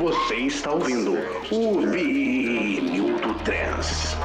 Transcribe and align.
Você 0.00 0.34
está 0.36 0.72
ouvindo 0.72 1.12
o 1.52 1.80
Vinil 1.90 3.18
do 3.18 3.34
Trans. 3.44 4.16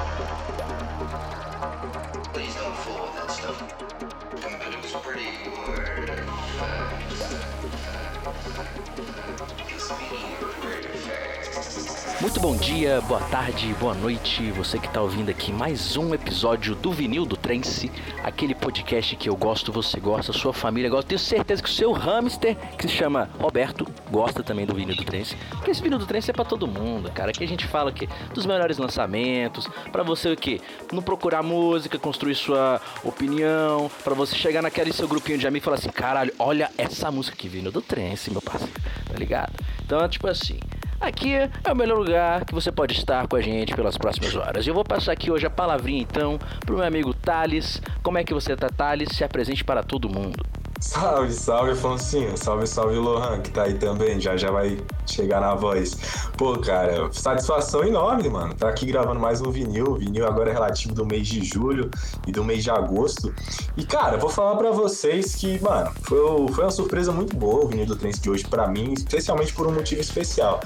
Muito 12.21 12.39
bom 12.39 12.55
dia, 12.55 13.01
boa 13.01 13.19
tarde, 13.19 13.75
boa 13.77 13.93
noite, 13.93 14.51
você 14.51 14.79
que 14.79 14.87
está 14.87 15.01
ouvindo 15.01 15.29
aqui 15.29 15.51
mais 15.51 15.97
um 15.97 16.13
episódio 16.13 16.73
do 16.73 16.93
Vinil 16.93 17.25
do 17.25 17.35
Trance, 17.35 17.91
aquele 18.25 18.55
podcast 18.55 19.15
que 19.15 19.29
eu 19.29 19.35
gosto, 19.35 19.71
você 19.71 19.99
gosta, 19.99 20.33
sua 20.33 20.51
família 20.51 20.89
gosta. 20.89 21.09
Tenho 21.09 21.19
certeza 21.19 21.61
que 21.61 21.69
o 21.69 21.71
seu 21.71 21.91
hamster, 21.91 22.57
que 22.75 22.87
se 22.87 22.93
chama 22.93 23.29
Roberto, 23.39 23.87
gosta 24.09 24.41
também 24.41 24.65
do 24.65 24.73
Vinil 24.73 24.95
do 24.95 25.03
Trance, 25.03 25.35
porque 25.51 25.69
esse 25.69 25.81
Vinil 25.81 25.99
do 25.99 26.07
Trance 26.07 26.31
é 26.31 26.33
para 26.33 26.43
todo 26.43 26.65
mundo, 26.65 27.11
cara. 27.11 27.29
Aqui 27.29 27.43
a 27.43 27.47
gente 27.47 27.67
fala 27.67 27.91
que 27.91 28.09
dos 28.33 28.47
melhores 28.47 28.79
lançamentos, 28.79 29.69
para 29.91 30.01
você 30.01 30.31
o 30.31 30.35
que? 30.35 30.59
Não 30.91 31.03
procurar 31.03 31.43
música, 31.43 31.99
construir 31.99 32.33
sua 32.33 32.81
opinião, 33.03 33.91
para 34.03 34.15
você 34.15 34.35
chegar 34.35 34.63
naquele 34.63 34.91
seu 34.91 35.07
grupinho 35.07 35.37
de 35.37 35.45
amigos 35.45 35.63
e 35.63 35.65
falar 35.65 35.77
assim, 35.77 35.89
caralho, 35.89 36.33
olha 36.39 36.71
essa 36.79 37.11
música 37.11 37.35
aqui, 37.35 37.47
Vinil 37.47 37.71
do 37.71 37.81
Trance, 37.81 38.31
meu 38.31 38.41
parceiro, 38.41 38.73
tá 39.05 39.13
ligado? 39.19 39.53
Então 39.85 40.03
é 40.03 40.09
tipo 40.09 40.27
assim. 40.27 40.57
Aqui 40.99 41.35
é 41.35 41.49
o 41.71 41.75
melhor 41.75 41.97
lugar 41.97 42.45
que 42.45 42.53
você 42.53 42.71
pode 42.71 42.93
estar 42.93 43.27
com 43.27 43.35
a 43.35 43.41
gente 43.41 43.75
pelas 43.75 43.97
próximas 43.97 44.35
horas. 44.35 44.65
Eu 44.65 44.73
vou 44.73 44.83
passar 44.83 45.11
aqui 45.11 45.29
hoje 45.29 45.45
a 45.45 45.49
palavrinha 45.49 46.01
então 46.01 46.39
pro 46.65 46.77
meu 46.77 46.85
amigo 46.85 47.13
Thales. 47.13 47.81
Como 48.01 48.17
é 48.17 48.23
que 48.23 48.33
você 48.33 48.55
tá, 48.55 48.69
Thales? 48.69 49.09
Se 49.13 49.23
apresente 49.23 49.63
para 49.63 49.83
todo 49.83 50.09
mundo. 50.09 50.43
Salve, 50.79 51.31
salve, 51.31 51.71
Afonsinho. 51.71 52.37
Salve, 52.37 52.67
salve, 52.67 52.95
Lohan, 52.95 53.41
que 53.41 53.49
tá 53.51 53.63
aí 53.63 53.75
também. 53.75 54.19
Já 54.19 54.35
já 54.37 54.51
vai 54.51 54.77
chegar 55.11 55.41
na 55.41 55.55
voz. 55.55 55.97
Pô, 56.37 56.57
cara, 56.59 57.11
satisfação 57.11 57.83
enorme, 57.83 58.29
mano. 58.29 58.53
Tá 58.53 58.69
aqui 58.69 58.85
gravando 58.85 59.19
mais 59.19 59.41
um 59.41 59.51
vinil. 59.51 59.95
Vinil 59.95 60.25
agora 60.25 60.49
é 60.49 60.53
relativo 60.53 60.93
do 60.93 61.05
mês 61.05 61.27
de 61.27 61.43
julho 61.43 61.89
e 62.27 62.31
do 62.31 62.43
mês 62.43 62.63
de 62.63 62.69
agosto. 62.69 63.33
E, 63.77 63.85
cara, 63.85 64.17
vou 64.17 64.29
falar 64.29 64.55
pra 64.55 64.71
vocês 64.71 65.35
que, 65.35 65.59
mano, 65.61 65.91
foi, 66.01 66.19
foi 66.53 66.63
uma 66.63 66.71
surpresa 66.71 67.11
muito 67.11 67.35
boa 67.35 67.65
o 67.65 67.67
vinil 67.67 67.85
do 67.85 67.95
Trance 67.95 68.19
de 68.19 68.29
hoje 68.29 68.45
pra 68.45 68.67
mim, 68.67 68.93
especialmente 68.93 69.53
por 69.53 69.67
um 69.67 69.71
motivo 69.71 70.01
especial. 70.01 70.59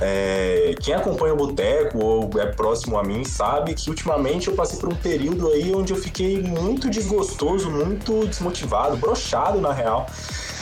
É, 0.00 0.74
quem 0.80 0.94
acompanha 0.94 1.34
o 1.34 1.36
Boteco 1.36 1.98
ou 1.98 2.30
é 2.40 2.46
próximo 2.46 2.98
a 2.98 3.04
mim 3.04 3.24
sabe 3.24 3.74
que 3.74 3.90
ultimamente 3.90 4.48
eu 4.48 4.54
passei 4.54 4.78
por 4.78 4.88
um 4.88 4.96
período 4.96 5.48
aí 5.48 5.74
onde 5.74 5.92
eu 5.92 5.96
fiquei 5.96 6.40
muito 6.42 6.90
desgostoso, 6.90 7.70
muito 7.70 8.26
desmotivado, 8.26 8.96
brochado 8.96 9.60
na 9.60 9.72
real, 9.72 10.06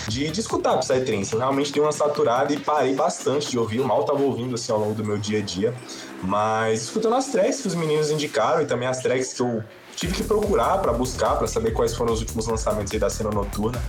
de, 0.08 0.30
de 0.30 0.41
escutar 0.41 0.78
Psytrance. 0.78 1.33
Eu 1.33 1.38
realmente 1.38 1.72
dei 1.72 1.83
uma 1.83 1.92
saturada 1.92 2.52
e 2.52 2.58
parei 2.58 2.94
bastante 2.94 3.50
de 3.50 3.58
ouvir. 3.58 3.80
Mal 3.80 4.05
tava 4.05 4.22
ouvindo 4.22 4.55
assim 4.55 4.72
ao 4.72 4.78
longo 4.78 4.94
do 4.94 5.05
meu 5.05 5.19
dia 5.19 5.38
a 5.38 5.42
dia. 5.42 5.74
Mas 6.22 6.83
escutando 6.83 7.14
as 7.16 7.27
tracks 7.27 7.60
que 7.60 7.69
os 7.69 7.74
meninos 7.74 8.10
indicaram 8.10 8.62
e 8.62 8.66
também 8.66 8.88
as 8.88 9.00
tracks 9.00 9.32
que 9.32 9.42
eu 9.42 9.62
tive 9.97 10.14
que 10.14 10.25
procurar 10.25 10.78
para 10.78 10.92
buscar, 10.92 11.36
para 11.36 11.47
saber 11.47 11.72
quais 11.72 11.94
foram 11.94 12.12
os 12.12 12.20
últimos 12.20 12.47
lançamentos 12.47 12.98
da 12.98 13.10
cena 13.10 13.30
noturna. 13.30 13.82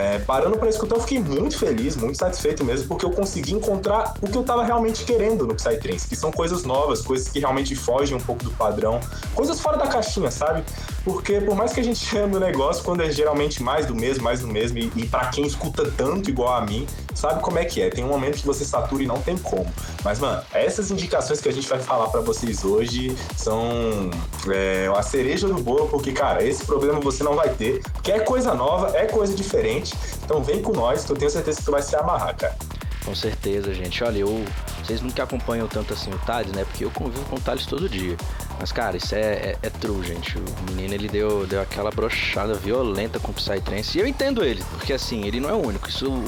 É, 0.00 0.18
parando 0.18 0.56
para 0.56 0.70
escutar, 0.70 0.96
eu 0.96 1.02
fiquei 1.02 1.18
muito 1.18 1.58
feliz, 1.58 1.94
muito 1.94 2.16
satisfeito 2.16 2.64
mesmo, 2.64 2.88
porque 2.88 3.04
eu 3.04 3.10
consegui 3.10 3.52
encontrar 3.52 4.14
o 4.22 4.30
que 4.30 4.38
eu 4.38 4.42
tava 4.42 4.64
realmente 4.64 5.04
querendo 5.04 5.46
no 5.46 5.54
Psytrance, 5.54 6.08
que 6.08 6.16
são 6.16 6.32
coisas 6.32 6.64
novas, 6.64 7.02
coisas 7.02 7.28
que 7.28 7.38
realmente 7.38 7.76
fogem 7.76 8.16
um 8.16 8.20
pouco 8.20 8.42
do 8.42 8.50
padrão, 8.52 8.98
coisas 9.34 9.60
fora 9.60 9.76
da 9.76 9.86
caixinha, 9.86 10.30
sabe? 10.30 10.64
Porque 11.04 11.38
por 11.42 11.54
mais 11.54 11.74
que 11.74 11.80
a 11.80 11.84
gente 11.84 11.98
chame 12.00 12.34
o 12.34 12.40
negócio, 12.40 12.82
quando 12.82 13.02
é 13.02 13.10
geralmente 13.10 13.62
mais 13.62 13.84
do 13.84 13.94
mesmo, 13.94 14.24
mais 14.24 14.40
do 14.40 14.46
mesmo, 14.46 14.78
e, 14.78 14.90
e 14.96 15.06
para 15.06 15.26
quem 15.26 15.44
escuta 15.46 15.92
tanto 15.94 16.30
igual 16.30 16.54
a 16.54 16.62
mim, 16.62 16.86
sabe 17.20 17.42
como 17.42 17.58
é 17.58 17.64
que 17.64 17.82
é. 17.82 17.90
Tem 17.90 18.04
um 18.04 18.08
momento 18.08 18.38
que 18.38 18.46
você 18.46 18.64
satura 18.64 19.02
e 19.02 19.06
não 19.06 19.20
tem 19.20 19.36
como. 19.36 19.70
Mas, 20.02 20.18
mano, 20.18 20.42
essas 20.52 20.90
indicações 20.90 21.40
que 21.40 21.48
a 21.48 21.52
gente 21.52 21.68
vai 21.68 21.78
falar 21.78 22.08
para 22.08 22.20
vocês 22.20 22.64
hoje 22.64 23.14
são 23.36 24.10
é, 24.48 24.90
a 24.96 25.02
cereja 25.02 25.46
do 25.46 25.54
bolo, 25.62 25.88
porque, 25.88 26.12
cara, 26.12 26.42
esse 26.42 26.64
problema 26.64 26.98
você 27.00 27.22
não 27.22 27.34
vai 27.34 27.50
ter, 27.50 27.82
porque 27.92 28.10
é 28.10 28.20
coisa 28.20 28.54
nova, 28.54 28.96
é 28.96 29.06
coisa 29.06 29.34
diferente. 29.34 29.94
Então 30.24 30.42
vem 30.42 30.62
com 30.62 30.72
nós, 30.72 31.04
que 31.04 31.12
eu 31.12 31.16
tenho 31.16 31.30
certeza 31.30 31.58
que 31.58 31.64
tu 31.64 31.70
vai 31.70 31.82
se 31.82 31.94
amarrar, 31.94 32.34
cara. 32.36 32.56
Com 33.04 33.14
certeza, 33.14 33.72
gente. 33.74 34.02
Olha, 34.04 34.18
eu. 34.18 34.44
Vocês 34.84 35.00
nunca 35.00 35.22
acompanham 35.22 35.68
tanto 35.68 35.92
assim 35.92 36.10
o 36.10 36.18
Thales, 36.18 36.52
né? 36.52 36.64
Porque 36.64 36.84
eu 36.84 36.90
convivo 36.90 37.24
com 37.26 37.36
o 37.36 37.40
Thales 37.40 37.66
todo 37.66 37.88
dia. 37.88 38.16
Mas, 38.58 38.72
cara, 38.72 38.96
isso 38.96 39.14
é, 39.14 39.20
é, 39.20 39.58
é 39.62 39.70
true, 39.70 40.04
gente. 40.06 40.36
O 40.38 40.72
menino, 40.72 40.94
ele 40.94 41.08
deu, 41.08 41.46
deu 41.46 41.60
aquela 41.60 41.90
brochada 41.90 42.54
violenta 42.54 43.18
com 43.18 43.30
o 43.30 43.34
Psytrance. 43.34 43.96
E 43.96 44.00
eu 44.00 44.06
entendo 44.06 44.44
ele, 44.44 44.62
porque 44.70 44.92
assim, 44.92 45.26
ele 45.26 45.40
não 45.40 45.48
é 45.48 45.52
o 45.52 45.66
único. 45.66 45.88
Isso 45.88 46.22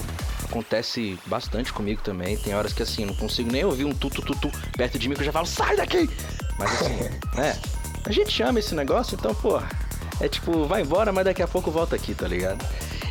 acontece 0.52 1.18
bastante 1.26 1.72
comigo 1.72 2.02
também. 2.02 2.36
Tem 2.36 2.54
horas 2.54 2.72
que 2.72 2.82
assim, 2.82 3.06
não 3.06 3.14
consigo 3.14 3.50
nem 3.50 3.64
ouvir 3.64 3.86
um 3.86 3.92
tu-tu-tu-tu 3.92 4.50
perto 4.76 4.98
de 4.98 5.08
mim 5.08 5.14
que 5.14 5.22
eu 5.22 5.26
já 5.26 5.32
falo, 5.32 5.46
sai 5.46 5.76
daqui! 5.76 6.08
Mas 6.58 6.70
assim, 6.80 6.98
né? 7.34 7.58
A 8.04 8.12
gente 8.12 8.42
ama 8.42 8.58
esse 8.58 8.74
negócio, 8.74 9.16
então, 9.18 9.34
pô, 9.34 9.60
é 10.20 10.28
tipo, 10.28 10.66
vai 10.66 10.82
embora, 10.82 11.12
mas 11.12 11.24
daqui 11.24 11.42
a 11.42 11.48
pouco 11.48 11.70
volta 11.70 11.96
aqui, 11.96 12.14
tá 12.14 12.28
ligado? 12.28 12.64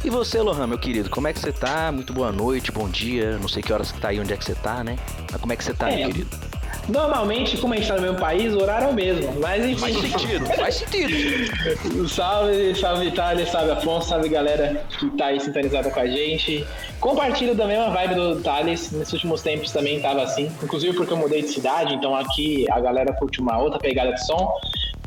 E 0.03 0.09
você, 0.09 0.39
Lohan, 0.41 0.67
meu 0.67 0.77
querido, 0.79 1.09
como 1.09 1.27
é 1.27 1.33
que 1.33 1.39
você 1.39 1.51
tá? 1.51 1.91
Muito 1.91 2.11
boa 2.11 2.31
noite, 2.31 2.71
bom 2.71 2.89
dia. 2.89 3.37
Não 3.37 3.47
sei 3.47 3.61
que 3.61 3.71
horas 3.71 3.91
que 3.91 3.99
tá 4.01 4.09
aí, 4.09 4.19
onde 4.19 4.33
é 4.33 4.37
que 4.37 4.43
você 4.43 4.55
tá, 4.55 4.83
né? 4.83 4.97
Mas 5.31 5.39
como 5.39 5.53
é 5.53 5.55
que 5.55 5.63
você 5.63 5.73
tá, 5.73 5.91
É. 5.91 5.97
meu 5.97 6.07
querido? 6.07 6.50
Normalmente, 6.89 7.57
como 7.57 7.73
a 7.73 7.77
gente 7.77 7.87
tá 7.87 7.95
no 7.95 8.01
mesmo 8.01 8.17
país, 8.17 8.53
o 8.53 8.61
horário 8.61 8.87
é 8.87 8.91
o 8.91 8.93
mesmo. 8.93 9.39
Mas 9.39 9.65
enfim. 9.65 9.93
Faz 9.93 9.95
sentido, 9.97 10.45
faz 10.45 10.75
sentido. 10.75 12.07
salve, 12.09 12.75
salve 12.75 13.07
Itália, 13.07 13.45
salve 13.45 13.71
Afonso, 13.71 14.09
salve 14.09 14.29
galera 14.29 14.83
que 14.99 15.09
tá 15.11 15.27
aí 15.27 15.39
sintonizada 15.39 15.89
com 15.89 15.99
a 15.99 16.07
gente. 16.07 16.65
Compartilho 16.99 17.55
da 17.55 17.65
mesma 17.65 17.89
vibe 17.89 18.15
do 18.15 18.41
Thales. 18.41 18.91
Nesses 18.91 19.13
últimos 19.13 19.41
tempos 19.41 19.71
também 19.71 19.99
tava 20.01 20.23
assim. 20.23 20.51
Inclusive 20.63 20.95
porque 20.95 21.13
eu 21.13 21.17
mudei 21.17 21.41
de 21.41 21.49
cidade, 21.49 21.93
então 21.93 22.15
aqui 22.15 22.65
a 22.71 22.79
galera 22.79 23.13
curte 23.13 23.39
uma 23.39 23.57
outra 23.57 23.79
pegada 23.79 24.13
de 24.13 24.25
som. 24.25 24.51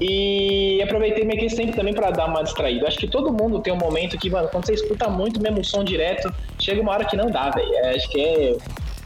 E 0.00 0.82
aproveitei 0.82 1.24
meio 1.24 1.38
que 1.38 1.46
esse 1.46 1.56
tempo 1.56 1.76
também 1.76 1.94
pra 1.94 2.10
dar 2.10 2.26
uma 2.26 2.42
distraída. 2.42 2.88
Acho 2.88 2.98
que 2.98 3.06
todo 3.06 3.32
mundo 3.32 3.60
tem 3.60 3.72
um 3.72 3.76
momento 3.76 4.18
que, 4.18 4.28
mano, 4.28 4.48
quando 4.48 4.66
você 4.66 4.74
escuta 4.74 5.08
muito 5.08 5.38
o 5.38 5.42
mesmo 5.42 5.64
som 5.64 5.84
direto, 5.84 6.32
chega 6.58 6.80
uma 6.80 6.92
hora 6.92 7.04
que 7.04 7.16
não 7.16 7.30
dá, 7.30 7.50
velho. 7.50 7.72
É, 7.74 7.94
Acho 7.94 8.08
que 8.08 8.20
é 8.20 8.56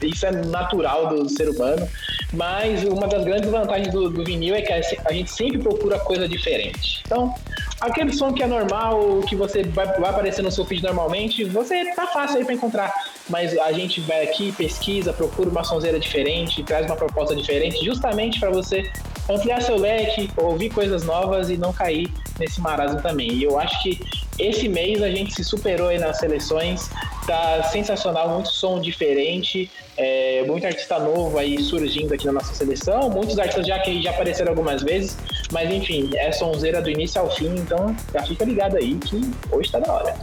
isso 0.07 0.27
é 0.27 0.31
natural 0.31 1.09
do 1.09 1.29
ser 1.29 1.49
humano, 1.49 1.89
mas 2.33 2.85
uma 2.85 3.07
das 3.07 3.25
grandes 3.25 3.51
vantagens 3.51 3.93
do, 3.93 4.11
do 4.11 4.25
vinil 4.25 4.55
é 4.55 4.63
que 4.63 4.73
a, 4.73 5.13
gente 5.13 5.31
sempre 5.31 5.59
procura 5.59 5.99
coisa 5.99 6.29
diferente. 6.29 7.03
Então, 7.07 7.35
aquele 7.81 8.13
som 8.13 8.33
que 8.33 8.43
é 8.43 8.47
normal, 8.47 9.21
que 9.29 9.35
você 9.35 9.63
vai, 9.63 9.87
vai 9.99 10.11
aparecer 10.11 10.43
no 10.43 10.51
seu 10.51 10.65
feed 10.65 10.83
normalmente, 10.83 11.45
você 11.45 11.93
tá 11.95 12.07
fácil 12.07 12.39
aí 12.39 12.45
pra 12.45 12.55
encontrar. 12.55 12.93
Mas 13.29 13.57
a 13.59 13.73
gente 13.73 14.01
vai 14.01 14.25
aqui, 14.25 14.53
pesquisa, 14.53 15.13
procura 15.13 15.51
uma 15.51 15.65
sonzeira 15.65 15.99
diferente, 15.99 16.63
traz 16.63 16.87
uma 16.87 16.97
proposta 16.97 17.35
diferente, 17.35 17.85
justamente 17.85 18.41
para 18.41 18.51
você 18.51 18.91
ampliar 19.29 19.63
seu 19.63 19.77
leque, 19.77 20.31
ouvir 20.37 20.71
coisas 20.71 21.05
novas 21.05 21.51
e 21.51 21.57
não 21.57 21.73
cair 21.73 22.11
nesse 22.39 22.61
marasmo 22.61 23.01
também. 23.01 23.33
E 23.33 23.45
eu 23.45 23.59
acho 23.59 23.83
que 23.83 24.01
esse 24.39 24.69
mês 24.69 25.03
a 25.03 25.11
gente 25.11 25.35
se 25.35 25.45
superou 25.45 25.89
aí 25.89 25.99
nas 25.99 26.19
seleções, 26.19 26.89
tá 27.27 27.63
sensacional, 27.65 28.29
muito 28.29 28.51
som 28.51 28.81
diferente, 28.81 29.71
é, 29.97 30.45
muito 30.47 30.67
artista 30.67 30.99
novo 30.99 31.39
aí 31.39 31.61
surgindo 31.61 32.15
aqui 32.15 32.25
na 32.25 32.33
nossa 32.33 32.55
seleção, 32.55 33.11
muitos 33.11 33.39
artistas 33.39 33.67
já 33.67 33.79
que 33.81 34.01
já 34.01 34.11
apareceram 34.11 34.51
algumas 34.51 34.83
vezes, 34.83 35.17
mas 35.53 35.71
enfim, 35.71 36.11
é 36.17 36.31
sonzeira 36.31 36.81
do 36.81 36.89
início 36.89 37.21
ao 37.21 37.31
fim, 37.35 37.55
então 37.57 37.95
já 38.13 38.23
fica 38.23 38.45
ligado 38.45 38.77
aí 38.77 38.95
que 38.95 39.21
hoje 39.51 39.71
tá 39.71 39.81
da 39.81 39.93
hora. 39.93 40.15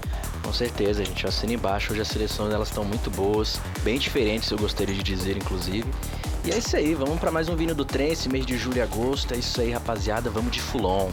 Com 0.41 0.53
certeza, 0.53 1.03
gente. 1.03 1.25
Assina 1.25 1.53
embaixo. 1.53 1.91
Hoje 1.91 2.01
as 2.01 2.07
seleções 2.07 2.53
elas 2.53 2.67
estão 2.67 2.85
muito 2.85 3.09
boas, 3.09 3.59
bem 3.83 3.97
diferentes, 3.97 4.49
eu 4.51 4.57
gostaria 4.57 4.93
de 4.93 5.01
dizer, 5.01 5.35
inclusive. 5.35 5.85
E 6.45 6.51
é 6.51 6.59
isso 6.59 6.78
aí, 6.78 6.94
vamos 6.94 7.19
para 7.19 7.31
mais 7.31 7.50
um 7.50 7.56
vinho 7.56 7.73
do 7.73 7.83
trem, 7.83 8.11
esse 8.11 8.29
mês 8.29 8.45
de 8.45 8.56
julho 8.56 8.78
e 8.78 8.81
agosto. 8.81 9.33
É 9.33 9.38
isso 9.38 9.59
aí, 9.59 9.72
rapaziada. 9.72 10.29
Vamos 10.29 10.51
de 10.51 10.61
Fulon. 10.61 11.09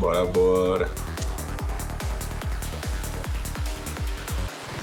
Bora, 0.00 0.24
bora. 0.24 0.90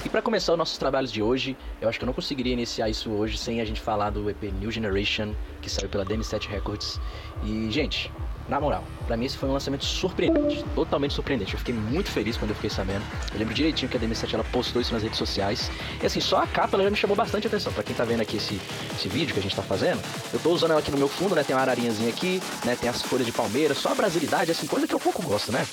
E 0.05 0.07
para 0.07 0.21
começar 0.21 0.53
os 0.53 0.57
nossos 0.57 0.77
trabalhos 0.77 1.11
de 1.11 1.21
hoje, 1.21 1.57
eu 1.81 1.89
acho 1.89 1.99
que 1.99 2.05
eu 2.05 2.07
não 2.07 2.13
conseguiria 2.13 2.53
iniciar 2.53 2.87
isso 2.89 3.11
hoje 3.11 3.37
sem 3.37 3.59
a 3.59 3.65
gente 3.65 3.81
falar 3.81 4.11
do 4.11 4.29
EP 4.29 4.43
New 4.43 4.71
Generation, 4.71 5.33
que 5.61 5.69
saiu 5.69 5.89
pela 5.89 6.05
DM7 6.05 6.47
Records. 6.47 6.97
E, 7.43 7.69
gente, 7.69 8.09
na 8.51 8.59
moral, 8.59 8.83
pra 9.07 9.15
mim 9.15 9.25
esse 9.25 9.37
foi 9.37 9.47
um 9.47 9.53
lançamento 9.53 9.85
surpreendente, 9.85 10.61
totalmente 10.75 11.13
surpreendente. 11.13 11.53
Eu 11.53 11.59
fiquei 11.59 11.73
muito 11.73 12.11
feliz 12.11 12.35
quando 12.35 12.49
eu 12.49 12.55
fiquei 12.55 12.69
sabendo. 12.69 13.01
Eu 13.31 13.39
lembro 13.39 13.53
direitinho 13.53 13.89
que 13.89 13.95
a 13.95 13.99
DM7 13.99 14.33
ela 14.33 14.43
postou 14.43 14.81
isso 14.81 14.93
nas 14.93 15.01
redes 15.01 15.17
sociais. 15.17 15.71
E 16.03 16.05
assim, 16.05 16.19
só 16.19 16.43
a 16.43 16.47
capa 16.47 16.75
ela 16.75 16.83
já 16.83 16.89
me 16.89 16.97
chamou 16.97 17.15
bastante 17.15 17.47
atenção. 17.47 17.71
Pra 17.71 17.81
quem 17.81 17.95
tá 17.95 18.03
vendo 18.03 18.19
aqui 18.19 18.35
esse, 18.35 18.59
esse 18.93 19.07
vídeo 19.07 19.33
que 19.33 19.39
a 19.39 19.41
gente 19.41 19.55
tá 19.55 19.61
fazendo, 19.61 20.01
eu 20.33 20.39
tô 20.41 20.51
usando 20.51 20.71
ela 20.71 20.81
aqui 20.81 20.91
no 20.91 20.97
meu 20.97 21.07
fundo, 21.07 21.33
né? 21.33 21.45
Tem 21.45 21.55
uma 21.55 21.61
ararinhazinha 21.61 22.09
aqui, 22.09 22.41
né? 22.65 22.75
Tem 22.75 22.89
as 22.89 23.01
folhas 23.01 23.25
de 23.25 23.31
palmeira, 23.31 23.73
só 23.73 23.93
a 23.93 23.95
brasilidade, 23.95 24.51
assim, 24.51 24.67
coisa 24.67 24.85
que 24.85 24.93
eu 24.93 24.99
pouco 24.99 25.23
gosto, 25.23 25.49
né? 25.53 25.65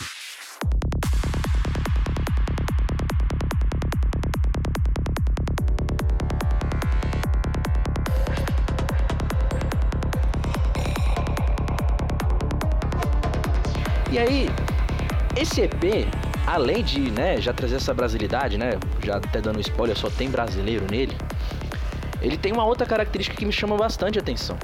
Esse 15.58 15.62
EP, 15.62 16.06
além 16.46 16.84
de, 16.84 17.10
né, 17.10 17.40
já 17.40 17.52
trazer 17.52 17.76
essa 17.76 17.92
brasilidade, 17.92 18.56
né, 18.56 18.78
já 19.04 19.16
até 19.16 19.40
dando 19.40 19.60
spoiler, 19.60 19.96
só 19.96 20.08
tem 20.08 20.30
brasileiro 20.30 20.86
nele. 20.90 21.16
ele 22.22 22.36
tem 22.36 22.52
uma 22.52 22.64
outra 22.64 22.86
característica 22.86 23.36
que 23.36 23.44
me 23.44 23.52
chama 23.52 23.76
bastante 23.76 24.18
atenção. 24.18 24.56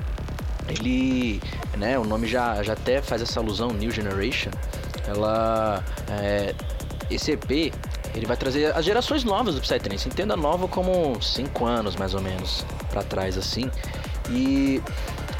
Ele, 0.68 1.40
né, 1.76 1.98
o 1.98 2.04
nome 2.04 2.26
já, 2.26 2.62
já 2.62 2.72
até 2.74 3.02
faz 3.02 3.22
essa 3.22 3.40
alusão, 3.40 3.68
New 3.70 3.90
Generation. 3.90 4.50
Ela, 5.06 5.84
é, 6.10 6.54
esse 7.10 7.32
EP, 7.32 7.72
ele 8.14 8.26
vai 8.26 8.36
trazer 8.36 8.74
as 8.74 8.84
gerações 8.84 9.24
novas 9.24 9.54
do 9.56 9.60
Psytrance. 9.60 10.08
Entenda 10.08 10.36
nova 10.36 10.66
como 10.68 11.20
5 11.20 11.64
anos 11.66 11.96
mais 11.96 12.14
ou 12.14 12.20
menos 12.20 12.64
para 12.90 13.02
trás 13.02 13.36
assim. 13.36 13.70
E 14.30 14.80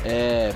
é, 0.04 0.52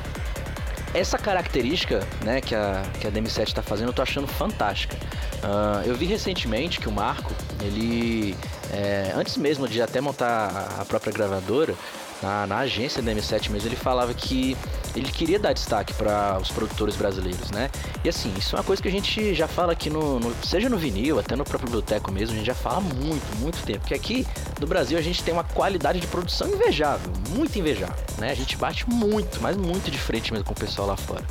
essa 0.95 1.19
característica 1.19 2.07
né, 2.25 2.41
que 2.41 2.55
a, 2.55 2.83
que 3.01 3.07
a 3.07 3.11
DM7 3.11 3.49
está 3.49 3.63
fazendo, 3.63 3.89
eu 3.89 3.93
tô 3.93 4.03
achando 4.03 4.27
fantástica. 4.27 4.97
Uh, 5.43 5.87
eu 5.87 5.95
vi 5.95 6.07
recentemente 6.07 6.81
que 6.81 6.89
o 6.89 6.93
Marco, 6.93 7.33
ele, 7.63 8.37
é, 8.73 9.13
antes 9.15 9.37
mesmo 9.37 9.69
de 9.69 9.81
até 9.81 10.01
montar 10.01 10.77
a 10.79 10.85
própria 10.85 11.13
gravadora, 11.13 11.75
na, 12.23 12.47
na 12.47 12.59
agência 12.59 13.03
da 13.03 13.13
M7 13.13 13.51
mesmo, 13.51 13.69
ele 13.69 13.77
falava 13.77 14.13
que 14.13 14.57
ele 14.95 15.11
queria 15.11 15.39
dar 15.39 15.53
destaque 15.53 15.93
para 15.95 16.39
os 16.41 16.51
produtores 16.51 16.97
brasileiros, 16.97 17.51
né? 17.51 17.71
E 18.05 18.09
assim, 18.09 18.33
isso 18.37 18.57
é 18.57 18.59
uma 18.59 18.65
coisa 18.65 18.83
que 18.83 18.89
a 18.89 18.91
gente 18.91 19.35
já 19.35 19.47
fala 19.47 19.73
aqui 19.73 19.89
no, 19.89 20.19
no, 20.19 20.35
seja 20.45 20.69
no 20.69 20.77
vinil, 20.77 21.19
até 21.19 21.37
no 21.37 21.45
próprio 21.45 21.67
biblioteco 21.67 22.11
mesmo, 22.11 22.35
a 22.35 22.39
gente 22.39 22.47
já 22.47 22.55
fala 22.55 22.81
muito, 22.81 23.37
muito 23.39 23.63
tempo. 23.65 23.81
Porque 23.81 23.95
aqui 23.95 24.27
no 24.61 24.67
Brasil 24.67 24.99
a 24.99 25.03
gente 25.03 25.23
tem 25.23 25.33
uma 25.33 25.45
qualidade 25.45 26.01
de 26.01 26.07
produção 26.07 26.49
invejável, 26.49 27.13
muito 27.31 27.59
invejável, 27.59 27.97
né? 28.19 28.31
A 28.31 28.35
gente 28.35 28.57
bate 28.57 28.89
muito, 28.89 29.41
mas 29.41 29.57
muito 29.57 29.91
de 29.91 29.99
frente 29.99 30.33
mesmo 30.33 30.45
com 30.45 30.53
o 30.53 30.57
pessoal 30.57 30.89
lá 30.89 30.97
fora. 30.97 31.25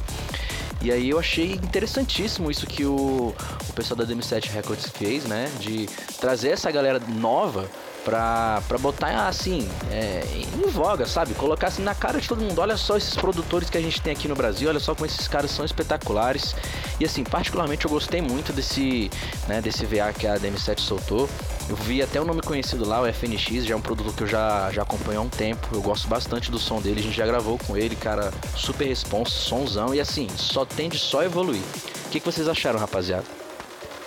E 0.81 0.91
aí 0.91 1.09
eu 1.09 1.19
achei 1.19 1.53
interessantíssimo 1.53 2.51
isso 2.51 2.67
que 2.67 2.85
o, 2.85 3.33
o 3.67 3.73
pessoal 3.73 3.97
da 3.97 4.05
DM7 4.05 4.51
Records 4.51 4.87
fez, 4.89 5.25
né? 5.25 5.49
De 5.59 5.87
trazer 6.19 6.49
essa 6.49 6.69
galera 6.71 6.99
nova 6.99 7.67
pra, 8.07 8.63
pra 8.69 8.77
botar 8.77 9.27
assim, 9.27 9.67
é, 9.91 10.23
em 10.33 10.69
voga, 10.69 11.05
sabe? 11.05 11.33
Colocar 11.33 11.67
assim 11.67 11.83
na 11.83 11.93
cara 11.93 12.21
de 12.21 12.27
todo 12.27 12.41
mundo. 12.41 12.57
Olha 12.59 12.77
só 12.77 12.95
esses 12.95 13.13
produtores 13.13 13.69
que 13.69 13.77
a 13.77 13.81
gente 13.81 14.01
tem 14.01 14.13
aqui 14.13 14.29
no 14.29 14.35
Brasil, 14.35 14.69
olha 14.69 14.79
só 14.79 14.95
como 14.95 15.05
esses 15.05 15.27
caras 15.27 15.51
são 15.51 15.65
espetaculares. 15.65 16.55
E 17.01 17.05
assim, 17.05 17.25
particularmente 17.25 17.83
eu 17.83 17.91
gostei 17.91 18.21
muito 18.21 18.53
desse, 18.53 19.11
né, 19.45 19.59
desse 19.61 19.85
VA 19.85 20.13
que 20.13 20.25
a 20.25 20.35
DM7 20.35 20.79
soltou. 20.79 21.29
Eu 21.67 21.75
vi 21.75 22.01
até 22.01 22.21
o 22.21 22.23
nome 22.23 22.41
conhecido 22.41 22.87
lá, 22.87 23.01
o 23.01 23.13
FNX, 23.13 23.65
já 23.65 23.73
é 23.73 23.77
um 23.77 23.81
produto 23.81 24.13
que 24.15 24.23
eu 24.23 24.27
já, 24.27 24.71
já 24.71 24.83
acompanho 24.83 25.19
há 25.19 25.23
um 25.23 25.29
tempo. 25.29 25.67
Eu 25.73 25.81
gosto 25.81 26.07
bastante 26.07 26.49
do 26.49 26.57
som 26.57 26.81
dele, 26.81 27.01
a 27.01 27.03
gente 27.03 27.17
já 27.17 27.25
gravou 27.25 27.59
com 27.67 27.75
ele, 27.75 27.97
cara, 27.97 28.31
super 28.55 28.87
response, 28.87 29.31
sonzão 29.31 29.93
e 29.93 29.99
assim, 29.99 30.29
só 30.37 30.63
tende 30.63 30.97
só 30.97 31.23
evoluir. 31.23 31.61
O 32.05 32.09
que, 32.09 32.21
que 32.21 32.25
vocês 32.25 32.47
acharam, 32.47 32.79
rapaziada? 32.79 33.46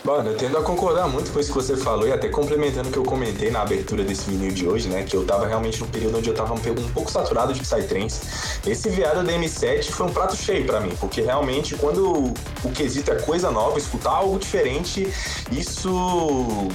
Mano, 0.02 0.30
eu 0.30 0.36
tendo 0.36 0.56
a 0.56 0.62
concordar 0.62 1.06
muito 1.08 1.30
com 1.30 1.38
isso 1.38 1.52
que 1.52 1.54
você 1.54 1.76
falou 1.76 2.08
e 2.08 2.12
até 2.12 2.28
complementando 2.30 2.88
o 2.88 2.92
que 2.92 2.98
eu 2.98 3.02
comentei 3.02 3.50
na 3.50 3.60
abertura 3.60 4.02
desse 4.02 4.30
vinil 4.30 4.50
de 4.50 4.66
hoje, 4.66 4.88
né? 4.88 5.02
Que 5.02 5.14
eu 5.14 5.26
tava 5.26 5.46
realmente 5.46 5.78
no 5.78 5.86
período 5.86 6.16
onde 6.16 6.30
eu 6.30 6.34
tava 6.34 6.54
um, 6.54 6.58
pouco 6.94 7.12
saturado 7.12 7.52
de 7.52 7.60
Psytrance. 7.60 8.22
Esse 8.66 8.88
viado 8.88 9.22
da 9.22 9.32
M7 9.32 9.90
foi 9.90 10.06
um 10.06 10.12
prato 10.12 10.34
cheio 10.34 10.64
para 10.64 10.80
mim, 10.80 10.96
porque 10.98 11.20
realmente 11.20 11.74
quando 11.74 12.32
o 12.64 12.70
quesito 12.72 13.12
é 13.12 13.16
coisa 13.16 13.50
nova, 13.50 13.78
escutar 13.78 14.12
algo 14.12 14.38
diferente, 14.38 15.06
isso 15.52 16.68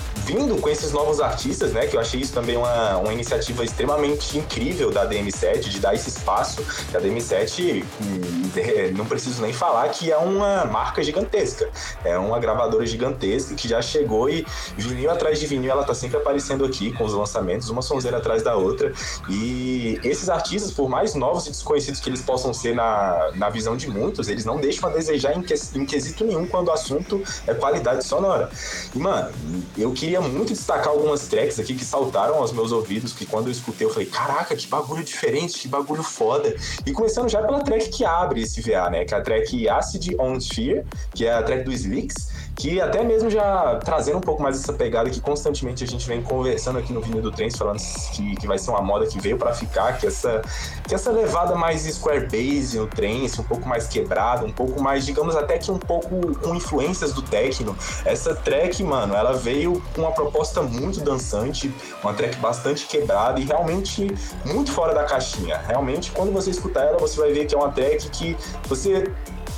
vindo 0.55 0.61
com 0.61 0.69
esses 0.69 0.91
novos 0.91 1.19
artistas, 1.19 1.73
né? 1.73 1.87
Que 1.87 1.95
eu 1.95 1.99
achei 1.99 2.19
isso 2.19 2.33
também 2.33 2.57
uma, 2.57 2.97
uma 2.97 3.13
iniciativa 3.13 3.63
extremamente 3.63 4.37
incrível 4.37 4.91
da 4.91 5.07
DM7, 5.07 5.59
de 5.59 5.79
dar 5.79 5.93
esse 5.93 6.09
espaço. 6.09 6.61
A 6.93 6.99
DM7, 6.99 7.83
hum, 8.01 8.95
não 8.95 9.05
preciso 9.05 9.41
nem 9.41 9.53
falar 9.53 9.87
que 9.89 10.11
é 10.11 10.17
uma 10.17 10.65
marca 10.65 11.03
gigantesca, 11.03 11.69
é 12.03 12.17
uma 12.17 12.39
gravadora 12.39 12.85
gigantesca 12.85 12.95
gigantesca 13.05 13.55
que 13.55 13.67
já 13.67 13.81
chegou 13.81 14.29
e 14.29 14.45
vinil 14.77 15.09
atrás 15.09 15.39
de 15.39 15.47
vinil 15.47 15.71
ela 15.71 15.83
tá 15.83 15.93
sempre 15.93 16.17
aparecendo 16.17 16.65
aqui 16.65 16.91
com 16.93 17.03
os 17.03 17.13
lançamentos, 17.13 17.69
uma 17.69 17.81
sonzeira 17.81 18.17
atrás 18.17 18.43
da 18.43 18.55
outra. 18.55 18.93
E 19.29 19.99
esses 20.03 20.29
artistas, 20.29 20.71
por 20.71 20.89
mais 20.89 21.15
novos 21.15 21.47
e 21.47 21.49
desconhecidos 21.51 21.99
que 21.99 22.09
eles 22.09 22.21
possam 22.21 22.53
ser 22.53 22.75
na, 22.75 23.31
na 23.35 23.49
visão 23.49 23.75
de 23.75 23.89
muitos, 23.89 24.27
eles 24.27 24.45
não 24.45 24.57
deixam 24.57 24.89
a 24.89 24.91
desejar 24.91 25.35
em, 25.35 25.41
que, 25.41 25.53
em 25.75 25.85
quesito 25.85 26.23
nenhum 26.23 26.47
quando 26.47 26.69
o 26.69 26.71
assunto 26.71 27.21
é 27.47 27.53
qualidade 27.53 28.05
sonora. 28.05 28.49
E, 28.93 28.99
mano, 28.99 29.31
eu 29.77 29.91
queria 29.91 30.21
muito 30.21 30.44
destacar 30.53 30.89
algumas 30.89 31.27
tracks 31.27 31.59
aqui 31.59 31.75
que 31.75 31.85
saltaram 31.85 32.35
aos 32.35 32.51
meus 32.51 32.71
ouvidos, 32.71 33.13
que 33.13 33.25
quando 33.25 33.47
eu 33.47 33.51
escutei 33.51 33.87
eu 33.87 33.91
falei, 33.91 34.07
caraca, 34.07 34.55
que 34.55 34.67
bagulho 34.67 35.03
diferente, 35.03 35.59
que 35.59 35.67
bagulho 35.67 36.03
foda. 36.03 36.55
E 36.85 36.91
começando 36.91 37.29
já 37.29 37.41
pela 37.41 37.61
track 37.61 37.89
que 37.89 38.05
abre 38.05 38.41
esse 38.41 38.61
VA, 38.61 38.89
né? 38.89 39.05
Que 39.05 39.13
é 39.13 39.17
a 39.17 39.21
track 39.21 39.69
Acid 39.69 40.15
on 40.19 40.39
Sphere, 40.39 40.85
que 41.13 41.25
é 41.25 41.33
a 41.33 41.43
track 41.43 41.63
do 41.63 41.71
Slicks, 41.71 42.29
que 42.55 42.79
até 42.79 43.03
mesmo 43.03 43.29
já 43.29 43.79
trazendo 43.83 44.17
um 44.17 44.21
pouco 44.21 44.41
mais 44.41 44.57
essa 44.57 44.71
pegada 44.71 45.09
que 45.09 45.19
constantemente 45.19 45.83
a 45.83 45.87
gente 45.87 46.07
vem 46.07 46.21
conversando 46.21 46.79
aqui 46.79 46.93
no 46.93 47.01
Vinho 47.01 47.21
do 47.21 47.31
Trens, 47.31 47.55
falando 47.55 47.79
que, 48.13 48.35
que 48.37 48.47
vai 48.47 48.57
ser 48.57 48.71
uma 48.71 48.81
moda 48.81 49.05
que 49.05 49.19
veio 49.19 49.37
para 49.37 49.53
ficar, 49.53 49.97
que 49.97 50.07
essa, 50.07 50.41
que 50.87 50.95
essa 50.95 51.11
levada 51.11 51.55
mais 51.55 51.81
square 51.81 52.27
base 52.27 52.77
no 52.79 52.87
trance, 52.87 53.39
um 53.39 53.43
pouco 53.43 53.67
mais 53.67 53.87
quebrada, 53.87 54.45
um 54.45 54.51
pouco 54.51 54.81
mais, 54.81 55.05
digamos 55.05 55.35
até 55.35 55.57
que 55.57 55.69
um 55.69 55.77
pouco 55.77 56.35
com 56.39 56.55
influências 56.55 57.11
do 57.11 57.21
techno. 57.21 57.75
Essa 58.05 58.33
track, 58.33 58.81
mano, 58.83 59.13
ela 59.13 59.33
veio 59.33 59.81
com 59.93 60.01
uma 60.01 60.11
proposta 60.11 60.61
muito 60.61 61.01
dançante, 61.01 61.73
uma 62.01 62.13
track 62.13 62.37
bastante 62.37 62.85
quebrada 62.85 63.39
e 63.39 63.43
realmente 63.43 64.07
muito 64.45 64.71
fora 64.71 64.93
da 64.93 65.03
caixinha. 65.03 65.57
Realmente, 65.57 66.11
quando 66.11 66.31
você 66.31 66.51
escutar 66.51 66.85
ela, 66.85 66.97
você 66.97 67.19
vai 67.19 67.33
ver 67.33 67.45
que 67.45 67.53
é 67.53 67.57
uma 67.57 67.71
track 67.71 68.09
que 68.09 68.37
você 68.67 69.11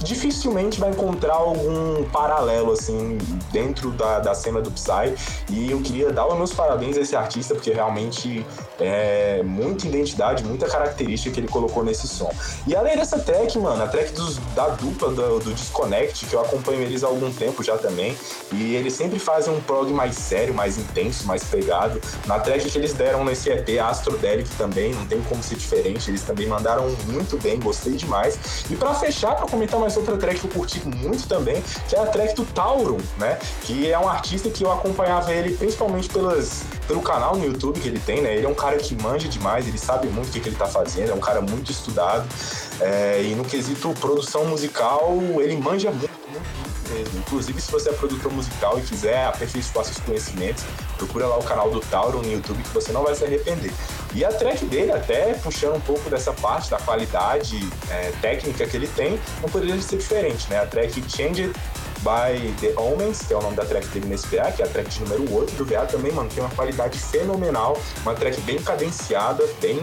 dificilmente 0.03 0.79
vai 0.79 0.91
encontrar 0.91 1.35
algum 1.35 2.03
paralelo, 2.05 2.71
assim, 2.71 3.17
dentro 3.51 3.91
da, 3.91 4.19
da 4.19 4.33
cena 4.33 4.61
do 4.61 4.71
Psy. 4.71 5.15
E 5.49 5.71
eu 5.71 5.81
queria 5.81 6.11
dar 6.11 6.27
os 6.27 6.37
meus 6.37 6.53
parabéns 6.53 6.97
a 6.97 7.01
esse 7.01 7.15
artista, 7.15 7.53
porque 7.53 7.71
realmente 7.71 8.45
é 8.79 9.41
muita 9.43 9.87
identidade, 9.87 10.43
muita 10.43 10.67
característica 10.67 11.33
que 11.33 11.39
ele 11.39 11.47
colocou 11.47 11.83
nesse 11.83 12.07
som. 12.07 12.31
E 12.65 12.75
além 12.75 12.95
dessa 12.95 13.19
track, 13.19 13.57
mano, 13.57 13.83
a 13.83 13.87
track 13.87 14.13
dos, 14.13 14.37
da 14.55 14.69
dupla 14.69 15.11
do, 15.11 15.39
do 15.39 15.53
Disconnect, 15.53 16.25
que 16.25 16.33
eu 16.33 16.41
acompanho 16.41 16.81
eles 16.81 17.03
há 17.03 17.07
algum 17.07 17.31
tempo 17.31 17.63
já 17.63 17.77
também, 17.77 18.15
e 18.51 18.75
eles 18.75 18.93
sempre 18.93 19.19
fazem 19.19 19.53
um 19.53 19.61
prog 19.61 19.91
mais 19.91 20.15
sério, 20.15 20.53
mais 20.53 20.77
intenso, 20.77 21.25
mais 21.25 21.43
pegado. 21.43 21.99
Na 22.25 22.39
track 22.39 22.69
que 22.69 22.77
eles 22.77 22.93
deram 22.93 23.25
nesse 23.25 23.49
EP, 23.49 23.79
Astrodelic 23.79 24.49
também, 24.57 24.93
não 24.93 25.05
tem 25.05 25.21
como 25.21 25.41
ser 25.41 25.55
diferente, 25.55 26.09
eles 26.09 26.21
também 26.21 26.47
mandaram 26.47 26.89
muito 27.07 27.37
bem, 27.41 27.59
gostei 27.59 27.93
demais. 27.93 28.37
E 28.69 28.75
para 28.75 28.93
fechar, 28.93 29.35
para 29.35 29.47
comentar 29.47 29.79
mais 29.79 29.86
outra 29.95 30.17
track 30.17 30.39
que 30.39 30.47
eu 30.47 30.51
curti 30.51 30.85
muito 30.87 31.27
também, 31.27 31.63
que 31.87 31.95
é 31.95 31.99
a 31.99 32.05
track 32.05 32.35
do 32.35 32.45
Tauron, 32.45 32.97
né? 33.17 33.37
Que 33.61 33.91
é 33.91 33.97
um 33.97 34.07
artista 34.07 34.49
que 34.49 34.63
eu 34.63 34.71
acompanhava 34.71 35.31
ele 35.31 35.55
principalmente 35.55 36.09
pelas, 36.09 36.63
pelo 36.87 37.01
canal 37.01 37.35
no 37.35 37.45
YouTube 37.45 37.79
que 37.79 37.87
ele 37.87 37.99
tem, 37.99 38.21
né? 38.21 38.35
Ele 38.35 38.45
é 38.45 38.49
um 38.49 38.55
cara 38.55 38.77
que 38.77 38.95
manja 39.01 39.27
demais, 39.27 39.67
ele 39.67 39.77
sabe 39.77 40.07
muito 40.07 40.29
o 40.29 40.31
que, 40.31 40.39
que 40.39 40.49
ele 40.49 40.55
tá 40.55 40.65
fazendo, 40.65 41.11
é 41.11 41.13
um 41.13 41.19
cara 41.19 41.41
muito 41.41 41.71
estudado. 41.71 42.27
É, 42.79 43.23
e 43.23 43.35
no 43.35 43.43
quesito 43.43 43.93
produção 43.99 44.45
musical, 44.45 45.17
ele 45.39 45.57
manja 45.57 45.89
muito, 45.89 46.11
muito, 46.29 46.67
mesmo. 46.93 47.19
Inclusive, 47.19 47.59
se 47.59 47.71
você 47.71 47.89
é 47.89 47.93
produtor 47.93 48.31
musical 48.31 48.77
e 48.77 48.81
quiser 48.81 49.25
aperfeiçoar 49.25 49.85
seus 49.85 49.99
conhecimentos, 49.99 50.63
procura 50.97 51.27
lá 51.27 51.37
o 51.37 51.43
canal 51.43 51.69
do 51.69 51.79
Tauro 51.79 52.21
no 52.21 52.31
YouTube 52.31 52.61
que 52.61 52.69
você 52.69 52.91
não 52.91 53.03
vai 53.03 53.15
se 53.15 53.23
arrepender. 53.23 53.71
E 54.13 54.23
a 54.23 54.31
track 54.31 54.65
dele, 54.65 54.91
até 54.91 55.33
puxando 55.35 55.75
um 55.75 55.81
pouco 55.81 56.09
dessa 56.09 56.31
parte 56.33 56.69
da 56.69 56.77
qualidade 56.77 57.57
é, 57.89 58.11
técnica 58.21 58.65
que 58.65 58.77
ele 58.77 58.87
tem, 58.87 59.19
não 59.41 59.49
poderia 59.49 59.79
ser 59.81 59.97
diferente, 59.97 60.49
né? 60.49 60.59
A 60.59 60.65
track 60.65 61.03
Change 61.09 61.51
by 61.99 62.53
The 62.61 62.79
Omens, 62.79 63.23
que 63.23 63.33
é 63.33 63.37
o 63.37 63.41
nome 63.41 63.55
da 63.55 63.65
track 63.65 63.87
dele 63.87 64.07
nesse 64.07 64.27
VA, 64.27 64.51
que 64.51 64.61
é 64.61 64.65
a 64.65 64.67
track 64.67 64.89
de 64.89 65.01
número 65.01 65.33
8 65.35 65.55
do 65.55 65.65
VA 65.65 65.85
também, 65.85 66.11
mano, 66.11 66.29
tem 66.29 66.43
uma 66.43 66.53
qualidade 66.53 66.97
fenomenal, 66.97 67.77
uma 68.03 68.13
track 68.13 68.39
bem 68.41 68.61
cadenciada, 68.61 69.43
bem 69.59 69.79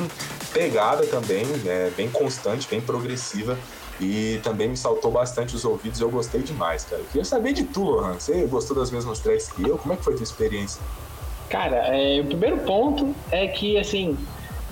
pegada 0.55 1.05
também, 1.07 1.45
é, 1.67 1.91
bem 1.95 2.09
constante, 2.09 2.67
bem 2.71 2.81
progressiva. 2.81 3.59
E 4.01 4.41
também 4.43 4.69
me 4.69 4.77
saltou 4.77 5.11
bastante 5.11 5.55
os 5.55 5.65
ouvidos, 5.65 6.01
eu 6.01 6.11
gostei 6.11 6.43
demais, 6.43 6.85
cara. 6.85 7.03
Eu 7.03 7.07
queria 7.07 7.25
saber 7.25 7.53
de 7.53 7.63
tu, 7.65 7.83
Lohan. 7.83 8.15
Você 8.15 8.45
gostou 8.47 8.77
das 8.77 8.91
mesmas 8.91 9.21
tracks 9.21 9.53
que 9.53 9.63
eu? 9.63 9.79
Como 9.79 9.93
é 9.93 9.97
que 9.97 10.03
foi 10.03 10.15
a 10.15 10.17
tua 10.17 10.25
experiência? 10.25 10.83
Cara, 11.49 11.77
é, 11.97 12.21
o 12.21 12.25
primeiro 12.25 12.59
ponto 12.59 13.15
é 13.31 13.47
que, 13.47 13.79
assim, 13.79 14.17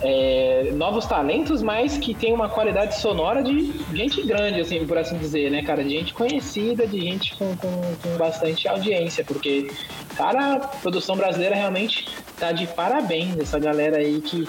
é, 0.03 0.73
novos 0.75 1.07
talentos, 1.07 1.63
mas 1.63 1.97
que 1.97 2.13
tem 2.13 2.33
uma 2.33 2.49
qualidade 2.49 2.99
sonora 3.01 3.43
de 3.43 3.73
gente 3.95 4.23
grande, 4.23 4.61
assim, 4.61 4.85
por 4.85 4.99
assim 4.99 5.17
dizer, 5.17 5.51
né, 5.51 5.63
cara? 5.63 5.85
De 5.85 5.91
gente 5.91 6.13
conhecida, 6.13 6.87
de 6.87 7.01
gente 7.01 7.37
com, 7.37 7.57
com, 7.57 7.71
com 8.03 8.17
bastante 8.19 8.67
audiência, 8.67 9.25
porque, 9.25 9.71
cara, 10.17 10.55
a 10.55 10.59
produção 10.59 11.17
brasileira 11.17 11.55
realmente 11.55 12.09
tá 12.39 12.51
de 12.51 12.67
parabéns, 12.67 13.39
essa 13.39 13.61
galera 13.61 13.99
aí 13.99 14.21
que, 14.21 14.49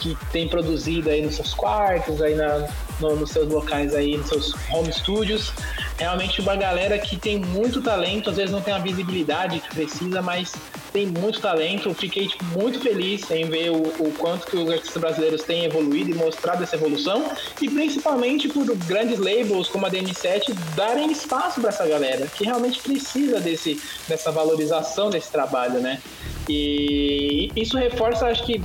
que 0.00 0.16
tem 0.32 0.48
produzido 0.48 1.10
aí 1.10 1.22
nos 1.22 1.36
seus 1.36 1.54
quartos, 1.54 2.20
aí 2.20 2.34
na, 2.34 2.68
no, 3.00 3.16
nos 3.16 3.30
seus 3.30 3.48
locais 3.48 3.94
aí, 3.94 4.16
nos 4.16 4.28
seus 4.28 4.54
home 4.70 4.92
studios. 4.92 5.52
Realmente 5.98 6.40
uma 6.40 6.56
galera 6.56 6.98
que 6.98 7.16
tem 7.16 7.38
muito 7.38 7.80
talento, 7.80 8.30
às 8.30 8.36
vezes 8.36 8.50
não 8.50 8.60
tem 8.60 8.74
a 8.74 8.78
visibilidade 8.78 9.60
que 9.60 9.74
precisa, 9.74 10.20
mas 10.20 10.52
tem 10.92 11.06
muito 11.06 11.40
talento. 11.40 11.92
Fiquei 11.94 12.28
tipo, 12.28 12.44
muito 12.44 12.80
feliz 12.80 13.28
em 13.30 13.44
ver 13.44 13.70
o, 13.70 13.76
o, 13.76 14.12
quanto 14.16 14.46
que 14.46 14.56
os 14.56 14.70
artistas 14.70 15.00
brasileiros 15.00 15.42
têm 15.42 15.64
evoluído 15.64 16.10
e 16.10 16.14
mostrado 16.14 16.62
essa 16.62 16.76
evolução. 16.76 17.24
E 17.60 17.68
principalmente 17.68 18.48
por 18.48 18.64
grandes 18.76 19.18
labels 19.18 19.68
como 19.68 19.86
a 19.86 19.90
DM7 19.90 20.54
darem 20.76 21.10
espaço 21.10 21.60
para 21.60 21.70
essa 21.70 21.86
galera, 21.86 22.26
que 22.26 22.44
realmente 22.44 22.80
precisa 22.80 23.40
desse, 23.40 23.80
dessa 24.08 24.30
valorização 24.30 25.10
desse 25.10 25.30
trabalho, 25.30 25.80
né? 25.80 26.00
E 26.48 27.50
isso 27.56 27.76
reforça, 27.76 28.26
acho 28.26 28.44
que 28.44 28.60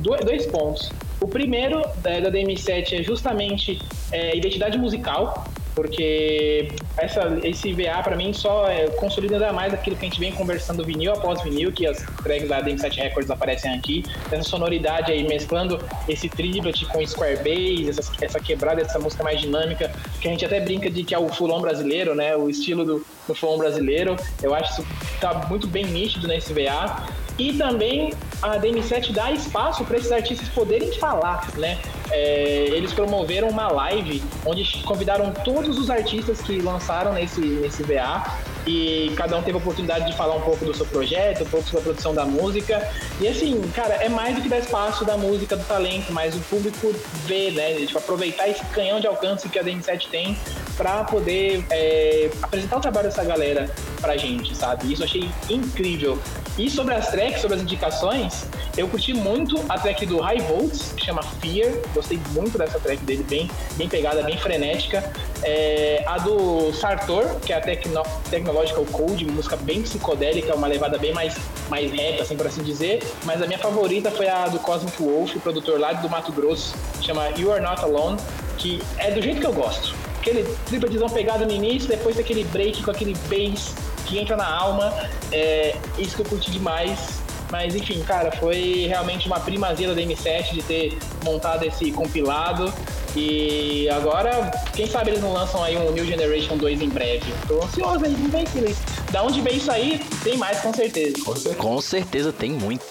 dois, 0.00 0.46
pontos. 0.46 0.90
O 1.20 1.26
primeiro 1.26 1.82
é, 2.04 2.20
da 2.20 2.30
DM7 2.30 3.00
é 3.00 3.02
justamente 3.02 3.80
é, 4.12 4.36
identidade 4.36 4.78
musical, 4.78 5.44
porque 5.74 6.72
essa, 6.96 7.38
esse 7.42 7.72
VA 7.72 8.02
para 8.02 8.16
mim 8.16 8.32
só 8.32 8.66
é, 8.66 8.88
consolida 8.92 9.34
ainda 9.34 9.52
mais 9.52 9.74
aquilo 9.74 9.94
que 9.94 10.06
a 10.06 10.08
gente 10.08 10.18
vem 10.18 10.32
conversando 10.32 10.82
vinil 10.82 11.12
após 11.12 11.42
vinil, 11.42 11.70
que 11.70 11.86
as 11.86 11.98
tracks 12.22 12.48
da 12.48 12.62
DM7 12.62 12.96
Records 12.96 13.30
aparecem 13.30 13.74
aqui, 13.74 14.02
essa 14.32 14.42
sonoridade 14.42 15.12
aí 15.12 15.26
mesclando 15.28 15.78
esse 16.08 16.28
triplet 16.30 16.86
com 16.86 17.06
square 17.06 17.36
bass, 17.36 17.98
essa, 17.98 18.24
essa 18.24 18.40
quebrada, 18.40 18.80
essa 18.80 18.98
música 18.98 19.22
mais 19.22 19.38
dinâmica, 19.40 19.92
que 20.20 20.28
a 20.28 20.30
gente 20.30 20.44
até 20.46 20.60
brinca 20.60 20.90
de 20.90 21.04
que 21.04 21.14
é 21.14 21.18
o 21.18 21.28
fulon 21.28 21.60
brasileiro, 21.60 22.14
né, 22.14 22.34
o 22.34 22.48
estilo 22.48 22.84
do, 22.84 23.06
do 23.28 23.58
brasileiro, 23.58 24.16
eu 24.42 24.54
acho 24.54 24.76
que 24.76 24.82
isso 24.82 24.90
tá 25.20 25.46
muito 25.48 25.66
bem 25.66 25.84
nítido 25.84 26.26
nesse 26.26 26.54
VA, 26.54 27.06
e 27.38 27.52
também 27.52 28.12
a 28.42 28.58
DM7 28.58 29.12
dá 29.12 29.30
espaço 29.32 29.84
para 29.84 29.96
esses 29.96 30.12
artistas 30.12 30.48
poderem 30.48 30.92
falar, 30.98 31.48
né? 31.56 31.78
É, 32.10 32.68
eles 32.72 32.92
promoveram 32.92 33.48
uma 33.48 33.68
live 33.68 34.22
onde 34.44 34.82
convidaram 34.84 35.32
todos 35.32 35.78
os 35.78 35.90
artistas 35.90 36.40
que 36.40 36.60
lançaram 36.60 37.12
nesse, 37.12 37.40
nesse 37.40 37.82
VA 37.82 38.24
e 38.66 39.12
cada 39.16 39.36
um 39.36 39.42
teve 39.42 39.56
a 39.56 39.60
oportunidade 39.60 40.06
de 40.06 40.16
falar 40.16 40.34
um 40.34 40.40
pouco 40.40 40.64
do 40.64 40.74
seu 40.74 40.84
projeto, 40.86 41.44
um 41.44 41.46
pouco 41.46 41.66
sobre 41.66 41.80
a 41.80 41.82
produção 41.84 42.14
da 42.14 42.24
música. 42.24 42.88
E 43.20 43.28
assim, 43.28 43.60
cara, 43.74 43.94
é 43.94 44.08
mais 44.08 44.34
do 44.34 44.42
que 44.42 44.48
dar 44.48 44.58
espaço 44.58 45.04
da 45.04 45.16
música, 45.16 45.56
do 45.56 45.64
talento, 45.64 46.12
mas 46.12 46.34
o 46.34 46.40
público 46.40 46.94
vê, 47.26 47.50
né? 47.52 47.74
Tipo, 47.86 47.98
aproveitar 47.98 48.48
esse 48.48 48.64
canhão 48.66 48.98
de 48.98 49.06
alcance 49.06 49.48
que 49.48 49.58
a 49.58 49.64
DM7 49.64 50.08
tem 50.10 50.36
para 50.76 51.04
poder 51.04 51.64
é, 51.70 52.28
apresentar 52.42 52.78
o 52.78 52.80
trabalho 52.80 53.08
dessa 53.08 53.24
galera 53.24 53.70
pra 54.00 54.16
gente, 54.16 54.54
sabe? 54.54 54.92
Isso 54.92 55.02
eu 55.02 55.06
achei 55.06 55.30
incrível. 55.48 56.18
E 56.58 56.70
sobre 56.70 56.94
as 56.94 57.10
tracks, 57.10 57.42
sobre 57.42 57.56
as 57.56 57.62
indicações, 57.62 58.46
eu 58.76 58.88
curti 58.88 59.12
muito 59.12 59.62
a 59.68 59.78
track 59.78 60.06
do 60.06 60.20
High 60.20 60.40
Volts, 60.40 60.92
que 60.96 61.04
chama 61.04 61.22
Fear. 61.22 61.70
Gostei 61.94 62.18
muito 62.32 62.56
dessa 62.56 62.78
track 62.78 63.02
dele, 63.04 63.22
bem, 63.24 63.50
bem 63.76 63.88
pegada, 63.88 64.22
bem 64.22 64.38
frenética. 64.38 65.12
É, 65.42 66.02
a 66.06 66.16
do 66.16 66.72
Sartor, 66.72 67.38
que 67.40 67.52
é 67.52 67.56
a 67.56 67.60
Tecno 67.60 68.02
Technological 68.30 68.86
Code, 68.86 69.26
música 69.26 69.56
bem 69.56 69.82
psicodélica, 69.82 70.54
uma 70.54 70.66
levada 70.66 70.96
bem 70.96 71.12
mais, 71.12 71.36
mais 71.68 71.92
reta, 71.92 72.22
assim 72.22 72.36
por 72.36 72.46
assim 72.46 72.62
dizer. 72.62 73.02
Mas 73.24 73.42
a 73.42 73.46
minha 73.46 73.58
favorita 73.58 74.10
foi 74.10 74.26
a 74.26 74.46
do 74.48 74.58
Cosmic 74.58 74.96
Wolf, 75.02 75.36
produtor 75.42 75.78
lá 75.78 75.92
do 75.92 76.08
Mato 76.08 76.32
Grosso, 76.32 76.74
chama 77.02 77.28
You 77.36 77.52
Are 77.52 77.62
Not 77.62 77.82
Alone, 77.82 78.18
que 78.56 78.82
é 78.96 79.10
do 79.10 79.20
jeito 79.20 79.40
que 79.40 79.46
eu 79.46 79.52
gosto. 79.52 79.94
Aquele 80.20 80.42
tripadizão 80.64 81.08
pegado 81.08 81.44
no 81.44 81.52
início, 81.52 81.86
depois 81.88 82.16
daquele 82.16 82.44
break 82.44 82.82
com 82.82 82.90
aquele 82.90 83.14
bass 83.28 83.74
que 84.06 84.18
entra 84.18 84.36
na 84.36 84.48
alma. 84.48 84.92
É 85.32 85.76
isso 85.98 86.16
que 86.16 86.22
eu 86.22 86.26
curti 86.26 86.50
demais. 86.50 87.24
Mas 87.50 87.74
enfim, 87.76 88.02
cara, 88.02 88.32
foi 88.32 88.86
realmente 88.88 89.26
uma 89.26 89.38
primazia 89.38 89.88
da 89.88 89.94
DM7 89.94 90.52
de 90.52 90.62
ter 90.62 90.98
montado 91.24 91.64
esse 91.64 91.92
compilado. 91.92 92.72
E 93.14 93.88
agora, 93.90 94.50
quem 94.74 94.86
sabe 94.86 95.10
eles 95.10 95.22
não 95.22 95.32
lançam 95.32 95.62
aí 95.62 95.76
um 95.76 95.90
New 95.92 96.04
Generation 96.04 96.56
2 96.56 96.82
em 96.82 96.88
breve. 96.88 97.32
Tô 97.46 97.62
ansioso 97.62 98.04
aí, 98.04 98.12
não 98.12 98.28
vem 98.28 98.44
que 98.44 98.76
Da 99.10 99.22
onde 99.22 99.40
vem 99.40 99.56
isso 99.56 99.70
aí, 99.70 100.04
tem 100.22 100.36
mais 100.36 100.60
com 100.60 100.74
certeza. 100.74 101.14
Com 101.56 101.80
certeza 101.80 102.32
tem 102.32 102.50
muito. 102.50 102.84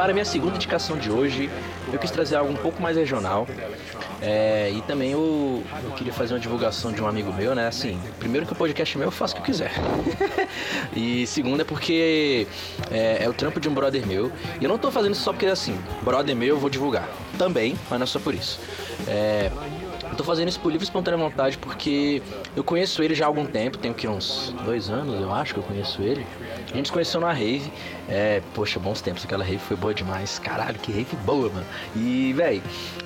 Para 0.00 0.14
minha 0.14 0.24
segunda 0.24 0.56
indicação 0.56 0.96
de 0.96 1.10
hoje, 1.10 1.50
eu 1.92 1.98
quis 1.98 2.10
trazer 2.10 2.34
algo 2.34 2.50
um 2.50 2.56
pouco 2.56 2.80
mais 2.80 2.96
regional. 2.96 3.46
É, 4.22 4.72
e 4.74 4.80
também 4.80 5.12
eu, 5.12 5.62
eu 5.84 5.90
queria 5.90 6.10
fazer 6.10 6.32
uma 6.32 6.40
divulgação 6.40 6.90
de 6.90 7.02
um 7.02 7.06
amigo 7.06 7.30
meu, 7.30 7.54
né? 7.54 7.66
Assim, 7.66 8.00
primeiro 8.18 8.46
que 8.46 8.52
o 8.54 8.56
podcast 8.56 8.96
meu, 8.96 9.08
eu 9.08 9.12
faço 9.12 9.34
o 9.34 9.36
que 9.36 9.42
eu 9.42 9.44
quiser. 9.44 9.70
e 10.96 11.26
segundo 11.26 11.60
é 11.60 11.64
porque 11.64 12.46
é, 12.90 13.24
é 13.24 13.28
o 13.28 13.34
trampo 13.34 13.60
de 13.60 13.68
um 13.68 13.74
brother 13.74 14.06
meu. 14.06 14.32
E 14.58 14.64
eu 14.64 14.70
não 14.70 14.78
tô 14.78 14.90
fazendo 14.90 15.12
isso 15.12 15.20
só 15.20 15.34
porque, 15.34 15.44
assim, 15.44 15.78
brother 16.00 16.34
meu 16.34 16.48
eu 16.48 16.58
vou 16.58 16.70
divulgar. 16.70 17.06
Também, 17.36 17.76
mas 17.90 17.98
não 17.98 18.04
é 18.04 18.06
só 18.06 18.18
por 18.18 18.32
isso. 18.32 18.58
É, 19.06 19.50
eu 20.10 20.16
tô 20.16 20.24
fazendo 20.24 20.48
isso 20.48 20.60
por 20.60 20.72
livre 20.72 20.82
e 20.82 20.88
espontânea 20.88 21.18
vontade 21.18 21.58
porque 21.58 22.22
eu 22.56 22.64
conheço 22.64 23.02
ele 23.02 23.14
já 23.14 23.26
há 23.26 23.28
algum 23.28 23.44
tempo, 23.44 23.76
tenho 23.76 23.92
que 23.92 24.08
uns 24.08 24.54
dois 24.64 24.88
anos, 24.88 25.20
eu 25.20 25.30
acho 25.30 25.52
que 25.52 25.60
eu 25.60 25.64
conheço 25.64 26.00
ele. 26.00 26.26
A 26.72 26.76
gente 26.76 26.86
se 26.86 26.92
conheceu 26.92 27.20
na 27.20 27.32
rave, 27.32 27.70
é, 28.08 28.40
poxa, 28.54 28.78
bons 28.78 29.00
tempos, 29.00 29.24
aquela 29.24 29.44
rave 29.44 29.58
foi 29.58 29.76
boa 29.76 29.92
demais, 29.92 30.38
caralho, 30.38 30.78
que 30.78 30.92
rave 30.92 31.16
boa, 31.24 31.48
mano. 31.48 31.66
E, 31.96 32.32
véi, 32.32 32.62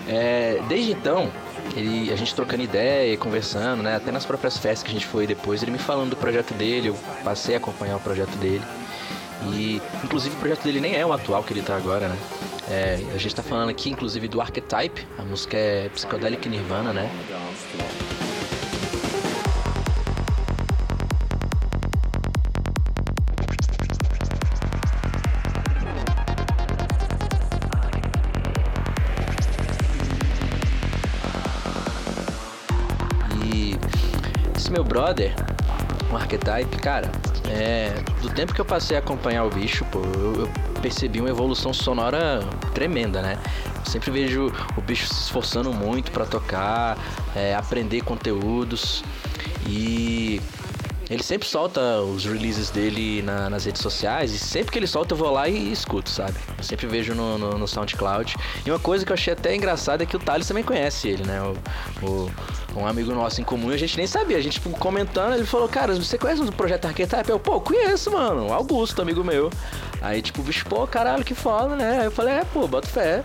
é, 0.07 0.61
desde 0.69 0.93
então, 0.93 1.31
ele, 1.75 2.13
a 2.13 2.17
gente 2.17 2.35
trocando 2.35 2.63
ideia, 2.63 3.17
conversando, 3.17 3.83
né, 3.83 3.97
até 3.97 4.13
nas 4.13 4.27
próprias 4.27 4.59
festas 4.59 4.83
que 4.83 4.91
a 4.91 4.93
gente 4.93 5.07
foi 5.07 5.27
depois, 5.27 5.63
ele 5.63 5.73
me 5.73 5.79
falando 5.79 6.11
do 6.11 6.17
projeto 6.17 6.53
dele, 6.53 6.89
eu 6.89 6.97
passei 7.25 7.55
a 7.55 7.59
acompanhar 7.59 7.97
o 7.97 8.01
projeto 8.01 8.37
dele. 8.37 8.63
E, 9.53 9.81
inclusive, 10.03 10.35
o 10.37 10.39
projeto 10.39 10.63
dele 10.63 10.81
nem 10.81 10.95
é 10.97 11.05
o 11.05 11.13
atual 11.13 11.43
que 11.43 11.53
ele 11.53 11.63
tá 11.63 11.77
agora, 11.77 12.09
né? 12.09 12.17
É, 12.69 12.99
a 13.15 13.19
gente 13.19 13.35
tá 13.35 13.43
falando 13.43 13.71
aqui, 13.71 13.91
inclusive, 13.91 14.29
do 14.29 14.41
Archetype, 14.41 15.07
a 15.19 15.23
música 15.23 15.57
é 15.57 15.89
Psychedelic 15.91 16.49
Nirvana, 16.49 16.93
né? 16.93 17.11
Esse 34.65 34.73
meu 34.73 34.83
brother, 34.83 35.35
o 36.11 36.17
Archetype, 36.17 36.79
cara, 36.79 37.11
é, 37.51 37.93
do 38.23 38.31
tempo 38.31 38.55
que 38.55 38.61
eu 38.63 38.65
passei 38.65 38.97
a 38.97 39.01
acompanhar 39.01 39.45
o 39.45 39.51
bicho, 39.51 39.85
pô, 39.93 39.99
eu, 40.01 40.41
eu 40.41 40.51
percebi 40.81 41.21
uma 41.21 41.29
evolução 41.29 41.75
sonora 41.75 42.41
tremenda, 42.73 43.21
né? 43.21 43.39
Eu 43.85 43.91
sempre 43.91 44.11
vejo 44.11 44.51
o 44.75 44.81
bicho 44.81 45.07
se 45.07 45.21
esforçando 45.25 45.71
muito 45.71 46.11
pra 46.13 46.25
tocar, 46.25 46.97
é, 47.37 47.55
aprender 47.55 48.01
conteúdos 48.05 49.05
e 49.67 50.41
ele 51.11 51.23
sempre 51.23 51.47
solta 51.47 52.01
os 52.01 52.25
releases 52.25 52.71
dele 52.71 53.21
na- 53.21 53.51
nas 53.51 53.67
redes 53.67 53.83
sociais 53.83 54.33
e 54.33 54.39
sempre 54.39 54.73
que 54.73 54.79
ele 54.79 54.87
solta 54.87 55.13
eu 55.13 55.19
vou 55.19 55.31
lá 55.31 55.47
e 55.47 55.71
escuto, 55.71 56.09
sabe? 56.09 56.33
Eu 56.57 56.65
sempre 56.65 56.87
vejo 56.87 57.15
no, 57.15 57.37
no- 57.37 57.59
no 57.59 57.69
SoundCloud. 57.69 58.35
E 58.65 58.71
uma 58.71 58.79
coisa 58.81 59.05
que 59.05 59.13
eu 59.13 59.15
achei 59.15 59.35
até 59.35 59.55
engraçada 59.55 60.03
é 60.03 60.07
que 60.07 60.17
o 60.17 60.19
Thales 60.19 60.49
também 60.49 60.65
conhece 60.65 61.07
ele, 61.09 61.23
né? 61.25 61.43
O, 61.43 62.07
o- 62.07 62.31
um 62.77 62.87
amigo 62.87 63.13
nosso 63.15 63.41
em 63.41 63.45
comum, 63.45 63.71
a 63.71 63.77
gente 63.77 63.97
nem 63.97 64.07
sabia. 64.07 64.37
A 64.37 64.41
gente 64.41 64.55
tipo, 64.55 64.71
comentando, 64.71 65.35
ele 65.35 65.45
falou, 65.45 65.69
cara, 65.69 65.95
você 65.95 66.19
conhece 66.19 66.43
o 66.43 66.53
projeto 66.53 66.87
Archetype? 66.87 67.29
Eu, 67.29 67.39
pô, 67.39 67.61
conheço, 67.61 68.11
mano. 68.11 68.53
Augusto, 68.53 69.01
amigo 69.01 69.23
meu. 69.23 69.51
Aí, 70.01 70.21
tipo, 70.21 70.43
bicho, 70.43 70.67
pô, 70.67 70.87
caralho, 70.87 71.25
que 71.25 71.35
foda, 71.35 71.77
né? 71.77 72.01
Aí 72.01 72.05
eu 72.07 72.11
falei, 72.11 72.35
é, 72.35 72.45
pô, 72.45 72.67
bota 72.67 72.89
fé. 72.89 73.23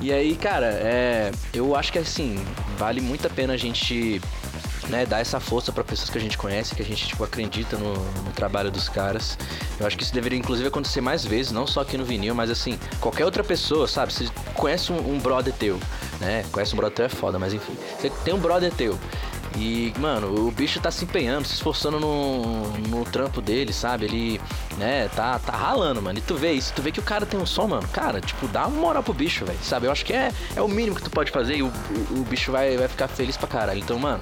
E 0.00 0.12
aí, 0.12 0.36
cara, 0.36 0.66
é, 0.66 1.32
eu 1.54 1.74
acho 1.74 1.90
que 1.90 1.98
assim, 1.98 2.44
vale 2.76 3.00
muito 3.00 3.26
a 3.26 3.30
pena 3.30 3.54
a 3.54 3.56
gente 3.56 4.20
né, 4.88 5.04
dar 5.04 5.20
essa 5.20 5.40
força 5.40 5.72
para 5.72 5.82
pessoas 5.82 6.10
que 6.10 6.18
a 6.18 6.20
gente 6.20 6.38
conhece, 6.38 6.74
que 6.74 6.82
a 6.82 6.84
gente 6.84 7.06
tipo, 7.06 7.22
acredita 7.24 7.76
no, 7.76 7.94
no 7.94 8.32
trabalho 8.34 8.70
dos 8.70 8.88
caras. 8.88 9.38
Eu 9.78 9.86
acho 9.86 9.96
que 9.96 10.02
isso 10.02 10.14
deveria 10.14 10.38
inclusive 10.38 10.68
acontecer 10.68 11.00
mais 11.00 11.24
vezes, 11.24 11.52
não 11.52 11.66
só 11.66 11.80
aqui 11.80 11.96
no 11.96 12.04
vinil, 12.04 12.34
mas 12.34 12.50
assim, 12.50 12.78
qualquer 13.00 13.24
outra 13.24 13.42
pessoa, 13.42 13.88
sabe? 13.88 14.12
Você 14.12 14.28
conhece 14.54 14.92
um, 14.92 14.98
um 14.98 15.18
brother 15.18 15.52
teu, 15.54 15.78
né? 16.20 16.44
Conhece 16.52 16.74
um 16.74 16.76
brother 16.76 16.96
teu 16.96 17.04
é 17.06 17.08
foda, 17.08 17.38
mas 17.38 17.52
enfim, 17.52 17.76
você 17.98 18.10
tem 18.24 18.34
um 18.34 18.38
brother 18.38 18.72
teu. 18.72 18.98
E, 19.56 19.92
mano, 19.98 20.46
o 20.46 20.50
bicho 20.50 20.78
tá 20.80 20.90
se 20.90 21.04
empenhando, 21.04 21.46
se 21.46 21.54
esforçando 21.54 21.98
no, 21.98 22.68
no 22.88 23.04
trampo 23.06 23.40
dele, 23.40 23.72
sabe? 23.72 24.04
Ele, 24.04 24.40
né, 24.76 25.08
tá, 25.14 25.38
tá 25.38 25.52
ralando, 25.52 26.02
mano. 26.02 26.18
E 26.18 26.22
tu 26.22 26.34
vê 26.34 26.52
isso, 26.52 26.72
tu 26.74 26.82
vê 26.82 26.92
que 26.92 27.00
o 27.00 27.02
cara 27.02 27.24
tem 27.24 27.40
um 27.40 27.46
som, 27.46 27.66
mano. 27.66 27.88
Cara, 27.88 28.20
tipo, 28.20 28.46
dá 28.48 28.66
uma 28.66 28.78
moral 28.78 29.02
pro 29.02 29.14
bicho, 29.14 29.46
velho, 29.46 29.58
sabe? 29.62 29.86
Eu 29.86 29.92
acho 29.92 30.04
que 30.04 30.12
é, 30.12 30.30
é 30.54 30.60
o 30.60 30.68
mínimo 30.68 30.96
que 30.96 31.02
tu 31.02 31.10
pode 31.10 31.30
fazer 31.30 31.56
e 31.56 31.62
o, 31.62 31.68
o, 31.68 32.20
o 32.20 32.24
bicho 32.24 32.52
vai, 32.52 32.76
vai 32.76 32.88
ficar 32.88 33.08
feliz 33.08 33.36
pra 33.36 33.48
caralho. 33.48 33.78
Então, 33.78 33.98
mano, 33.98 34.20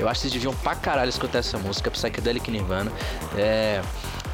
eu 0.00 0.08
acho 0.08 0.20
que 0.20 0.22
vocês 0.22 0.32
deviam 0.32 0.54
pra 0.54 0.74
caralho 0.74 1.08
escutar 1.08 1.38
essa 1.38 1.58
música, 1.58 1.90
Psychedelic 1.90 2.50
Nirvana. 2.50 2.90
É. 3.36 3.80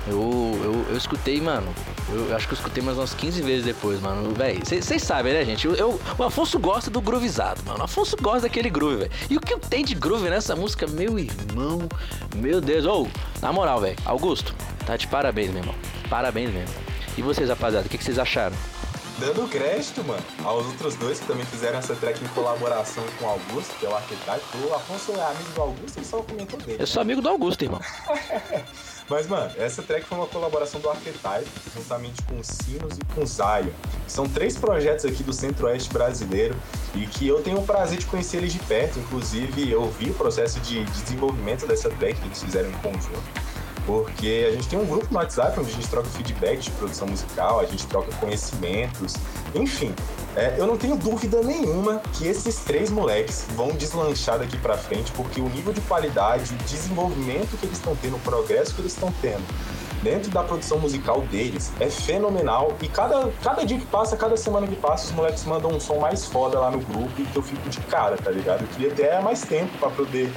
Eu, 0.08 0.58
eu, 0.64 0.86
eu 0.90 0.96
escutei, 0.96 1.40
mano. 1.40 1.72
Eu 2.10 2.34
acho 2.34 2.46
que 2.48 2.54
eu 2.54 2.56
escutei 2.56 2.82
mais 2.82 2.96
umas 2.96 3.12
15 3.12 3.42
vezes 3.42 3.64
depois, 3.64 4.00
mano. 4.00 4.32
Véi, 4.34 4.58
vocês 4.64 5.02
sabem, 5.02 5.32
né, 5.34 5.44
gente? 5.44 5.66
Eu, 5.66 5.74
eu- 5.74 6.00
o 6.16 6.22
Afonso 6.24 6.58
gosta 6.58 6.90
do 6.90 7.00
groovizado, 7.00 7.60
mano. 7.66 7.80
O 7.80 7.84
Afonso 7.84 8.16
gosta 8.20 8.42
daquele 8.42 8.70
groove, 8.70 8.96
velho. 8.96 9.10
E 9.28 9.36
o 9.36 9.40
que 9.40 9.58
tem 9.58 9.84
de 9.84 9.94
groove 9.94 10.30
nessa 10.30 10.56
música, 10.56 10.86
meu 10.86 11.18
irmão? 11.18 11.86
Meu 12.36 12.60
Deus. 12.60 12.86
Ô, 12.86 13.06
na 13.42 13.52
moral, 13.52 13.80
velho. 13.82 13.96
Augusto, 14.06 14.54
tá 14.86 14.96
de 14.96 15.06
parabéns, 15.08 15.50
meu 15.50 15.58
irmão. 15.60 15.74
Parabéns 16.08 16.50
mesmo. 16.50 16.74
E 17.18 17.22
vocês, 17.22 17.48
rapaziada, 17.50 17.86
o 17.86 17.90
que, 17.90 17.98
que 17.98 18.04
vocês 18.04 18.18
acharam? 18.18 18.56
Dando 19.18 19.48
crédito, 19.50 20.04
mano, 20.04 20.22
aos 20.44 20.64
outros 20.64 20.94
dois 20.94 21.18
que 21.18 21.26
também 21.26 21.44
fizeram 21.44 21.80
essa 21.80 21.92
track 21.96 22.24
em 22.24 22.28
colaboração 22.28 23.02
com 23.18 23.24
o 23.24 23.28
Augusto, 23.30 23.74
que 23.80 23.84
é 23.84 23.88
o 23.88 23.94
arquiteto. 23.96 24.40
O 24.64 24.72
Afonso 24.74 25.10
é 25.12 25.20
amigo 25.26 25.50
do 25.56 25.60
Augusto, 25.60 25.98
ele 25.98 26.06
só 26.06 26.22
comentou 26.22 26.58
dele. 26.60 26.76
Eu 26.80 26.86
sou 26.86 27.02
amigo 27.02 27.20
do 27.20 27.28
Augusto, 27.28 27.62
irmão. 27.64 27.80
Mas, 29.08 29.26
mano, 29.26 29.50
essa 29.56 29.82
track 29.82 30.06
foi 30.06 30.18
uma 30.18 30.26
colaboração 30.26 30.80
do 30.80 30.88
Archetype, 30.88 31.50
juntamente 31.74 32.22
com 32.22 32.38
o 32.38 32.44
Sinos 32.44 32.98
e 32.98 33.14
com 33.14 33.22
o 33.22 33.26
Zion. 33.26 33.70
São 34.06 34.28
três 34.28 34.56
projetos 34.56 35.04
aqui 35.04 35.22
do 35.22 35.32
Centro-Oeste 35.32 35.92
brasileiro 35.92 36.54
e 36.94 37.06
que 37.06 37.26
eu 37.26 37.42
tenho 37.42 37.58
o 37.58 37.66
prazer 37.66 37.98
de 37.98 38.06
conhecer 38.06 38.38
eles 38.38 38.52
de 38.52 38.58
perto. 38.60 38.98
Inclusive, 38.98 39.70
eu 39.70 39.90
vi 39.90 40.10
o 40.10 40.14
processo 40.14 40.60
de 40.60 40.78
de 40.84 41.02
desenvolvimento 41.02 41.66
dessa 41.66 41.88
track 41.90 42.20
que 42.20 42.26
eles 42.26 42.42
fizeram 42.42 42.68
em 42.68 42.74
conjunto. 42.74 43.47
Porque 43.88 44.46
a 44.46 44.52
gente 44.52 44.68
tem 44.68 44.78
um 44.78 44.84
grupo 44.84 45.06
no 45.10 45.16
WhatsApp 45.16 45.58
onde 45.58 45.70
a 45.70 45.72
gente 45.72 45.88
troca 45.88 46.06
feedback 46.10 46.58
de 46.58 46.70
produção 46.72 47.08
musical, 47.08 47.58
a 47.58 47.64
gente 47.64 47.86
troca 47.86 48.14
conhecimentos, 48.16 49.14
enfim. 49.54 49.94
é, 50.36 50.56
eu 50.58 50.66
não 50.66 50.76
tenho 50.76 50.94
dúvida 50.94 51.40
nenhuma 51.42 52.02
que 52.12 52.26
esses 52.26 52.56
três 52.56 52.90
moleques 52.90 53.46
vão 53.56 53.70
deslanchar 53.70 54.38
daqui 54.40 54.58
pra 54.58 54.76
frente, 54.76 55.10
porque 55.12 55.40
o 55.40 55.48
nível 55.48 55.72
de 55.72 55.80
qualidade, 55.80 56.52
o 56.52 56.56
desenvolvimento 56.64 57.56
que 57.58 57.64
eles 57.64 57.78
estão 57.78 57.96
tendo, 57.96 58.16
o 58.16 58.20
progresso 58.20 58.74
que 58.74 58.82
eles 58.82 58.92
estão 58.92 59.10
tendo 59.22 59.42
dentro 60.02 60.30
da 60.30 60.42
produção 60.42 60.78
musical 60.78 61.22
deles 61.22 61.72
é 61.80 61.88
fenomenal. 61.88 62.76
E 62.82 62.88
cada, 62.88 63.30
cada 63.42 63.64
dia 63.64 63.78
que 63.78 63.86
passa, 63.86 64.18
cada 64.18 64.36
semana 64.36 64.66
que 64.66 64.76
passa, 64.76 65.06
os 65.06 65.12
moleques 65.12 65.44
mandam 65.44 65.70
um 65.70 65.80
som 65.80 65.98
mais 65.98 66.26
foda 66.26 66.60
lá 66.60 66.70
no 66.70 66.80
grupo 66.80 67.10
e 67.18 67.24
que 67.24 67.36
eu 67.36 67.42
fico 67.42 67.68
de 67.70 67.80
cara, 67.80 68.18
tá 68.18 68.30
ligado? 68.30 68.62
Eu 68.62 68.68
queria 68.68 68.90
ter 68.90 69.22
mais 69.22 69.40
tempo 69.40 69.76
pra 69.78 69.88
poder 69.88 70.30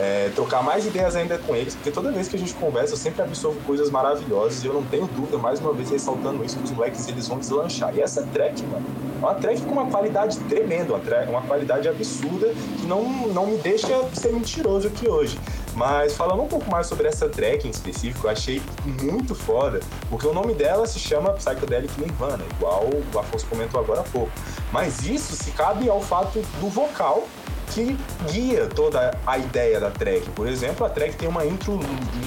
é, 0.00 0.30
trocar 0.34 0.62
mais 0.62 0.86
ideias 0.86 1.16
ainda 1.16 1.38
com 1.38 1.54
eles, 1.54 1.74
porque 1.74 1.90
toda 1.90 2.10
vez 2.12 2.28
que 2.28 2.36
a 2.36 2.38
gente 2.38 2.54
conversa, 2.54 2.94
eu 2.94 2.98
sempre 2.98 3.22
absorvo 3.22 3.58
coisas 3.60 3.90
maravilhosas 3.90 4.62
e 4.62 4.66
eu 4.66 4.74
não 4.74 4.82
tenho 4.82 5.06
dúvida, 5.06 5.38
mais 5.38 5.60
uma 5.60 5.72
vez 5.72 5.90
ressaltando 5.90 6.44
isso, 6.44 6.56
que 6.56 6.64
os 6.64 6.70
moleques 6.70 7.06
eles 7.08 7.26
vão 7.28 7.38
deslanchar. 7.38 7.94
E 7.94 8.00
essa 8.00 8.22
track, 8.26 8.62
mano, 8.64 8.84
é 9.16 9.24
uma 9.24 9.34
track 9.34 9.62
com 9.62 9.72
uma 9.72 9.86
qualidade 9.86 10.38
tremenda, 10.40 10.92
uma, 10.92 11.00
tra- 11.00 11.26
uma 11.28 11.42
qualidade 11.42 11.88
absurda 11.88 12.48
que 12.78 12.86
não, 12.86 13.28
não 13.28 13.46
me 13.46 13.56
deixa 13.58 13.88
ser 14.12 14.32
mentiroso 14.32 14.88
aqui 14.88 15.08
hoje. 15.08 15.38
Mas 15.74 16.14
falando 16.14 16.42
um 16.42 16.48
pouco 16.48 16.70
mais 16.70 16.86
sobre 16.86 17.06
essa 17.06 17.28
track 17.28 17.66
em 17.66 17.70
específico, 17.70 18.26
eu 18.26 18.30
achei 18.30 18.62
muito 19.02 19.34
foda, 19.34 19.80
porque 20.08 20.26
o 20.26 20.32
nome 20.32 20.54
dela 20.54 20.86
se 20.86 20.98
chama 20.98 21.32
Psychedelic 21.34 22.00
Nirvana, 22.00 22.42
igual 22.56 22.88
o 23.14 23.18
Afonso 23.18 23.46
comentou 23.46 23.78
agora 23.78 24.00
há 24.00 24.04
pouco. 24.04 24.30
Mas 24.72 25.06
isso 25.06 25.36
se 25.36 25.50
cabe 25.50 25.88
ao 25.88 26.00
fato 26.00 26.40
do 26.60 26.68
vocal 26.68 27.28
que 27.72 27.96
guia 28.30 28.66
toda 28.66 29.16
a 29.26 29.38
ideia 29.38 29.78
da 29.80 29.90
track. 29.90 30.28
Por 30.30 30.46
exemplo, 30.46 30.86
a 30.86 30.90
track 30.90 31.16
tem 31.16 31.28
uma 31.28 31.44
intro 31.44 31.78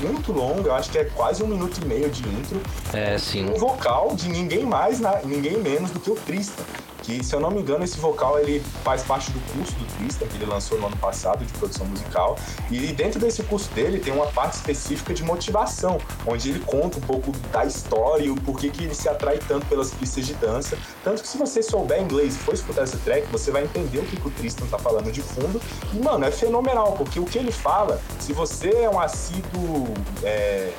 muito 0.01 0.31
longa, 0.31 0.69
eu 0.69 0.73
acho 0.75 0.89
que 0.91 0.97
é 0.97 1.05
quase 1.05 1.43
um 1.43 1.47
minuto 1.47 1.79
e 1.81 1.85
meio 1.85 2.09
de 2.09 2.27
intro, 2.27 2.61
É, 2.93 3.17
sim. 3.17 3.49
um 3.49 3.55
vocal 3.55 4.15
de 4.15 4.29
ninguém 4.29 4.63
mais, 4.65 4.99
ninguém 5.23 5.57
menos 5.57 5.91
do 5.91 5.99
que 5.99 6.11
o 6.11 6.15
Tristan. 6.15 6.63
Que, 7.09 7.23
se 7.23 7.33
eu 7.33 7.39
não 7.39 7.49
me 7.49 7.59
engano, 7.59 7.83
esse 7.83 7.97
vocal 7.97 8.37
ele 8.37 8.59
faz 8.83 9.01
parte 9.01 9.31
do 9.31 9.39
curso 9.51 9.73
do 9.73 9.85
Tristan, 9.97 10.27
que 10.27 10.37
ele 10.37 10.45
lançou 10.45 10.77
no 10.79 10.85
ano 10.85 10.97
passado 10.97 11.43
de 11.43 11.51
produção 11.53 11.87
musical. 11.87 12.37
E 12.69 12.93
dentro 12.93 13.19
desse 13.19 13.41
curso 13.41 13.67
dele 13.73 13.99
tem 13.99 14.13
uma 14.13 14.27
parte 14.27 14.57
específica 14.57 15.11
de 15.11 15.23
motivação, 15.23 15.99
onde 16.27 16.51
ele 16.51 16.59
conta 16.59 16.99
um 16.99 17.01
pouco 17.01 17.31
da 17.51 17.65
história 17.65 18.25
e 18.25 18.29
o 18.29 18.35
porquê 18.35 18.69
que 18.69 18.83
ele 18.83 18.93
se 18.93 19.09
atrai 19.09 19.39
tanto 19.39 19.65
pelas 19.65 19.91
pistas 19.91 20.27
de 20.27 20.35
dança. 20.35 20.77
Tanto 21.03 21.23
que 21.23 21.27
se 21.27 21.39
você 21.39 21.63
souber 21.63 21.99
inglês 21.99 22.35
e 22.35 22.37
for 22.37 22.53
escutar 22.53 22.83
essa 22.83 22.97
track, 22.99 23.25
você 23.31 23.49
vai 23.49 23.63
entender 23.63 23.97
o 23.97 24.05
que, 24.05 24.15
que 24.15 24.27
o 24.27 24.31
Tristan 24.31 24.67
tá 24.67 24.77
falando 24.77 25.11
de 25.11 25.23
fundo. 25.23 25.59
E, 25.91 25.97
mano, 25.97 26.23
é 26.25 26.29
fenomenal, 26.29 26.91
porque 26.91 27.19
o 27.19 27.25
que 27.25 27.39
ele 27.39 27.51
fala, 27.51 27.99
se 28.19 28.33
você 28.33 28.69
é 28.69 28.89
um 28.89 28.99
assíduo. 28.99 29.95
é, 30.23 30.71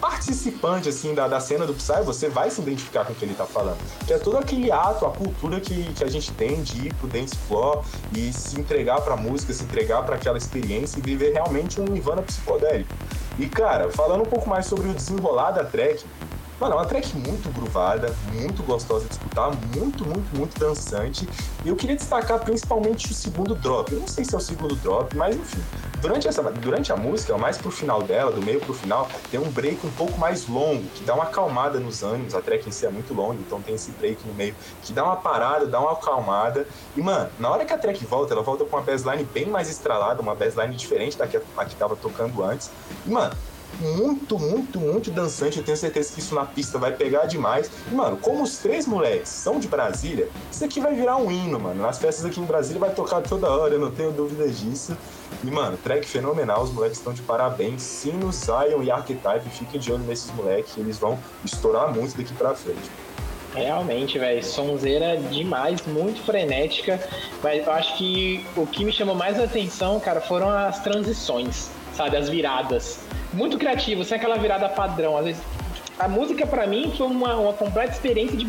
participante 0.00 0.88
assim 0.88 1.14
da, 1.14 1.26
da 1.28 1.40
cena 1.40 1.66
do 1.66 1.74
Psy, 1.74 2.02
você 2.04 2.28
vai 2.28 2.50
se 2.50 2.60
identificar 2.60 3.04
com 3.04 3.12
o 3.12 3.16
que 3.16 3.24
ele 3.24 3.34
tá 3.34 3.44
falando. 3.44 3.78
Que 4.06 4.12
é 4.12 4.18
todo 4.18 4.36
aquele 4.38 4.70
ato, 4.70 5.06
a 5.06 5.10
cultura 5.10 5.60
que, 5.60 5.92
que 5.94 6.04
a 6.04 6.08
gente 6.08 6.32
tem 6.32 6.62
de 6.62 6.86
ir 6.86 6.94
pro 6.94 7.08
dance 7.08 7.36
floor 7.48 7.84
e 8.14 8.32
se 8.32 8.58
entregar 8.60 9.00
pra 9.00 9.16
música, 9.16 9.52
se 9.52 9.64
entregar 9.64 10.02
pra 10.04 10.16
aquela 10.16 10.38
experiência 10.38 10.98
e 10.98 11.02
viver 11.02 11.32
realmente 11.32 11.80
um 11.80 11.84
Nirvana 11.84 12.22
psicodélico. 12.22 12.94
E 13.38 13.46
cara, 13.46 13.90
falando 13.90 14.22
um 14.22 14.26
pouco 14.26 14.48
mais 14.48 14.66
sobre 14.66 14.88
o 14.88 14.94
desenrolar 14.94 15.50
da 15.50 15.64
track, 15.64 16.04
Mano, 16.58 16.72
é 16.72 16.76
uma 16.78 16.86
track 16.86 17.14
muito 17.14 17.52
groovada, 17.52 18.16
muito 18.32 18.62
gostosa 18.62 19.04
de 19.06 19.12
escutar, 19.12 19.50
muito, 19.76 20.06
muito, 20.06 20.34
muito 20.34 20.58
dançante. 20.58 21.28
E 21.62 21.68
eu 21.68 21.76
queria 21.76 21.94
destacar 21.94 22.38
principalmente 22.40 23.10
o 23.10 23.14
segundo 23.14 23.54
drop. 23.54 23.92
Eu 23.92 24.00
não 24.00 24.08
sei 24.08 24.24
se 24.24 24.34
é 24.34 24.38
o 24.38 24.40
segundo 24.40 24.74
drop, 24.76 25.14
mas 25.14 25.36
enfim. 25.36 25.60
Durante, 26.00 26.26
essa, 26.28 26.42
durante 26.42 26.90
a 26.90 26.96
música, 26.96 27.36
mais 27.36 27.58
pro 27.58 27.70
final 27.70 28.02
dela, 28.02 28.32
do 28.32 28.40
meio 28.40 28.58
pro 28.60 28.72
final, 28.72 29.06
tem 29.30 29.38
um 29.38 29.50
break 29.50 29.86
um 29.86 29.90
pouco 29.90 30.18
mais 30.18 30.48
longo, 30.48 30.82
que 30.94 31.04
dá 31.04 31.14
uma 31.14 31.24
acalmada 31.24 31.78
nos 31.78 32.02
ânimos. 32.02 32.34
A 32.34 32.40
track 32.40 32.66
em 32.66 32.72
si 32.72 32.86
é 32.86 32.90
muito 32.90 33.12
longa, 33.12 33.34
então 33.34 33.60
tem 33.60 33.74
esse 33.74 33.90
break 33.90 34.26
no 34.26 34.32
meio 34.32 34.54
que 34.82 34.94
dá 34.94 35.04
uma 35.04 35.16
parada, 35.16 35.66
dá 35.66 35.78
uma 35.78 35.92
acalmada. 35.92 36.66
E, 36.96 37.02
mano, 37.02 37.28
na 37.38 37.50
hora 37.50 37.66
que 37.66 37.72
a 37.74 37.78
track 37.78 38.02
volta, 38.06 38.32
ela 38.32 38.42
volta 38.42 38.64
com 38.64 38.76
uma 38.76 38.82
bassline 38.82 39.24
bem 39.24 39.46
mais 39.46 39.68
estralada, 39.68 40.22
uma 40.22 40.34
bassline 40.34 40.74
diferente 40.74 41.18
da 41.18 41.26
que, 41.26 41.36
a 41.36 41.64
que 41.66 41.76
tava 41.76 41.96
tocando 41.96 42.42
antes. 42.42 42.70
E, 43.04 43.10
mano, 43.10 43.34
muito, 43.80 44.38
muito, 44.38 44.80
muito 44.80 45.10
dançante. 45.10 45.58
Eu 45.58 45.64
tenho 45.64 45.76
certeza 45.76 46.12
que 46.12 46.20
isso 46.20 46.34
na 46.34 46.44
pista 46.44 46.78
vai 46.78 46.92
pegar 46.92 47.26
demais. 47.26 47.70
E, 47.90 47.94
mano, 47.94 48.16
como 48.16 48.42
os 48.42 48.58
três 48.58 48.86
moleques 48.86 49.28
são 49.28 49.58
de 49.58 49.68
Brasília, 49.68 50.28
isso 50.50 50.64
aqui 50.64 50.80
vai 50.80 50.94
virar 50.94 51.16
um 51.16 51.30
hino, 51.30 51.58
mano. 51.58 51.82
Nas 51.82 51.98
festas 51.98 52.24
aqui 52.24 52.40
em 52.40 52.44
Brasília 52.44 52.80
vai 52.80 52.90
tocar 52.90 53.20
toda 53.22 53.50
hora, 53.50 53.74
eu 53.74 53.80
não 53.80 53.90
tenho 53.90 54.12
dúvidas 54.12 54.58
disso. 54.58 54.96
E, 55.44 55.50
mano, 55.50 55.76
track 55.76 56.06
fenomenal, 56.06 56.62
os 56.62 56.72
moleques 56.72 56.98
estão 56.98 57.12
de 57.12 57.22
parabéns. 57.22 57.82
Sino, 57.82 58.32
Zion 58.32 58.82
e 58.82 58.90
Archetype, 58.90 59.48
fiquem 59.50 59.80
de 59.80 59.92
olho 59.92 60.04
nesses 60.04 60.30
moleques, 60.32 60.76
eles 60.76 60.98
vão 60.98 61.18
estourar 61.44 61.92
muito 61.92 62.16
daqui 62.16 62.32
pra 62.34 62.54
frente. 62.54 62.90
Realmente, 63.54 64.18
velho, 64.18 64.44
sonzeira 64.44 65.16
demais, 65.16 65.80
muito 65.86 66.22
frenética. 66.22 67.00
Mas 67.42 67.66
eu 67.66 67.72
acho 67.72 67.96
que 67.96 68.44
o 68.54 68.66
que 68.66 68.84
me 68.84 68.92
chamou 68.92 69.14
mais 69.14 69.40
atenção, 69.40 69.98
cara, 69.98 70.20
foram 70.20 70.50
as 70.50 70.80
transições, 70.80 71.70
sabe? 71.94 72.18
As 72.18 72.28
viradas. 72.28 72.98
Muito 73.36 73.58
criativo, 73.58 74.02
sem 74.02 74.16
aquela 74.16 74.38
virada 74.38 74.66
padrão. 74.66 75.14
Às 75.16 75.26
vezes, 75.26 75.42
a 75.98 76.08
música 76.08 76.46
pra 76.46 76.66
mim 76.66 76.90
foi 76.96 77.06
uma, 77.06 77.36
uma 77.36 77.52
completa 77.52 77.92
experiência 77.92 78.34
de 78.36 78.46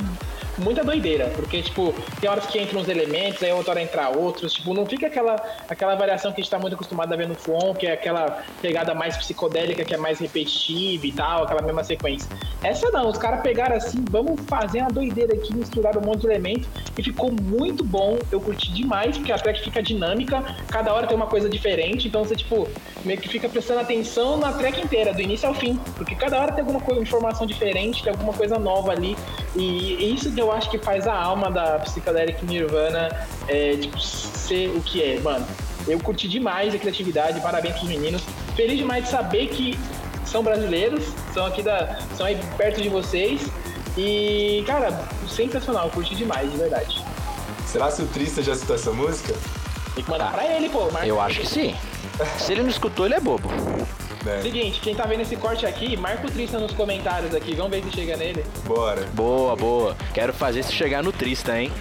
muita 0.57 0.83
doideira, 0.83 1.31
porque, 1.35 1.61
tipo, 1.61 1.93
tem 2.19 2.29
horas 2.29 2.45
que 2.47 2.59
entram 2.59 2.81
uns 2.81 2.87
elementos, 2.87 3.41
aí 3.43 3.51
outra 3.51 3.71
hora 3.71 3.81
entra 3.81 4.09
outros, 4.09 4.53
tipo, 4.53 4.73
não 4.73 4.85
fica 4.85 5.07
aquela, 5.07 5.35
aquela 5.69 5.95
variação 5.95 6.31
que 6.31 6.41
a 6.41 6.43
gente 6.43 6.51
tá 6.51 6.59
muito 6.59 6.73
acostumado 6.73 7.13
a 7.13 7.15
ver 7.15 7.27
no 7.27 7.35
Fuon, 7.35 7.73
que 7.73 7.85
é 7.85 7.93
aquela 7.93 8.43
pegada 8.61 8.93
mais 8.93 9.15
psicodélica, 9.17 9.85
que 9.85 9.93
é 9.93 9.97
mais 9.97 10.19
repetitiva 10.19 11.05
e 11.05 11.11
tal, 11.11 11.43
aquela 11.43 11.61
mesma 11.61 11.83
sequência. 11.83 12.29
Essa 12.63 12.89
não, 12.91 13.09
os 13.09 13.17
caras 13.17 13.41
pegaram 13.41 13.75
assim, 13.75 14.03
vamos 14.09 14.41
fazer 14.47 14.81
uma 14.81 14.89
doideira 14.89 15.33
aqui, 15.33 15.55
misturaram 15.55 16.01
um 16.01 16.05
monte 16.05 16.21
de 16.21 16.27
elementos 16.27 16.67
e 16.97 17.03
ficou 17.03 17.31
muito 17.31 17.83
bom, 17.83 18.17
eu 18.31 18.41
curti 18.41 18.71
demais, 18.71 19.17
porque 19.17 19.31
a 19.31 19.37
track 19.37 19.61
fica 19.63 19.81
dinâmica, 19.81 20.43
cada 20.69 20.93
hora 20.93 21.07
tem 21.07 21.15
uma 21.15 21.27
coisa 21.27 21.49
diferente, 21.49 22.07
então 22.07 22.23
você, 22.23 22.35
tipo, 22.35 22.67
meio 23.05 23.19
que 23.19 23.29
fica 23.29 23.47
prestando 23.47 23.81
atenção 23.81 24.37
na 24.37 24.51
track 24.53 24.81
inteira, 24.81 25.13
do 25.13 25.21
início 25.21 25.47
ao 25.47 25.53
fim, 25.53 25.79
porque 25.95 26.15
cada 26.15 26.39
hora 26.39 26.51
tem 26.51 26.61
alguma 26.61 26.81
coisa, 26.81 27.01
informação 27.01 27.45
diferente, 27.45 28.03
tem 28.03 28.11
alguma 28.11 28.33
coisa 28.33 28.57
nova 28.57 28.91
ali, 28.91 29.15
e 29.55 30.13
isso 30.13 30.29
que 30.29 30.46
eu 30.47 30.51
acho 30.53 30.69
que 30.69 30.77
faz 30.77 31.07
a 31.07 31.13
alma 31.13 31.51
da 31.51 31.79
Psychedelic 31.79 32.45
Nirvana 32.45 33.09
é, 33.47 33.75
tipo, 33.75 33.99
ser 33.99 34.69
o 34.69 34.81
que 34.81 35.03
é, 35.03 35.19
mano. 35.19 35.45
Eu 35.87 35.99
curti 35.99 36.27
demais 36.27 36.73
a 36.73 36.77
criatividade, 36.77 37.39
parabéns 37.39 37.75
pros 37.75 37.87
meninos. 37.87 38.21
Feliz 38.55 38.77
demais 38.77 39.05
de 39.05 39.09
saber 39.09 39.47
que 39.47 39.77
são 40.25 40.43
brasileiros, 40.43 41.05
são 41.33 41.45
aqui 41.45 41.61
da. 41.61 41.99
são 42.15 42.25
aí 42.25 42.37
perto 42.57 42.81
de 42.81 42.89
vocês. 42.89 43.41
E, 43.97 44.63
cara, 44.67 44.91
sensacional, 45.27 45.89
curti 45.89 46.15
demais, 46.15 46.51
de 46.51 46.57
verdade. 46.57 47.03
Será 47.65 47.91
que 47.91 48.01
o 48.01 48.07
Trista 48.07 48.43
já 48.43 48.55
citou 48.55 48.75
essa 48.75 48.91
música? 48.91 49.33
Tem 49.95 50.03
que 50.03 50.09
mandar 50.09 50.31
pra 50.31 50.45
ele, 50.45 50.69
pô. 50.69 50.91
Marca 50.91 51.07
Eu 51.07 51.19
acho 51.19 51.39
que 51.41 51.47
sim. 51.47 51.75
Se 52.37 52.51
ele 52.51 52.63
não 52.63 52.69
escutou, 52.69 53.05
ele 53.05 53.15
é 53.15 53.19
bobo. 53.19 53.49
Seguinte, 54.41 54.79
quem 54.79 54.95
tá 54.95 55.05
vendo 55.05 55.21
esse 55.21 55.35
corte 55.35 55.65
aqui, 55.65 55.95
marca 55.97 56.27
o 56.27 56.31
Tristan 56.31 56.59
nos 56.59 56.73
comentários 56.73 57.33
aqui, 57.33 57.55
vamos 57.55 57.71
ver 57.71 57.83
se 57.83 57.91
chega 57.91 58.17
nele. 58.17 58.43
Bora. 58.65 59.03
Boa, 59.13 59.55
boa. 59.55 59.95
Quero 60.13 60.33
fazer 60.33 60.63
se 60.63 60.73
chegar 60.73 61.03
no 61.03 61.11
Trista, 61.11 61.59
hein? 61.59 61.71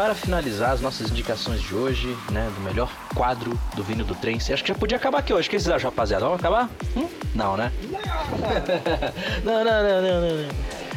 Para 0.00 0.14
finalizar 0.14 0.70
as 0.70 0.80
nossas 0.80 1.10
indicações 1.10 1.60
de 1.60 1.74
hoje, 1.74 2.16
né, 2.32 2.50
do 2.54 2.60
melhor 2.62 2.90
quadro 3.14 3.60
do 3.76 3.84
vinho 3.84 4.02
do 4.02 4.14
trem, 4.14 4.36
acho 4.36 4.62
que 4.62 4.68
já 4.68 4.74
podia 4.74 4.96
acabar 4.96 5.18
aqui 5.18 5.30
hoje. 5.30 5.46
O 5.46 5.50
que 5.50 5.60
vocês 5.60 5.68
acham, 5.68 5.90
rapaziada? 5.90 6.24
Vamos 6.24 6.40
acabar? 6.40 6.70
Hum? 6.96 7.06
Não, 7.34 7.54
né? 7.54 7.70
não, 9.44 9.62
não, 9.62 9.82
não, 9.82 10.00
não, 10.00 10.20
não. 10.22 10.48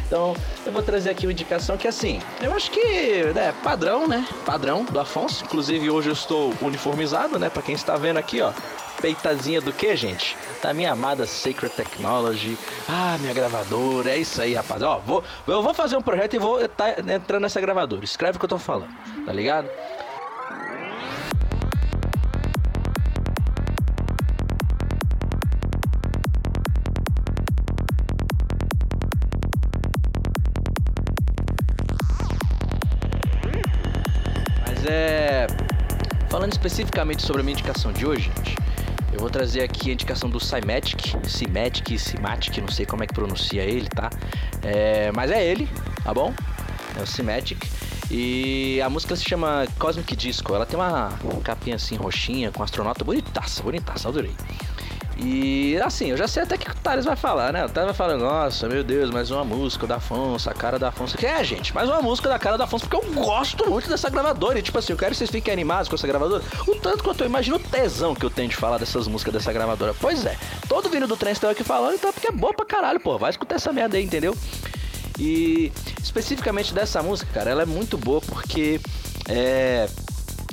Então, 0.07 0.37
eu 0.65 0.71
vou 0.71 0.81
trazer 0.81 1.09
aqui 1.09 1.25
uma 1.25 1.33
indicação 1.33 1.75
que, 1.75 1.85
assim, 1.85 2.21
eu 2.41 2.53
acho 2.53 2.71
que 2.71 2.79
é 2.79 3.53
padrão, 3.61 4.07
né? 4.07 4.25
Padrão 4.45 4.85
do 4.85 4.97
Afonso. 4.97 5.43
Inclusive, 5.43 5.89
hoje 5.89 6.07
eu 6.07 6.13
estou 6.13 6.53
uniformizado, 6.61 7.37
né? 7.37 7.49
Pra 7.49 7.61
quem 7.61 7.75
está 7.75 7.97
vendo 7.97 8.17
aqui, 8.17 8.39
ó. 8.39 8.53
Peitazinha 9.03 9.59
do 9.59 9.73
que, 9.73 9.93
gente? 9.97 10.37
Da 10.61 10.73
minha 10.73 10.93
amada 10.93 11.27
Sacred 11.27 11.75
Technology. 11.75 12.57
Ah, 12.87 13.17
minha 13.19 13.33
gravadora. 13.33 14.11
É 14.11 14.17
isso 14.17 14.41
aí, 14.41 14.53
rapaz. 14.53 14.81
Ó, 14.81 14.99
vou, 14.99 15.21
eu 15.45 15.61
vou 15.61 15.73
fazer 15.73 15.97
um 15.97 16.01
projeto 16.01 16.35
e 16.35 16.39
vou 16.39 16.63
estar 16.63 16.97
entrando 16.99 17.41
nessa 17.41 17.59
gravadora. 17.59 18.05
Escreve 18.05 18.37
o 18.37 18.39
que 18.39 18.45
eu 18.45 18.49
tô 18.49 18.57
falando, 18.57 18.87
tá 19.25 19.33
ligado? 19.33 19.67
Mas 34.65 34.85
é. 34.85 35.47
Falando 36.29 36.53
especificamente 36.53 37.21
sobre 37.21 37.41
a 37.41 37.43
minha 37.43 37.53
indicação 37.53 37.91
de 37.91 38.05
hoje, 38.05 38.31
gente, 38.37 38.62
eu 39.13 39.19
vou 39.19 39.29
trazer 39.29 39.61
aqui 39.61 39.91
a 39.91 39.93
indicação 39.93 40.29
do 40.29 40.39
Cymatic, 40.39 41.13
Cymatic, 41.27 41.97
Cymatic, 41.97 42.57
não 42.57 42.67
sei 42.67 42.85
como 42.85 43.03
é 43.03 43.07
que 43.07 43.13
pronuncia 43.13 43.61
ele, 43.61 43.87
tá? 43.87 44.09
É, 44.63 45.11
mas 45.11 45.29
é 45.31 45.45
ele, 45.45 45.69
tá 46.03 46.13
bom? 46.13 46.33
É 46.97 47.01
o 47.01 47.05
Cymatic. 47.05 47.63
E 48.11 48.81
a 48.81 48.89
música 48.89 49.15
se 49.15 49.23
chama 49.23 49.65
Cosmic 49.79 50.15
Disco. 50.15 50.53
Ela 50.53 50.65
tem 50.65 50.77
uma 50.77 51.11
capinha 51.43 51.75
assim 51.75 51.95
roxinha 51.95 52.51
com 52.51 52.61
astronauta 52.61 53.03
bonitaça, 53.03 53.63
bonitaça, 53.63 54.09
adorei. 54.09 54.35
E 55.17 55.77
assim, 55.77 56.07
eu 56.07 56.17
já 56.17 56.27
sei 56.27 56.43
até 56.43 56.57
que 56.57 56.69
o 56.69 56.75
Thales 56.75 57.05
vai 57.05 57.15
falar, 57.15 57.53
né? 57.53 57.65
O 57.65 57.69
Thales 57.69 57.87
vai 57.87 57.93
falar, 57.95 58.17
nossa, 58.17 58.67
meu 58.67 58.83
Deus, 58.83 59.11
mais 59.11 59.29
uma 59.29 59.43
música 59.43 59.85
da 59.85 59.97
Afonso, 59.97 60.49
a 60.49 60.53
cara 60.53 60.79
da 60.79 60.89
Afonso. 60.89 61.15
É, 61.23 61.43
gente, 61.43 61.73
mais 61.73 61.87
uma 61.87 62.01
música 62.01 62.27
da 62.27 62.39
cara 62.39 62.57
da 62.57 62.63
Afonso, 62.63 62.87
porque 62.87 63.05
eu 63.05 63.13
gosto 63.13 63.69
muito 63.69 63.87
dessa 63.87 64.09
gravadora. 64.09 64.57
E 64.57 64.61
tipo 64.61 64.77
assim, 64.77 64.93
eu 64.93 64.97
quero 64.97 65.11
que 65.11 65.17
vocês 65.17 65.29
fiquem 65.29 65.53
animados 65.53 65.87
com 65.87 65.95
essa 65.95 66.07
gravadora. 66.07 66.43
O 66.67 66.75
tanto 66.75 67.03
quanto 67.03 67.21
eu 67.21 67.27
imagino 67.27 67.57
o 67.57 67.59
tesão 67.59 68.15
que 68.15 68.25
eu 68.25 68.29
tenho 68.29 68.49
de 68.49 68.55
falar 68.55 68.79
dessas 68.79 69.07
músicas 69.07 69.33
dessa 69.33 69.53
gravadora. 69.53 69.93
Pois 69.99 70.25
é, 70.25 70.35
todo 70.67 70.89
vindo 70.89 71.07
do 71.07 71.15
trem 71.15 71.33
estão 71.33 71.49
aqui 71.49 71.63
falando, 71.63 71.93
então 71.95 72.09
é 72.09 72.13
porque 72.13 72.27
é 72.27 72.31
boa 72.31 72.53
pra 72.53 72.65
caralho, 72.65 72.99
pô. 72.99 73.17
Vai 73.17 73.29
escutar 73.29 73.55
essa 73.55 73.71
merda 73.71 73.97
aí, 73.97 74.03
entendeu? 74.03 74.35
E 75.19 75.71
especificamente 76.01 76.73
dessa 76.73 77.03
música, 77.03 77.31
cara, 77.31 77.51
ela 77.51 77.61
é 77.61 77.65
muito 77.67 77.97
boa 77.97 78.19
porque 78.19 78.81
é, 79.29 79.87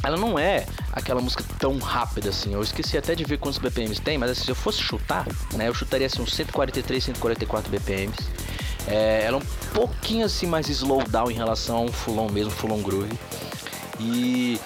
ela 0.03 0.16
não 0.16 0.38
é 0.38 0.66
aquela 0.92 1.20
música 1.20 1.44
tão 1.59 1.79
rápida 1.79 2.31
assim. 2.31 2.53
Eu 2.53 2.62
esqueci 2.62 2.96
até 2.96 3.14
de 3.14 3.24
ver 3.24 3.38
quantos 3.38 3.59
BPMs 3.59 4.00
tem, 4.00 4.18
mas 4.18 4.31
assim, 4.31 4.44
se 4.44 4.50
eu 4.50 4.55
fosse 4.55 4.79
chutar, 4.79 5.26
né, 5.55 5.68
eu 5.68 5.74
chutaria 5.74 6.07
assim 6.07 6.22
uns 6.22 6.35
143, 6.35 7.05
144 7.05 7.70
BPMs. 7.70 8.18
É, 8.87 9.24
ela 9.24 9.38
é 9.38 9.40
um 9.40 9.74
pouquinho 9.74 10.24
assim 10.24 10.46
mais 10.46 10.68
slow 10.68 11.05
down 11.09 11.31
em 11.31 11.35
relação 11.35 11.76
a 11.76 11.81
um 11.81 11.92
full 11.92 12.18
on 12.18 12.31
mesmo, 12.31 12.50
full 12.50 12.72
on 12.72 12.83
groove. 12.83 13.12
E 13.98 14.59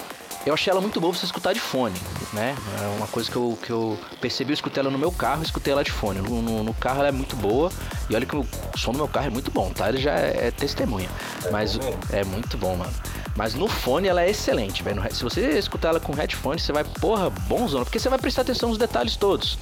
eu 0.45 0.53
achei 0.53 0.69
ela 0.69 0.79
muito 0.79 1.01
boa 1.01 1.11
pra 1.11 1.19
você 1.19 1.25
escutar 1.25 1.53
de 1.53 1.59
fone, 1.59 1.99
né? 2.31 2.55
É 2.79 2.97
uma 2.97 3.07
coisa 3.07 3.29
que 3.29 3.35
eu, 3.35 3.57
que 3.61 3.71
eu 3.71 3.97
percebi, 4.21 4.51
eu 4.51 4.53
escutei 4.53 4.79
ela 4.79 4.91
no 4.91 4.97
meu 4.97 5.11
carro, 5.11 5.41
escutei 5.41 5.73
ela 5.73 5.83
de 5.83 5.91
fone. 5.91 6.19
No, 6.19 6.41
no, 6.41 6.63
no 6.63 6.73
carro 6.75 6.99
ela 6.99 7.07
é 7.07 7.11
muito 7.11 7.35
boa, 7.35 7.71
e 8.09 8.15
olha 8.15 8.25
que 8.25 8.35
o 8.35 8.45
som 8.77 8.91
do 8.91 8.97
meu 8.97 9.07
carro 9.07 9.25
é 9.25 9.29
muito 9.31 9.49
bom, 9.49 9.71
tá? 9.71 9.89
Ele 9.89 9.97
já 9.97 10.11
é, 10.11 10.47
é 10.47 10.51
testemunha. 10.51 11.09
Mas 11.51 11.79
é 12.11 12.23
muito 12.23 12.57
bom, 12.57 12.75
mano. 12.75 12.93
Mas 13.35 13.53
no 13.53 13.67
fone 13.67 14.07
ela 14.07 14.23
é 14.23 14.29
excelente, 14.29 14.81
velho. 14.81 15.03
Se 15.13 15.23
você 15.23 15.57
escutar 15.59 15.89
ela 15.89 15.99
com 15.99 16.13
headphone, 16.13 16.59
você 16.59 16.71
vai, 16.71 16.83
porra, 16.83 17.29
bonzona, 17.29 17.83
porque 17.83 17.99
você 17.99 18.07
vai 18.07 18.17
prestar 18.17 18.43
atenção 18.43 18.69
nos 18.69 18.77
detalhes 18.77 19.17
todos. 19.17 19.57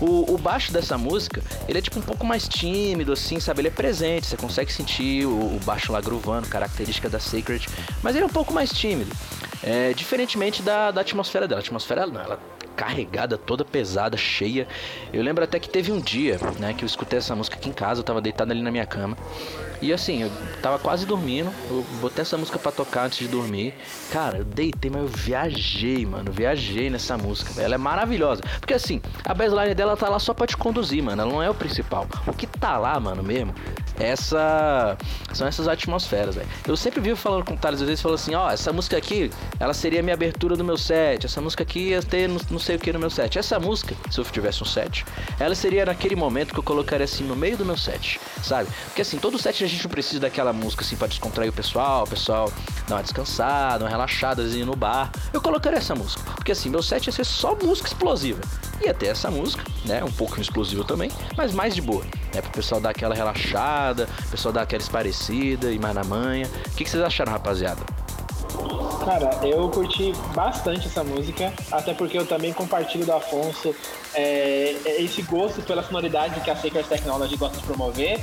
O, 0.00 0.34
o 0.34 0.38
baixo 0.38 0.72
dessa 0.72 0.96
música, 0.96 1.42
ele 1.68 1.78
é 1.78 1.82
tipo 1.82 1.98
um 1.98 2.02
pouco 2.02 2.24
mais 2.24 2.46
tímido, 2.46 3.12
assim, 3.12 3.40
sabe? 3.40 3.60
Ele 3.60 3.68
é 3.68 3.72
presente, 3.72 4.26
você 4.26 4.36
consegue 4.36 4.72
sentir 4.72 5.26
o, 5.26 5.56
o 5.56 5.60
baixo 5.64 5.92
lá 5.92 6.00
gruvando, 6.00 6.46
característica 6.46 7.08
da 7.08 7.18
Sacred, 7.18 7.68
mas 8.02 8.14
ele 8.14 8.22
é 8.22 8.26
um 8.26 8.30
pouco 8.30 8.54
mais 8.54 8.70
tímido. 8.70 9.10
É, 9.62 9.92
diferentemente 9.92 10.62
da, 10.62 10.92
da 10.92 11.00
atmosfera 11.00 11.48
dela. 11.48 11.60
A 11.60 11.62
atmosfera, 11.62 12.06
não, 12.06 12.20
ela 12.20 12.38
carregada, 12.78 13.36
toda 13.36 13.64
pesada, 13.64 14.16
cheia. 14.16 14.68
Eu 15.12 15.20
lembro 15.20 15.42
até 15.42 15.58
que 15.58 15.68
teve 15.68 15.90
um 15.90 16.00
dia, 16.00 16.38
né, 16.60 16.72
que 16.72 16.84
eu 16.84 16.86
escutei 16.86 17.18
essa 17.18 17.34
música 17.34 17.56
aqui 17.56 17.68
em 17.68 17.72
casa, 17.72 18.00
eu 18.00 18.04
tava 18.04 18.20
deitado 18.20 18.52
ali 18.52 18.62
na 18.62 18.70
minha 18.70 18.86
cama. 18.86 19.18
E 19.80 19.92
assim, 19.92 20.22
eu 20.22 20.30
tava 20.60 20.78
quase 20.78 21.06
dormindo, 21.06 21.52
eu 21.70 21.84
botei 22.00 22.22
essa 22.22 22.36
música 22.36 22.58
para 22.58 22.72
tocar 22.72 23.06
antes 23.06 23.18
de 23.18 23.28
dormir. 23.28 23.74
Cara, 24.10 24.38
eu 24.38 24.44
deitei, 24.44 24.90
mas 24.90 25.02
eu 25.02 25.08
viajei, 25.08 26.04
mano, 26.04 26.32
viajei 26.32 26.90
nessa 26.90 27.16
música. 27.16 27.60
Ela 27.60 27.76
é 27.76 27.78
maravilhosa. 27.78 28.42
Porque 28.58 28.74
assim, 28.74 29.00
a 29.24 29.32
baseline 29.32 29.74
dela 29.74 29.96
tá 29.96 30.08
lá 30.08 30.18
só 30.18 30.34
pra 30.34 30.46
te 30.46 30.56
conduzir, 30.56 31.02
mano, 31.02 31.22
ela 31.22 31.32
não 31.32 31.42
é 31.42 31.48
o 31.48 31.54
principal. 31.54 32.06
O 32.26 32.32
que 32.32 32.46
tá 32.46 32.76
lá, 32.76 32.98
mano, 32.98 33.22
mesmo, 33.22 33.54
essa 33.98 34.96
são 35.32 35.46
essas 35.46 35.68
atmosferas, 35.68 36.34
velho. 36.34 36.48
Eu 36.66 36.76
sempre 36.76 37.00
vivo 37.00 37.16
falando 37.16 37.44
com 37.44 37.54
o 37.54 37.56
Thales, 37.56 37.80
às 37.80 37.86
vezes 37.86 38.02
falou 38.02 38.16
assim, 38.16 38.34
ó, 38.34 38.48
oh, 38.48 38.50
essa 38.50 38.72
música 38.72 38.96
aqui, 38.96 39.30
ela 39.60 39.74
seria 39.74 40.00
a 40.00 40.02
minha 40.02 40.14
abertura 40.14 40.56
do 40.56 40.64
meu 40.64 40.76
set, 40.76 41.24
essa 41.26 41.40
música 41.40 41.62
aqui 41.62 41.90
ia 41.90 42.02
ter 42.02 42.28
não, 42.28 42.40
não 42.50 42.58
sei 42.58 42.76
o 42.76 42.78
que 42.78 42.92
no 42.92 42.98
meu 42.98 43.10
set. 43.10 43.38
Essa 43.38 43.60
música, 43.60 43.94
se 44.10 44.18
eu 44.18 44.24
tivesse 44.24 44.62
um 44.62 44.66
set, 44.66 45.04
ela 45.38 45.54
seria 45.54 45.86
naquele 45.86 46.16
momento 46.16 46.52
que 46.52 46.58
eu 46.58 46.64
colocaria 46.64 47.04
assim 47.04 47.24
no 47.24 47.36
meio 47.36 47.56
do 47.56 47.64
meu 47.64 47.76
set, 47.76 48.20
sabe? 48.42 48.68
Porque 48.86 49.02
assim, 49.02 49.18
todo 49.18 49.38
set 49.38 49.67
a 49.68 49.70
gente 49.70 49.84
não 49.84 49.90
precisa 49.90 50.20
daquela 50.20 50.52
música 50.52 50.84
assim 50.84 50.96
para 50.96 51.08
descontrair 51.08 51.50
o 51.50 51.52
pessoal, 51.52 52.04
o 52.04 52.08
pessoal 52.08 52.52
dar 52.88 52.96
uma 52.96 53.02
descansada, 53.02 53.84
uma 53.84 53.90
relaxadazinha 53.90 54.64
no 54.64 54.74
bar. 54.74 55.10
Eu 55.32 55.40
colocaria 55.40 55.78
essa 55.78 55.94
música, 55.94 56.22
porque 56.34 56.52
assim, 56.52 56.68
meu 56.68 56.82
set 56.82 57.06
ia 57.06 57.12
ser 57.12 57.24
só 57.24 57.54
música 57.54 57.88
explosiva. 57.88 58.40
Ia 58.80 58.94
ter 58.94 59.06
essa 59.06 59.30
música, 59.30 59.64
né? 59.84 60.02
Um 60.02 60.10
pouco 60.10 60.40
explosiva 60.40 60.84
também, 60.84 61.10
mas 61.36 61.52
mais 61.52 61.74
de 61.74 61.82
boa. 61.82 62.04
Né, 62.34 62.42
pro 62.42 62.50
pessoal 62.50 62.80
dar 62.80 62.90
aquela 62.90 63.14
relaxada, 63.14 64.08
o 64.26 64.30
pessoal 64.30 64.52
dar 64.52 64.62
aquela 64.62 64.82
esparecida 64.82 65.70
e 65.70 65.78
mais 65.78 65.94
na 65.94 66.04
manha. 66.04 66.46
O 66.46 66.70
que, 66.76 66.84
que 66.84 66.90
vocês 66.90 67.02
acharam, 67.02 67.32
rapaziada? 67.32 67.82
Cara, 69.04 69.38
eu 69.46 69.68
curti 69.70 70.12
bastante 70.34 70.86
essa 70.86 71.02
música, 71.02 71.52
até 71.70 71.94
porque 71.94 72.18
eu 72.18 72.26
também 72.26 72.52
compartilho 72.52 73.06
do 73.06 73.12
Afonso 73.12 73.74
é, 74.14 74.76
esse 74.98 75.22
gosto 75.22 75.62
pela 75.62 75.82
sonoridade 75.82 76.40
que 76.40 76.50
a 76.50 76.56
Sacred 76.56 76.86
Technology 76.88 77.36
gosta 77.36 77.56
de 77.58 77.64
promover. 77.64 78.22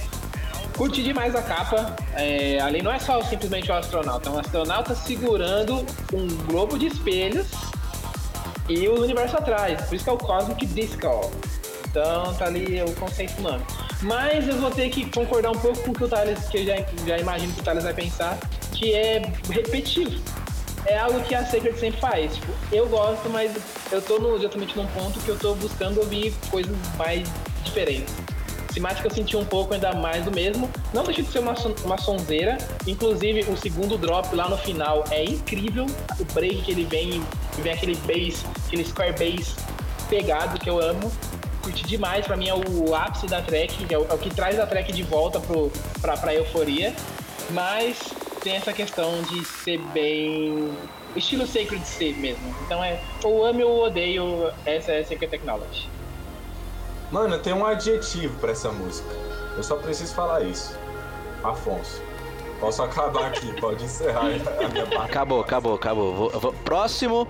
Curti 0.78 1.02
demais 1.02 1.34
a 1.34 1.42
capa, 1.42 1.96
é, 2.16 2.60
ali 2.60 2.82
não 2.82 2.92
é 2.92 3.00
só 3.00 3.22
simplesmente 3.22 3.72
o 3.72 3.74
astronauta, 3.74 4.30
é 4.30 4.32
um 4.34 4.40
astronauta 4.40 4.94
segurando 4.94 5.86
um 6.14 6.28
globo 6.48 6.78
de 6.78 6.88
espelhos 6.88 7.48
e 8.68 8.86
o 8.90 9.02
universo 9.02 9.38
atrás, 9.38 9.82
por 9.86 9.96
isso 9.96 10.04
que 10.04 10.10
é 10.10 10.14
o 10.14 10.18
Cosmic 10.18 10.66
Disco. 10.66 11.32
Então 11.88 12.34
tá 12.34 12.48
ali 12.48 12.82
o 12.84 12.92
conceito 12.96 13.42
nome. 13.42 13.64
Mas 14.02 14.46
eu 14.50 14.58
vou 14.58 14.70
ter 14.70 14.90
que 14.90 15.10
concordar 15.10 15.52
um 15.52 15.58
pouco 15.58 15.80
com 15.80 15.92
o 15.92 15.94
que 15.94 16.04
o 16.04 16.08
Thales, 16.10 16.40
que 16.50 16.58
eu 16.58 16.66
já, 16.66 16.76
já 17.08 17.18
imagino 17.20 17.54
que 17.54 17.62
o 17.62 17.64
Thales 17.64 17.84
vai 17.86 17.94
pensar, 17.94 18.38
que 18.74 18.94
é 18.94 19.22
repetitivo. 19.50 20.22
É 20.86 20.98
algo 20.98 21.22
que 21.22 21.34
a 21.34 21.46
Sacred 21.46 21.80
sempre 21.80 22.02
faz. 22.02 22.36
Tipo, 22.36 22.52
eu 22.72 22.88
gosto, 22.88 23.30
mas 23.30 23.56
eu 23.92 24.02
tô 24.02 24.20
no, 24.20 24.36
exatamente 24.36 24.76
num 24.76 24.86
ponto 24.88 25.20
que 25.22 25.30
eu 25.30 25.40
tô 25.40 25.56
buscando 25.56 26.02
ouvir 26.02 26.34
coisas 26.52 26.76
mais 26.98 27.28
diferentes. 27.64 28.14
Simática 28.76 29.08
eu 29.08 29.12
senti 29.12 29.38
um 29.38 29.46
pouco 29.46 29.74
ainda 29.74 29.94
mais 29.94 30.26
do 30.26 30.32
mesmo. 30.32 30.70
Não 30.94 31.06
deixa 31.06 31.24
de 31.24 31.32
ser 31.32 31.40
uma, 31.40 31.54
uma 31.86 31.98
sonzeira. 31.98 32.58
Inclusive, 32.86 33.50
o 33.50 33.56
segundo 33.56 33.98
drop 33.98 34.36
lá 34.36 34.50
no 34.50 34.58
final 34.58 35.06
é 35.12 35.24
incrível. 35.24 35.86
O 36.20 36.26
break 36.34 36.64
que 36.64 36.72
ele 36.72 36.84
vem, 36.84 37.24
vem 37.60 37.72
aquele 37.72 37.96
bass, 37.96 38.46
aquele 38.68 38.84
square 38.84 39.14
bass 39.14 39.56
pegado 40.10 40.60
que 40.60 40.70
eu 40.70 40.78
amo 40.80 41.10
curti 41.64 41.84
demais, 41.88 42.28
pra 42.28 42.36
mim 42.38 42.48
é 42.48 42.54
o 42.54 42.94
ápice 42.94 43.26
da 43.26 43.42
track, 43.42 43.92
é 43.92 43.98
o, 43.98 44.06
é 44.08 44.14
o 44.14 44.18
que 44.20 44.30
traz 44.30 44.60
a 44.60 44.68
track 44.68 44.92
de 44.92 45.02
volta 45.02 45.40
pro, 45.40 45.72
pra, 46.02 46.16
pra 46.16 46.36
euforia. 46.36 46.94
Mas 47.52 47.98
tem 48.42 48.58
essa 48.58 48.74
questão 48.74 49.24
de 49.24 49.44
ser 49.46 49.80
bem. 49.94 50.70
estilo 51.16 51.48
Sacred 51.48 51.82
State 51.84 52.20
mesmo. 52.20 52.54
Então 52.66 52.84
é 52.84 53.00
ou 53.24 53.46
amo 53.46 53.66
ou 53.66 53.86
odeio 53.86 54.52
essa 54.66 54.92
é 54.92 55.02
Sacred 55.02 55.32
Technology. 55.32 55.95
Mano, 57.12 57.38
tem 57.40 57.54
um 57.54 57.66
adjetivo 57.66 58.38
pra 58.40 58.52
essa 58.52 58.72
música. 58.72 59.10
Eu 59.56 59.64
só 59.64 59.76
preciso 59.76 60.14
falar 60.14 60.42
isso. 60.42 60.78
Afonso. 61.44 62.02
Posso 62.60 62.82
acabar 62.84 63.28
aqui, 63.28 63.54
pode 63.60 63.84
encerrar 63.84 64.22
a 64.22 64.68
minha 64.70 64.86
parte. 64.88 65.12
Acabou, 65.12 65.42
acabou, 65.42 65.76
acabou. 65.76 66.16
Vou, 66.16 66.30
vou, 66.32 66.54
próximo. 66.54 67.28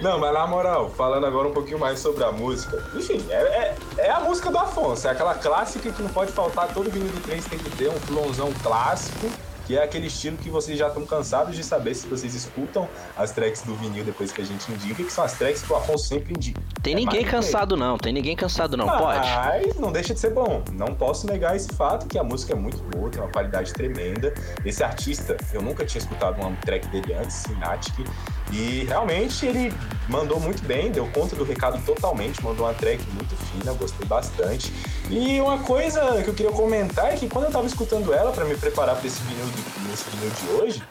Não, 0.00 0.18
mas 0.18 0.32
na 0.32 0.46
moral, 0.46 0.90
falando 0.90 1.26
agora 1.26 1.48
um 1.48 1.52
pouquinho 1.52 1.78
mais 1.78 2.00
sobre 2.00 2.24
a 2.24 2.32
música. 2.32 2.82
Enfim, 2.94 3.24
é, 3.30 3.34
é, 3.34 3.76
é 3.98 4.10
a 4.10 4.20
música 4.20 4.50
do 4.50 4.58
Afonso. 4.58 5.06
É 5.06 5.12
aquela 5.12 5.34
clássica 5.34 5.92
que 5.92 6.02
não 6.02 6.10
pode 6.10 6.32
faltar. 6.32 6.72
Todo 6.74 6.90
vinho 6.90 7.06
do 7.06 7.22
trem 7.22 7.40
tem 7.40 7.58
que 7.58 7.70
ter 7.76 7.88
um 7.88 8.00
flonzão 8.00 8.52
clássico 8.62 9.30
que 9.66 9.76
é 9.76 9.82
aquele 9.82 10.06
estilo 10.06 10.36
que 10.36 10.50
vocês 10.50 10.78
já 10.78 10.88
estão 10.88 11.04
cansados 11.06 11.56
de 11.56 11.62
saber 11.62 11.94
se 11.94 12.06
vocês 12.06 12.34
escutam 12.34 12.88
as 13.16 13.32
tracks 13.32 13.62
do 13.62 13.74
vinil 13.76 14.04
depois 14.04 14.32
que 14.32 14.40
a 14.40 14.44
gente 14.44 14.70
indica, 14.72 15.02
que 15.02 15.12
são 15.12 15.24
as 15.24 15.32
tracks 15.32 15.62
que 15.62 15.72
o 15.72 15.76
Afonso 15.76 16.06
sempre 16.06 16.34
indica. 16.34 16.60
Tem 16.82 16.94
é 16.94 16.96
ninguém 16.96 17.24
cansado 17.24 17.76
não, 17.76 17.96
tem 17.96 18.12
ninguém 18.12 18.36
cansado 18.36 18.76
não, 18.76 18.86
pode? 18.86 19.28
Mas 19.28 19.76
não 19.76 19.92
deixa 19.92 20.14
de 20.14 20.20
ser 20.20 20.30
bom. 20.30 20.62
Não 20.72 20.94
posso 20.94 21.26
negar 21.26 21.56
esse 21.56 21.72
fato 21.74 22.06
que 22.06 22.18
a 22.18 22.24
música 22.24 22.52
é 22.52 22.56
muito 22.56 22.82
boa, 22.84 23.10
tem 23.10 23.20
uma 23.20 23.30
qualidade 23.30 23.72
tremenda. 23.72 24.34
Esse 24.64 24.82
artista, 24.82 25.36
eu 25.52 25.62
nunca 25.62 25.84
tinha 25.84 26.00
escutado 26.00 26.40
uma 26.40 26.54
track 26.56 26.86
dele 26.88 27.14
antes, 27.14 27.36
Sinatic, 27.36 28.04
E 28.52 28.84
realmente 28.84 29.46
ele 29.46 29.72
mandou 30.08 30.38
muito 30.38 30.62
bem, 30.64 30.90
deu 30.90 31.06
conta 31.08 31.34
do 31.34 31.42
recado 31.42 31.82
totalmente, 31.84 32.42
mandou 32.44 32.66
uma 32.66 32.74
track 32.74 33.02
muito 33.12 33.34
fina, 33.36 33.72
gostei 33.72 34.06
bastante. 34.06 34.72
E 35.10 35.40
uma 35.40 35.58
coisa 35.58 36.22
que 36.22 36.28
eu 36.28 36.34
queria 36.34 36.52
comentar 36.52 37.12
é 37.12 37.16
que 37.16 37.28
quando 37.28 37.46
eu 37.46 37.50
tava 37.50 37.66
escutando 37.66 38.12
ela 38.12 38.30
para 38.30 38.44
me 38.44 38.54
preparar 38.54 38.96
para 38.96 39.06
esse 39.06 39.20
vinil, 39.22 39.46
de, 39.46 39.62
vinil 40.10 40.30
de 40.30 40.62
hoje, 40.62 40.82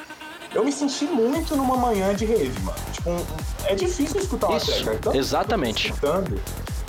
eu 0.54 0.65
me 0.65 0.71
senti 0.71 1.06
muito 1.06 1.56
numa 1.56 1.78
manhã 1.78 2.13
de 2.13 2.26
rave, 2.26 2.60
mano. 2.62 2.78
Tipo, 2.91 3.12
um, 3.12 3.26
é 3.65 3.76
difícil 3.76 4.19
escutar 4.19 4.47
uma 4.47 4.58
Isso, 4.58 4.84
track. 4.84 5.00
Tanto 5.00 5.17
exatamente. 5.17 5.88
escutando 5.88 6.41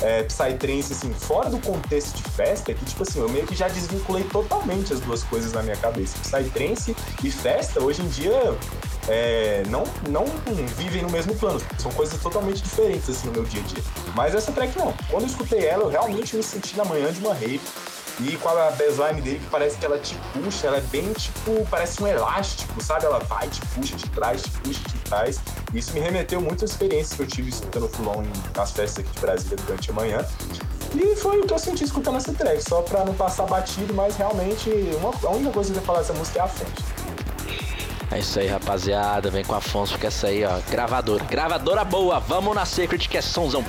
é, 0.03 0.25
Psytrance, 0.25 0.93
assim, 0.93 1.13
fora 1.15 1.49
do 1.49 1.59
contexto 1.59 2.17
de 2.17 2.23
festa, 2.31 2.75
que, 2.75 2.85
tipo 2.85 3.03
assim, 3.03 3.21
eu 3.21 3.29
meio 3.29 3.47
que 3.47 3.55
já 3.55 3.69
desvinculei 3.69 4.25
totalmente 4.25 4.93
as 4.93 5.01
duas 5.01 5.23
coisas 5.23 5.53
na 5.53 5.63
minha 5.63 5.77
cabeça. 5.77 6.17
Psytrance 6.19 6.97
e 7.23 7.31
festa, 7.31 7.81
hoje 7.81 8.03
em 8.03 8.09
dia, 8.09 8.57
é, 9.09 9.63
não, 9.69 9.85
não 10.09 10.25
vivem 10.77 11.03
no 11.03 11.11
mesmo 11.11 11.35
plano. 11.37 11.61
São 11.79 11.91
coisas 11.93 12.21
totalmente 12.21 12.63
diferentes, 12.63 13.09
assim, 13.09 13.27
no 13.29 13.33
meu 13.33 13.45
dia 13.45 13.61
a 13.61 13.65
dia. 13.65 13.83
Mas 14.15 14.35
essa 14.35 14.53
track 14.53 14.79
não. 14.79 14.95
Quando 15.11 15.23
eu 15.23 15.29
escutei 15.29 15.67
ela, 15.67 15.85
eu 15.85 15.89
realmente 15.89 16.37
me 16.37 16.43
senti 16.43 16.77
na 16.77 16.85
manhã 16.85 17.13
de 17.13 17.21
uma 17.21 17.35
rave. 17.35 17.61
E 18.21 18.37
com 18.37 18.49
a 18.51 18.71
baseline 18.73 19.23
dele, 19.23 19.39
que 19.39 19.47
parece 19.47 19.79
que 19.79 19.87
ela 19.87 19.99
te 19.99 20.15
puxa, 20.35 20.67
ela 20.67 20.77
é 20.77 20.81
bem 20.83 21.13
tipo, 21.15 21.67
parece 21.71 22.03
um 22.03 22.07
elástico, 22.07 22.81
sabe? 22.83 23.07
Ela 23.07 23.19
vai, 23.21 23.49
te 23.49 23.61
puxa, 23.75 23.97
te 23.97 24.09
traz, 24.11 24.43
te 24.43 24.51
puxa, 24.51 24.81
te 24.81 24.99
traz. 24.99 25.41
E 25.73 25.79
isso 25.79 25.93
me 25.95 26.01
remeteu 26.01 26.41
muito 26.41 26.65
às 26.65 26.73
experiências 26.73 27.15
que 27.15 27.23
eu 27.23 27.27
tive 27.27 27.49
escutando 27.49 27.89
Fulon 27.89 28.23
nas 28.55 28.71
festas 28.71 29.05
aqui 29.05 29.15
de 29.15 29.21
Brasília 29.21 29.57
durante 29.57 29.91
a 29.91 29.95
manhã. 29.95 30.27
E 30.95 31.17
foi 31.17 31.41
o 31.41 31.47
que 31.47 31.55
eu 31.55 31.59
senti 31.59 31.85
escutando 31.85 32.19
essa 32.19 32.35
track, 32.35 32.63
só 32.63 32.83
pra 32.83 33.03
não 33.03 33.15
passar 33.15 33.47
batido, 33.47 33.95
mas 33.95 34.15
realmente 34.17 34.71
uma, 34.99 35.11
a 35.27 35.33
única 35.33 35.51
coisa 35.51 35.73
que 35.73 35.79
eu 35.79 35.81
ia 35.81 35.87
falar 35.87 36.01
dessa 36.01 36.13
música 36.13 36.39
é 36.39 36.43
a 36.43 36.49
fonte. 36.49 36.92
É 38.13 38.19
isso 38.19 38.39
aí, 38.39 38.47
rapaziada. 38.47 39.31
Vem 39.31 39.43
com 39.43 39.55
a 39.55 39.59
Afonso, 39.59 39.93
porque 39.93 40.07
essa 40.07 40.27
aí, 40.27 40.45
ó, 40.45 40.61
gravadora. 40.71 41.25
Gravadora 41.25 41.83
boa. 41.83 42.21
Vamos 42.21 42.55
na 42.55 42.67
Secret, 42.67 43.09
que 43.09 43.17
é 43.17 43.23
somzão. 43.23 43.65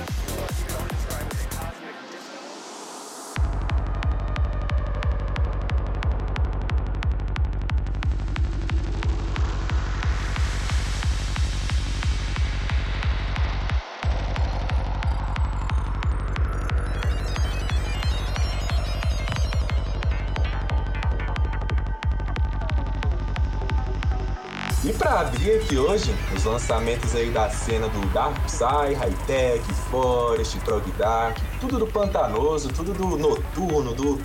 Aqui 25.74 25.78
hoje, 25.78 26.14
os 26.36 26.44
lançamentos 26.44 27.14
aí 27.16 27.30
da 27.30 27.50
cena 27.50 27.88
do 27.88 28.00
Dark 28.12 28.38
Psy, 28.44 28.94
High-Tech, 28.94 29.60
Forest, 29.90 30.60
Prog 30.60 30.88
Dark, 30.92 31.36
tudo 31.60 31.78
do 31.80 31.86
pantanoso, 31.86 32.68
tudo 32.68 32.92
do 32.92 33.16
noturno, 33.16 33.92
do 33.92 34.22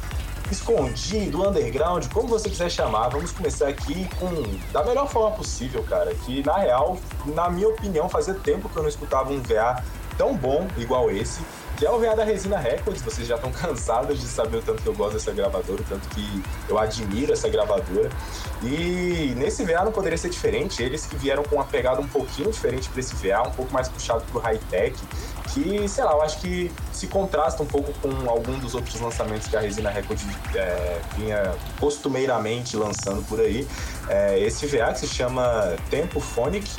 escondido, 0.52 1.48
underground, 1.48 2.06
como 2.14 2.28
você 2.28 2.50
quiser 2.50 2.70
chamar. 2.70 3.10
Vamos 3.10 3.32
começar 3.32 3.68
aqui 3.68 4.08
com 4.20 4.30
da 4.72 4.84
melhor 4.84 5.08
forma 5.08 5.36
possível, 5.36 5.84
cara. 5.84 6.14
Que 6.14 6.46
na 6.46 6.58
real, 6.58 7.00
na 7.26 7.50
minha 7.50 7.70
opinião, 7.70 8.08
fazia 8.08 8.36
tempo 8.36 8.70
que 8.70 8.78
eu 8.78 8.84
não 8.84 8.90
escutava 8.90 9.32
um 9.32 9.42
VA 9.42 9.84
tão 10.18 10.36
bom 10.36 10.68
igual 10.78 11.10
esse 11.10 11.42
que 11.80 11.86
é 11.86 11.89
o 11.89 11.98
VA 11.98 12.13
da 12.13 12.26
Resina 12.26 12.60
Records. 12.60 13.02
Vocês 13.02 13.26
já 13.26 13.36
estão 13.36 13.52
cansados 13.54 14.20
de 14.20 14.28
saber 14.28 14.58
o 14.58 14.62
tanto 14.62 14.84
que 14.84 14.89
eu 14.89 14.94
gosto 14.94 15.13
dessa 15.13 15.32
gravadora, 15.32 15.82
o 15.82 15.86
tanto 15.86 16.10
que 16.10 16.44
eu 16.68 16.78
admiro 16.78 17.32
essa 17.32 17.48
gravadora. 17.48 18.10
E 18.62 19.34
nesse 19.38 19.63
VA 19.63 19.86
não 19.86 19.92
poderia 19.92 20.18
ser 20.18 20.30
diferente. 20.30 20.84
Eles 20.84 21.06
que 21.06 21.15
vieram 21.15 21.42
com 21.42 21.56
uma 21.56 21.63
pegada 21.63 22.02
um 22.02 22.08
pouquinho 22.08 22.52
diferente 22.52 22.89
para 22.89 23.00
esse 23.00 23.15
VA, 23.15 23.42
um 23.48 23.52
pouco 23.52 23.74
mais 23.74 23.88
puxado 23.88 24.22
pro 24.30 24.42
high-tech, 24.42 24.94
que, 25.54 25.88
sei 25.88 26.04
lá, 26.04 26.12
eu 26.12 26.22
acho 26.22 26.42
que 26.42 26.70
se 26.92 27.08
contrasta 27.08 27.63
um 27.63 27.65
pouco 27.65 27.94
com 28.02 28.30
algum 28.30 28.60
dos 28.60 28.76
outros 28.76 29.00
lançamentos 29.00 29.48
que 29.48 29.56
a 29.56 29.62
Resina 29.62 29.89
Records 29.89 30.26
é, 30.54 31.00
vinha 31.15 31.56
costumeiramente 31.80 32.76
lançando 32.76 33.26
por 33.26 33.39
aí. 33.39 33.65
É, 34.10 34.38
esse 34.38 34.68
VA 34.68 34.92
que 34.92 35.00
se 35.00 35.08
chama 35.08 35.78
Tempo 35.89 36.20
Phonic 36.20 36.70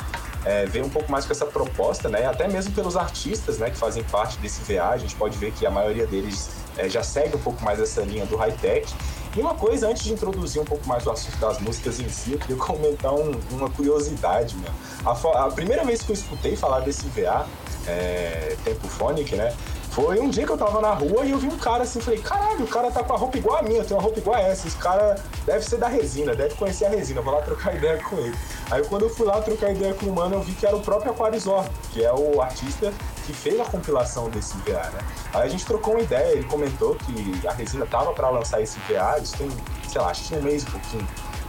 é, 0.45 0.65
veio 0.65 0.85
um 0.85 0.89
pouco 0.89 1.11
mais 1.11 1.25
com 1.25 1.31
essa 1.31 1.45
proposta, 1.45 2.09
né? 2.09 2.25
Até 2.25 2.47
mesmo 2.47 2.73
pelos 2.73 2.95
artistas, 2.97 3.57
né, 3.57 3.69
que 3.69 3.77
fazem 3.77 4.03
parte 4.03 4.37
desse 4.39 4.61
VA, 4.61 4.89
a 4.89 4.97
gente 4.97 5.15
pode 5.15 5.37
ver 5.37 5.51
que 5.51 5.65
a 5.65 5.71
maioria 5.71 6.07
deles 6.07 6.49
é, 6.77 6.89
já 6.89 7.03
segue 7.03 7.35
um 7.35 7.39
pouco 7.39 7.63
mais 7.63 7.79
essa 7.79 8.01
linha 8.01 8.25
do 8.25 8.35
high-tech. 8.35 8.93
E 9.35 9.39
uma 9.39 9.53
coisa, 9.53 9.87
antes 9.87 10.03
de 10.03 10.11
introduzir 10.11 10.61
um 10.61 10.65
pouco 10.65 10.85
mais 10.87 11.05
o 11.05 11.11
assunto 11.11 11.37
das 11.37 11.59
músicas 11.59 11.99
em 11.99 12.09
si, 12.09 12.33
eu 12.33 12.39
queria 12.39 12.57
comentar 12.57 13.13
um, 13.13 13.31
uma 13.51 13.69
curiosidade, 13.69 14.57
meu. 14.57 14.71
A, 15.05 15.45
a, 15.45 15.51
primeira 15.51 15.85
vez 15.85 16.01
que 16.01 16.11
eu 16.11 16.13
escutei 16.13 16.55
falar 16.57 16.81
desse 16.81 17.07
VA, 17.07 17.45
é, 17.87 18.57
Tempo 18.65 18.87
Phonic, 18.87 19.35
né? 19.35 19.55
Foi 19.91 20.21
um 20.21 20.29
dia 20.29 20.45
que 20.45 20.51
eu 20.53 20.57
tava 20.57 20.79
na 20.79 20.93
rua 20.93 21.25
e 21.25 21.31
eu 21.31 21.37
vi 21.37 21.47
um 21.47 21.57
cara 21.57 21.83
assim, 21.83 21.99
falei, 21.99 22.21
caralho, 22.21 22.63
o 22.63 22.67
cara 22.67 22.89
tá 22.89 23.03
com 23.03 23.13
a 23.13 23.17
roupa 23.17 23.37
igual 23.37 23.57
a 23.57 23.61
minha, 23.61 23.79
eu 23.79 23.85
tenho 23.85 23.99
uma 23.99 24.03
roupa 24.03 24.19
igual 24.19 24.37
a 24.37 24.39
essa. 24.39 24.65
Esse 24.65 24.77
cara 24.77 25.21
deve 25.45 25.65
ser 25.65 25.77
da 25.77 25.89
resina, 25.89 26.33
deve 26.33 26.55
conhecer 26.55 26.85
a 26.85 26.89
resina, 26.89 27.21
vou 27.21 27.33
lá 27.33 27.41
trocar 27.41 27.75
ideia 27.75 28.01
com 28.01 28.17
ele. 28.17 28.33
Aí 28.71 28.81
quando 28.85 29.01
eu 29.03 29.09
fui 29.09 29.25
lá 29.25 29.41
trocar 29.41 29.69
ideia 29.69 29.93
com 29.93 30.05
o 30.05 30.13
mano, 30.13 30.35
eu 30.35 30.41
vi 30.41 30.53
que 30.53 30.65
era 30.65 30.77
o 30.77 30.81
próprio 30.81 31.11
Aquarizor, 31.11 31.65
que 31.91 32.05
é 32.05 32.13
o 32.13 32.41
artista 32.41 32.93
que 33.25 33.33
fez 33.33 33.59
a 33.59 33.65
compilação 33.65 34.29
desse 34.29 34.55
VA, 34.59 34.89
né? 34.91 34.99
Aí 35.33 35.43
a 35.43 35.49
gente 35.49 35.65
trocou 35.65 35.95
uma 35.95 36.01
ideia, 36.01 36.35
ele 36.35 36.45
comentou 36.45 36.95
que 36.95 37.45
a 37.45 37.51
resina 37.51 37.85
tava 37.85 38.13
para 38.13 38.29
lançar 38.29 38.61
esse 38.61 38.79
VA, 38.87 39.19
isso 39.21 39.37
tem, 39.37 39.51
sei 39.89 39.99
lá, 39.99 40.09
acho 40.09 40.21
que 40.21 40.27
tinha 40.29 40.39
um 40.39 40.43
mês 40.43 40.63
e 40.63 40.67
pouquinho. 40.67 41.07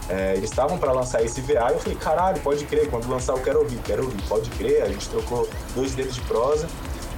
É, 0.09 0.33
eles 0.35 0.49
estavam 0.49 0.77
para 0.77 0.91
lançar 0.91 1.23
esse 1.23 1.39
VA 1.39 1.69
e 1.69 1.73
eu 1.75 1.79
falei, 1.79 1.97
caralho, 1.97 2.41
pode 2.41 2.65
crer, 2.65 2.89
quando 2.89 3.07
lançar 3.09 3.37
eu 3.37 3.41
quero 3.41 3.59
ouvir, 3.59 3.77
quero 3.85 4.03
ouvir, 4.03 4.21
pode 4.23 4.49
crer. 4.49 4.83
A 4.83 4.89
gente 4.89 5.07
trocou 5.07 5.47
dois 5.73 5.95
dedos 5.95 6.15
de 6.15 6.21
prosa. 6.21 6.67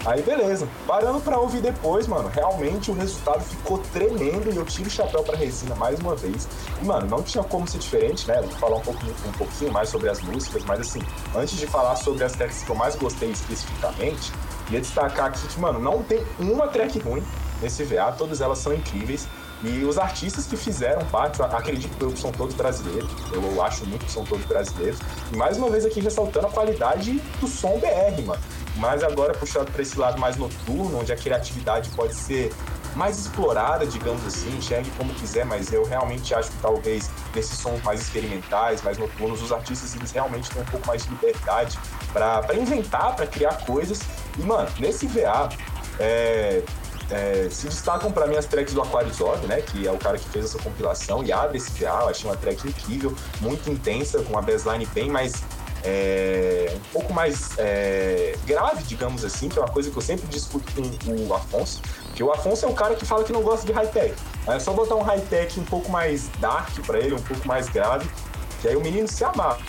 Aí 0.05 0.21
beleza, 0.21 0.67
parando 0.85 1.19
pra 1.19 1.39
ouvir 1.39 1.61
depois, 1.61 2.05
mano, 2.05 2.29
realmente 2.29 2.91
o 2.91 2.93
resultado 2.93 3.41
ficou 3.41 3.79
tremendo 3.91 4.53
e 4.53 4.55
eu 4.55 4.63
tiro 4.63 4.87
o 4.87 4.91
chapéu 4.91 5.23
pra 5.23 5.35
resina 5.35 5.73
mais 5.73 5.99
uma 5.99 6.15
vez. 6.15 6.47
E, 6.79 6.85
mano, 6.85 7.07
não 7.07 7.23
tinha 7.23 7.43
como 7.43 7.67
ser 7.67 7.79
diferente, 7.79 8.27
né? 8.27 8.39
Vou 8.39 8.51
falar 8.51 8.75
um, 8.75 8.81
pouco, 8.81 8.99
um 9.03 9.31
pouquinho 9.31 9.71
mais 9.71 9.89
sobre 9.89 10.07
as 10.07 10.21
músicas, 10.21 10.63
mas 10.63 10.79
assim, 10.79 11.01
antes 11.35 11.57
de 11.57 11.65
falar 11.65 11.95
sobre 11.95 12.23
as 12.23 12.33
tracks 12.33 12.61
que 12.61 12.69
eu 12.69 12.75
mais 12.75 12.95
gostei 12.95 13.31
especificamente, 13.31 14.31
queria 14.65 14.81
destacar 14.81 15.25
aqui 15.25 15.47
que, 15.47 15.59
mano, 15.59 15.79
não 15.79 16.03
tem 16.03 16.23
uma 16.37 16.67
track 16.67 16.99
ruim 16.99 17.23
nesse 17.59 17.83
VA, 17.83 18.13
todas 18.15 18.41
elas 18.41 18.59
são 18.59 18.75
incríveis. 18.75 19.27
E 19.63 19.83
os 19.85 19.97
artistas 19.97 20.45
que 20.45 20.55
fizeram 20.55 21.03
parte, 21.07 21.41
acredito 21.41 21.97
que 21.97 22.19
são 22.19 22.31
todos 22.31 22.53
brasileiros, 22.53 23.09
eu 23.33 23.63
acho 23.63 23.83
muito 23.87 24.05
que 24.05 24.11
são 24.11 24.23
todos 24.23 24.45
brasileiros. 24.45 24.99
E 25.33 25.35
mais 25.35 25.57
uma 25.57 25.69
vez 25.71 25.83
aqui 25.83 25.99
ressaltando 25.99 26.45
a 26.45 26.51
qualidade 26.51 27.13
do 27.41 27.47
som 27.47 27.79
BR, 27.79 28.21
mano 28.23 28.64
mas 28.77 29.03
agora 29.03 29.33
puxado 29.33 29.71
para 29.71 29.81
esse 29.81 29.97
lado 29.97 30.19
mais 30.19 30.35
noturno, 30.35 30.99
onde 30.99 31.11
a 31.11 31.15
criatividade 31.15 31.89
pode 31.91 32.13
ser 32.13 32.51
mais 32.95 33.19
explorada, 33.19 33.85
digamos 33.85 34.25
assim, 34.25 34.55
enxergue 34.57 34.89
como 34.97 35.13
quiser, 35.15 35.45
mas 35.45 35.71
eu 35.71 35.83
realmente 35.83 36.33
acho 36.33 36.49
que 36.49 36.57
talvez 36.57 37.11
nesses 37.35 37.57
sons 37.57 37.81
mais 37.83 38.01
experimentais, 38.01 38.81
mais 38.81 38.97
noturnos, 38.97 39.41
os 39.41 39.51
artistas 39.51 39.93
eles 39.95 40.11
realmente 40.11 40.49
têm 40.49 40.61
um 40.61 40.65
pouco 40.65 40.87
mais 40.87 41.03
de 41.03 41.09
liberdade 41.09 41.77
para 42.13 42.55
inventar, 42.55 43.15
para 43.15 43.27
criar 43.27 43.65
coisas. 43.65 44.01
E, 44.39 44.41
mano, 44.41 44.69
nesse 44.79 45.07
VA, 45.07 45.49
é, 45.99 46.63
é, 47.11 47.47
se 47.51 47.67
destacam 47.67 48.11
para 48.11 48.25
mim 48.27 48.35
as 48.37 48.45
tracks 48.45 48.73
do 48.73 48.81
Aquarius 48.81 49.19
né? 49.47 49.61
Que 49.61 49.87
é 49.87 49.91
o 49.91 49.97
cara 49.97 50.17
que 50.17 50.27
fez 50.29 50.45
essa 50.45 50.57
compilação 50.57 51.23
e 51.23 51.31
abre 51.33 51.57
esse 51.57 51.71
VA. 51.71 51.99
Eu 52.01 52.09
achei 52.09 52.29
uma 52.29 52.37
track 52.37 52.67
incrível, 52.67 53.13
muito 53.41 53.69
intensa, 53.69 54.21
com 54.23 54.31
uma 54.31 54.41
baseline 54.41 54.85
bem 54.87 55.09
mais 55.09 55.33
é, 55.85 56.73
um 56.75 56.79
pouco 56.91 57.13
mais 57.13 57.57
é, 57.57 58.35
grave, 58.45 58.83
digamos 58.83 59.23
assim, 59.23 59.47
que 59.47 59.59
é 59.59 59.61
uma 59.61 59.71
coisa 59.71 59.91
que 59.91 59.95
eu 59.97 60.01
sempre 60.01 60.25
discuto 60.27 60.71
com 60.73 61.27
o 61.27 61.33
Afonso, 61.33 61.81
que 62.15 62.23
o 62.23 62.31
Afonso 62.31 62.65
é 62.65 62.69
o 62.69 62.73
cara 62.73 62.95
que 62.95 63.05
fala 63.05 63.23
que 63.23 63.31
não 63.31 63.43
gosta 63.43 63.65
de 63.65 63.71
high-tech. 63.71 64.15
É 64.47 64.59
só 64.59 64.73
botar 64.73 64.95
um 64.95 65.03
high-tech 65.03 65.59
um 65.59 65.65
pouco 65.65 65.91
mais 65.91 66.27
dark 66.39 66.73
para 66.85 66.99
ele, 66.99 67.13
um 67.13 67.21
pouco 67.21 67.47
mais 67.47 67.69
grave, 67.69 68.09
que 68.61 68.67
aí 68.67 68.75
o 68.75 68.81
menino 68.81 69.07
se 69.07 69.23
amarra. 69.23 69.59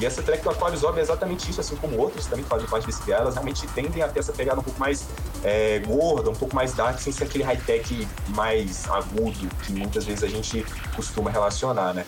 E 0.00 0.06
essa 0.06 0.22
track 0.22 0.42
do 0.42 0.50
Aquarius 0.50 0.82
Orb 0.82 0.98
é 0.98 1.02
exatamente 1.02 1.48
isso, 1.50 1.60
assim 1.60 1.76
como 1.76 1.96
outros 1.98 2.26
também 2.26 2.42
que 2.42 2.48
fazem 2.48 2.66
parte 2.66 2.86
desse 2.86 3.02
guia, 3.04 3.16
elas 3.16 3.34
realmente 3.34 3.66
tendem 3.68 4.02
a 4.02 4.08
ter 4.08 4.20
essa 4.20 4.32
pegada 4.32 4.60
um 4.60 4.62
pouco 4.62 4.80
mais 4.80 5.06
é, 5.44 5.78
gorda, 5.80 6.30
um 6.30 6.34
pouco 6.34 6.54
mais 6.56 6.72
dark, 6.72 6.98
sem 6.98 7.12
ser 7.12 7.24
aquele 7.24 7.44
high-tech 7.44 8.08
mais 8.28 8.88
agudo 8.90 9.48
que 9.64 9.72
muitas 9.72 10.04
vezes 10.04 10.24
a 10.24 10.28
gente 10.28 10.66
costuma 10.96 11.30
relacionar, 11.30 11.92
né? 11.94 12.04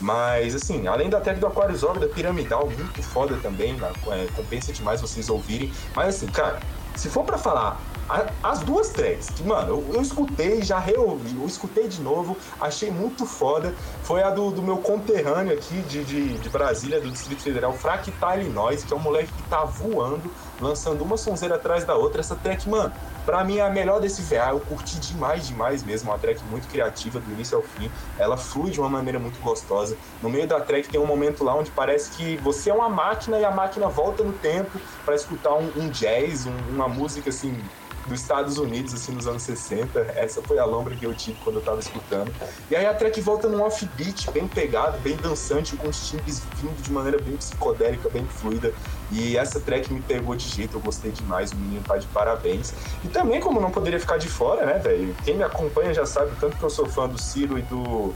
Mas, 0.00 0.54
assim, 0.54 0.86
além 0.86 1.08
da 1.08 1.20
tag 1.20 1.40
do 1.40 1.46
Aquarius 1.46 1.82
Ogre, 1.82 2.06
da 2.06 2.14
Piramidal, 2.14 2.66
muito 2.66 3.02
foda 3.02 3.36
também, 3.42 3.76
é, 4.08 4.26
compensa 4.36 4.72
demais 4.72 5.00
vocês 5.00 5.30
ouvirem. 5.30 5.72
Mas, 5.94 6.16
assim, 6.16 6.26
cara, 6.26 6.60
se 6.94 7.08
for 7.08 7.24
para 7.24 7.38
falar 7.38 7.80
a, 8.08 8.26
as 8.42 8.60
duas 8.60 8.90
tracks, 8.90 9.30
que, 9.30 9.42
mano, 9.42 9.68
eu, 9.68 9.94
eu, 9.94 10.02
escutei, 10.02 10.62
já 10.62 10.78
reouvi, 10.78 11.34
eu 11.34 11.46
escutei 11.46 11.88
de 11.88 12.00
novo, 12.00 12.36
achei 12.60 12.90
muito 12.90 13.26
foda. 13.26 13.74
Foi 14.06 14.22
a 14.22 14.30
do, 14.30 14.52
do 14.52 14.62
meu 14.62 14.78
conterrâneo 14.78 15.52
aqui 15.52 15.82
de, 15.82 16.04
de, 16.04 16.38
de, 16.38 16.48
Brasília, 16.48 17.00
do 17.00 17.10
Distrito 17.10 17.42
Federal, 17.42 17.72
Fractal 17.72 18.38
Illinois, 18.38 18.84
que 18.84 18.92
é 18.92 18.96
um 18.96 19.00
moleque 19.00 19.32
que 19.32 19.42
tá 19.48 19.64
voando, 19.64 20.32
lançando 20.60 21.02
uma 21.02 21.16
sonzeira 21.16 21.56
atrás 21.56 21.84
da 21.84 21.96
outra. 21.96 22.20
Essa 22.20 22.36
track, 22.36 22.68
mano, 22.68 22.92
Pra 23.26 23.42
mim, 23.42 23.58
é 23.58 23.62
a 23.62 23.68
melhor 23.68 24.00
desse 24.00 24.22
VA, 24.22 24.50
eu 24.50 24.60
curti 24.60 25.00
demais, 25.00 25.48
demais 25.48 25.82
mesmo. 25.82 26.12
Uma 26.12 26.18
track 26.18 26.40
muito 26.44 26.68
criativa, 26.68 27.18
do 27.18 27.32
início 27.32 27.56
ao 27.56 27.62
fim. 27.64 27.90
Ela 28.16 28.36
flui 28.36 28.70
de 28.70 28.78
uma 28.78 28.88
maneira 28.88 29.18
muito 29.18 29.40
gostosa. 29.40 29.96
No 30.22 30.30
meio 30.30 30.46
da 30.46 30.60
track 30.60 30.88
tem 30.88 31.00
um 31.00 31.06
momento 31.06 31.42
lá 31.42 31.56
onde 31.56 31.72
parece 31.72 32.12
que 32.12 32.36
você 32.36 32.70
é 32.70 32.72
uma 32.72 32.88
máquina 32.88 33.40
e 33.40 33.44
a 33.44 33.50
máquina 33.50 33.88
volta 33.88 34.22
no 34.22 34.32
tempo 34.32 34.78
para 35.04 35.16
escutar 35.16 35.54
um, 35.54 35.72
um 35.76 35.88
jazz, 35.88 36.46
um, 36.46 36.56
uma 36.72 36.86
música 36.86 37.30
assim 37.30 37.60
dos 38.08 38.20
Estados 38.20 38.58
Unidos, 38.58 38.94
assim, 38.94 39.12
nos 39.12 39.26
anos 39.26 39.42
60. 39.42 40.00
Essa 40.16 40.42
foi 40.42 40.58
a 40.58 40.64
lombra 40.64 40.94
que 40.94 41.04
eu 41.04 41.14
tive 41.14 41.38
quando 41.42 41.56
eu 41.56 41.62
tava 41.62 41.80
escutando. 41.80 42.32
E 42.70 42.76
aí 42.76 42.86
a 42.86 42.94
track 42.94 43.20
volta 43.20 43.48
num 43.48 43.62
offbeat, 43.62 44.30
bem 44.30 44.46
pegado, 44.46 44.98
bem 44.98 45.16
dançante, 45.16 45.76
com 45.76 45.88
os 45.88 46.08
timbres 46.08 46.42
vindo 46.56 46.80
de 46.82 46.92
maneira 46.92 47.18
bem 47.20 47.36
psicodélica, 47.36 48.08
bem 48.08 48.24
fluida. 48.26 48.72
E 49.10 49.36
essa 49.36 49.60
track 49.60 49.92
me 49.92 50.00
pegou 50.00 50.34
de 50.34 50.48
jeito, 50.48 50.76
eu 50.76 50.80
gostei 50.80 51.10
demais, 51.12 51.52
o 51.52 51.56
menino 51.56 51.82
tá 51.84 51.96
de 51.96 52.06
parabéns. 52.08 52.72
E 53.04 53.08
também, 53.08 53.40
como 53.40 53.60
não 53.60 53.70
poderia 53.70 54.00
ficar 54.00 54.16
de 54.16 54.28
fora, 54.28 54.66
né, 54.66 54.78
velho? 54.78 55.14
Quem 55.24 55.36
me 55.36 55.44
acompanha 55.44 55.94
já 55.94 56.06
sabe 56.06 56.32
tanto 56.40 56.56
que 56.56 56.62
eu 56.62 56.70
sou 56.70 56.86
fã 56.86 57.08
do 57.08 57.18
Ciro 57.18 57.58
e 57.58 57.62
do 57.62 58.14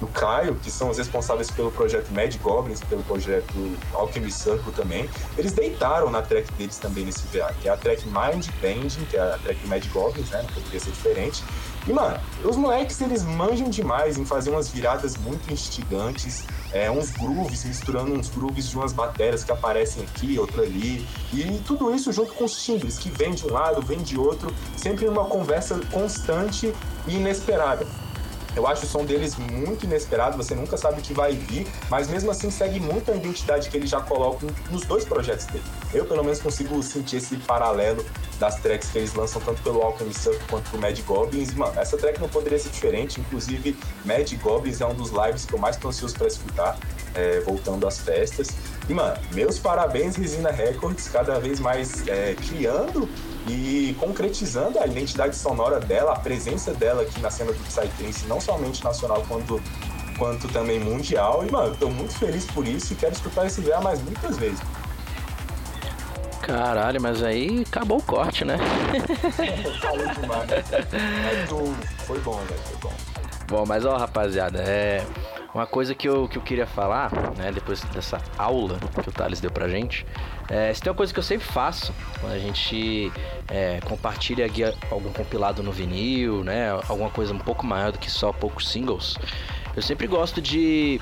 do 0.00 0.06
Caio, 0.06 0.54
que 0.56 0.70
são 0.70 0.90
os 0.90 0.98
responsáveis 0.98 1.50
pelo 1.50 1.70
projeto 1.70 2.10
Mad 2.12 2.34
Goblins, 2.36 2.80
pelo 2.80 3.02
projeto 3.04 3.54
Alchemy 3.94 4.30
Circle 4.30 4.72
também, 4.72 5.08
eles 5.38 5.52
deitaram 5.52 6.10
na 6.10 6.22
track 6.22 6.52
deles 6.52 6.76
também 6.76 7.04
nesse 7.04 7.26
VA, 7.26 7.54
que 7.60 7.68
é 7.68 7.72
a 7.72 7.76
track 7.76 8.04
Mind 8.06 8.48
Bending, 8.60 9.04
que 9.06 9.16
é 9.16 9.20
a 9.20 9.38
track 9.38 9.66
Mad 9.66 9.84
Goblins, 9.88 10.30
né? 10.30 10.44
Poderia 10.52 10.80
ser 10.80 10.90
diferente. 10.90 11.42
E, 11.86 11.92
mano, 11.92 12.18
os 12.44 12.56
moleques, 12.56 13.00
eles 13.00 13.22
manjam 13.22 13.70
demais 13.70 14.18
em 14.18 14.24
fazer 14.24 14.50
umas 14.50 14.68
viradas 14.68 15.16
muito 15.16 15.52
instigantes, 15.52 16.44
é, 16.72 16.90
uns 16.90 17.10
grooves, 17.10 17.64
misturando 17.64 18.12
uns 18.12 18.28
grooves 18.28 18.68
de 18.68 18.76
umas 18.76 18.92
baterias 18.92 19.44
que 19.44 19.52
aparecem 19.52 20.02
aqui, 20.02 20.36
outra 20.36 20.62
ali, 20.62 21.06
e 21.32 21.62
tudo 21.64 21.94
isso 21.94 22.12
junto 22.12 22.32
com 22.34 22.44
os 22.44 22.62
timbres, 22.62 22.98
que 22.98 23.08
vem 23.08 23.34
de 23.34 23.46
um 23.46 23.52
lado, 23.52 23.80
vem 23.80 24.02
de 24.02 24.18
outro, 24.18 24.52
sempre 24.76 25.06
numa 25.06 25.26
conversa 25.26 25.78
constante 25.92 26.74
e 27.06 27.14
inesperada. 27.14 27.86
Eu 28.56 28.66
acho 28.66 28.84
o 28.84 28.88
som 28.88 29.04
deles 29.04 29.36
muito 29.36 29.84
inesperado, 29.84 30.36
você 30.36 30.54
nunca 30.54 30.78
sabe 30.78 31.00
o 31.00 31.02
que 31.02 31.12
vai 31.12 31.32
vir, 31.32 31.66
mas 31.90 32.08
mesmo 32.08 32.30
assim 32.30 32.50
segue 32.50 32.80
muito 32.80 33.12
a 33.12 33.14
identidade 33.14 33.68
que 33.68 33.76
eles 33.76 33.90
já 33.90 34.00
colocam 34.00 34.48
nos 34.70 34.86
dois 34.86 35.04
projetos 35.04 35.44
dele. 35.44 35.62
Eu, 35.92 36.06
pelo 36.06 36.24
menos, 36.24 36.40
consigo 36.40 36.82
sentir 36.82 37.18
esse 37.18 37.36
paralelo 37.36 38.04
das 38.38 38.56
tracks 38.56 38.90
que 38.90 38.98
eles 38.98 39.14
lançam 39.14 39.42
tanto 39.42 39.62
pelo 39.62 39.82
Alchemy 39.82 40.14
Surf 40.14 40.42
quanto 40.48 40.70
pro 40.70 40.80
Mad 40.80 40.98
Goblins. 41.02 41.50
E, 41.50 41.54
mano, 41.54 41.78
essa 41.78 41.98
track 41.98 42.18
não 42.18 42.28
poderia 42.28 42.58
ser 42.58 42.70
diferente. 42.70 43.20
Inclusive, 43.20 43.76
Mad 44.04 44.32
Goblins 44.42 44.80
é 44.80 44.86
um 44.86 44.94
dos 44.94 45.10
lives 45.10 45.44
que 45.44 45.54
eu 45.54 45.58
mais 45.58 45.76
tô 45.76 45.88
ansioso 45.88 46.14
para 46.16 46.26
escutar, 46.26 46.78
é, 47.14 47.40
voltando 47.40 47.86
às 47.86 47.98
festas. 47.98 48.48
E, 48.88 48.94
mano, 48.94 49.18
meus 49.32 49.58
parabéns, 49.58 50.16
Resina 50.16 50.50
Records, 50.50 51.08
cada 51.08 51.38
vez 51.38 51.60
mais 51.60 52.08
é, 52.08 52.34
criando 52.34 53.06
e 53.48 53.94
concretizando 54.00 54.78
a 54.80 54.86
identidade 54.86 55.36
sonora 55.36 55.78
dela, 55.80 56.12
a 56.12 56.18
presença 56.18 56.72
dela 56.74 57.02
aqui 57.02 57.20
na 57.20 57.30
cena 57.30 57.52
do 57.52 57.58
Psytrance, 57.64 58.26
não 58.26 58.40
somente 58.40 58.82
nacional 58.82 59.24
quanto, 59.28 59.62
quanto 60.18 60.48
também 60.48 60.80
mundial. 60.80 61.44
E, 61.46 61.50
mano, 61.50 61.76
tô 61.76 61.88
muito 61.88 62.12
feliz 62.18 62.44
por 62.46 62.66
isso 62.66 62.92
e 62.92 62.96
quero 62.96 63.12
escutar 63.12 63.46
esse 63.46 63.60
VA 63.60 63.80
mais 63.80 64.02
muitas 64.02 64.36
vezes. 64.36 64.58
Caralho, 66.42 67.00
mas 67.00 67.22
aí 67.24 67.64
acabou 67.66 67.98
o 67.98 68.02
corte, 68.02 68.44
né? 68.44 68.56
Falei 69.80 70.08
demais. 70.14 70.48
Mas 71.24 71.48
tu- 71.48 71.74
foi 72.04 72.18
bom, 72.20 72.36
velho, 72.48 72.60
foi 72.64 72.76
bom. 72.80 72.92
Bom, 73.48 73.64
mas 73.66 73.84
ó, 73.84 73.96
rapaziada, 73.96 74.60
é. 74.60 75.04
Uma 75.56 75.66
coisa 75.66 75.94
que 75.94 76.06
eu, 76.06 76.28
que 76.28 76.36
eu 76.36 76.42
queria 76.42 76.66
falar, 76.66 77.10
né, 77.38 77.50
depois 77.50 77.80
dessa 77.84 78.20
aula 78.36 78.78
que 79.02 79.08
o 79.08 79.12
Thales 79.12 79.40
deu 79.40 79.50
pra 79.50 79.66
gente, 79.70 80.04
é, 80.50 80.70
se 80.74 80.82
tem 80.82 80.90
uma 80.90 80.96
coisa 80.96 81.14
que 81.14 81.18
eu 81.18 81.22
sempre 81.22 81.46
faço, 81.46 81.94
quando 82.20 82.34
a 82.34 82.38
gente 82.38 83.10
é, 83.48 83.80
compartilha 83.86 84.44
algum 84.90 85.10
compilado 85.14 85.62
no 85.62 85.72
vinil, 85.72 86.44
né, 86.44 86.72
alguma 86.86 87.08
coisa 87.08 87.32
um 87.32 87.38
pouco 87.38 87.64
maior 87.64 87.90
do 87.90 87.98
que 87.98 88.10
só 88.10 88.34
poucos 88.34 88.68
singles, 88.68 89.16
eu 89.74 89.80
sempre 89.80 90.06
gosto 90.06 90.42
de 90.42 91.00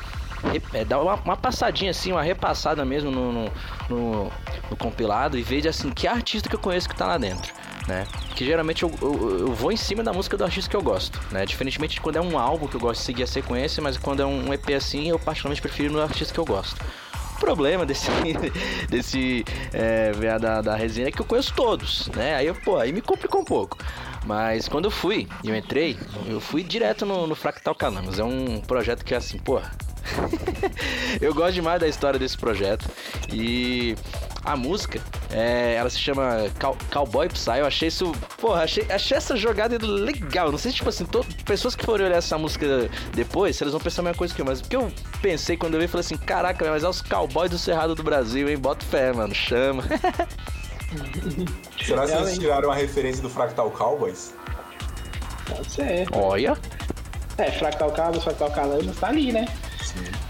é, 0.73 0.85
dar 0.85 1.01
uma, 1.01 1.15
uma 1.17 1.37
passadinha 1.37 1.91
assim, 1.91 2.13
uma 2.13 2.23
repassada 2.23 2.85
mesmo 2.85 3.11
no, 3.11 3.33
no, 3.33 3.53
no- 3.89 4.33
no 4.71 4.77
compilado 4.77 5.37
e 5.37 5.43
de, 5.43 5.67
assim, 5.69 5.91
que 5.91 6.07
artista 6.07 6.49
que 6.49 6.55
eu 6.55 6.61
conheço 6.61 6.89
que 6.89 6.95
tá 6.95 7.07
lá 7.09 7.19
dentro 7.19 7.53
né? 7.87 8.07
Que 8.35 8.45
geralmente 8.45 8.83
eu, 8.83 8.93
eu, 9.01 9.39
eu 9.41 9.53
vou 9.53 9.71
em 9.73 9.77
cima 9.77 10.03
da 10.03 10.13
música 10.13 10.37
do 10.37 10.45
artista 10.45 10.71
que 10.71 10.77
eu 10.77 10.83
gosto, 10.83 11.21
né? 11.31 11.45
Diferentemente 11.45 11.95
de 11.95 12.01
quando 12.01 12.17
é 12.17 12.21
um 12.21 12.39
álbum 12.39 12.67
que 12.67 12.77
eu 12.77 12.81
gosto 12.81 13.01
de 13.01 13.07
seguir 13.07 13.23
a 13.23 13.27
sequência, 13.27 13.83
mas 13.83 13.97
quando 13.97 14.21
é 14.21 14.27
um 14.27 14.53
EP 14.53 14.71
assim, 14.71 15.09
eu 15.09 15.19
particularmente 15.19 15.63
prefiro 15.63 15.93
no 15.93 16.01
artista 16.01 16.33
que 16.33 16.41
eu 16.41 16.45
gosto. 16.45 16.81
O 17.37 17.41
problema 17.41 17.85
desse, 17.85 18.09
desse 18.89 19.45
é, 19.73 20.13
da, 20.39 20.63
da 20.63 20.77
resenha 20.77 21.09
é 21.09 21.11
que 21.11 21.21
eu 21.21 21.27
conheço 21.27 21.53
todos, 21.55 22.09
né? 22.15 22.37
Aí, 22.37 22.47
eu, 22.47 22.55
pô, 22.55 22.79
aí 22.79 22.93
me 22.93 23.01
complicou 23.01 23.41
um 23.41 23.45
pouco. 23.45 23.77
Mas 24.25 24.69
quando 24.69 24.87
eu 24.87 24.91
fui, 24.91 25.29
eu 25.45 25.55
entrei, 25.55 25.99
eu 26.27 26.41
fui 26.41 26.63
direto 26.63 27.05
no, 27.05 27.27
no 27.27 27.35
Fractal 27.35 27.75
Calamas. 27.75 28.19
É 28.19 28.25
um 28.25 28.61
projeto 28.61 29.05
que 29.05 29.13
é 29.13 29.19
assim, 29.19 29.39
porra. 29.39 29.71
eu 31.21 31.35
gosto 31.35 31.55
demais 31.55 31.81
da 31.81 31.89
história 31.89 32.19
desse 32.19 32.39
projeto. 32.39 32.89
E 33.31 33.95
a 34.45 34.57
música, 34.57 35.01
é, 35.31 35.75
ela 35.75 35.89
se 35.89 35.99
chama 35.99 36.51
Cow- 36.61 36.77
Cowboy 36.93 37.29
Psy. 37.29 37.59
Eu 37.61 37.67
achei 37.67 37.89
isso. 37.89 38.13
Porra, 38.41 38.65
achei, 38.65 38.87
achei 38.91 39.17
essa 39.17 39.37
jogada 39.37 39.79
legal. 39.85 40.51
Não 40.53 40.59
sei 40.59 40.71
se, 40.71 40.77
tipo 40.77 40.89
assim, 40.91 41.05
to- 41.07 41.25
pessoas 41.45 41.75
que 41.75 41.85
forem 41.85 42.07
olhar 42.07 42.19
essa 42.19 42.37
música 42.37 42.67
depois, 43.15 43.57
se 43.57 43.63
elas 43.63 43.73
vão 43.73 43.81
pensar 43.81 44.03
a 44.03 44.05
mesma 44.05 44.19
coisa 44.19 44.35
que 44.35 44.41
eu. 44.43 44.45
Mas 44.45 44.61
o 44.61 44.65
que 44.65 44.77
eu 44.77 44.93
pensei 45.23 45.57
quando 45.57 45.75
eu 45.75 45.81
vi, 45.81 45.87
eu 45.87 45.89
falei 45.89 46.05
assim: 46.05 46.17
caraca, 46.17 46.71
mas 46.71 46.85
é 46.85 46.89
os 46.89 47.01
cowboys 47.01 47.51
do 47.51 47.59
Cerrado 47.59 47.95
do 47.95 48.03
Brasil, 48.03 48.49
hein? 48.49 48.59
Bota 48.59 48.85
fé, 48.85 49.13
mano. 49.13 49.35
Chama. 49.35 49.83
Será 49.83 50.27
que 51.79 51.85
vocês 51.85 52.11
Realmente. 52.11 52.41
tiraram 52.41 52.71
a 52.71 52.75
referência 52.75 53.23
do 53.23 53.31
Fractal 53.31 53.71
Cowboys? 53.71 54.35
Pode 55.47 55.71
ser. 55.71 56.09
Olha. 56.13 56.57
É, 57.37 57.51
Fractal 57.51 57.91
Cabos, 57.93 58.23
Fractal 58.23 58.51
Calamos, 58.53 58.97
tá 58.97 59.09
ali, 59.09 59.33
né? 59.33 59.47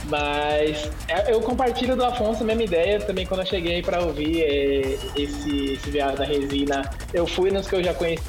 Mas 0.08 0.90
é, 1.08 1.32
eu 1.32 1.40
compartilho 1.40 1.96
do 1.96 2.04
Afonso 2.04 2.42
a 2.42 2.46
mesma 2.46 2.62
ideia 2.62 3.00
também 3.00 3.26
quando 3.26 3.40
eu 3.40 3.46
cheguei 3.46 3.82
pra 3.82 4.00
ouvir 4.00 4.42
é, 4.42 4.98
esse, 5.16 5.72
esse 5.72 5.90
viagem 5.90 6.16
da 6.16 6.24
resina. 6.24 6.90
Eu 7.12 7.26
fui 7.26 7.50
nos 7.50 7.66
que 7.66 7.76
eu 7.76 7.82
já 7.82 7.94
conheci, 7.94 8.22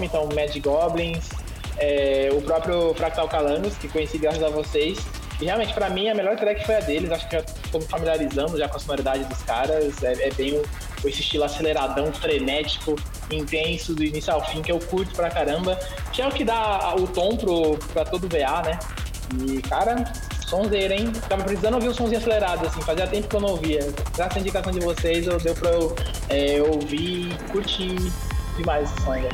então 0.00 0.28
Mad 0.34 0.56
Goblins, 0.60 1.28
é, 1.78 2.28
o 2.32 2.40
próprio 2.42 2.94
Fractal 2.94 3.28
Calamos, 3.28 3.76
que 3.78 3.88
conheci 3.88 4.18
graças 4.18 4.42
a 4.42 4.48
vocês. 4.48 4.98
E 5.40 5.44
realmente, 5.44 5.72
pra 5.72 5.88
mim, 5.88 6.08
a 6.08 6.14
melhor 6.14 6.36
track 6.36 6.66
foi 6.66 6.76
a 6.76 6.80
deles. 6.80 7.10
Acho 7.12 7.28
que 7.28 7.36
já 7.36 7.42
tô 7.70 7.78
me 7.78 7.84
familiarizando 7.84 8.58
já 8.58 8.68
com 8.68 8.76
a 8.76 8.80
sonoridade 8.80 9.24
dos 9.24 9.42
caras. 9.42 10.02
É, 10.02 10.28
é 10.28 10.30
bem 10.32 10.54
o, 10.54 10.62
esse 11.06 11.20
estilo 11.20 11.44
aceleradão, 11.44 12.12
frenético, 12.12 12.96
intenso, 13.30 13.94
do 13.94 14.02
início 14.02 14.32
ao 14.32 14.44
fim, 14.46 14.62
que 14.62 14.72
eu 14.72 14.80
curto 14.80 15.14
pra 15.14 15.30
caramba. 15.30 15.78
Que 16.12 16.22
é 16.22 16.26
o 16.26 16.30
que 16.30 16.44
dá 16.44 16.94
o 16.96 17.06
tom 17.06 17.36
pro, 17.36 17.78
pra 17.92 18.04
todo 18.04 18.28
VA, 18.28 18.62
né? 18.62 18.78
E, 19.46 19.62
cara, 19.62 20.12
sonzeira, 20.48 20.94
hein? 20.94 21.12
Tava 21.28 21.44
precisando 21.44 21.74
ouvir 21.74 21.88
um 21.88 21.94
somzinho 21.94 22.18
acelerado, 22.18 22.66
assim, 22.66 22.80
fazia 22.82 23.06
tempo 23.06 23.28
que 23.28 23.36
eu 23.36 23.40
não 23.40 23.50
ouvia. 23.50 23.80
Graças 24.16 24.36
à 24.36 24.40
indicação 24.40 24.72
de 24.72 24.80
vocês, 24.80 25.26
eu, 25.26 25.38
deu 25.38 25.54
pra 25.54 25.70
eu 25.70 25.94
é, 26.28 26.62
ouvir 26.62 27.30
e 27.30 27.52
curtir 27.52 27.96
demais 28.56 28.90
esse 28.90 29.02
som 29.02 29.12
ainda. 29.12 29.28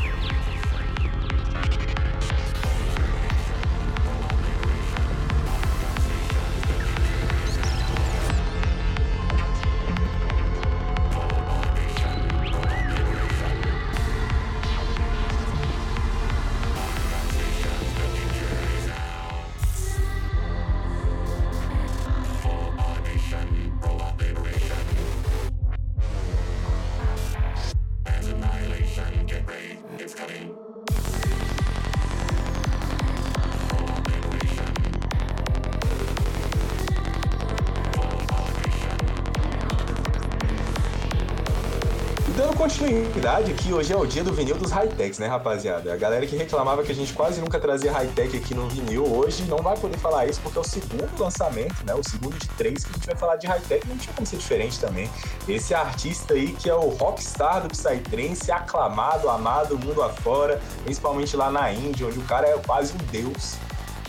Aqui, 43.64 43.72
hoje 43.72 43.92
é 43.94 43.96
o 43.96 44.04
dia 44.04 44.22
do 44.22 44.30
vinil 44.30 44.56
dos 44.56 44.70
high-techs, 44.70 45.18
né, 45.18 45.26
rapaziada? 45.26 45.92
A 45.92 45.96
galera 45.96 46.26
que 46.26 46.36
reclamava 46.36 46.82
que 46.82 46.92
a 46.92 46.94
gente 46.94 47.14
quase 47.14 47.40
nunca 47.40 47.58
trazia 47.58 47.90
high-tech 47.90 48.36
aqui 48.36 48.54
no 48.54 48.68
vinil, 48.68 49.04
hoje 49.04 49.44
não 49.44 49.58
vai 49.58 49.74
poder 49.74 49.96
falar 49.96 50.26
isso 50.26 50.38
porque 50.42 50.58
é 50.58 50.60
o 50.60 50.64
segundo 50.64 51.10
lançamento, 51.18 51.74
né? 51.86 51.94
O 51.94 52.02
segundo 52.06 52.38
de 52.38 52.46
três 52.48 52.84
que 52.84 52.90
a 52.90 52.92
gente 52.94 53.06
vai 53.06 53.16
falar 53.16 53.36
de 53.36 53.46
high-tech, 53.46 53.88
não 53.88 53.96
tinha 53.96 54.12
como 54.14 54.26
ser 54.26 54.36
diferente 54.36 54.78
também. 54.78 55.08
Esse 55.48 55.72
artista 55.72 56.34
aí 56.34 56.52
que 56.52 56.68
é 56.68 56.74
o 56.74 56.90
rockstar 56.90 57.62
do 57.62 57.68
Psytrance, 57.68 58.52
aclamado, 58.52 59.30
amado 59.30 59.78
mundo 59.78 60.02
afora, 60.02 60.60
principalmente 60.84 61.34
lá 61.34 61.50
na 61.50 61.72
Índia, 61.72 62.06
onde 62.06 62.18
o 62.18 62.24
cara 62.24 62.46
é 62.46 62.58
quase 62.58 62.92
um 62.92 62.98
deus. 63.10 63.56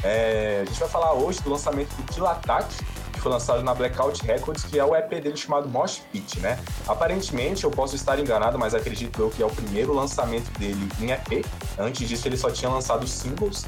É, 0.03 0.63
a 0.63 0.65
gente 0.65 0.79
vai 0.79 0.89
falar 0.89 1.13
hoje 1.13 1.39
do 1.41 1.49
lançamento 1.49 1.95
do 1.95 2.03
Kill 2.13 2.27
Attack, 2.27 2.67
que 2.75 3.04
foi 3.25 3.31
lançado 3.31 3.63
na 3.63 3.73
Blackout 3.73 4.23
Records, 4.23 4.63
que 4.65 4.77
é 4.77 4.85
o 4.85 4.95
EP 4.95 5.09
dele 5.09 5.35
chamado 5.35 5.67
Mosh 5.67 5.99
Pit, 6.11 6.39
né? 6.41 6.59
Aparentemente, 6.87 7.63
eu 7.63 7.71
posso 7.71 7.95
estar 7.95 8.19
enganado, 8.19 8.59
mas 8.59 8.75
acredito 8.75 9.19
eu 9.19 9.31
que 9.31 9.41
é 9.41 9.45
o 9.45 9.49
primeiro 9.49 9.91
lançamento 9.95 10.47
dele 10.59 10.87
em 11.01 11.09
EP. 11.09 11.43
Antes 11.75 12.07
disso, 12.07 12.27
ele 12.27 12.37
só 12.37 12.51
tinha 12.51 12.69
lançado 12.69 13.07
singles. 13.07 13.65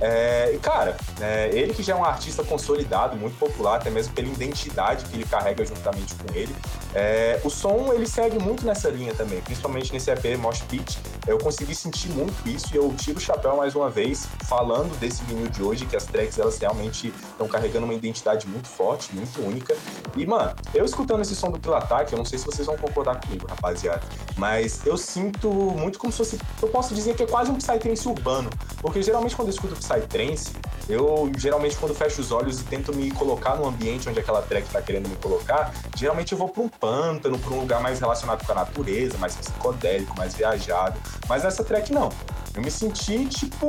É, 0.00 0.52
e 0.54 0.58
cara, 0.58 0.96
é, 1.20 1.50
ele 1.52 1.74
que 1.74 1.82
já 1.82 1.92
é 1.92 1.96
um 1.96 2.04
artista 2.04 2.42
consolidado, 2.42 3.16
muito 3.16 3.38
popular, 3.38 3.76
até 3.76 3.90
mesmo 3.90 4.14
pela 4.14 4.28
identidade 4.28 5.04
que 5.04 5.16
ele 5.16 5.24
carrega 5.24 5.64
juntamente 5.64 6.14
com 6.14 6.34
ele. 6.34 6.54
É, 6.94 7.40
o 7.44 7.50
som 7.50 7.92
ele 7.92 8.06
segue 8.06 8.38
muito 8.38 8.66
nessa 8.66 8.88
linha 8.88 9.14
também, 9.14 9.40
principalmente 9.42 9.92
nesse 9.92 10.10
EP 10.10 10.38
Mosh 10.38 10.62
Pit. 10.62 10.98
Eu 11.26 11.38
consegui 11.38 11.74
sentir 11.74 12.08
muito 12.08 12.48
isso 12.48 12.68
e 12.72 12.76
eu 12.76 12.92
tiro 12.96 13.18
o 13.18 13.20
chapéu 13.20 13.56
mais 13.56 13.74
uma 13.74 13.90
vez 13.90 14.26
falando 14.48 14.98
desse 14.98 15.22
vinil 15.24 15.48
de 15.48 15.62
hoje, 15.62 15.86
que 15.86 15.94
as 15.94 16.06
tracks 16.06 16.38
elas 16.38 16.58
realmente 16.58 17.12
estão 17.30 17.46
carregando 17.46 17.84
uma 17.84 17.94
identidade 17.94 18.46
muito 18.46 18.68
forte, 18.68 19.14
muito 19.14 19.40
única. 19.40 19.76
E 20.16 20.26
mano, 20.26 20.54
eu 20.74 20.84
escutando 20.84 21.20
esse 21.20 21.36
som 21.36 21.50
do 21.50 21.60
Pilatac, 21.60 22.10
eu 22.10 22.18
não 22.18 22.24
sei 22.24 22.38
se 22.38 22.46
vocês 22.46 22.66
vão 22.66 22.76
concordar 22.76 23.20
comigo, 23.20 23.46
rapaziada, 23.46 24.02
mas 24.36 24.84
eu 24.86 24.96
sinto 24.96 25.50
muito 25.50 25.98
como 25.98 26.10
se 26.10 26.18
fosse, 26.18 26.38
eu 26.60 26.68
posso 26.68 26.94
dizer 26.94 27.14
que 27.14 27.22
é 27.22 27.26
quase 27.26 27.50
um 27.50 27.56
psytrance 27.56 28.08
urbano, 28.08 28.50
porque 28.80 29.02
geralmente 29.02 29.36
quando 29.36 29.48
eu 29.48 29.54
escuto 29.54 29.74
Psytrance, 29.90 30.52
eu 30.88 31.30
geralmente 31.36 31.76
quando 31.76 31.94
fecho 31.94 32.20
os 32.20 32.30
olhos 32.30 32.60
e 32.60 32.64
tento 32.64 32.94
me 32.94 33.10
colocar 33.10 33.56
no 33.56 33.66
ambiente 33.66 34.08
onde 34.08 34.20
aquela 34.20 34.40
track 34.42 34.68
tá 34.68 34.80
querendo 34.80 35.08
me 35.08 35.16
colocar, 35.16 35.72
geralmente 35.96 36.32
eu 36.32 36.38
vou 36.38 36.48
para 36.48 36.62
um 36.62 36.68
pântano, 36.68 37.38
para 37.38 37.52
um 37.52 37.60
lugar 37.60 37.80
mais 37.80 37.98
relacionado 37.98 38.44
com 38.46 38.52
a 38.52 38.54
natureza, 38.54 39.18
mais 39.18 39.34
psicodélico, 39.34 40.16
mais 40.16 40.34
viajado. 40.34 40.98
Mas 41.28 41.42
nessa 41.42 41.64
track 41.64 41.92
não. 41.92 42.10
Eu 42.54 42.62
me 42.62 42.70
senti 42.70 43.26
tipo 43.26 43.68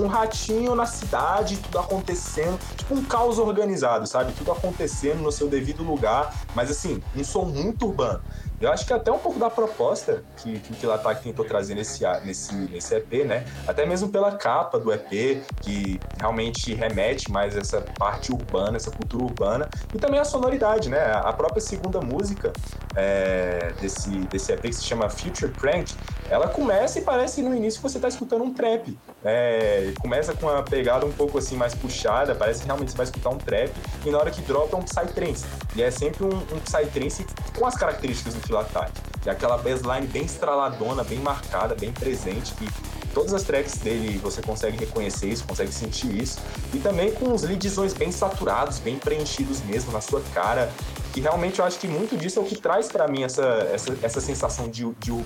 um 0.00 0.06
ratinho 0.06 0.74
na 0.76 0.86
cidade, 0.86 1.56
tudo 1.56 1.80
acontecendo, 1.80 2.58
tipo 2.76 2.94
um 2.94 3.04
caos 3.04 3.38
organizado, 3.38 4.06
sabe? 4.06 4.32
Tudo 4.32 4.52
acontecendo 4.52 5.20
no 5.20 5.32
seu 5.32 5.48
devido 5.48 5.82
lugar, 5.82 6.32
mas 6.54 6.70
assim, 6.70 7.02
um 7.16 7.24
som 7.24 7.44
muito 7.44 7.86
urbano. 7.86 8.22
Eu 8.60 8.72
acho 8.72 8.86
que 8.86 8.92
até 8.92 9.12
um 9.12 9.18
pouco 9.18 9.38
da 9.38 9.50
proposta 9.50 10.24
que, 10.38 10.58
que 10.60 10.72
o 10.72 10.76
Kilatac 10.76 11.22
tentou 11.22 11.44
trazer 11.44 11.74
nesse, 11.74 12.02
nesse, 12.24 12.54
nesse 12.54 12.94
EP, 12.94 13.26
né? 13.26 13.44
Até 13.66 13.84
mesmo 13.84 14.08
pela 14.08 14.32
capa 14.32 14.78
do 14.78 14.90
EP, 14.92 15.42
que 15.60 16.00
realmente 16.18 16.74
remete 16.74 17.30
mais 17.30 17.54
essa 17.54 17.82
parte 17.98 18.32
urbana, 18.32 18.76
essa 18.76 18.90
cultura 18.90 19.24
urbana, 19.24 19.68
e 19.94 19.98
também 19.98 20.18
a 20.18 20.24
sonoridade, 20.24 20.88
né? 20.88 21.12
A 21.12 21.32
própria 21.34 21.60
segunda 21.60 22.00
música 22.00 22.52
é, 22.94 23.72
desse, 23.78 24.08
desse 24.08 24.52
EP 24.52 24.62
que 24.62 24.72
se 24.72 24.84
chama 24.84 25.10
Future 25.10 25.52
Prank, 25.52 25.94
ela 26.30 26.48
começa 26.48 26.98
e 26.98 27.02
parece 27.02 27.42
no 27.42 27.54
início 27.54 27.80
que 27.80 27.88
você 27.88 27.98
está 27.98 28.08
escutando 28.08 28.42
um 28.42 28.54
trap. 28.54 28.98
É, 29.28 29.92
começa 30.00 30.32
com 30.34 30.46
uma 30.46 30.62
pegada 30.62 31.04
um 31.04 31.10
pouco 31.10 31.38
assim 31.38 31.56
mais 31.56 31.74
puxada, 31.74 32.34
parece 32.34 32.60
que 32.60 32.66
realmente 32.66 32.92
você 32.92 32.96
vai 32.96 33.04
escutar 33.04 33.30
um 33.30 33.38
trap, 33.38 33.72
e 34.04 34.10
na 34.10 34.18
hora 34.18 34.30
que 34.30 34.40
dropa 34.42 34.76
é 34.76 34.78
um 34.78 34.82
psytrance. 34.82 35.44
E 35.74 35.82
é 35.82 35.90
sempre 35.90 36.24
um, 36.24 36.36
um 36.36 36.60
psytrance 36.60 37.26
com 37.58 37.66
as 37.66 37.74
características 37.74 38.34
do 38.34 38.40
que 38.40 39.28
é 39.28 39.32
aquela 39.32 39.58
bassline 39.58 40.06
bem 40.06 40.24
estraladona, 40.24 41.02
bem 41.02 41.18
marcada, 41.18 41.74
bem 41.74 41.90
presente, 41.90 42.54
que 42.54 42.68
todas 43.12 43.34
as 43.34 43.42
tracks 43.42 43.78
dele 43.78 44.18
você 44.18 44.40
consegue 44.40 44.76
reconhecer 44.76 45.28
isso, 45.28 45.44
consegue 45.44 45.72
sentir 45.72 46.14
isso, 46.14 46.38
e 46.72 46.78
também 46.78 47.10
com 47.10 47.34
os 47.34 47.42
leadzões 47.42 47.92
bem 47.92 48.12
saturados, 48.12 48.78
bem 48.78 48.96
preenchidos 48.96 49.60
mesmo 49.62 49.90
na 49.90 50.00
sua 50.00 50.22
cara, 50.32 50.70
que 51.12 51.20
realmente 51.20 51.58
eu 51.58 51.64
acho 51.64 51.78
que 51.78 51.88
muito 51.88 52.16
disso 52.16 52.38
é 52.38 52.42
o 52.42 52.44
que 52.44 52.56
traz 52.56 52.88
para 52.88 53.08
mim 53.08 53.24
essa, 53.24 53.42
essa, 53.72 53.96
essa 54.02 54.20
sensação 54.20 54.68
de, 54.68 54.84
de, 55.00 55.24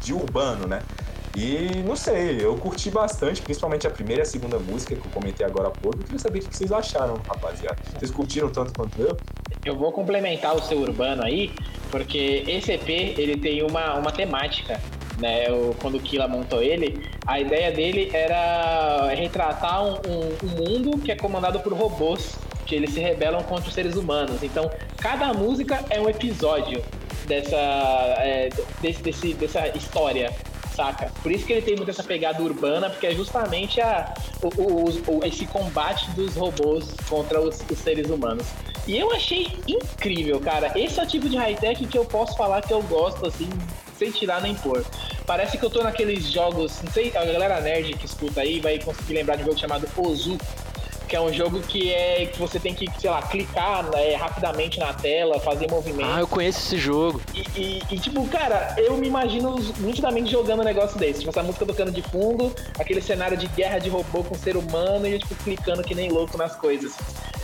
de 0.00 0.12
urbano, 0.12 0.66
né? 0.66 0.82
E 1.36 1.82
não 1.84 1.94
sei, 1.94 2.38
eu 2.40 2.56
curti 2.56 2.90
bastante, 2.90 3.42
principalmente 3.42 3.86
a 3.86 3.90
primeira 3.90 4.22
e 4.22 4.24
a 4.24 4.26
segunda 4.26 4.58
música 4.58 4.96
que 4.96 5.06
eu 5.06 5.12
comentei 5.12 5.44
agora 5.44 5.68
há 5.68 5.70
pouco. 5.70 5.98
Eu 5.98 6.04
queria 6.04 6.18
saber 6.18 6.38
o 6.38 6.48
que 6.48 6.56
vocês 6.56 6.72
acharam, 6.72 7.20
rapaziada. 7.28 7.76
Vocês 7.94 8.10
curtiram 8.10 8.48
tanto 8.48 8.72
quanto 8.72 8.98
eu? 9.02 9.14
Eu 9.62 9.76
vou 9.76 9.92
complementar 9.92 10.56
o 10.56 10.62
seu 10.62 10.78
urbano 10.78 11.22
aí, 11.22 11.52
porque 11.90 12.42
esse 12.48 12.72
EP 12.72 12.88
ele 12.88 13.36
tem 13.36 13.62
uma, 13.62 13.96
uma 13.98 14.10
temática. 14.10 14.80
Né, 15.18 15.50
o, 15.50 15.74
quando 15.80 15.96
o 15.96 16.00
Killa 16.00 16.28
montou 16.28 16.62
ele, 16.62 17.02
a 17.26 17.40
ideia 17.40 17.72
dele 17.72 18.10
era 18.12 19.08
retratar 19.14 19.82
um, 19.82 19.94
um, 19.94 20.36
um 20.42 20.48
mundo 20.56 20.98
que 20.98 21.10
é 21.10 21.16
comandado 21.16 21.60
por 21.60 21.72
robôs, 21.72 22.36
que 22.66 22.74
eles 22.74 22.92
se 22.94 23.00
rebelam 23.00 23.42
contra 23.42 23.68
os 23.68 23.74
seres 23.74 23.94
humanos. 23.94 24.42
Então, 24.42 24.70
cada 24.98 25.32
música 25.34 25.84
é 25.88 26.00
um 26.00 26.08
episódio 26.08 26.82
dessa, 27.26 27.56
é, 27.56 28.48
desse, 28.80 29.02
desse, 29.02 29.34
dessa 29.34 29.68
história 29.76 30.32
saca? 30.76 31.10
Por 31.22 31.32
isso 31.32 31.46
que 31.46 31.54
ele 31.54 31.62
tem 31.62 31.74
muito 31.74 31.90
essa 31.90 32.04
pegada 32.04 32.42
urbana, 32.42 32.90
porque 32.90 33.06
é 33.06 33.14
justamente 33.14 33.80
a, 33.80 34.14
o, 34.42 34.48
o, 34.62 35.18
o 35.18 35.24
esse 35.24 35.46
combate 35.46 36.10
dos 36.10 36.36
robôs 36.36 36.94
contra 37.08 37.40
os, 37.40 37.64
os, 37.70 37.78
seres 37.78 38.10
humanos. 38.10 38.46
E 38.86 38.96
eu 38.96 39.10
achei 39.12 39.48
incrível, 39.66 40.38
cara. 40.38 40.72
Esse 40.78 41.00
é 41.00 41.02
o 41.02 41.06
tipo 41.06 41.28
de 41.28 41.36
high-tech 41.36 41.84
que 41.86 41.98
eu 41.98 42.04
posso 42.04 42.36
falar 42.36 42.62
que 42.62 42.72
eu 42.72 42.82
gosto, 42.82 43.26
assim, 43.26 43.48
sem 43.98 44.10
tirar 44.10 44.40
nem 44.42 44.54
pôr. 44.54 44.84
Parece 45.26 45.58
que 45.58 45.64
eu 45.64 45.70
tô 45.70 45.82
naqueles 45.82 46.30
jogos, 46.30 46.80
não 46.82 46.92
sei, 46.92 47.08
a 47.16 47.24
galera 47.24 47.60
nerd 47.60 47.94
que 47.94 48.06
escuta 48.06 48.42
aí 48.42 48.60
vai 48.60 48.78
conseguir 48.78 49.14
lembrar 49.14 49.36
de 49.36 49.42
um 49.42 49.46
jogo 49.46 49.58
chamado 49.58 49.88
Ozu, 49.96 50.38
que 51.06 51.14
é 51.14 51.20
um 51.20 51.32
jogo 51.32 51.60
que 51.60 51.92
é 51.92 52.26
que 52.26 52.38
você 52.38 52.58
tem 52.58 52.74
que, 52.74 52.86
sei 53.00 53.10
lá, 53.10 53.22
clicar 53.22 53.84
né, 53.90 54.14
rapidamente 54.14 54.78
na 54.78 54.92
tela, 54.92 55.38
fazer 55.40 55.70
movimento. 55.70 56.10
Ah, 56.10 56.20
eu 56.20 56.26
conheço 56.26 56.58
esse 56.58 56.78
jogo. 56.78 57.20
E, 57.34 57.40
e, 57.60 57.82
e, 57.90 57.98
tipo, 57.98 58.26
cara, 58.28 58.74
eu 58.76 58.96
me 58.96 59.06
imagino 59.06 59.56
nitidamente 59.78 60.30
jogando 60.30 60.60
um 60.60 60.64
negócio 60.64 60.98
desse. 60.98 61.20
Tipo, 61.20 61.30
essa 61.30 61.42
música 61.42 61.64
tocando 61.64 61.92
de 61.92 62.02
fundo, 62.02 62.54
aquele 62.78 63.00
cenário 63.00 63.36
de 63.36 63.46
guerra 63.48 63.78
de 63.78 63.88
robô 63.88 64.24
com 64.24 64.34
ser 64.34 64.56
humano 64.56 65.06
e 65.06 65.12
eu, 65.12 65.18
tipo, 65.18 65.34
clicando 65.36 65.82
que 65.82 65.94
nem 65.94 66.10
louco 66.10 66.36
nas 66.36 66.56
coisas. 66.56 66.94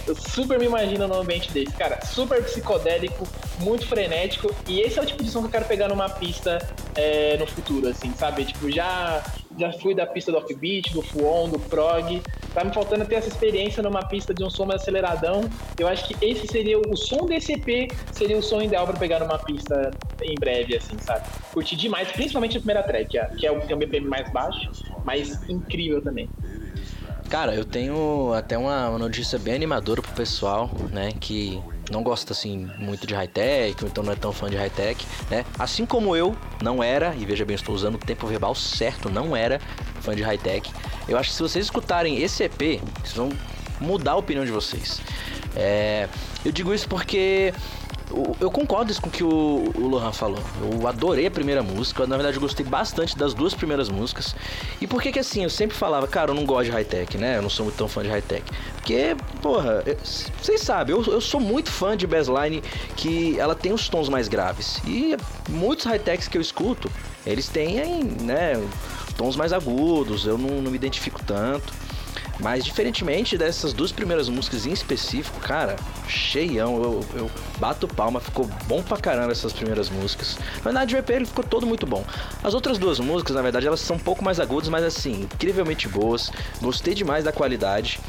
Eu 0.07 0.17
super 0.17 0.59
me 0.59 0.67
imagino 0.67 1.07
num 1.07 1.21
ambiente 1.21 1.53
desse, 1.53 1.73
cara. 1.73 2.05
Super 2.05 2.43
psicodélico, 2.43 3.27
muito 3.61 3.87
frenético. 3.87 4.53
E 4.67 4.81
esse 4.81 4.99
é 4.99 5.03
o 5.03 5.07
tipo 5.07 5.23
de 5.23 5.31
som 5.31 5.41
que 5.41 5.47
eu 5.47 5.51
quero 5.51 5.65
pegar 5.67 5.89
numa 5.89 6.09
pista 6.09 6.59
é, 6.97 7.37
no 7.39 7.47
futuro, 7.47 7.89
assim, 7.89 8.13
sabe? 8.19 8.45
Tipo, 8.45 8.71
já, 8.71 9.23
já 9.59 9.73
fui 9.73 9.95
da 9.95 10.07
pista 10.07 10.33
do 10.33 10.39
offbeat, 10.39 10.93
do 10.93 11.03
fuon, 11.03 11.49
do 11.49 11.59
prog. 11.59 12.23
Tá 12.55 12.65
me 12.65 12.73
faltando 12.73 13.05
ter 13.05 13.17
essa 13.17 13.29
experiência 13.29 13.83
numa 13.83 14.05
pista 14.05 14.35
de 14.35 14.45
um 14.45 14.51
som 14.51 14.67
mais 14.67 14.83
aceleradão. 14.83 15.43
Eu 15.79 15.89
acho 15.89 16.07
que 16.07 16.25
esse 16.25 16.47
seria 16.47 16.79
o 16.79 16.97
som 16.97 17.27
desse 17.27 17.53
EP, 17.53 17.93
seria 18.13 18.37
o 18.37 18.43
som 18.43 18.61
ideal 18.61 18.87
para 18.87 18.99
pegar 18.99 19.21
numa 19.21 19.39
pista 19.39 19.91
em 20.23 20.35
breve, 20.35 20.77
assim, 20.77 20.99
sabe? 20.99 21.27
Curti 21.53 21.77
demais, 21.77 22.11
principalmente 22.13 22.57
a 22.57 22.61
primeira 22.61 22.83
track, 22.83 23.19
que 23.39 23.47
é 23.47 23.53
um, 23.53 23.61
tem 23.61 23.77
um 23.77 23.79
BPM 23.79 24.07
mais 24.07 24.31
baixo, 24.31 24.71
mas 25.05 25.49
incrível 25.49 26.03
também. 26.03 26.29
Cara, 27.29 27.55
eu 27.55 27.65
tenho 27.65 28.33
até 28.35 28.59
uma, 28.59 28.91
uma 28.91 28.99
notícia 28.99 29.39
bem 29.39 29.55
animadora 29.55 30.03
pro 30.03 30.13
pessoal, 30.13 30.71
né? 30.91 31.13
Que 31.19 31.63
não 31.91 32.03
gosta 32.03 32.33
assim 32.33 32.71
muito 32.79 33.07
de 33.07 33.15
high-tech, 33.15 33.83
ou 33.83 33.89
então 33.89 34.05
não 34.05 34.13
é 34.13 34.17
tão 34.17 34.33
fã 34.33 34.49
de 34.49 34.57
high-tech, 34.57 35.07
né? 35.31 35.45
Assim 35.59 35.85
como 35.85 36.17
eu 36.17 36.37
não 36.63 36.83
era, 36.83 37.15
e 37.15 37.25
veja 37.25 37.45
bem, 37.45 37.57
estou 37.57 37.75
usando 37.75 37.97
o 37.97 37.99
tempo 37.99 38.27
verbal 38.27 38.55
certo, 38.55 39.09
não 39.09 39.37
era 39.37 39.61
fã 40.01 40.15
de 40.15 40.23
high-tech. 40.23 40.71
Eu 41.09 41.19
acho 41.19 41.31
que 41.31 41.37
se 41.37 41.43
vocês 41.43 41.65
escutarem 41.65 42.23
esse 42.23 42.45
EP, 42.45 42.81
vocês 43.03 43.15
vão 43.15 43.31
mudar 43.81 44.13
a 44.13 44.17
opinião 44.17 44.45
de 44.45 44.53
vocês. 44.53 45.01
É, 45.55 46.09
eu 46.45 46.53
digo 46.53 46.73
isso 46.73 46.89
porque 46.89 47.53
eu 48.41 48.51
concordo 48.51 48.93
com 49.01 49.09
o 49.09 49.13
que 49.13 49.25
o, 49.25 49.73
o 49.75 49.89
Lohan 49.89 50.13
falou. 50.13 50.39
Eu 50.61 50.87
adorei 50.87 51.27
a 51.27 51.31
primeira 51.31 51.63
música. 51.63 52.07
Na 52.07 52.17
verdade, 52.17 52.37
eu 52.37 52.41
gostei 52.41 52.65
bastante 52.65 53.17
das 53.17 53.35
duas 53.35 53.55
primeiras 53.55 53.89
músicas. 53.89 54.35
E 54.81 54.87
por 54.87 55.01
que 55.01 55.13
que 55.13 55.19
assim, 55.19 55.45
eu 55.45 55.51
sempre 55.51 55.77
falava, 55.77 56.07
cara, 56.07 56.31
eu 56.31 56.35
não 56.35 56.45
gosto 56.45 56.67
de 56.67 56.71
high-tech, 56.71 57.17
né? 57.17 57.39
Eu 57.39 57.43
não 57.43 57.51
sou 57.51 57.65
muito 57.65 57.77
tão 57.77 57.89
fã 57.89 58.03
de 58.03 58.09
high-tech. 58.09 58.45
Porque, 58.77 59.17
porra, 59.41 59.83
vocês 60.41 60.61
sabem, 60.61 60.95
eu, 60.95 61.05
eu 61.05 61.21
sou 61.21 61.41
muito 61.41 61.71
fã 61.71 61.97
de 61.97 62.07
bassline 62.07 62.63
que 62.97 63.39
ela 63.39 63.55
tem 63.55 63.73
os 63.73 63.89
tons 63.89 64.09
mais 64.09 64.29
graves. 64.29 64.81
E 64.87 65.17
muitos 65.49 65.87
high-techs 65.87 66.29
que 66.29 66.37
eu 66.37 66.43
escuto, 66.43 66.91
eles 67.27 67.49
têm, 67.49 68.05
né, 68.21 68.63
tons 69.17 69.37
mais 69.37 69.53
agudos. 69.53 70.27
Eu 70.27 70.37
não, 70.37 70.61
não 70.61 70.71
me 70.71 70.77
identifico 70.77 71.21
tanto. 71.25 71.73
Mas 72.43 72.65
diferentemente 72.65 73.39
dessas 73.39 73.73
duas 73.73 73.93
primeiras 73.93 74.29
músicas 74.29 74.67
em 74.67 74.73
específico, 74.73 75.39
cara, 75.39 75.77
cheião, 76.09 76.83
eu, 76.83 77.05
eu 77.15 77.31
bato 77.59 77.87
palma, 77.87 78.19
ficou 78.19 78.47
bom 78.67 78.83
pra 78.83 78.97
caramba 78.97 79.31
essas 79.31 79.53
primeiras 79.53 79.89
músicas. 79.89 80.37
Na 80.57 80.65
verdade, 80.65 80.97
o 80.97 80.99
EP 80.99 81.11
ele 81.11 81.25
ficou 81.27 81.45
todo 81.45 81.65
muito 81.65 81.87
bom. 81.87 82.05
As 82.43 82.53
outras 82.53 82.79
duas 82.79 82.99
músicas, 82.99 83.37
na 83.37 83.43
verdade, 83.43 83.69
elas 83.69 83.81
são 83.81 83.95
um 83.95 84.01
pouco 84.01 84.25
mais 84.25 84.41
agudas, 84.41 84.69
mas 84.69 84.83
assim, 84.85 85.23
incrivelmente 85.23 85.89
boas. 85.89 86.33
Gostei 86.61 86.95
demais 86.95 87.23
da 87.23 87.31
qualidade. 87.31 88.01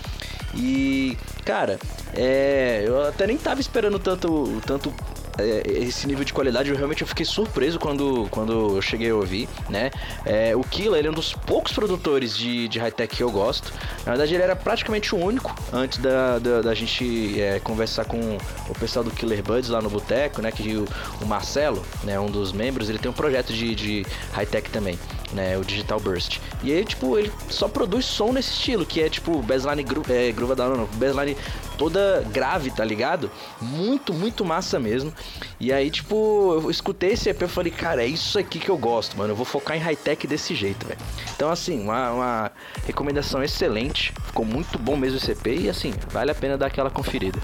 E, 0.55 1.15
cara, 1.45 1.79
é, 2.15 2.83
eu 2.85 3.07
até 3.07 3.27
nem 3.27 3.37
tava 3.37 3.61
esperando 3.61 3.99
tanto, 3.99 4.61
tanto 4.65 4.93
é, 5.37 5.63
esse 5.65 6.07
nível 6.07 6.23
de 6.23 6.33
qualidade, 6.33 6.69
eu 6.69 6.75
realmente 6.75 7.01
eu 7.01 7.07
fiquei 7.07 7.25
surpreso 7.25 7.79
quando, 7.79 8.27
quando 8.29 8.75
eu 8.75 8.81
cheguei 8.81 9.09
a 9.09 9.15
ouvir, 9.15 9.47
né? 9.69 9.91
É, 10.25 10.55
o 10.55 10.61
Killa, 10.61 10.97
ele 10.97 11.07
é 11.07 11.11
um 11.11 11.13
dos 11.13 11.33
poucos 11.33 11.71
produtores 11.71 12.37
de, 12.37 12.67
de 12.67 12.79
high-tech 12.79 13.15
que 13.15 13.23
eu 13.23 13.31
gosto. 13.31 13.73
Na 14.05 14.11
verdade, 14.11 14.33
ele 14.33 14.43
era 14.43 14.55
praticamente 14.55 15.15
o 15.15 15.17
único 15.17 15.55
antes 15.71 15.97
da, 15.97 16.39
da, 16.39 16.61
da 16.61 16.73
gente 16.73 17.39
é, 17.39 17.59
conversar 17.59 18.05
com 18.05 18.37
o 18.69 18.73
pessoal 18.79 19.03
do 19.03 19.11
Killer 19.11 19.43
Buds 19.43 19.69
lá 19.69 19.81
no 19.81 19.89
Boteco, 19.89 20.41
né? 20.41 20.51
Que 20.51 20.75
o, 20.75 20.85
o 21.21 21.25
Marcelo, 21.25 21.83
né? 22.03 22.19
Um 22.19 22.29
dos 22.29 22.51
membros, 22.51 22.89
ele 22.89 22.99
tem 22.99 23.09
um 23.09 23.13
projeto 23.13 23.53
de, 23.53 23.75
de 23.75 24.05
high-tech 24.33 24.69
também 24.69 24.97
né? 25.33 25.57
O 25.57 25.65
Digital 25.65 25.99
Burst. 25.99 26.39
E 26.63 26.71
aí, 26.71 26.85
tipo, 26.85 27.17
ele 27.17 27.31
só 27.49 27.67
produz 27.67 28.05
som 28.05 28.31
nesse 28.31 28.51
estilo, 28.51 28.85
que 28.85 29.01
é 29.01 29.09
tipo 29.09 29.41
baseline 29.41 29.85
é, 30.09 30.31
groove 30.31 30.55
da 30.55 30.69
não, 30.69 30.85
baseline 30.93 31.35
toda 31.77 32.23
grave, 32.31 32.71
tá 32.71 32.83
ligado? 32.83 33.29
Muito, 33.61 34.13
muito 34.13 34.45
massa 34.45 34.79
mesmo. 34.79 35.13
E 35.59 35.71
aí, 35.71 35.89
tipo, 35.89 36.61
eu 36.61 36.71
escutei 36.71 37.11
esse 37.11 37.29
EP 37.29 37.41
e 37.41 37.47
falei, 37.47 37.71
cara, 37.71 38.03
é 38.03 38.07
isso 38.07 38.37
aqui 38.39 38.59
que 38.59 38.69
eu 38.69 38.77
gosto, 38.77 39.17
mano. 39.17 39.31
Eu 39.31 39.35
vou 39.35 39.45
focar 39.45 39.77
em 39.77 39.79
high-tech 39.79 40.25
desse 40.27 40.55
jeito, 40.55 40.85
velho. 40.85 40.99
Então, 41.35 41.49
assim, 41.49 41.81
uma, 41.81 42.11
uma 42.11 42.51
recomendação 42.85 43.43
excelente. 43.43 44.13
Ficou 44.25 44.45
muito 44.45 44.77
bom 44.77 44.95
mesmo 44.95 45.17
esse 45.17 45.31
EP 45.31 45.47
e, 45.47 45.69
assim, 45.69 45.93
vale 46.09 46.31
a 46.31 46.35
pena 46.35 46.57
dar 46.57 46.67
aquela 46.67 46.89
conferida. 46.89 47.39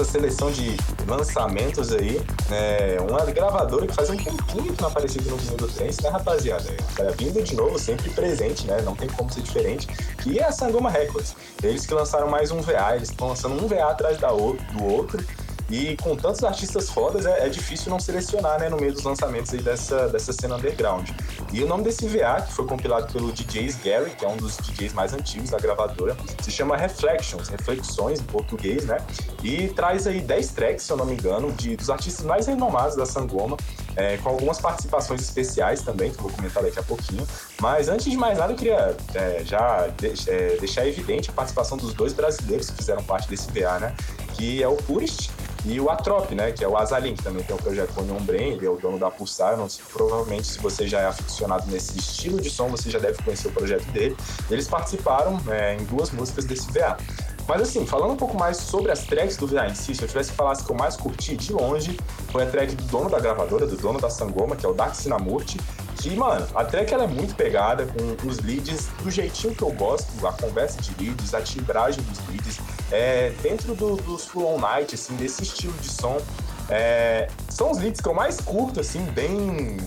Essa 0.00 0.04
seleção 0.12 0.50
de 0.52 0.76
lançamentos 1.08 1.92
aí, 1.92 2.20
é 2.52 2.98
uma 3.00 3.24
gravadora 3.26 3.84
que 3.86 3.94
faz 3.94 4.08
um 4.10 4.16
tempinho 4.16 4.72
que 4.72 4.80
não 4.80 4.88
aparecia 4.88 5.20
no 5.22 5.36
vinil 5.36 5.56
do 5.56 5.66
Trance, 5.66 6.00
né, 6.02 6.08
rapaziada? 6.08 6.64
É, 7.00 7.10
vindo 7.16 7.42
de 7.42 7.56
novo, 7.56 7.76
sempre 7.78 8.08
presente, 8.10 8.66
né? 8.66 8.80
Não 8.82 8.94
tem 8.94 9.08
como 9.08 9.30
ser 9.32 9.42
diferente. 9.42 9.88
Que 10.22 10.38
é 10.38 10.44
a 10.44 10.52
Sangoma 10.52 10.88
Records. 10.90 11.34
Eles 11.62 11.84
que 11.84 11.94
lançaram 11.94 12.28
mais 12.28 12.52
um 12.52 12.60
VA, 12.60 12.94
eles 12.94 13.10
estão 13.10 13.28
lançando 13.28 13.62
um 13.62 13.66
VA 13.66 13.90
atrás 13.90 14.18
da 14.18 14.32
o- 14.32 14.56
do 14.72 14.84
outro. 14.84 15.24
E 15.70 15.96
com 15.96 16.16
tantos 16.16 16.42
artistas 16.44 16.88
fodas, 16.88 17.26
é, 17.26 17.46
é 17.46 17.48
difícil 17.48 17.90
não 17.90 18.00
selecionar, 18.00 18.58
né, 18.58 18.68
no 18.68 18.76
meio 18.76 18.92
dos 18.92 19.02
lançamentos 19.02 19.52
aí 19.52 19.60
dessa, 19.60 20.08
dessa 20.08 20.32
cena 20.32 20.56
underground. 20.56 21.10
E 21.52 21.62
o 21.62 21.66
nome 21.66 21.84
desse 21.84 22.06
VA, 22.08 22.40
que 22.40 22.52
foi 22.52 22.66
compilado 22.66 23.12
pelo 23.12 23.30
DJs 23.32 23.76
Gary, 23.82 24.10
que 24.10 24.24
é 24.24 24.28
um 24.28 24.36
dos 24.36 24.56
DJs 24.56 24.92
mais 24.94 25.12
antigos 25.12 25.50
da 25.50 25.58
gravadora, 25.58 26.16
se 26.40 26.50
chama 26.50 26.76
Reflections, 26.76 27.48
Reflexões 27.48 28.20
em 28.20 28.24
português, 28.24 28.86
né? 28.86 28.98
E 29.42 29.68
traz 29.68 30.06
aí 30.06 30.20
10 30.20 30.48
tracks, 30.52 30.84
se 30.84 30.92
eu 30.92 30.96
não 30.96 31.04
me 31.04 31.12
engano, 31.12 31.52
de, 31.52 31.76
dos 31.76 31.90
artistas 31.90 32.24
mais 32.24 32.46
renomados 32.46 32.96
da 32.96 33.04
Sangoma, 33.04 33.56
é, 33.98 34.16
com 34.18 34.28
algumas 34.30 34.58
participações 34.60 35.20
especiais 35.20 35.82
também, 35.82 36.10
que 36.10 36.18
eu 36.18 36.22
vou 36.22 36.30
comentar 36.32 36.62
daqui 36.62 36.78
a 36.78 36.82
pouquinho. 36.82 37.26
Mas 37.60 37.88
antes 37.88 38.10
de 38.10 38.16
mais 38.16 38.38
nada, 38.38 38.52
eu 38.52 38.56
queria 38.56 38.96
é, 39.14 39.42
já 39.44 39.88
de- 39.88 40.14
é, 40.30 40.56
deixar 40.58 40.86
evidente 40.86 41.28
a 41.30 41.32
participação 41.32 41.76
dos 41.76 41.92
dois 41.92 42.12
brasileiros 42.12 42.70
que 42.70 42.76
fizeram 42.76 43.02
parte 43.02 43.28
desse 43.28 43.50
VA, 43.50 43.78
né? 43.80 43.94
Que 44.34 44.62
é 44.62 44.68
o 44.68 44.76
Purist 44.76 45.30
e 45.64 45.80
o 45.80 45.90
Atrop, 45.90 46.32
né? 46.32 46.52
Que 46.52 46.62
é 46.62 46.68
o 46.68 46.76
Azalin, 46.78 47.14
que 47.14 47.22
também 47.24 47.42
tem 47.42 47.56
o 47.56 47.58
projeto 47.58 47.92
com 47.92 48.02
o 48.02 48.04
Neon 48.04 48.22
Brain, 48.22 48.52
ele 48.52 48.64
é 48.66 48.70
o 48.70 48.76
dono 48.76 48.98
da 48.98 49.10
Pulsar. 49.10 49.56
Não 49.56 49.68
sei, 49.68 49.84
provavelmente, 49.92 50.46
se 50.46 50.58
você 50.60 50.86
já 50.86 51.00
é 51.00 51.06
aficionado 51.06 51.66
nesse 51.68 51.98
estilo 51.98 52.40
de 52.40 52.48
som, 52.48 52.68
você 52.68 52.88
já 52.88 53.00
deve 53.00 53.20
conhecer 53.22 53.48
o 53.48 53.52
projeto 53.52 53.84
dele. 53.90 54.16
Eles 54.48 54.68
participaram 54.68 55.40
é, 55.48 55.74
em 55.74 55.84
duas 55.84 56.10
músicas 56.12 56.44
desse 56.44 56.70
VA. 56.70 56.96
Mas 57.48 57.62
assim, 57.62 57.86
falando 57.86 58.12
um 58.12 58.16
pouco 58.16 58.36
mais 58.36 58.58
sobre 58.58 58.92
as 58.92 59.00
tracks 59.04 59.38
do 59.38 59.48
si, 59.74 59.94
se 59.94 60.02
eu 60.02 60.06
tivesse 60.06 60.30
que 60.30 60.36
falar 60.36 60.52
as 60.52 60.60
que 60.60 60.70
eu 60.70 60.76
mais 60.76 60.96
curti 60.96 61.34
de 61.34 61.50
longe, 61.50 61.98
foi 62.30 62.42
a 62.42 62.46
track 62.46 62.74
do 62.74 62.84
dono 62.84 63.08
da 63.08 63.18
gravadora, 63.18 63.66
do 63.66 63.74
dono 63.74 63.98
da 63.98 64.10
Sangoma, 64.10 64.54
que 64.54 64.66
é 64.66 64.68
o 64.68 64.74
Dark 64.74 64.94
Sinamurti. 64.94 65.58
Que, 65.96 66.14
mano, 66.14 66.46
a 66.54 66.62
track 66.62 66.92
ela 66.92 67.04
é 67.04 67.06
muito 67.06 67.34
pegada, 67.34 67.86
com 67.86 68.28
os 68.28 68.38
leads 68.40 68.88
do 69.02 69.10
jeitinho 69.10 69.54
que 69.54 69.62
eu 69.62 69.72
gosto, 69.72 70.26
a 70.26 70.32
conversa 70.32 70.80
de 70.82 70.92
leads, 71.02 71.32
a 71.32 71.40
timbragem 71.40 72.04
dos 72.04 72.18
leads, 72.28 72.60
é, 72.92 73.30
dentro 73.42 73.74
do, 73.74 73.96
dos 73.96 74.26
Full 74.26 74.46
On 74.46 74.58
Night, 74.58 74.94
assim, 74.94 75.16
desse 75.16 75.42
estilo 75.42 75.72
de 75.80 75.88
som. 75.88 76.18
É, 76.68 77.28
são 77.48 77.70
os 77.70 77.78
leads 77.78 78.02
que 78.02 78.08
eu 78.08 78.14
mais 78.14 78.36
curto, 78.42 78.78
assim, 78.78 79.02
bem 79.06 79.78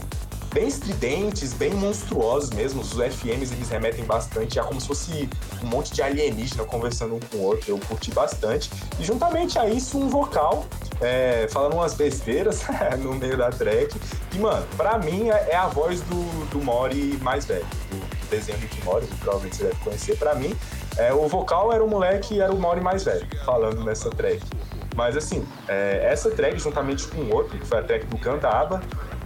bem 0.54 0.68
estridentes, 0.68 1.54
bem 1.54 1.74
monstruosos 1.74 2.50
mesmo. 2.52 2.82
Os 2.82 2.92
FMs 2.92 3.54
eles 3.54 3.70
remetem 3.70 4.04
bastante 4.06 4.60
a 4.60 4.64
como 4.64 4.80
se 4.80 4.88
fosse 4.88 5.30
um 5.64 5.68
monte 5.68 5.94
de 5.94 6.02
alienígena 6.02 6.64
conversando 6.64 7.16
um 7.16 7.20
com 7.20 7.38
o 7.38 7.42
outro. 7.42 7.72
Eu 7.72 7.80
curti 7.80 8.12
bastante. 8.12 8.70
E 9.00 9.04
juntamente 9.04 9.58
a 9.58 9.68
isso, 9.68 9.98
um 9.98 10.10
vocal 10.10 10.66
é, 11.00 11.48
falando 11.50 11.74
umas 11.74 11.94
besteiras 11.94 12.64
no 13.00 13.14
meio 13.16 13.38
da 13.38 13.50
track. 13.50 14.00
E, 14.34 14.40
mano, 14.40 14.66
pra 14.78 14.98
mim 14.98 15.30
é, 15.30 15.50
é 15.52 15.56
a 15.56 15.68
voz 15.68 16.02
do, 16.02 16.46
do 16.50 16.62
Mori 16.62 17.18
mais 17.22 17.46
velho, 17.46 17.66
do 17.90 18.30
desenho 18.30 18.58
Rick 18.60 18.84
Mori, 18.84 19.08
que 19.08 19.16
provavelmente 19.18 19.58
você 19.58 19.64
deve 19.64 19.78
conhecer. 19.78 20.18
Pra 20.18 20.36
mim, 20.36 20.56
é, 20.98 21.14
o 21.14 21.28
vocal 21.28 21.72
era 21.72 21.84
o 21.84 21.90
moleque, 21.90 22.40
era 22.40 22.54
o 22.54 22.60
Mori 22.60 22.82
mais 22.82 23.04
velho, 23.04 23.28
falando 23.46 23.84
nessa 23.84 24.10
track. 24.10 24.42
Mas 24.96 25.16
assim, 25.16 25.46
é, 25.68 26.02
essa 26.04 26.30
track, 26.32 26.60
juntamente 26.60 27.08
com 27.08 27.30
outro, 27.30 27.58
que 27.58 27.66
foi 27.66 27.80
a 27.80 27.84
track 27.84 28.06
do 28.08 28.18
Cantaba, 28.18 28.82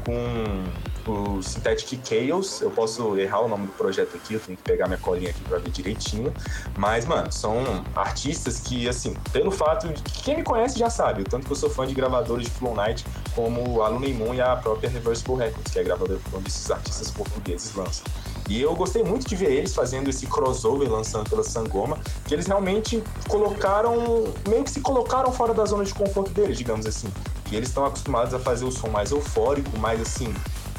com 0.06 0.64
o 1.12 1.42
Synthetic 1.42 2.00
Chaos. 2.04 2.62
Eu 2.62 2.72
posso 2.72 3.18
errar 3.18 3.42
o 3.42 3.48
nome 3.48 3.68
do 3.68 3.74
projeto 3.74 4.16
aqui, 4.16 4.36
eu 4.36 4.40
tenho 4.40 4.58
que 4.58 4.64
pegar 4.64 4.88
minha 4.88 5.00
colinha 5.00 5.30
aqui 5.30 5.42
pra 5.42 5.58
ver 5.58 5.70
direitinho. 5.72 6.34
Mas, 6.78 7.06
mano, 7.06 7.32
são 7.32 7.64
artistas 7.96 8.60
que, 8.60 8.88
assim, 8.88 9.14
pelo 9.32 9.52
fato 9.52 9.88
de 9.88 10.02
que 10.02 10.24
quem 10.24 10.38
me 10.38 10.44
conhece 10.44 10.78
já 10.78 10.90
sabe, 10.90 11.22
o 11.22 11.26
tanto 11.26 11.46
que 11.46 11.52
eu 11.52 11.56
sou 11.56 11.70
fã 11.70 11.86
de 11.86 11.94
gravadores 11.94 12.46
de 12.46 12.52
Flow 12.52 12.76
Night, 12.76 13.06
como 13.34 13.82
a 13.82 13.88
Luna 13.88 14.08
Moon 14.10 14.34
e 14.34 14.42
a 14.42 14.56
própria 14.56 14.90
Reversible 14.90 15.36
Records, 15.36 15.72
que 15.72 15.80
é 15.80 15.82
a 15.82 15.86
gravadora 15.86 16.20
onde 16.34 16.48
esses 16.48 16.70
artistas 16.72 17.12
portugueses 17.12 17.74
lançam. 17.76 18.04
E 18.48 18.62
eu 18.62 18.76
gostei 18.76 19.04
muito 19.04 19.28
de 19.28 19.36
ver 19.36 19.52
eles 19.52 19.74
fazendo 19.74 20.08
esse 20.08 20.28
crossover 20.28 20.92
lançando 20.92 21.28
pela 21.28 21.44
Sangoma, 21.44 21.98
que 22.28 22.34
eles 22.34 22.46
realmente 22.46 23.04
colocaram, 23.28 24.26
meio 24.48 24.64
que 24.64 24.70
se 24.70 24.82
colocaram 24.82 25.32
fora 25.32 25.52
da 25.54 25.66
zona 25.66 25.84
de 25.84 25.94
conforto 25.94 26.32
deles, 26.32 26.58
digamos 26.58 26.86
assim. 26.86 27.12
E 27.52 27.56
eles 27.56 27.70
estão 27.70 27.86
acostumados 27.86 28.34
a 28.34 28.40
fazer 28.40 28.66
o 28.66 28.72
som 28.72 28.90
mais 28.90 29.12
eufórico, 29.12 29.78
mais 29.80 30.00
assim, 30.00 30.32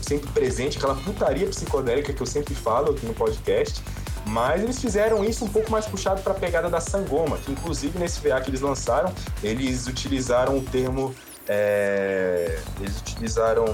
sempre 0.07 0.31
presente, 0.31 0.79
aquela 0.79 0.95
putaria 0.95 1.47
psicodélica 1.49 2.13
que 2.13 2.23
eu 2.23 2.27
sempre 2.27 2.55
falo 2.55 2.93
aqui 2.93 3.05
no 3.07 3.15
podcast. 3.15 3.83
Mas 4.27 4.63
eles 4.63 4.81
fizeram 4.81 5.25
isso 5.25 5.45
um 5.45 5.49
pouco 5.49 5.71
mais 5.71 5.87
puxado 5.87 6.21
para 6.21 6.33
a 6.33 6.35
pegada 6.35 6.69
da 6.69 6.81
Sangoma, 6.81 7.39
que 7.39 7.53
inclusive 7.53 7.97
nesse 7.97 8.21
VA 8.21 8.41
que 8.41 8.51
eles 8.51 8.61
lançaram, 8.61 9.13
eles 9.43 9.87
utilizaram 9.87 10.59
o 10.59 10.63
termo. 10.63 11.15
é, 11.49 12.59
eles 12.81 12.99
utilizaram 12.99 13.65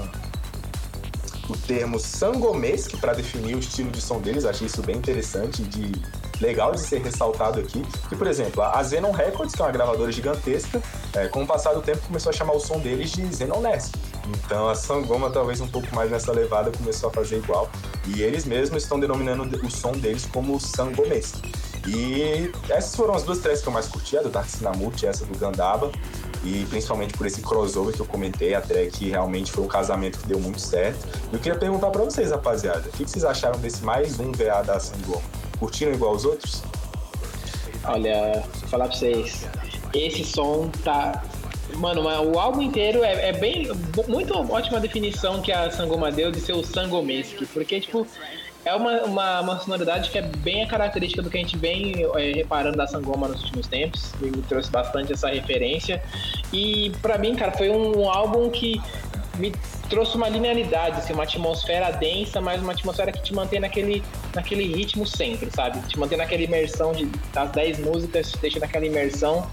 o 1.49 1.57
termo 1.57 1.99
sangomesque 1.99 2.97
para 2.97 3.13
definir 3.13 3.55
o 3.55 3.59
estilo 3.59 3.89
de 3.89 3.99
som 3.99 4.19
deles. 4.19 4.45
Achei 4.45 4.67
isso 4.67 4.81
bem 4.81 4.97
interessante 4.97 5.63
de 5.63 5.91
legal 6.41 6.71
de 6.71 6.81
ser 6.81 7.01
ressaltado 7.01 7.59
aqui. 7.59 7.83
Que, 8.09 8.15
por 8.15 8.27
exemplo, 8.27 8.61
a 8.61 8.81
Zenon 8.83 9.11
Records, 9.11 9.55
que 9.55 9.61
é 9.61 9.65
uma 9.65 9.71
gravadora 9.71 10.11
gigantesca, 10.11 10.81
é, 11.13 11.27
com 11.27 11.43
o 11.43 11.47
passar 11.47 11.73
do 11.73 11.81
tempo 11.81 11.99
começou 12.07 12.29
a 12.29 12.33
chamar 12.33 12.53
o 12.53 12.59
som 12.59 12.79
deles 12.79 13.11
de 13.11 13.25
Zenon 13.33 13.61
Nest. 13.61 13.93
Então 14.27 14.69
a 14.69 14.75
Sangoma, 14.75 15.29
talvez 15.29 15.59
um 15.61 15.67
pouco 15.67 15.93
mais 15.95 16.09
nessa 16.09 16.31
levada, 16.31 16.71
começou 16.71 17.09
a 17.09 17.13
fazer 17.13 17.37
igual. 17.37 17.69
E 18.07 18.21
eles 18.21 18.45
mesmos 18.45 18.83
estão 18.83 18.99
denominando 18.99 19.43
o 19.65 19.71
som 19.71 19.91
deles 19.91 20.25
como 20.31 20.59
sangomesque. 20.59 21.41
E 21.85 22.49
essas 22.69 22.95
foram 22.95 23.13
as 23.13 23.23
duas 23.23 23.39
tracks 23.39 23.61
que 23.61 23.67
eu 23.67 23.73
mais 23.73 23.87
curti, 23.87 24.17
a 24.17 24.21
do 24.21 24.29
Dark 24.29 24.47
Sinamut 24.47 25.03
e 25.03 25.07
essa 25.07 25.25
do 25.25 25.37
Gandaba. 25.37 25.91
E 26.43 26.65
principalmente 26.69 27.13
por 27.17 27.25
esse 27.25 27.41
crossover 27.41 27.93
que 27.93 28.01
eu 28.01 28.05
comentei, 28.05 28.53
a 28.53 28.61
track 28.61 29.09
realmente 29.09 29.51
foi 29.51 29.63
um 29.63 29.67
casamento 29.67 30.19
que 30.19 30.27
deu 30.27 30.39
muito 30.39 30.59
certo. 30.59 31.07
E 31.31 31.35
eu 31.35 31.39
queria 31.39 31.57
perguntar 31.57 31.89
pra 31.89 32.03
vocês, 32.03 32.31
rapaziada, 32.31 32.89
o 32.89 32.91
que 32.91 33.05
vocês 33.05 33.23
acharam 33.23 33.59
desse 33.59 33.83
mais 33.83 34.19
um 34.19 34.31
VA 34.31 34.61
da 34.61 34.79
Sangoma? 34.79 35.42
Curtiram 35.63 35.93
igual 35.93 36.13
os 36.13 36.25
outros? 36.25 36.61
Olha, 37.85 38.43
vou 38.59 38.69
falar 38.69 38.87
pra 38.89 38.97
vocês. 38.97 39.47
Esse 39.93 40.25
som 40.25 40.69
tá. 40.83 41.23
Mano, 41.75 42.01
o 42.01 42.37
álbum 42.37 42.61
inteiro 42.61 43.01
é, 43.01 43.29
é 43.29 43.31
bem. 43.31 43.71
Muito 44.09 44.33
ótima 44.51 44.81
definição 44.81 45.41
que 45.41 45.53
a 45.53 45.71
Sangoma 45.71 46.11
deu 46.11 46.31
de 46.31 46.41
ser 46.41 46.51
o 46.51 46.65
Sangomesque. 46.65 47.45
Porque, 47.45 47.79
tipo, 47.79 48.05
é 48.65 48.75
uma, 48.75 49.03
uma, 49.03 49.39
uma 49.39 49.59
sonoridade 49.59 50.09
que 50.09 50.17
é 50.17 50.21
bem 50.21 50.63
a 50.63 50.67
característica 50.67 51.21
do 51.21 51.29
que 51.29 51.37
a 51.37 51.39
gente 51.39 51.55
vem 51.55 51.93
é, 52.15 52.33
reparando 52.33 52.75
da 52.75 52.85
Sangoma 52.85 53.29
nos 53.29 53.41
últimos 53.43 53.65
tempos. 53.65 54.11
E 54.21 54.25
me 54.25 54.41
trouxe 54.41 54.69
bastante 54.69 55.13
essa 55.13 55.29
referência. 55.29 56.03
E 56.51 56.91
pra 57.01 57.17
mim, 57.17 57.35
cara, 57.35 57.53
foi 57.53 57.69
um 57.69 58.09
álbum 58.09 58.49
que 58.49 58.81
me 59.37 59.51
trouxe 59.89 60.15
uma 60.15 60.29
linearidade, 60.29 60.97
assim, 60.97 61.13
uma 61.13 61.23
atmosfera 61.23 61.91
densa, 61.91 62.39
mas 62.39 62.61
uma 62.61 62.71
atmosfera 62.73 63.11
que 63.11 63.21
te 63.21 63.33
mantém 63.33 63.59
naquele, 63.59 64.03
naquele 64.33 64.65
ritmo 64.75 65.05
sempre, 65.05 65.49
sabe? 65.51 65.79
Te 65.87 65.97
mantém 65.97 66.17
naquela 66.17 66.41
imersão 66.41 66.93
de, 66.93 67.05
das 67.33 67.51
10 67.51 67.79
músicas, 67.79 68.31
te 68.31 68.37
deixa 68.39 68.59
naquela 68.59 68.85
imersão. 68.85 69.47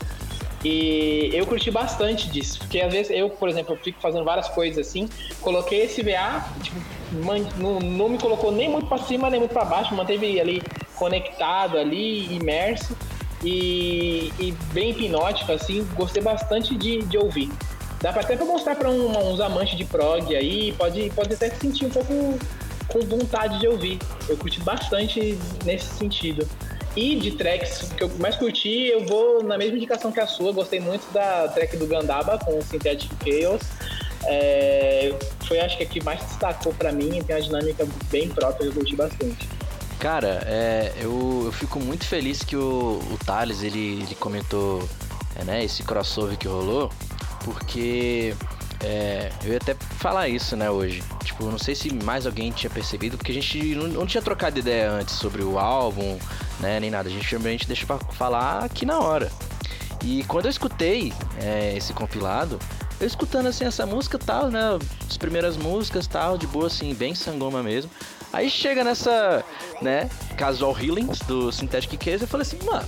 E 0.63 1.31
eu 1.33 1.47
curti 1.47 1.71
bastante 1.71 2.29
disso, 2.29 2.59
porque 2.59 2.81
às 2.81 2.93
vezes 2.93 3.11
eu, 3.11 3.31
por 3.31 3.49
exemplo, 3.49 3.75
eu 3.75 3.79
fico 3.79 3.99
fazendo 4.01 4.25
várias 4.25 4.49
coisas 4.49 4.87
assim, 4.87 5.09
coloquei 5.41 5.85
esse 5.85 6.03
VA, 6.03 6.45
tipo, 6.63 6.79
não, 7.57 7.81
não 7.81 8.09
me 8.11 8.19
colocou 8.19 8.53
nem 8.53 8.69
muito 8.69 8.87
pra 8.87 8.99
cima, 8.99 9.31
nem 9.31 9.41
muito 9.41 9.53
pra 9.53 9.65
baixo, 9.65 9.95
manteve 9.95 10.39
ali 10.39 10.63
conectado 10.97 11.79
ali, 11.79 12.31
imerso 12.35 12.95
e, 13.43 14.31
e 14.39 14.53
bem 14.75 14.91
hipnótico, 14.91 15.51
assim, 15.51 15.83
gostei 15.95 16.23
bastante 16.23 16.77
de, 16.77 16.99
de 17.05 17.17
ouvir. 17.17 17.51
Dá 18.01 18.13
pra 18.13 18.23
até 18.23 18.37
pra 18.37 18.47
mostrar 18.47 18.77
pra 18.77 18.91
um- 18.91 19.33
uns 19.33 19.41
amantes 19.41 19.77
de 19.77 19.85
prog 19.85 20.35
aí, 20.35 20.73
pode, 20.73 21.11
pode 21.11 21.35
até 21.35 21.51
se 21.51 21.61
sentir 21.61 21.85
um 21.87 21.91
pouco 21.91 22.39
com 22.89 23.01
vontade 23.01 23.59
de 23.61 23.69
ouvir. 23.69 23.99
Eu 24.29 24.37
curti 24.37 24.61
bastante 24.61 25.39
nesse 25.65 25.87
sentido. 25.97 26.49
E 26.97 27.15
de 27.17 27.33
tracks 27.33 27.93
que 27.97 28.03
eu 28.03 28.11
mais 28.19 28.35
curti, 28.37 28.87
eu 28.89 29.07
vou 29.07 29.45
na 29.45 29.57
mesma 29.57 29.77
indicação 29.77 30.11
que 30.11 30.19
a 30.19 30.27
sua. 30.27 30.53
Gostei 30.53 30.81
muito 30.81 31.09
da 31.13 31.47
track 31.49 31.77
do 31.77 31.87
Gandaba 31.87 32.39
com 32.39 32.59
o 32.59 32.63
Synthetic 32.63 33.11
Chaos. 33.23 33.63
É, 34.25 35.15
foi 35.47 35.61
acho 35.61 35.77
que 35.77 35.83
a 35.85 35.87
que 35.87 36.03
mais 36.03 36.21
destacou 36.21 36.73
pra 36.75 36.93
mim, 36.93 37.23
tem 37.23 37.37
uma 37.37 37.43
dinâmica 37.43 37.87
bem 38.11 38.29
própria, 38.29 38.67
eu 38.67 38.73
curti 38.73 38.97
bastante. 38.97 39.49
Cara, 39.99 40.43
é, 40.47 40.93
eu, 41.01 41.43
eu 41.45 41.53
fico 41.53 41.79
muito 41.79 42.07
feliz 42.07 42.43
que 42.43 42.57
o, 42.57 43.01
o 43.13 43.19
Thales, 43.25 43.63
ele, 43.63 44.03
ele 44.03 44.15
comentou 44.15 44.83
é, 45.37 45.45
né, 45.45 45.65
esse 45.65 45.83
crossover 45.83 46.37
que 46.37 46.49
rolou, 46.49 46.91
porque 47.45 48.35
é, 48.83 49.31
eu 49.45 49.53
ia 49.53 49.59
até 49.59 49.75
falar 49.75 50.29
isso, 50.29 50.57
né, 50.57 50.71
hoje. 50.71 51.03
Tipo, 51.25 51.45
não 51.47 51.59
sei 51.59 51.75
se 51.75 51.93
mais 51.93 52.27
alguém 52.27 52.51
tinha 52.51 52.71
percebido, 52.71 53.17
porque 53.17 53.33
a 53.33 53.35
gente 53.35 53.75
não, 53.75 53.89
não 53.89 54.07
tinha 54.07 54.23
trocado 54.23 54.59
ideia 54.59 54.91
antes 54.91 55.15
sobre 55.15 55.43
o 55.43 55.59
álbum, 55.59 56.19
né, 56.59 56.81
nem 56.81 56.91
nada. 56.91 57.09
A 57.09 57.13
gente 57.13 57.29
realmente 57.31 57.67
deixa 57.67 57.87
pra 57.87 57.99
falar 57.99 58.65
aqui 58.65 58.87
na 58.87 58.99
hora. 58.99 59.31
E 60.03 60.25
quando 60.25 60.47
eu 60.47 60.51
escutei 60.51 61.13
é, 61.39 61.77
esse 61.77 61.93
compilado, 61.93 62.59
eu 62.99 63.07
escutando 63.07 63.47
assim 63.47 63.65
essa 63.65 63.85
música 63.85 64.19
tal, 64.19 64.51
né? 64.51 64.79
As 65.09 65.17
primeiras 65.17 65.57
músicas 65.57 66.07
tal, 66.07 66.39
de 66.39 66.47
boa 66.47 66.67
assim, 66.67 66.95
bem 66.95 67.15
sangoma 67.15 67.63
mesmo. 67.63 67.91
Aí 68.33 68.49
chega 68.49 68.85
nessa, 68.85 69.45
né, 69.83 70.09
Casual 70.37 70.77
Healings 70.79 71.19
do 71.21 71.51
Synthetic 71.51 71.99
Case, 71.99 72.23
eu 72.23 72.29
falei 72.29 72.47
assim, 72.47 72.59
mano, 72.65 72.87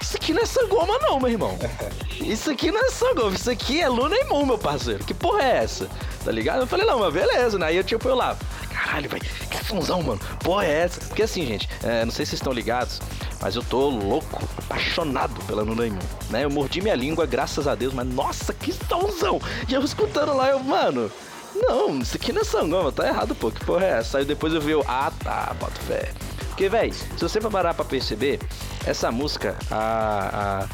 isso 0.00 0.16
aqui 0.16 0.32
não 0.32 0.42
é 0.42 0.46
sangoma 0.46 0.98
não, 0.98 1.20
meu 1.20 1.30
irmão. 1.30 1.58
Isso 2.20 2.50
aqui 2.50 2.70
não 2.70 2.84
é 2.84 2.90
sangoma, 2.90 3.34
isso 3.34 3.50
aqui 3.50 3.80
é 3.80 3.88
Luna 3.88 4.14
e 4.14 4.24
Moon, 4.24 4.44
meu 4.44 4.58
parceiro. 4.58 5.02
Que 5.02 5.14
porra 5.14 5.42
é 5.42 5.56
essa? 5.64 5.88
Tá 6.22 6.30
ligado? 6.30 6.60
Eu 6.60 6.66
falei, 6.66 6.84
não, 6.84 6.98
mas 7.00 7.12
beleza, 7.12 7.58
né? 7.58 7.66
Aí 7.66 7.76
eu 7.76 7.82
tipo, 7.82 8.06
eu 8.06 8.14
lá, 8.14 8.36
caralho, 8.70 9.08
velho, 9.08 9.22
que 9.22 9.64
funzão, 9.64 10.02
mano. 10.02 10.20
Porra 10.44 10.66
é 10.66 10.82
essa? 10.82 11.00
Porque 11.00 11.22
assim, 11.22 11.46
gente, 11.46 11.68
é, 11.82 12.04
não 12.04 12.12
sei 12.12 12.26
se 12.26 12.30
vocês 12.30 12.40
estão 12.40 12.52
ligados, 12.52 13.00
mas 13.40 13.56
eu 13.56 13.62
tô 13.62 13.88
louco, 13.88 14.42
apaixonado 14.58 15.34
pela 15.46 15.62
Luna 15.62 15.86
e 15.86 15.90
Moon, 15.90 15.98
né? 16.28 16.44
Eu 16.44 16.50
mordi 16.50 16.82
minha 16.82 16.94
língua, 16.94 17.24
graças 17.24 17.66
a 17.66 17.74
Deus, 17.74 17.94
mas 17.94 18.06
nossa, 18.06 18.52
que 18.52 18.72
somzão! 18.72 19.40
E 19.66 19.72
eu 19.72 19.82
escutando 19.82 20.34
lá, 20.36 20.50
eu, 20.50 20.60
mano, 20.60 21.10
não, 21.54 21.98
isso 22.00 22.16
aqui 22.16 22.32
não 22.32 22.42
é 22.42 22.44
sangoma, 22.44 22.92
tá 22.92 23.08
errado, 23.08 23.34
pô, 23.34 23.50
que 23.50 23.64
porra 23.64 23.86
é 23.86 23.90
essa? 23.98 24.18
Aí 24.18 24.24
depois 24.24 24.52
eu 24.52 24.60
vi, 24.60 24.72
eu, 24.72 24.84
ah 24.86 25.10
tá, 25.22 25.54
boto 25.58 25.80
fé. 25.80 26.12
Porque, 26.60 26.68
véi, 26.68 26.92
se 26.92 27.16
você 27.22 27.40
parar 27.40 27.72
pra 27.72 27.86
perceber, 27.86 28.38
essa 28.84 29.10
música, 29.10 29.56
a, 29.70 30.66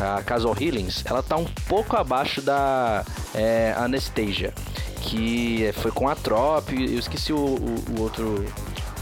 a, 0.00 0.16
a 0.16 0.22
Casual 0.22 0.56
Healings, 0.58 1.04
ela 1.04 1.22
tá 1.22 1.36
um 1.36 1.44
pouco 1.68 1.94
abaixo 1.94 2.40
da 2.40 3.04
é, 3.34 3.74
Anastasia, 3.76 4.54
que 5.02 5.70
foi 5.82 5.90
com 5.90 6.08
a 6.08 6.14
Trop, 6.14 6.72
eu 6.72 6.98
esqueci 6.98 7.34
o, 7.34 7.36
o, 7.36 7.84
o 7.98 8.00
outro... 8.00 8.42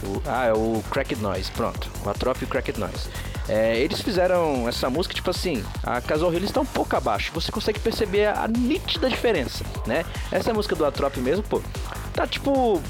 o- 0.02 0.20
ah, 0.26 0.46
é 0.46 0.52
o 0.52 0.82
Cracked 0.90 1.22
Noise, 1.22 1.52
pronto, 1.52 1.88
o 2.04 2.10
Atrop 2.10 2.42
e 2.42 2.44
o 2.44 2.48
Cracked 2.48 2.80
Noise. 2.80 3.08
É, 3.48 3.78
eles 3.78 4.00
fizeram 4.00 4.68
essa 4.68 4.90
música, 4.90 5.14
tipo 5.14 5.30
assim, 5.30 5.64
a 5.84 6.00
Casual 6.00 6.32
Healings 6.32 6.50
tá 6.50 6.60
um 6.62 6.66
pouco 6.66 6.96
abaixo, 6.96 7.30
você 7.32 7.52
consegue 7.52 7.78
perceber 7.78 8.26
a, 8.26 8.42
a 8.42 8.48
nítida 8.48 9.08
diferença, 9.08 9.64
né? 9.86 10.04
Essa 10.32 10.52
música 10.52 10.74
do 10.74 10.84
Atrop 10.84 11.16
mesmo, 11.18 11.44
pô, 11.44 11.62
tá 12.12 12.26
tipo 12.26 12.82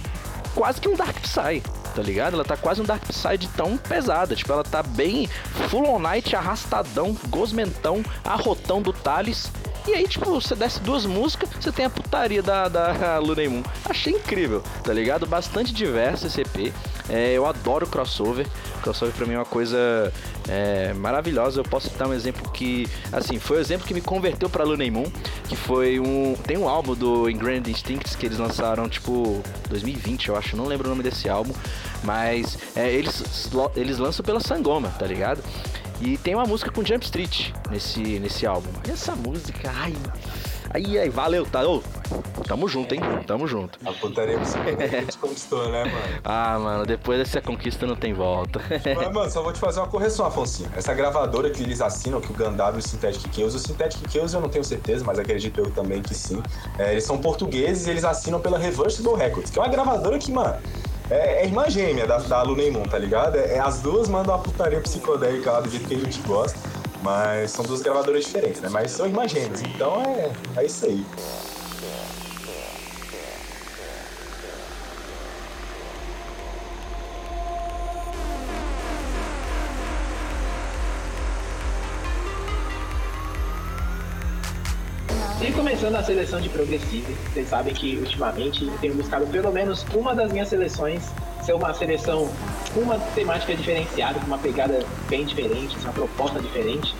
quase 0.55 0.81
que 0.81 0.89
um 0.89 0.97
Dark 0.97 1.19
Psy, 1.21 1.63
tá 1.95 2.03
ligado? 2.03 2.35
Ela 2.35 2.45
tá 2.45 2.57
quase 2.57 2.81
um 2.81 2.85
Dark 2.85 3.03
Psy 3.07 3.39
de 3.39 3.49
tão 3.49 3.77
pesada. 3.77 4.35
Tipo, 4.35 4.53
ela 4.53 4.65
tá 4.65 4.83
bem 4.83 5.29
full 5.69 5.89
on 5.89 5.99
night, 5.99 6.35
arrastadão, 6.35 7.17
gosmentão, 7.29 8.03
arrotão 8.25 8.83
do 8.83 8.93
Thales. 8.93 9.51
E 9.87 9.93
aí, 9.93 10.09
tipo, 10.09 10.25
você 10.27 10.55
desce 10.55 10.81
duas 10.81 11.05
músicas, 11.05 11.51
você 11.61 11.71
tem 11.71 11.85
a 11.85 11.91
putaria 11.91 12.43
da, 12.43 12.69
da 12.69 13.19
Luna 13.21 13.49
Moon. 13.49 13.63
Achei 13.85 14.15
incrível, 14.15 14.63
tá 14.83 14.93
ligado? 14.93 15.27
Bastante 15.27 15.73
diverso 15.73 16.27
esse 16.27 16.41
EP. 16.41 16.73
É, 17.09 17.33
eu 17.33 17.47
adoro 17.47 17.87
crossover. 17.87 18.47
Crossover 18.83 19.15
pra 19.15 19.27
mim 19.27 19.35
é 19.35 19.39
uma 19.39 19.45
coisa 19.45 20.13
é, 20.49 20.93
maravilhosa. 20.95 21.61
Eu 21.61 21.65
posso 21.65 21.91
dar 21.99 22.09
um 22.09 22.15
exemplo 22.15 22.51
que, 22.51 22.89
assim, 23.13 23.39
foi 23.39 23.59
o 23.59 23.61
exemplo 23.61 23.87
que 23.87 23.95
me 23.95 24.01
converteu 24.01 24.49
pra 24.49 24.65
Luna 24.65 24.85
Moon, 24.91 25.11
que 25.49 25.57
foi 25.57 26.01
um... 26.01 26.35
Tem 26.35 26.57
um 26.57 26.69
álbum 26.69 26.95
do 26.95 27.29
Ingrained 27.29 27.71
Instincts 27.71 28.17
que 28.17 28.27
eles 28.27 28.39
lançaram, 28.39 28.89
tipo, 28.89 29.43
2020, 29.69 30.29
eu 30.29 30.37
acho. 30.37 30.57
Não 30.57 30.67
lembro 30.67 30.87
o 30.87 30.91
nome 30.91 31.03
desse 31.03 31.29
álbum, 31.29 31.53
mas 32.03 32.59
é, 32.77 32.91
eles, 32.91 33.51
eles 33.77 33.99
lançam 33.99 34.25
pela 34.25 34.41
Sangoma, 34.41 34.89
tá 34.99 35.07
ligado? 35.07 35.43
E 36.01 36.19
tem 36.19 36.35
uma 36.35 36.45
música 36.45 36.71
com 36.71 36.85
Jump 36.85 37.05
Street 37.05 37.51
nesse, 37.71 38.01
nesse 38.19 38.47
álbum. 38.47 38.69
Essa 38.89 39.15
música, 39.15 39.73
ai. 39.75 39.95
Ai, 40.75 40.99
ai, 40.99 41.09
valeu, 41.09 41.47
tá? 41.47 41.65
Ô, 41.65 41.81
tamo 42.49 42.67
junto, 42.67 42.93
hein? 42.97 43.01
Tamo 43.29 43.47
junto. 43.47 43.79
A 43.87 43.93
putaria 43.93 44.37
que 44.37 44.45
gente 44.45 45.17
conquistou, 45.23 45.71
né, 45.71 45.85
mano? 45.85 46.21
Ah, 46.25 46.59
mano, 46.59 46.85
depois 46.85 47.21
dessa 47.21 47.41
conquista 47.41 47.87
não 47.87 47.95
tem 47.95 48.13
volta. 48.13 48.61
Mas, 48.97 49.07
mano, 49.15 49.31
só 49.31 49.41
vou 49.41 49.53
te 49.53 49.61
fazer 49.61 49.79
uma 49.79 49.87
correção, 49.87 50.27
Afonso. 50.27 50.67
Essa 50.77 50.93
gravadora 50.93 51.49
que 51.49 51.63
eles 51.63 51.81
assinam, 51.81 52.21
que 52.21 52.33
o 52.33 52.35
Gandalf 52.35 52.75
e 52.75 52.79
o 52.81 52.83
Synthetic 52.83 53.33
Chaos, 53.33 53.55
o 53.55 53.59
Synthetic 53.61 54.11
Chaos 54.11 54.35
eu 54.35 54.41
não 54.41 54.49
tenho 54.49 54.65
certeza, 54.65 55.05
mas 55.05 55.17
acredito 55.17 55.61
eu 55.61 55.71
também 55.71 56.03
que 56.03 56.13
sim. 56.13 56.43
É, 56.77 56.91
eles 56.91 57.05
são 57.05 57.19
portugueses 57.19 57.87
e 57.87 57.91
eles 57.91 58.05
assinam 58.05 58.41
pela 58.41 58.59
Reversible 58.59 59.15
Records, 59.15 59.53
que 59.53 59.59
é 59.61 59.63
uma 59.63 59.69
gravadora 59.69 60.19
que, 60.19 60.33
mano, 60.33 60.57
é, 61.09 61.43
é 61.43 61.45
irmã 61.45 61.69
gêmea 61.71 62.05
da, 62.05 62.19
da 62.19 62.43
Luna 62.43 62.69
Moon, 62.73 62.83
tá 62.83 62.99
ligado? 62.99 63.37
É, 63.37 63.55
é- 63.55 63.61
as 63.61 63.81
duas 63.81 64.09
mandam 64.09 64.35
a 64.35 64.39
putaria 64.39 64.81
psicodélica 64.81 65.53
lá 65.53 65.61
do 65.61 65.71
jeito 65.71 65.87
que 65.87 65.95
a 65.95 65.99
gente 65.99 66.21
gosta, 66.23 66.59
mas 67.05 67.51
são 67.51 67.65
duas 67.65 67.83
gravadoras 67.83 68.25
diferentes, 68.25 68.63
né? 68.63 68.69
Mas 68.71 68.91
são 68.91 69.07
gêmeas, 69.31 69.61
então 69.63 70.01
é, 70.01 70.33
é 70.57 70.65
isso 70.65 70.87
aí. 70.87 71.05
Começando 85.85 86.01
a 86.01 86.07
seleção 86.07 86.41
de 86.41 86.49
Progressive, 86.49 87.15
vocês 87.31 87.47
sabem 87.47 87.75
que 87.75 87.99
ultimamente 87.99 88.67
tenho 88.81 88.95
buscado 88.95 89.27
pelo 89.27 89.53
menos 89.53 89.85
uma 89.95 90.15
das 90.15 90.33
minhas 90.33 90.49
seleções 90.49 91.13
ser 91.43 91.53
uma 91.53 91.75
seleção 91.75 92.27
com 92.73 92.81
uma 92.81 92.99
temática 93.15 93.55
diferenciada, 93.55 94.19
com 94.19 94.25
uma 94.25 94.39
pegada 94.39 94.83
bem 95.11 95.27
diferente, 95.27 95.77
uma 95.81 95.93
proposta 95.93 96.41
diferente. 96.41 96.95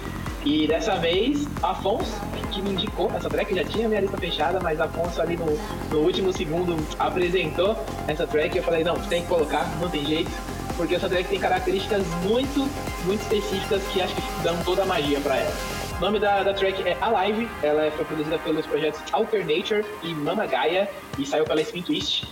E 0.45 0.67
dessa 0.67 0.97
vez, 0.97 1.49
Afonso, 1.63 2.13
que 2.53 2.61
me 2.61 2.73
indicou 2.73 3.11
essa 3.17 3.31
track, 3.31 3.55
já 3.55 3.65
tinha 3.65 3.89
minha 3.89 4.03
lista 4.03 4.19
fechada, 4.19 4.61
mas 4.61 4.79
Afonso 4.79 5.19
ali 5.23 5.39
no, 5.39 5.59
no 5.91 6.01
último 6.01 6.31
segundo 6.31 6.77
apresentou 6.99 7.83
essa 8.07 8.27
track 8.27 8.55
e 8.55 8.59
eu 8.59 8.65
falei, 8.65 8.85
não, 8.85 8.97
tem 8.97 9.23
que 9.23 9.29
colocar, 9.29 9.67
não 9.81 9.89
tem 9.89 10.05
jeito, 10.05 10.31
porque 10.77 10.95
essa 10.95 11.09
track 11.09 11.27
tem 11.31 11.41
características 11.41 12.07
muito, 12.25 12.69
muito 13.07 13.23
específicas 13.23 13.83
que 13.95 14.03
acho 14.03 14.15
que 14.15 14.23
dão 14.43 14.63
toda 14.63 14.83
a 14.83 14.85
magia 14.85 15.19
pra 15.21 15.39
ela. 15.39 15.84
O 15.97 16.01
nome 16.01 16.19
da, 16.19 16.43
da 16.43 16.53
track 16.53 16.83
é 16.83 16.97
Alive, 17.01 17.49
ela 17.63 17.89
foi 17.93 18.05
produzida 18.05 18.37
pelos 18.39 18.67
projetos 18.67 19.01
Alternature 19.13 19.85
e 20.03 20.13
Mama 20.13 20.45
Gaia 20.45 20.91
e 21.17 21.25
saiu 21.25 21.45
pela 21.45 21.61
Spin 21.61 21.83
Twist. 21.83 22.27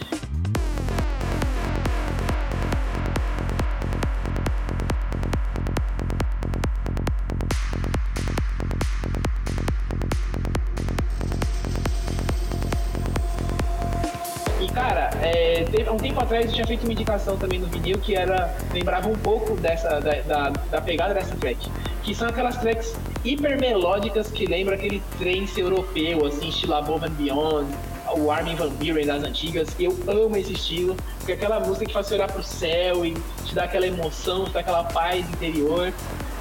Eu 16.41 16.49
tinha 16.49 16.67
feito 16.67 16.85
uma 16.85 16.93
indicação 16.93 17.37
também 17.37 17.59
no 17.59 17.67
vinil 17.67 17.99
que 17.99 18.15
era. 18.15 18.55
lembrava 18.73 19.09
um 19.09 19.17
pouco 19.17 19.57
dessa, 19.57 20.01
da, 20.01 20.21
da, 20.23 20.49
da 20.71 20.81
pegada 20.81 21.15
dessa 21.15 21.35
track. 21.37 21.71
Que 22.03 22.15
são 22.15 22.29
aquelas 22.29 22.57
tracks 22.57 22.97
hiper 23.25 23.61
melódicas 23.61 24.31
que 24.31 24.47
lembram 24.47 24.75
aquele 24.75 25.03
trance 25.19 25.61
europeu, 25.61 26.27
assim, 26.27 26.49
estilo 26.49 26.75
Above 26.75 27.07
and 27.07 27.13
Beyond, 27.13 27.69
o 28.17 28.31
Armin 28.31 28.57
Van 28.57 28.71
Buren 28.71 29.07
das 29.07 29.23
antigas. 29.23 29.69
Eu 29.79 29.97
amo 30.09 30.37
esse 30.37 30.53
estilo, 30.53 30.97
porque 31.19 31.33
é 31.33 31.35
aquela 31.35 31.61
música 31.61 31.87
que 31.87 31.93
faz 31.93 32.07
você 32.07 32.15
olhar 32.15 32.31
pro 32.31 32.43
céu 32.43 33.05
e 33.05 33.15
te 33.45 33.55
dá 33.55 33.65
aquela 33.65 33.87
emoção, 33.87 34.45
te 34.45 34.53
dá 34.53 34.61
aquela 34.61 34.85
paz 34.85 35.29
interior. 35.29 35.93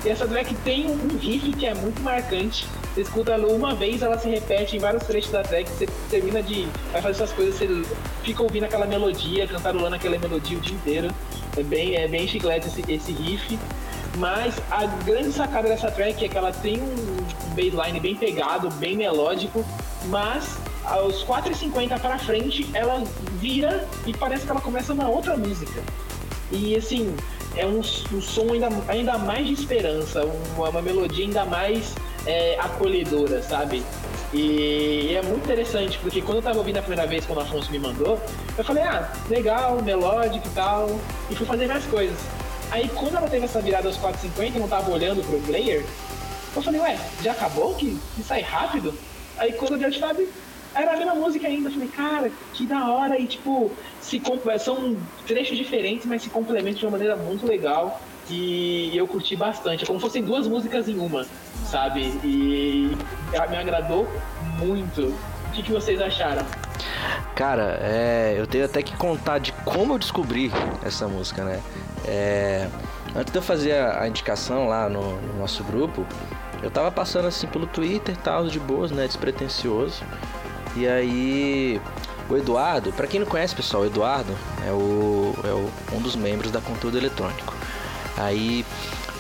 E 0.04 0.10
essa 0.10 0.28
track 0.28 0.54
tem 0.56 0.89
um 0.89 1.18
riff 1.18 1.52
que 1.54 1.66
é 1.66 1.74
muito 1.74 2.02
marcante. 2.02 2.66
Você 2.94 3.02
escuta 3.02 3.38
uma 3.38 3.74
vez, 3.74 4.02
ela 4.02 4.18
se 4.20 4.28
repete 4.28 4.76
em 4.76 4.80
vários 4.80 5.04
trechos 5.04 5.32
da 5.32 5.42
track. 5.42 5.70
Você 5.70 5.88
termina 6.10 6.44
de. 6.44 6.68
vai 6.92 7.02
fazer 7.02 7.24
essas 7.24 7.32
coisas, 7.32 7.56
você 7.56 7.84
fica 8.22 8.44
ouvindo 8.44 8.66
aquela 8.66 8.86
melodia, 8.86 9.48
cantarolando 9.48 9.96
aquela 9.96 10.18
melodia 10.20 10.58
o 10.58 10.62
dia 10.62 10.76
inteiro. 10.76 11.10
É 11.56 11.64
bem, 11.64 11.96
é 11.96 12.08
bem 12.08 12.28
chiclete 12.28 12.68
esse, 12.68 12.92
esse 12.92 13.12
riff. 13.14 13.58
Mas 14.18 14.56
a 14.70 14.86
grande 15.06 15.32
sacada 15.32 15.70
dessa 15.70 15.89
track 15.89 16.26
é 16.26 16.28
que 16.28 16.38
ela 16.38 16.52
tem 16.52 16.82
um 16.82 17.56
baseline 17.56 17.98
bem 18.00 18.14
pegado, 18.14 18.70
bem 18.72 18.98
melódico, 18.98 19.64
mas 20.08 20.58
aos 20.84 21.24
4,50 21.24 21.98
para 21.98 22.18
frente 22.18 22.70
ela 22.74 23.02
vira 23.39 23.88
e 24.06 24.14
parece 24.14 24.46
que 24.46 24.52
ela 24.52 24.60
começa 24.60 24.92
uma 24.92 25.08
outra 25.08 25.38
música. 25.38 25.82
E 26.52 26.76
assim, 26.76 27.16
é 27.56 27.66
um, 27.66 27.80
um 27.80 28.22
som 28.22 28.52
ainda, 28.52 28.68
ainda 28.89 29.18
mais 29.18 29.48
de 29.48 29.54
esperança, 29.54 30.26
uma, 30.58 30.70
uma 30.70 30.82
melodia 30.82 31.24
ainda 31.24 31.46
mais 31.46 31.96
é, 32.26 32.57
acolhedora, 32.59 33.41
sabe? 33.43 33.84
E 34.34 35.13
é 35.15 35.22
muito 35.22 35.43
interessante, 35.43 35.97
porque 35.99 36.22
quando 36.22 36.38
eu 36.38 36.41
tava 36.41 36.57
ouvindo 36.59 36.78
a 36.78 36.82
primeira 36.82 37.05
vez, 37.05 37.26
quando 37.26 37.39
o 37.39 37.41
Afonso 37.41 37.69
me 37.72 37.80
mandou, 37.80 38.19
eu 38.57 38.63
falei, 38.63 38.84
ah, 38.84 39.11
legal, 39.30 39.82
melódico 39.82 40.47
e 40.47 40.51
tal, 40.51 40.99
e 41.30 41.36
fui 41.36 41.45
fazer 41.45 41.67
mais 41.67 41.84
coisas. 41.86 42.17
Aí 42.72 42.88
quando 42.89 43.17
ela 43.17 43.28
teve 43.28 43.45
essa 43.45 43.59
virada 43.61 43.88
aos 43.89 43.97
4,50 43.97 44.55
e 44.55 44.59
não 44.59 44.67
tava 44.67 44.89
olhando 44.89 45.22
pro 45.28 45.38
player, 45.41 45.86
eu 46.55 46.61
falei, 46.61 46.80
ué, 46.80 46.97
já 47.22 47.34
acabou? 47.34 47.76
Que, 47.76 47.97
que 48.15 48.24
sai 48.24 48.41
rápido? 48.41 48.93
Aí 49.38 49.51
quando 49.53 49.74
eu 49.74 49.78
dei 49.80 49.89
o 49.89 49.99
tab, 49.99 50.17
era 50.74 50.93
a 50.93 50.97
mesma 50.97 51.15
música 51.15 51.47
ainda. 51.47 51.67
Eu 51.67 51.74
falei, 51.74 51.88
cara, 51.89 52.32
que 52.53 52.65
da 52.65 52.89
hora. 52.89 53.19
E 53.19 53.28
tipo, 53.28 53.72
se 54.01 54.19
com- 54.19 54.39
são 54.59 54.95
trechos 55.28 55.57
diferentes, 55.57 56.05
mas 56.05 56.22
se 56.22 56.30
complementam 56.30 56.80
de 56.80 56.86
uma 56.86 56.91
maneira 56.91 57.15
muito 57.17 57.45
legal. 57.45 57.99
E 58.30 58.95
eu 58.95 59.05
curti 59.07 59.36
bastante. 59.36 59.84
É 59.84 59.88
como 59.88 59.99
se 59.99 60.05
fossem 60.05 60.24
duas 60.24 60.47
músicas 60.47 60.88
em 60.88 60.97
uma, 60.97 61.26
sabe? 61.66 62.01
E 62.24 62.97
me 63.49 63.57
agradou 63.57 64.07
muito. 64.57 65.01
O 65.47 65.51
que, 65.53 65.64
que 65.64 65.72
vocês 65.72 66.01
acharam? 66.01 66.45
Cara, 67.36 67.78
é, 67.82 68.36
eu 68.38 68.47
tenho 68.47 68.66
até 68.66 68.82
que 68.82 68.95
contar 68.95 69.39
de 69.39 69.51
como 69.66 69.93
eu 69.93 69.99
descobri 69.99 70.51
essa 70.84 71.07
música, 71.07 71.43
né? 71.43 71.59
É, 72.05 72.68
antes 73.16 73.32
de 73.32 73.38
eu 73.38 73.41
fazer 73.41 73.74
a, 73.74 74.07
indicação 74.07 74.68
lá 74.68 74.88
no, 74.89 75.20
no 75.22 75.39
nosso 75.39 75.64
grupo, 75.64 76.05
eu 76.64 76.70
tava 76.72 76.91
passando 76.91 77.28
assim 77.28 77.47
pelo 77.47 77.66
Twitter 77.68 78.16
e 78.16 78.18
tal, 78.18 78.47
de 78.47 78.59
boas, 78.59 78.91
né? 78.91 79.07
Despretensioso. 79.07 80.01
E 80.76 80.88
aí, 80.88 81.82
o 82.30 82.38
Eduardo, 82.38 82.93
pra 82.93 83.07
quem 83.07 83.20
não 83.20 83.28
conhece, 83.28 83.53
pessoal, 83.55 83.84
o 83.84 83.86
Eduardo 83.86 84.34
é, 84.66 84.72
o, 84.72 85.34
é 85.43 85.47
o- 85.49 85.70
um 85.97 86.01
dos 86.01 86.16
membros 86.16 86.49
da 86.51 86.62
Conteúdo 86.62 86.97
Eletrônico. 86.97 87.53
Aí, 88.18 88.66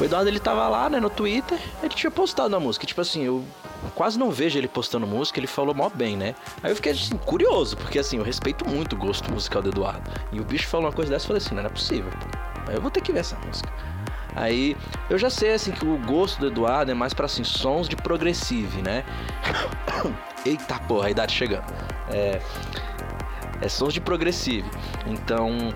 o 0.01 0.05
Eduardo 0.05 0.27
ele 0.27 0.39
tava 0.39 0.67
lá, 0.67 0.89
né, 0.89 0.99
no 0.99 1.11
Twitter, 1.11 1.59
ele 1.81 1.93
tinha 1.93 2.09
postado 2.09 2.55
a 2.55 2.59
música. 2.59 2.87
Tipo 2.87 3.01
assim, 3.01 3.23
eu 3.23 3.45
quase 3.93 4.17
não 4.17 4.31
vejo 4.31 4.57
ele 4.57 4.67
postando 4.67 5.05
música, 5.05 5.39
ele 5.39 5.45
falou 5.45 5.75
mó 5.75 5.89
bem, 5.89 6.17
né? 6.17 6.33
Aí 6.63 6.71
eu 6.71 6.75
fiquei 6.75 6.91
assim, 6.91 7.15
curioso, 7.17 7.77
porque 7.77 7.99
assim, 7.99 8.17
eu 8.17 8.23
respeito 8.23 8.67
muito 8.67 8.93
o 8.93 8.97
gosto 8.97 9.31
musical 9.31 9.61
do 9.61 9.69
Eduardo. 9.69 10.09
E 10.31 10.39
o 10.39 10.43
bicho 10.43 10.67
falou 10.67 10.87
uma 10.87 10.91
coisa 10.91 11.11
dessa, 11.11 11.25
eu 11.25 11.27
falei 11.27 11.41
assim, 11.41 11.53
não, 11.53 11.61
não 11.61 11.69
é 11.69 11.73
possível. 11.73 12.09
pô. 12.11 12.71
Eu 12.71 12.81
vou 12.81 12.89
ter 12.89 13.01
que 13.01 13.11
ver 13.11 13.19
essa 13.19 13.37
música. 13.45 13.71
Aí 14.35 14.75
eu 15.07 15.19
já 15.19 15.29
sei 15.29 15.53
assim 15.53 15.71
que 15.71 15.85
o 15.85 15.97
gosto 15.99 16.39
do 16.39 16.47
Eduardo 16.47 16.89
é 16.89 16.95
mais 16.95 17.13
pra 17.13 17.27
assim 17.27 17.43
sons 17.43 17.87
de 17.87 17.95
progressive, 17.95 18.81
né? 18.81 19.03
Eita 20.43 20.79
porra, 20.79 21.07
a 21.07 21.11
idade 21.11 21.33
chegando. 21.33 21.65
É, 22.09 22.41
é 23.61 23.69
sons 23.69 23.93
de 23.93 24.01
progressive. 24.01 24.67
Então, 25.05 25.73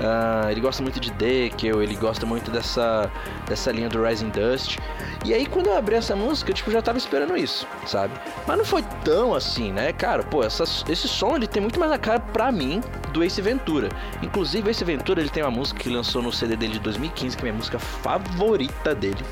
ah, 0.00 0.48
ele 0.50 0.60
gosta 0.60 0.82
muito 0.82 1.00
de 1.00 1.10
Deckel, 1.12 1.82
ele 1.82 1.94
gosta 1.94 2.26
muito 2.26 2.50
dessa, 2.50 3.10
dessa 3.48 3.72
linha 3.72 3.88
do 3.88 4.02
Rising 4.02 4.30
Dust. 4.30 4.78
E 5.24 5.32
aí, 5.32 5.46
quando 5.46 5.68
eu 5.68 5.76
abri 5.76 5.94
essa 5.94 6.14
música, 6.14 6.50
eu 6.50 6.54
tipo, 6.54 6.70
já 6.70 6.82
tava 6.82 6.98
esperando 6.98 7.36
isso, 7.36 7.66
sabe? 7.86 8.14
Mas 8.46 8.58
não 8.58 8.64
foi 8.64 8.84
tão 9.04 9.34
assim, 9.34 9.72
né? 9.72 9.92
Cara, 9.92 10.22
pô, 10.22 10.44
essa, 10.44 10.64
esse 10.88 11.08
som 11.08 11.36
ele 11.36 11.46
tem 11.46 11.62
muito 11.62 11.80
mais 11.80 11.90
a 11.90 11.98
cara 11.98 12.20
pra 12.20 12.52
mim 12.52 12.80
do 13.12 13.24
Ace 13.24 13.40
Ventura. 13.40 13.88
Inclusive, 14.22 14.70
Ace 14.70 14.84
Ventura 14.84 15.20
ele 15.20 15.30
tem 15.30 15.42
uma 15.42 15.50
música 15.50 15.80
que 15.80 15.88
lançou 15.88 16.22
no 16.22 16.32
CD 16.32 16.56
dele 16.56 16.74
de 16.74 16.80
2015, 16.80 17.36
que 17.36 17.42
é 17.42 17.44
minha 17.44 17.54
música 17.54 17.78
favorita 17.78 18.94
dele, 18.94 19.24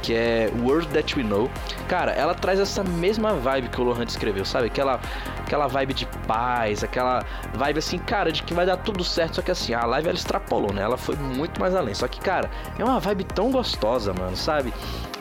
que 0.00 0.14
é 0.14 0.50
World 0.62 0.88
That 0.88 1.18
We 1.18 1.24
Know. 1.24 1.50
Cara, 1.88 2.12
ela 2.12 2.34
traz 2.34 2.60
essa 2.60 2.84
mesma 2.84 3.34
vibe 3.34 3.68
que 3.68 3.80
o 3.80 3.84
Lohan 3.84 4.06
descreveu, 4.06 4.44
sabe? 4.44 4.66
Aquela, 4.66 5.00
aquela 5.40 5.66
vibe 5.66 5.92
de 5.92 6.06
paz, 6.26 6.84
aquela 6.84 7.24
vibe 7.54 7.78
assim, 7.78 7.98
cara, 7.98 8.30
de 8.30 8.42
que 8.42 8.54
vai 8.54 8.64
dar 8.64 8.76
tudo 8.76 9.02
certo. 9.02 9.36
Só 9.36 9.42
que 9.42 9.50
assim, 9.50 9.74
a 9.74 9.84
live 9.84 10.11
ela 10.12 10.18
extrapolou, 10.18 10.72
né? 10.72 10.82
Ela 10.82 10.96
foi 10.96 11.16
muito 11.16 11.58
mais 11.58 11.74
além. 11.74 11.94
Só 11.94 12.06
que, 12.06 12.20
cara, 12.20 12.50
é 12.78 12.84
uma 12.84 13.00
vibe 13.00 13.24
tão 13.24 13.50
gostosa, 13.50 14.12
mano, 14.12 14.36
sabe? 14.36 14.72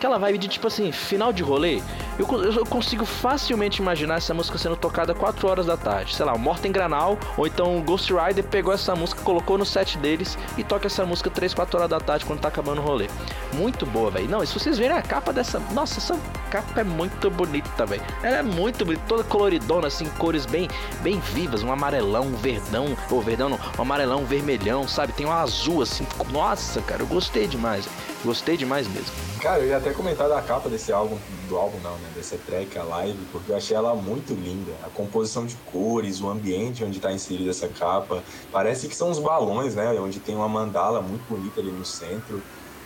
Aquela 0.02 0.18
vibe 0.18 0.40
de 0.40 0.48
tipo 0.48 0.66
assim, 0.66 0.92
final 0.92 1.32
de 1.32 1.44
rolê. 1.44 1.80
Eu, 2.18 2.26
eu 2.44 2.66
consigo 2.66 3.06
facilmente 3.06 3.84
imaginar 3.84 4.16
essa 4.16 4.34
música 4.34 4.58
sendo 4.58 4.76
tocada 4.76 5.14
4 5.14 5.48
horas 5.48 5.68
da 5.68 5.78
tarde. 5.78 6.16
Sei 6.16 6.26
lá, 6.26 6.34
o 6.34 6.40
Morten 6.40 6.72
Granal 6.72 7.20
ou 7.38 7.46
então 7.46 7.78
o 7.78 7.84
Ghost 7.84 8.12
Rider 8.12 8.44
pegou 8.46 8.74
essa 8.74 8.96
música, 8.96 9.22
colocou 9.22 9.60
no 9.60 9.66
set 9.66 10.00
deles 10.00 10.40
e 10.58 10.64
toca 10.64 10.88
essa 10.88 11.06
música 11.06 11.30
3, 11.30 11.54
4 11.54 11.78
horas 11.78 11.90
da 11.92 12.00
tarde 12.00 12.26
quando 12.26 12.40
tá 12.40 12.48
acabando 12.48 12.82
o 12.82 12.84
rolê. 12.84 13.08
Muito 13.54 13.86
boa, 13.86 14.10
velho. 14.10 14.28
Não, 14.28 14.42
e 14.42 14.48
se 14.48 14.56
vocês 14.56 14.76
verem 14.76 14.98
a 14.98 15.04
capa 15.04 15.32
dessa. 15.32 15.60
Nossa, 15.72 16.00
essa 16.00 16.20
capa 16.50 16.82
é 16.82 16.84
muito 16.84 17.30
bonita, 17.30 17.86
velho. 17.86 18.02
Ela 18.24 18.38
é 18.38 18.42
muito 18.42 18.84
bonita, 18.84 19.04
toda 19.08 19.24
coloridona, 19.24 19.86
assim, 19.86 20.06
cores 20.18 20.48
bem, 20.48 20.68
bem 21.04 21.20
vivas. 21.20 21.62
Um 21.62 21.72
amarelão, 21.72 22.24
um 22.24 22.36
verdão. 22.36 22.98
Ou 23.12 23.22
verdão 23.22 23.50
não, 23.50 23.60
um 23.78 23.82
amarelão, 23.84 24.22
um 24.24 24.26
vermelhão, 24.26 24.88
sabe? 24.88 25.14
Tem 25.14 25.28
um 25.28 25.32
azul, 25.32 25.84
assim. 25.84 26.08
Nossa, 26.32 26.82
cara, 26.82 27.04
eu 27.04 27.08
gostei 27.08 27.46
demais. 27.46 27.86
velho. 27.86 28.11
Gostei 28.24 28.56
demais 28.56 28.88
mesmo. 28.88 29.12
Cara, 29.42 29.64
eu 29.64 29.70
ia 29.70 29.78
até 29.78 29.92
comentar 29.92 30.30
da 30.30 30.40
capa 30.42 30.70
desse 30.70 30.92
álbum, 30.92 31.18
do 31.50 31.58
álbum 31.58 31.80
não, 31.80 31.96
né? 31.96 32.10
Dessa 32.16 32.38
track, 32.38 32.78
a 32.78 32.84
live, 32.84 33.18
porque 33.32 33.52
eu 33.52 33.58
achei 33.58 33.76
ela 33.76 33.96
muito 33.96 34.34
linda. 34.34 34.72
A 34.84 34.90
composição 34.90 35.44
de 35.46 35.56
cores, 35.72 36.22
o 36.22 36.30
ambiente 36.30 36.84
onde 36.84 37.00
tá 37.00 37.12
inserida 37.12 37.50
essa 37.50 37.68
capa. 37.68 38.24
Parece 38.52 38.88
que 38.88 38.96
são 38.96 39.10
os 39.10 39.18
balões, 39.18 39.74
né? 39.74 39.92
Onde 40.00 40.20
tem 40.20 40.36
uma 40.36 40.48
mandala 40.48 41.02
muito 41.02 41.24
bonita 41.28 41.60
ali 41.60 41.72
no 41.72 41.84
centro. 41.84 42.44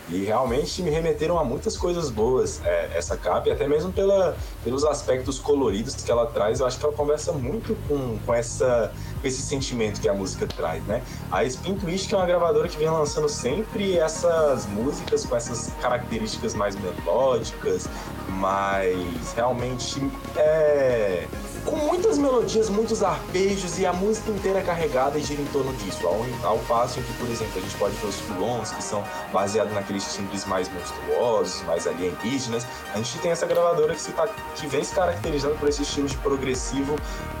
E 0.08 0.24
realmente 0.24 0.82
me 0.82 0.90
remeteram 0.90 1.38
a 1.38 1.44
muitas 1.44 1.76
coisas 1.76 2.10
boas 2.10 2.60
é, 2.64 2.90
essa 2.94 3.16
capa, 3.16 3.48
e 3.48 3.52
até 3.52 3.66
mesmo 3.66 3.92
pela, 3.92 4.36
pelos 4.62 4.84
aspectos 4.84 5.38
coloridos 5.38 5.94
que 5.94 6.10
ela 6.10 6.26
traz. 6.26 6.60
Eu 6.60 6.66
acho 6.66 6.78
que 6.78 6.84
ela 6.84 6.94
conversa 6.94 7.32
muito 7.32 7.76
com, 7.88 8.18
com, 8.24 8.34
essa, 8.34 8.92
com 9.20 9.26
esse 9.26 9.42
sentimento 9.42 10.00
que 10.00 10.08
a 10.08 10.14
música 10.14 10.46
traz, 10.46 10.82
né? 10.84 11.02
A 11.30 11.44
Spin 11.44 11.74
Twist, 11.74 12.08
que 12.08 12.14
é 12.14 12.18
uma 12.18 12.26
gravadora 12.26 12.68
que 12.68 12.78
vem 12.78 12.88
lançando 12.88 13.28
sempre 13.28 13.98
essas 13.98 14.66
músicas 14.66 15.24
com 15.24 15.36
essas 15.36 15.72
características 15.80 16.54
mais 16.54 16.76
melódicas, 16.76 17.88
mas 18.28 19.32
realmente 19.34 20.00
é 20.36 21.26
com 21.66 21.76
muitas 21.76 22.16
melodias, 22.16 22.70
muitos 22.70 23.02
arpejos 23.02 23.78
e 23.78 23.84
a 23.84 23.92
música 23.92 24.30
inteira 24.30 24.62
carregada 24.62 25.18
e 25.18 25.22
gira 25.22 25.42
em 25.42 25.46
torno 25.46 25.72
disso. 25.74 26.06
Ao, 26.06 26.24
ao 26.44 26.58
passo 26.60 27.00
em 27.00 27.02
que, 27.02 27.12
por 27.14 27.28
exemplo, 27.28 27.52
a 27.56 27.60
gente 27.60 27.76
pode 27.76 27.96
ver 27.96 28.06
os 28.06 28.20
fulons, 28.20 28.70
que 28.70 28.82
são 28.82 29.04
baseados 29.32 29.74
naqueles 29.74 30.14
timbres 30.14 30.46
mais 30.46 30.70
monstruosos, 30.72 31.62
mais 31.64 31.86
alienígenas. 31.86 32.64
A 32.94 32.98
gente 32.98 33.18
tem 33.18 33.32
essa 33.32 33.46
gravadora 33.46 33.94
que, 33.94 34.00
se 34.00 34.12
tá, 34.12 34.28
que 34.54 34.66
vem 34.68 34.84
se 34.84 34.94
caracterizando 34.94 35.56
por 35.56 35.68
esse 35.68 35.82
estilo 35.82 36.06
de 36.06 36.16
progressivo 36.18 36.96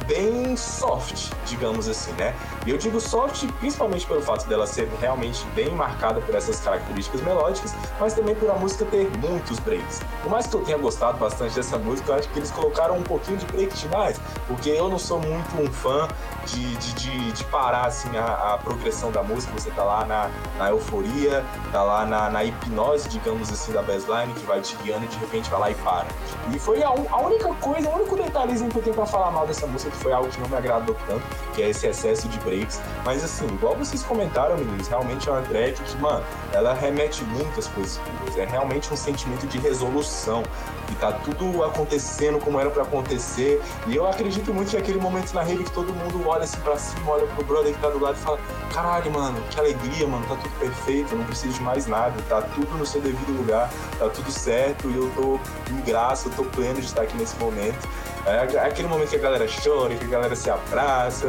bem 0.06 0.56
soft, 0.56 1.32
digamos 1.46 1.88
assim, 1.88 2.12
né? 2.12 2.34
E 2.64 2.70
eu 2.70 2.78
digo 2.78 3.00
soft 3.00 3.44
principalmente 3.58 4.06
pelo 4.06 4.22
fato 4.22 4.46
dela 4.48 4.66
ser 4.66 4.88
realmente 5.00 5.44
bem 5.54 5.70
marcada 5.70 6.20
por 6.20 6.34
essas 6.34 6.60
características 6.60 7.20
melódicas, 7.22 7.74
mas 7.98 8.14
também 8.14 8.34
por 8.34 8.50
a 8.50 8.54
música 8.54 8.84
ter 8.84 9.10
muitos 9.18 9.58
breaks. 9.60 10.00
Por 10.22 10.30
mais 10.30 10.46
que 10.46 10.54
eu 10.54 10.62
tenha 10.62 10.78
gostado 10.78 11.18
bastante 11.18 11.54
dessa 11.54 11.76
música, 11.78 12.12
eu 12.12 12.16
acho 12.16 12.28
que 12.28 12.38
eles 12.38 12.50
colocaram 12.50 12.96
um 12.96 13.02
pouquinho 13.02 13.38
de 13.38 13.46
break 13.46 13.74
demais, 13.76 14.15
porque 14.46 14.70
eu 14.70 14.88
não 14.88 14.98
sou 14.98 15.20
muito 15.20 15.60
um 15.60 15.70
fã 15.72 16.08
de, 16.46 16.76
de, 16.76 16.94
de, 16.94 17.32
de 17.32 17.44
parar 17.44 17.86
assim 17.86 18.16
a, 18.16 18.54
a, 18.54 18.58
progressão 18.58 19.10
da 19.10 19.22
música. 19.22 19.52
Você 19.54 19.70
tá 19.70 19.82
lá 19.82 20.04
na, 20.04 20.30
na 20.58 20.70
euforia, 20.70 21.44
tá 21.72 21.82
lá 21.82 22.06
na, 22.06 22.30
na, 22.30 22.44
hipnose, 22.44 23.08
digamos 23.08 23.50
assim, 23.50 23.72
da 23.72 23.82
baseline, 23.82 24.32
que 24.34 24.46
vai 24.46 24.60
te 24.60 24.76
guiando 24.76 25.04
e 25.04 25.08
de 25.08 25.16
repente 25.18 25.50
vai 25.50 25.60
lá 25.60 25.70
e 25.70 25.74
para. 25.74 26.06
E 26.54 26.58
foi 26.58 26.82
a, 26.82 26.88
a 26.88 27.20
única 27.20 27.52
coisa, 27.54 27.88
o 27.88 27.94
único 27.96 28.16
detalhezinho 28.16 28.70
que 28.70 28.78
eu 28.78 28.82
tenho 28.82 28.94
pra 28.94 29.06
falar 29.06 29.30
mal 29.30 29.46
dessa 29.46 29.66
música, 29.66 29.90
que 29.90 29.96
foi 29.96 30.12
algo 30.12 30.28
que 30.28 30.40
não 30.40 30.48
me 30.48 30.56
agradou 30.56 30.96
tanto, 31.06 31.22
que 31.54 31.62
é 31.62 31.70
esse 31.70 31.86
excesso 31.86 32.28
de 32.28 32.38
breaks. 32.40 32.80
Mas 33.04 33.24
assim, 33.24 33.46
igual 33.46 33.74
vocês 33.76 34.02
comentaram, 34.02 34.56
meninos, 34.56 34.88
realmente 34.88 35.28
é 35.28 35.32
uma 35.32 35.42
track 35.42 35.82
que, 35.82 35.96
mano, 35.98 36.24
ela 36.52 36.72
remete 36.74 37.24
muitas 37.24 37.66
coisas. 37.68 38.00
É 38.36 38.44
realmente 38.44 38.92
um 38.92 38.96
sentimento 38.96 39.46
de 39.46 39.58
resolução. 39.58 40.42
E 40.90 40.94
tá 40.96 41.10
tudo 41.12 41.64
acontecendo 41.64 42.38
como 42.38 42.60
era 42.60 42.70
para 42.70 42.82
acontecer. 42.82 43.60
E 43.88 43.96
eu 43.96 44.06
acredito 44.06 44.54
muito 44.54 44.70
que 44.70 44.76
aquele 44.76 45.00
momento 45.00 45.32
na 45.32 45.42
rede 45.42 45.64
que 45.64 45.72
todo 45.72 45.92
mundo 45.92 46.22
olha 46.28 46.35
assim 46.44 46.60
pra 46.60 46.76
cima, 46.76 47.12
olha 47.12 47.26
pro 47.26 47.44
brother 47.44 47.74
que 47.74 47.80
tá 47.80 47.88
do 47.90 47.98
lado 47.98 48.16
e 48.16 48.20
fala: 48.20 48.38
caralho, 48.72 49.10
mano, 49.10 49.40
que 49.50 49.58
alegria, 49.58 50.06
mano, 50.06 50.26
tá 50.26 50.36
tudo 50.36 50.58
perfeito, 50.58 51.14
não 51.14 51.24
preciso 51.24 51.54
de 51.54 51.62
mais 51.62 51.86
nada, 51.86 52.14
tá 52.28 52.42
tudo 52.42 52.76
no 52.76 52.86
seu 52.86 53.00
devido 53.00 53.36
lugar, 53.36 53.70
tá 53.98 54.08
tudo 54.08 54.30
certo 54.30 54.90
e 54.90 54.96
eu 54.96 55.10
tô 55.14 55.40
em 55.72 55.80
graça, 55.82 56.28
eu 56.28 56.32
tô 56.32 56.44
pleno 56.44 56.80
de 56.80 56.86
estar 56.86 57.02
aqui 57.02 57.16
nesse 57.16 57.36
momento. 57.36 57.88
É 58.26 58.58
aquele 58.58 58.88
momento 58.88 59.10
que 59.10 59.16
a 59.16 59.20
galera 59.20 59.46
chora, 59.46 59.94
que 59.94 60.04
a 60.04 60.08
galera 60.08 60.34
se 60.34 60.50
abraça, 60.50 61.28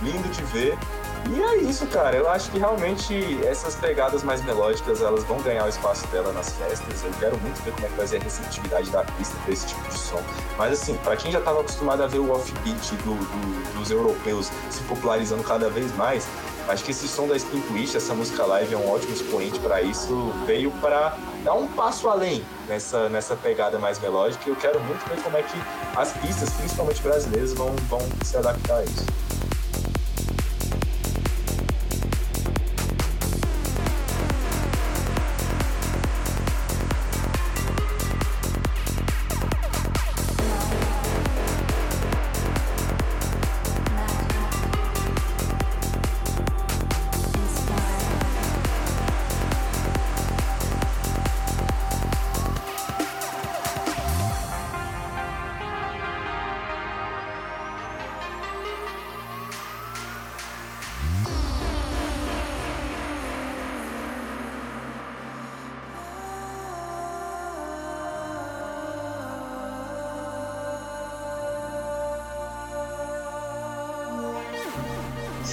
lindo 0.00 0.28
de 0.28 0.42
ver. 0.44 0.78
E 1.28 1.42
é 1.42 1.56
isso, 1.56 1.86
cara. 1.86 2.16
Eu 2.16 2.28
acho 2.28 2.50
que 2.50 2.58
realmente 2.58 3.38
essas 3.44 3.74
pegadas 3.74 4.22
mais 4.22 4.44
melódicas 4.44 5.00
elas 5.00 5.24
vão 5.24 5.40
ganhar 5.40 5.64
o 5.64 5.68
espaço 5.68 6.06
dela 6.08 6.32
nas 6.32 6.52
festas. 6.52 7.02
Eu 7.02 7.10
quero 7.18 7.36
muito 7.38 7.60
ver 7.62 7.72
como 7.72 7.86
é 7.86 7.88
que 7.88 7.96
vai 7.96 8.06
ser 8.06 8.16
a 8.16 8.20
receptividade 8.20 8.90
da 8.90 9.02
pista 9.02 9.36
para 9.42 9.52
esse 9.52 9.66
tipo 9.66 9.88
de 9.88 9.98
som. 9.98 10.22
Mas 10.56 10.72
assim, 10.72 10.96
para 10.98 11.16
quem 11.16 11.32
já 11.32 11.38
estava 11.38 11.60
acostumado 11.60 12.02
a 12.02 12.06
ver 12.06 12.18
o 12.18 12.30
offbeat 12.30 12.94
do, 12.96 13.14
do, 13.14 13.78
dos 13.78 13.90
europeus 13.90 14.50
se 14.70 14.82
popularizando 14.84 15.42
cada 15.42 15.68
vez 15.68 15.94
mais, 15.96 16.26
Acho 16.68 16.82
que 16.82 16.90
esse 16.90 17.06
som 17.06 17.28
da 17.28 17.36
Spin 17.36 17.60
Twist, 17.60 17.96
essa 17.96 18.12
música 18.12 18.44
live 18.44 18.74
é 18.74 18.76
um 18.76 18.90
ótimo 18.90 19.12
expoente 19.12 19.56
para 19.60 19.80
isso. 19.82 20.32
Veio 20.46 20.72
para 20.80 21.16
dar 21.44 21.54
um 21.54 21.68
passo 21.68 22.08
além 22.08 22.44
nessa, 22.66 23.08
nessa 23.08 23.36
pegada 23.36 23.78
mais 23.78 24.00
melódica. 24.00 24.42
E 24.46 24.50
eu 24.50 24.56
quero 24.56 24.80
muito 24.80 25.08
ver 25.08 25.22
como 25.22 25.36
é 25.36 25.42
que 25.42 25.56
as 25.94 26.12
pistas, 26.14 26.50
principalmente 26.54 27.00
brasileiras, 27.00 27.52
vão, 27.52 27.72
vão 27.88 28.00
se 28.24 28.36
adaptar 28.36 28.78
a 28.78 28.82
isso. 28.84 29.06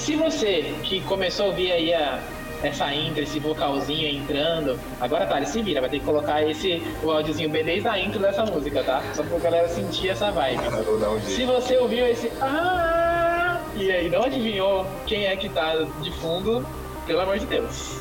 Se 0.03 0.17
você 0.17 0.75
que 0.83 0.99
começou 0.99 1.45
a 1.45 1.49
ouvir 1.49 1.71
aí 1.71 1.93
a, 1.93 2.19
essa 2.61 2.93
intro, 2.93 3.23
esse 3.23 3.39
vocalzinho 3.39 4.05
entrando, 4.05 4.77
agora 4.99 5.25
tá, 5.25 5.37
ele 5.37 5.45
se 5.45 5.61
vira, 5.61 5.79
vai 5.79 5.89
ter 5.89 5.99
que 5.99 6.05
colocar 6.05 6.43
esse 6.43 6.83
o 7.01 7.09
áudiozinho 7.09 7.49
B 7.49 7.63
desde 7.63 7.87
a 7.87 7.97
intro 7.97 8.19
dessa 8.19 8.45
música, 8.45 8.83
tá? 8.83 9.01
Só 9.13 9.23
pra 9.23 9.37
galera 9.39 9.69
sentir 9.69 10.09
essa 10.09 10.29
vibe. 10.29 10.59
Um 10.59 11.21
Se 11.21 11.45
você 11.45 11.77
ouviu 11.77 12.05
esse 12.05 12.29
ah 12.41 13.61
e 13.77 13.89
aí 13.89 14.09
não 14.09 14.23
adivinhou 14.23 14.85
quem 15.07 15.25
é 15.25 15.37
que 15.37 15.47
tá 15.47 15.73
de 16.01 16.11
fundo, 16.11 16.67
pelo 17.07 17.21
amor 17.21 17.39
de 17.39 17.45
Deus. 17.45 17.97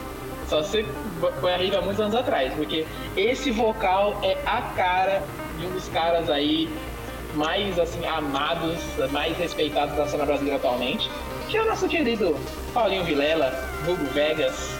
Só 0.48 0.61
você 0.61 0.84
foi 1.40 1.55
arriba 1.55 1.80
muitos 1.82 2.00
anos 2.00 2.16
atrás, 2.16 2.53
porque 2.55 2.84
esse 3.16 3.53
vocal 3.53 4.18
é 4.24 4.36
a 4.44 4.61
cara 4.74 5.22
de 5.57 5.66
um 5.66 5.70
dos 5.70 5.88
caras 5.88 6.28
aí 6.28 6.68
mais 7.34 7.78
assim 7.78 8.05
amados, 8.07 8.78
mais 9.11 9.36
respeitados 9.38 9.96
da 9.96 10.07
cena 10.07 10.26
brasileira 10.26 10.57
atualmente, 10.57 11.09
que 11.53 11.59
é 11.59 11.62
o 11.62 11.66
nosso 11.66 11.86
querido 11.86 12.34
Paulinho 12.72 13.05
Vilela, 13.05 13.53
Hugo 13.86 14.07
Vegas, 14.14 14.70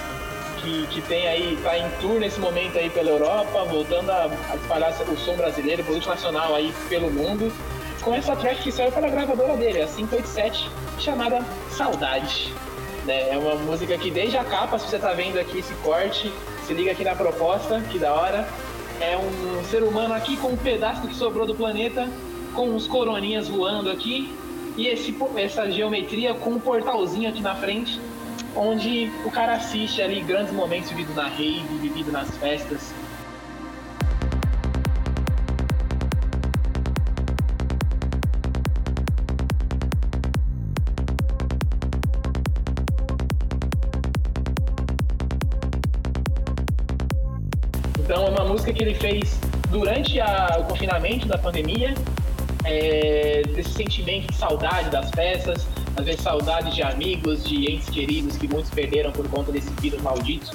que, 0.63 0.87
que 0.87 1.03
tem 1.03 1.29
aí, 1.29 1.59
tá 1.63 1.77
em 1.77 1.87
tour 2.01 2.19
nesse 2.19 2.41
momento 2.41 2.79
aí 2.79 2.89
pela 2.89 3.11
Europa, 3.11 3.63
voltando 3.65 4.09
a, 4.09 4.31
a 4.51 4.57
espalhar 4.57 4.91
o 4.91 5.17
som 5.19 5.37
brasileiro, 5.37 5.83
o 5.83 5.85
produto 5.85 6.09
nacional 6.09 6.55
aí 6.55 6.73
pelo 6.89 7.11
mundo, 7.11 7.53
com 8.01 8.15
essa 8.15 8.35
track 8.35 8.63
que 8.63 8.73
saiu 8.73 8.91
pela 8.91 9.11
gravadora 9.11 9.55
dele, 9.55 9.83
a 9.83 9.87
587, 9.87 10.71
chamada 10.99 11.45
Saudade. 11.73 12.51
né? 13.05 13.29
É 13.29 13.37
uma 13.37 13.55
música 13.57 13.99
que 13.99 14.11
desde 14.11 14.39
a 14.39 14.45
capa, 14.45 14.79
se 14.79 14.89
você 14.89 14.99
tá 14.99 15.13
vendo 15.13 15.39
aqui 15.39 15.59
esse 15.59 15.75
corte, 15.75 16.33
se 16.67 16.73
liga 16.73 16.93
aqui 16.93 17.05
na 17.05 17.15
proposta, 17.15 17.83
que 17.91 17.99
da 17.99 18.15
hora. 18.15 18.49
É 18.99 19.15
um 19.19 19.63
ser 19.65 19.83
humano 19.83 20.15
aqui 20.15 20.39
com 20.39 20.49
um 20.49 20.57
pedaço 20.57 21.07
que 21.07 21.15
sobrou 21.15 21.45
do 21.45 21.55
planeta, 21.55 22.09
com 22.55 22.71
uns 22.71 22.87
coroninhas 22.87 23.47
voando 23.47 23.91
aqui, 23.91 24.35
e 24.77 24.87
esse, 24.87 25.15
essa 25.37 25.71
geometria 25.71 26.35
com 26.35 26.51
um 26.51 26.59
portalzinho 26.59 27.29
aqui 27.29 27.41
na 27.43 27.55
frente, 27.55 28.01
onde 28.57 29.11
o 29.25 29.31
cara 29.31 29.55
assiste 29.55 30.01
ali 30.03 30.21
grandes 30.21 30.53
momentos 30.53 30.91
vividos 30.91 31.15
na 31.15 31.29
rave, 31.29 31.63
vivido 31.81 32.11
nas 32.13 32.37
festas. 32.39 32.93
Então 47.99 48.27
é 48.27 48.31
uma 48.31 48.45
música 48.45 48.73
que 48.73 48.83
ele 48.83 48.95
fez 48.95 49.39
durante 49.71 50.21
a- 50.21 50.57
o 50.61 50.65
confinamento 50.65 51.27
da 51.27 51.39
pandemia, 51.39 51.95
é, 52.65 53.43
desse 53.55 53.71
sentimento 53.71 54.31
de 54.31 54.37
saudade 54.37 54.91
das 54.91 55.11
festas, 55.11 55.67
às 55.97 56.05
vezes 56.05 56.21
saudade 56.21 56.75
de 56.75 56.83
amigos, 56.83 57.45
de 57.45 57.71
entes 57.71 57.89
queridos 57.89 58.37
que 58.37 58.49
muitos 58.49 58.71
perderam 58.71 59.13
por 59.13 59.29
conta 59.29 59.53
desse 59.53 59.71
vírus 59.81 60.01
maldito. 60.03 60.51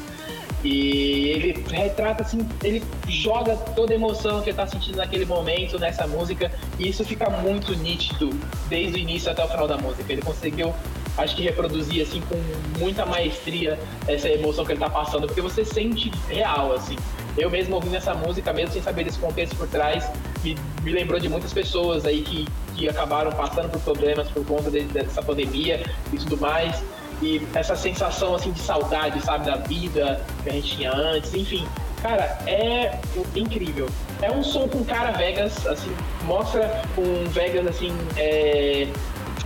E 0.63 1.29
ele 1.29 1.63
retrata 1.69 2.23
assim, 2.23 2.39
ele 2.63 2.83
joga 3.07 3.55
toda 3.55 3.93
a 3.93 3.95
emoção 3.95 4.41
que 4.41 4.49
ele 4.49 4.57
tá 4.57 4.65
sentindo 4.65 4.97
naquele 4.97 5.25
momento 5.25 5.77
nessa 5.77 6.07
música, 6.07 6.51
e 6.79 6.89
isso 6.89 7.05
fica 7.05 7.29
muito 7.29 7.75
nítido 7.75 8.31
desde 8.67 8.95
o 8.95 8.97
início 8.97 9.31
até 9.31 9.43
o 9.45 9.47
final 9.47 9.67
da 9.67 9.77
música. 9.77 10.11
Ele 10.11 10.21
conseguiu, 10.21 10.73
acho 11.17 11.35
que 11.35 11.43
reproduzir 11.43 12.01
assim 12.01 12.21
com 12.21 12.35
muita 12.79 13.05
maestria 13.05 13.79
essa 14.07 14.27
emoção 14.27 14.65
que 14.65 14.71
ele 14.71 14.79
tá 14.79 14.89
passando, 14.89 15.27
porque 15.27 15.41
você 15.41 15.63
sente 15.63 16.11
real 16.27 16.73
assim. 16.73 16.97
Eu 17.37 17.49
mesmo 17.51 17.75
ouvindo 17.75 17.95
essa 17.95 18.13
música, 18.13 18.51
mesmo 18.51 18.73
sem 18.73 18.81
saber 18.81 19.03
desse 19.03 19.19
contexto 19.19 19.55
por 19.55 19.67
trás, 19.67 20.09
me, 20.43 20.57
me 20.81 20.91
lembrou 20.91 21.19
de 21.19 21.29
muitas 21.29 21.53
pessoas 21.53 22.05
aí 22.05 22.21
que, 22.21 22.47
que 22.75 22.89
acabaram 22.89 23.31
passando 23.31 23.69
por 23.69 23.79
problemas 23.81 24.27
por 24.29 24.43
conta 24.45 24.71
de- 24.71 24.83
dessa 24.85 25.21
pandemia 25.21 25.83
e 26.11 26.17
tudo 26.17 26.37
mais. 26.37 26.83
E 27.21 27.41
essa 27.55 27.75
sensação 27.75 28.35
assim 28.35 28.51
de 28.51 28.59
saudade, 28.59 29.19
sabe, 29.21 29.45
da 29.45 29.57
vida 29.57 30.21
que 30.43 30.49
a 30.49 30.53
gente 30.53 30.77
tinha 30.77 30.91
antes, 30.91 31.33
enfim. 31.33 31.67
Cara, 32.01 32.37
é 32.45 32.99
incrível. 33.35 33.87
É 34.21 34.31
um 34.31 34.43
som 34.43 34.67
com 34.67 34.83
cara 34.83 35.11
Vegas, 35.11 35.65
assim, 35.65 35.91
mostra 36.25 36.81
um 36.97 37.27
Vegas 37.29 37.65
assim, 37.67 37.91
é, 38.17 38.87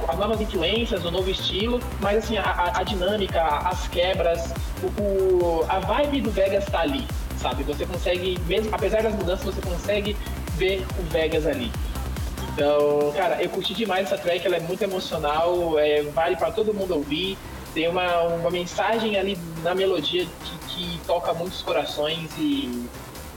as 0.07 0.17
novas 0.17 0.41
influências, 0.41 1.05
o 1.05 1.11
novo 1.11 1.29
estilo, 1.29 1.79
mas 2.01 2.17
assim, 2.25 2.37
a, 2.37 2.73
a- 2.75 2.83
dinâmica, 2.83 3.41
as 3.41 3.87
quebras, 3.87 4.53
o- 4.99 5.63
a 5.69 5.79
vibe 5.79 6.21
do 6.21 6.31
Vegas 6.31 6.65
tá 6.65 6.81
ali, 6.81 7.07
sabe? 7.41 7.63
Você 7.63 7.85
consegue, 7.85 8.37
mesmo 8.47 8.69
apesar 8.73 9.03
das 9.03 9.13
mudanças, 9.13 9.53
você 9.53 9.61
consegue 9.61 10.15
ver 10.57 10.85
o 10.99 11.03
Vegas 11.11 11.45
ali. 11.45 11.71
Então, 12.53 13.11
cara, 13.15 13.41
eu 13.41 13.49
curti 13.49 13.73
demais 13.73 14.05
essa 14.05 14.17
track, 14.17 14.45
ela 14.45 14.57
é 14.57 14.59
muito 14.59 14.81
emocional, 14.83 15.79
é, 15.79 16.03
vale 16.03 16.35
pra 16.35 16.51
todo 16.51 16.73
mundo 16.73 16.95
ouvir. 16.95 17.37
Tem 17.73 17.87
uma, 17.87 18.23
uma 18.23 18.51
mensagem 18.51 19.17
ali 19.17 19.37
na 19.63 19.73
melodia 19.73 20.25
que, 20.25 20.57
que 20.67 20.99
toca 21.07 21.33
muitos 21.33 21.61
corações 21.61 22.29
e 22.37 22.85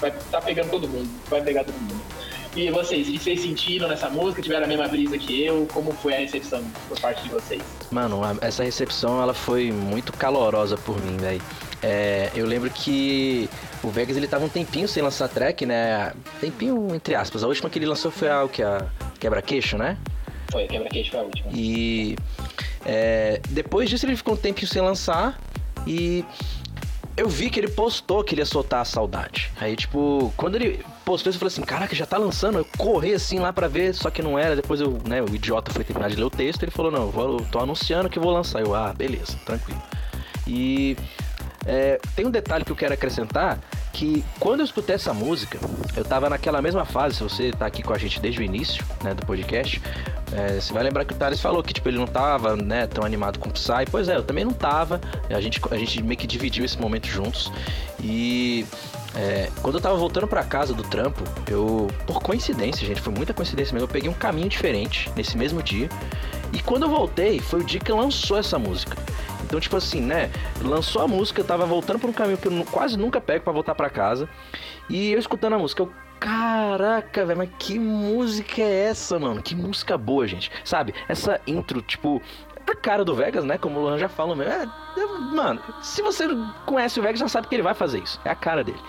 vai 0.00 0.12
tá 0.30 0.40
pegando 0.40 0.70
todo 0.70 0.88
mundo, 0.88 1.08
vai 1.30 1.40
pegar 1.40 1.64
todo 1.64 1.74
mundo. 1.74 2.02
E 2.56 2.70
vocês, 2.70 3.08
vocês 3.08 3.40
sentiram 3.40 3.88
nessa 3.88 4.08
música? 4.08 4.40
Tiveram 4.40 4.64
a 4.64 4.68
mesma 4.68 4.86
brisa 4.86 5.18
que 5.18 5.44
eu? 5.44 5.66
Como 5.72 5.92
foi 5.92 6.14
a 6.14 6.18
recepção 6.18 6.62
por 6.88 6.98
parte 7.00 7.22
de 7.24 7.28
vocês? 7.28 7.62
Mano, 7.90 8.20
essa 8.40 8.62
recepção 8.62 9.20
ela 9.20 9.34
foi 9.34 9.72
muito 9.72 10.12
calorosa 10.12 10.76
por 10.76 11.00
mim, 11.02 11.16
velho. 11.16 11.42
É, 11.82 12.30
eu 12.34 12.46
lembro 12.46 12.70
que 12.70 13.50
o 13.84 13.90
Vegas 13.90 14.16
ele 14.16 14.26
tava 14.26 14.44
um 14.44 14.48
tempinho 14.48 14.88
sem 14.88 15.02
lançar 15.02 15.28
track, 15.28 15.66
né? 15.66 16.12
Tempinho 16.40 16.94
entre 16.94 17.14
aspas. 17.14 17.44
A 17.44 17.46
última 17.46 17.68
que 17.68 17.78
ele 17.78 17.86
lançou 17.86 18.10
foi 18.10 18.28
a 18.28 18.44
o 18.44 18.48
que 18.48 18.62
a 18.62 18.86
Quebra-Queixo, 19.20 19.76
né? 19.76 19.96
Foi, 20.50 20.66
quebra-queixo 20.66 21.10
foi 21.10 21.20
a 21.20 21.22
última. 21.24 21.50
E 21.52 22.16
é, 22.84 23.40
depois 23.50 23.88
disso 23.90 24.06
ele 24.06 24.16
ficou 24.16 24.34
um 24.34 24.36
tempinho 24.36 24.68
sem 24.68 24.80
lançar 24.80 25.38
e 25.86 26.24
eu 27.16 27.28
vi 27.28 27.48
que 27.48 27.60
ele 27.60 27.68
postou 27.68 28.24
que 28.24 28.34
ele 28.34 28.42
ia 28.42 28.46
soltar 28.46 28.80
a 28.80 28.84
saudade. 28.84 29.50
Aí, 29.60 29.76
tipo, 29.76 30.32
quando 30.36 30.56
ele 30.56 30.84
postou 31.04 31.30
isso, 31.30 31.36
eu 31.36 31.40
falei 31.40 31.52
assim, 31.52 31.62
caraca, 31.62 31.94
já 31.94 32.06
tá 32.06 32.18
lançando? 32.18 32.58
Eu 32.58 32.66
corri 32.76 33.14
assim 33.14 33.38
lá 33.38 33.52
pra 33.52 33.68
ver, 33.68 33.94
só 33.94 34.10
que 34.10 34.22
não 34.22 34.38
era. 34.38 34.56
Depois 34.56 34.80
eu, 34.80 34.98
né, 35.06 35.22
o 35.22 35.34
idiota 35.34 35.72
foi 35.72 35.84
terminar 35.84 36.10
de 36.10 36.16
ler 36.16 36.24
o 36.24 36.30
texto, 36.30 36.62
ele 36.62 36.72
falou, 36.72 36.90
não, 36.90 37.02
eu 37.02 37.10
vou, 37.10 37.38
eu 37.38 37.46
tô 37.46 37.60
anunciando 37.60 38.08
que 38.08 38.18
vou 38.18 38.32
lançar. 38.32 38.60
Eu, 38.60 38.74
ah, 38.74 38.92
beleza, 38.92 39.38
tranquilo. 39.44 39.82
E 40.46 40.96
é, 41.66 42.00
tem 42.14 42.26
um 42.26 42.30
detalhe 42.30 42.64
que 42.64 42.72
eu 42.72 42.76
quero 42.76 42.94
acrescentar, 42.94 43.58
que 43.92 44.24
quando 44.40 44.60
eu 44.60 44.64
escutei 44.64 44.94
essa 44.94 45.14
música, 45.14 45.58
eu 45.96 46.04
tava 46.04 46.28
naquela 46.28 46.60
mesma 46.60 46.84
fase, 46.84 47.16
se 47.16 47.22
você 47.22 47.52
tá 47.52 47.66
aqui 47.66 47.82
com 47.82 47.92
a 47.92 47.98
gente 47.98 48.20
desde 48.20 48.40
o 48.40 48.42
início, 48.42 48.84
né, 49.02 49.14
do 49.14 49.24
podcast, 49.24 49.80
é, 50.32 50.60
você 50.60 50.72
vai 50.72 50.82
lembrar 50.82 51.04
que 51.04 51.14
o 51.14 51.16
Thales 51.16 51.40
falou 51.40 51.62
que, 51.62 51.72
tipo, 51.72 51.88
ele 51.88 51.98
não 51.98 52.06
tava, 52.06 52.56
né, 52.56 52.86
tão 52.86 53.04
animado 53.04 53.38
com 53.38 53.48
o 53.48 53.52
Psy. 53.52 53.86
Pois 53.90 54.08
é, 54.08 54.16
eu 54.16 54.22
também 54.22 54.44
não 54.44 54.52
tava, 54.52 55.00
a 55.30 55.40
gente, 55.40 55.60
a 55.70 55.76
gente 55.76 56.02
meio 56.02 56.18
que 56.18 56.26
dividiu 56.26 56.64
esse 56.64 56.78
momento 56.78 57.06
juntos. 57.06 57.52
E 58.02 58.66
é, 59.14 59.48
quando 59.62 59.76
eu 59.76 59.80
tava 59.80 59.96
voltando 59.96 60.26
pra 60.26 60.42
casa 60.42 60.74
do 60.74 60.82
trampo, 60.82 61.22
eu, 61.48 61.88
por 62.04 62.20
coincidência, 62.20 62.84
gente, 62.84 63.00
foi 63.00 63.12
muita 63.12 63.32
coincidência 63.32 63.72
mesmo, 63.72 63.86
eu 63.86 63.92
peguei 63.92 64.10
um 64.10 64.14
caminho 64.14 64.48
diferente 64.48 65.10
nesse 65.14 65.36
mesmo 65.36 65.62
dia. 65.62 65.88
E 66.52 66.60
quando 66.60 66.82
eu 66.82 66.88
voltei, 66.88 67.38
foi 67.38 67.60
o 67.60 67.64
dia 67.64 67.78
que 67.78 67.92
lançou 67.92 68.36
essa 68.36 68.58
música. 68.58 68.96
Então, 69.44 69.60
tipo 69.60 69.76
assim, 69.76 70.00
né? 70.00 70.30
Lançou 70.62 71.02
a 71.02 71.08
música, 71.08 71.40
eu 71.40 71.44
tava 71.44 71.66
voltando 71.66 71.98
por 71.98 72.10
um 72.10 72.12
caminho 72.12 72.38
que 72.38 72.48
eu 72.48 72.64
quase 72.70 72.98
nunca 72.98 73.20
pego 73.20 73.44
pra 73.44 73.52
voltar 73.52 73.74
pra 73.74 73.90
casa. 73.90 74.28
E 74.88 75.12
eu 75.12 75.18
escutando 75.18 75.54
a 75.54 75.58
música, 75.58 75.82
eu. 75.82 75.92
Caraca, 76.18 77.26
velho, 77.26 77.38
mas 77.38 77.50
que 77.58 77.78
música 77.78 78.62
é 78.62 78.84
essa, 78.86 79.18
mano? 79.18 79.42
Que 79.42 79.54
música 79.54 79.98
boa, 79.98 80.26
gente. 80.26 80.50
Sabe? 80.64 80.94
Essa 81.06 81.40
intro, 81.46 81.82
tipo. 81.82 82.22
a 82.66 82.74
cara 82.74 83.04
do 83.04 83.14
Vegas, 83.14 83.44
né? 83.44 83.58
Como 83.58 83.78
o 83.78 83.82
Luan 83.82 83.98
já 83.98 84.08
falou 84.08 84.34
mesmo. 84.34 84.52
É, 84.52 84.64
é, 84.64 85.06
mano, 85.34 85.60
se 85.82 86.00
você 86.00 86.26
conhece 86.64 86.98
o 86.98 87.02
Vegas, 87.02 87.20
já 87.20 87.28
sabe 87.28 87.46
que 87.46 87.54
ele 87.54 87.62
vai 87.62 87.74
fazer 87.74 87.98
isso. 88.02 88.18
É 88.24 88.30
a 88.30 88.34
cara 88.34 88.64
dele. 88.64 88.80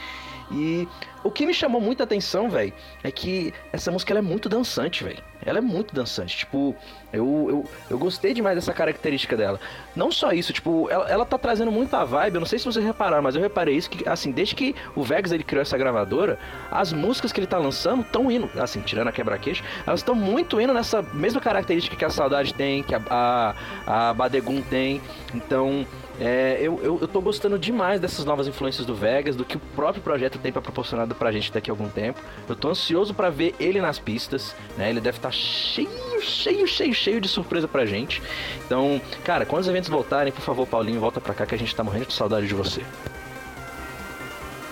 E 0.51 0.87
o 1.25 1.31
que 1.31 1.43
me 1.43 1.53
chamou 1.55 1.81
muita 1.81 2.03
atenção, 2.03 2.49
velho, 2.51 2.71
é 3.03 3.11
que 3.11 3.51
essa 3.73 3.91
música 3.91 4.13
ela 4.13 4.19
é 4.19 4.21
muito 4.21 4.47
dançante, 4.47 5.03
velho. 5.03 5.23
Ela 5.43 5.57
é 5.57 5.61
muito 5.61 5.93
dançante. 5.93 6.37
Tipo, 6.37 6.75
eu, 7.11 7.47
eu, 7.49 7.65
eu 7.89 7.97
gostei 7.97 8.31
demais 8.31 8.55
dessa 8.55 8.71
característica 8.71 9.35
dela. 9.35 9.59
Não 9.95 10.11
só 10.11 10.31
isso, 10.31 10.53
tipo, 10.53 10.87
ela, 10.89 11.09
ela 11.09 11.25
tá 11.25 11.37
trazendo 11.37 11.71
muita 11.71 12.05
vibe. 12.05 12.35
Eu 12.35 12.39
não 12.41 12.45
sei 12.45 12.59
se 12.59 12.65
vocês 12.65 12.85
repararam, 12.85 13.23
mas 13.23 13.35
eu 13.35 13.41
reparei 13.41 13.75
isso 13.75 13.89
que, 13.89 14.07
assim, 14.07 14.31
desde 14.31 14.53
que 14.53 14.75
o 14.95 15.01
Vegas 15.03 15.31
ele 15.31 15.43
criou 15.43 15.63
essa 15.63 15.75
gravadora, 15.77 16.37
as 16.69 16.93
músicas 16.93 17.31
que 17.31 17.39
ele 17.39 17.47
tá 17.47 17.57
lançando 17.57 18.03
estão 18.03 18.29
indo, 18.29 18.47
assim, 18.59 18.81
tirando 18.81 19.07
a 19.07 19.11
quebra-queixo, 19.11 19.63
elas 19.85 20.01
estão 20.01 20.13
muito 20.13 20.61
indo 20.61 20.73
nessa 20.75 21.01
mesma 21.01 21.41
característica 21.41 21.95
que 21.95 22.05
a 22.05 22.09
Saudade 22.11 22.53
tem, 22.53 22.83
que 22.83 22.93
a, 22.93 23.01
a, 23.09 24.09
a 24.09 24.13
Badegum 24.13 24.61
tem. 24.61 25.01
Então, 25.33 25.85
é, 26.19 26.57
eu, 26.61 26.79
eu, 26.81 26.97
eu 27.01 27.07
tô 27.07 27.19
gostando 27.19 27.59
demais 27.59 27.99
dessas 27.99 28.23
novas 28.23 28.47
influências 28.47 28.85
do 28.85 28.95
Vegas, 28.95 29.35
do 29.35 29.43
que 29.43 29.57
o 29.57 29.59
próprio 29.75 30.01
projeto 30.01 30.39
tem 30.39 30.51
para 30.51 30.61
proporcionar 30.61 31.05
pra 31.15 31.31
gente 31.31 31.51
daqui 31.51 31.69
a 31.69 31.73
algum 31.73 31.89
tempo. 31.89 32.19
Eu 32.47 32.55
tô 32.55 32.69
ansioso 32.69 33.13
para 33.13 33.29
ver 33.29 33.55
ele 33.59 33.81
nas 33.81 33.99
pistas, 33.99 34.55
né? 34.77 34.89
Ele 34.89 35.01
deve 35.01 35.17
estar 35.17 35.29
tá 35.29 35.35
cheio, 35.35 36.21
cheio, 36.21 36.67
cheio, 36.67 36.93
cheio 36.93 37.21
de 37.21 37.27
surpresa 37.27 37.67
pra 37.67 37.85
gente. 37.85 38.21
Então, 38.65 39.01
cara, 39.23 39.45
quando 39.45 39.61
os 39.61 39.67
eventos 39.67 39.89
voltarem, 39.89 40.31
por 40.31 40.41
favor, 40.41 40.67
Paulinho, 40.67 40.99
volta 40.99 41.19
pra 41.19 41.33
cá 41.33 41.45
que 41.45 41.55
a 41.55 41.57
gente 41.57 41.75
tá 41.75 41.83
morrendo 41.83 42.05
de 42.05 42.13
saudade 42.13 42.47
de 42.47 42.53
você. 42.53 42.83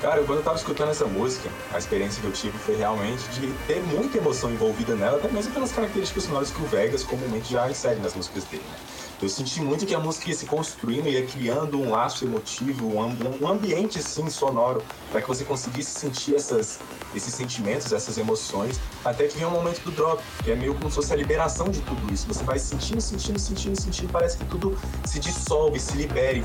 Cara, 0.03 0.21
quando 0.23 0.39
eu 0.39 0.43
tava 0.43 0.57
escutando 0.57 0.89
essa 0.89 1.05
música, 1.05 1.49
a 1.73 1.77
experiência 1.77 2.19
que 2.19 2.27
eu 2.27 2.33
tive 2.33 2.57
foi 2.57 2.75
realmente 2.75 3.23
de 3.29 3.47
ter 3.65 3.81
muita 3.83 4.17
emoção 4.17 4.51
envolvida 4.51 4.95
nela, 4.95 5.15
até 5.15 5.29
mesmo 5.29 5.53
pelas 5.53 5.71
características 5.71 6.25
sonoras 6.25 6.51
que 6.51 6.61
o 6.61 6.65
Vegas 6.65 7.03
comumente 7.03 7.53
já 7.53 7.71
insere 7.71 8.01
nas 8.01 8.13
músicas 8.13 8.43
dele, 8.43 8.63
né? 8.69 8.92
Eu 9.23 9.29
senti 9.29 9.61
muito 9.61 9.85
que 9.85 9.95
a 9.95 9.99
música 10.01 10.27
ia 10.27 10.35
se 10.35 10.45
construindo, 10.45 11.07
ia 11.07 11.25
criando 11.25 11.79
um 11.79 11.91
laço 11.91 12.25
emotivo, 12.25 12.85
um, 12.93 13.47
ambiente 13.47 13.97
assim 13.97 14.29
sonoro, 14.29 14.83
para 15.13 15.21
que 15.21 15.27
você 15.29 15.45
conseguisse 15.45 15.97
sentir 15.97 16.35
essas, 16.35 16.77
esses 17.15 17.33
sentimentos, 17.33 17.93
essas 17.93 18.17
emoções, 18.17 18.81
até 19.05 19.25
que 19.27 19.37
vem 19.37 19.47
um 19.47 19.51
momento 19.51 19.81
do 19.81 19.91
drop, 19.91 20.21
que 20.43 20.51
é 20.51 20.57
meio 20.57 20.75
como 20.75 20.89
se 20.89 20.97
fosse 20.97 21.13
a 21.13 21.15
liberação 21.15 21.69
de 21.69 21.79
tudo 21.79 22.13
isso. 22.13 22.27
Você 22.27 22.43
vai 22.43 22.59
sentindo, 22.59 22.99
sentindo, 22.99 23.39
sentindo, 23.39 23.79
sentindo, 23.79 24.11
parece 24.11 24.37
que 24.37 24.43
tudo 24.43 24.77
se 25.05 25.19
dissolve, 25.19 25.79
se 25.79 25.95
libere. 25.95 26.43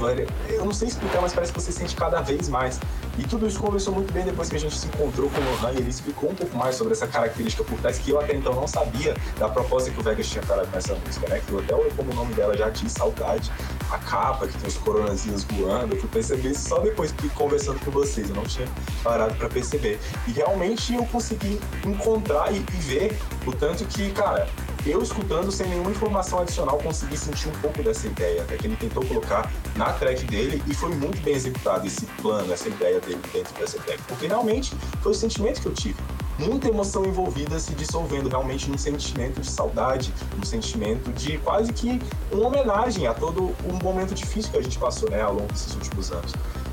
Eu 0.49 0.64
não 0.64 0.72
sei 0.72 0.87
explicar, 0.87 1.20
mas 1.20 1.33
parece 1.33 1.53
que 1.53 1.61
você 1.61 1.72
sente 1.72 1.97
cada 1.97 2.20
vez 2.20 2.49
mais. 2.49 2.79
E 3.18 3.24
tudo 3.24 3.49
isso 3.49 3.59
conversou 3.59 3.93
muito 3.93 4.12
bem 4.12 4.24
depois 4.24 4.49
que 4.49 4.55
a 4.55 4.61
gente 4.61 4.76
se 4.76 4.87
encontrou 4.87 5.29
com 5.29 5.41
o 5.41 5.45
Lohan 5.45 5.72
e 5.74 5.79
ele 5.79 5.91
explicou 5.91 6.31
um 6.31 6.35
pouco 6.37 6.57
mais 6.57 6.76
sobre 6.76 6.93
essa 6.93 7.09
característica 7.09 7.64
por 7.64 7.76
trás 7.81 7.99
que 7.99 8.12
eu 8.12 8.20
até 8.20 8.37
então 8.37 8.55
não 8.55 8.68
sabia 8.68 9.16
da 9.37 9.49
proposta 9.49 9.91
que 9.91 9.99
o 9.99 10.03
Vegas 10.05 10.29
tinha 10.29 10.45
com 10.47 10.55
essa 10.76 10.95
música, 10.95 11.29
né? 11.29 11.43
Que 11.45 11.57
até 11.57 11.74
como 11.97 12.12
o 12.12 12.14
nome 12.14 12.33
dela 12.35 12.57
já 12.57 12.68
diz, 12.71 12.93
Saudade, 12.93 13.51
a 13.91 13.99
capa 13.99 14.47
que 14.47 14.57
tem 14.59 14.69
os 14.69 14.77
coronazinhos 14.77 15.45
voando, 15.45 15.95
eu 15.95 16.01
fui 16.01 16.09
perceber 16.09 16.51
isso 16.51 16.69
só 16.69 16.79
depois 16.79 17.14
conversando 17.35 17.79
com 17.85 17.91
vocês, 17.91 18.29
eu 18.29 18.37
não 18.37 18.45
tinha 18.45 18.66
parado 19.03 19.35
para 19.35 19.49
perceber. 19.49 19.99
E 20.27 20.33
realmente 20.33 20.95
eu 20.95 21.05
consegui 21.07 21.61
encontrar 21.85 22.53
e, 22.53 22.59
e 22.59 22.77
ver 22.83 23.19
o 23.47 23.53
tanto 23.53 23.85
que, 23.87 24.11
cara, 24.12 24.49
eu 24.87 25.03
escutando 25.03 25.51
sem 25.51 25.69
nenhuma 25.69 25.91
informação 25.91 26.41
adicional 26.41 26.79
consegui 26.79 27.16
sentir 27.16 27.49
um 27.49 27.61
pouco 27.61 27.83
dessa 27.83 28.07
ideia, 28.07 28.43
até 28.43 28.57
que 28.57 28.66
ele 28.66 28.77
tentou 28.77 29.05
colocar 29.05 29.51
na 29.77 29.93
track 29.93 30.25
dele 30.25 30.62
e 30.66 30.75
foi 30.75 30.91
muito 30.95 31.21
bem 31.23 31.35
executado 31.35 31.87
esse 31.87 32.07
plano, 32.23 32.53
essa 32.53 32.69
ideia 32.69 33.01
dele 33.01 33.21
dentro 33.33 33.55
dessa 33.59 33.79
track, 33.79 34.03
porque 34.05 34.27
realmente 34.27 34.75
foi 35.03 35.12
o 35.12 35.14
sentimento 35.14 35.61
que 35.61 35.66
eu 35.66 35.75
tive. 35.75 35.97
Muita 36.39 36.68
emoção 36.68 37.05
envolvida 37.05 37.59
se 37.59 37.74
dissolvendo 37.74 38.28
realmente 38.28 38.70
num 38.70 38.78
sentimento 38.78 39.41
de 39.41 39.51
saudade, 39.51 40.14
num 40.36 40.45
sentimento 40.45 41.11
de 41.12 41.36
quase 41.39 41.72
que 41.72 42.01
uma 42.30 42.47
homenagem 42.47 43.07
a 43.09 43.14
todo 43.14 43.55
um 43.64 43.78
momento 43.82 44.14
difícil 44.14 44.53
que 44.53 44.59
a 44.59 44.62
gente 44.62 44.78
passou 44.78 45.11
né, 45.11 45.20
ao 45.20 45.34
longo 45.34 45.53
desses 45.53 45.74
últimos 45.74 46.12
anos. 46.12 46.32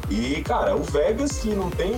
E, 0.10 0.44
cara, 0.44 0.76
o 0.76 0.84
Vegas, 0.84 1.40
que 1.40 1.50
não 1.50 1.72
tem, 1.72 1.92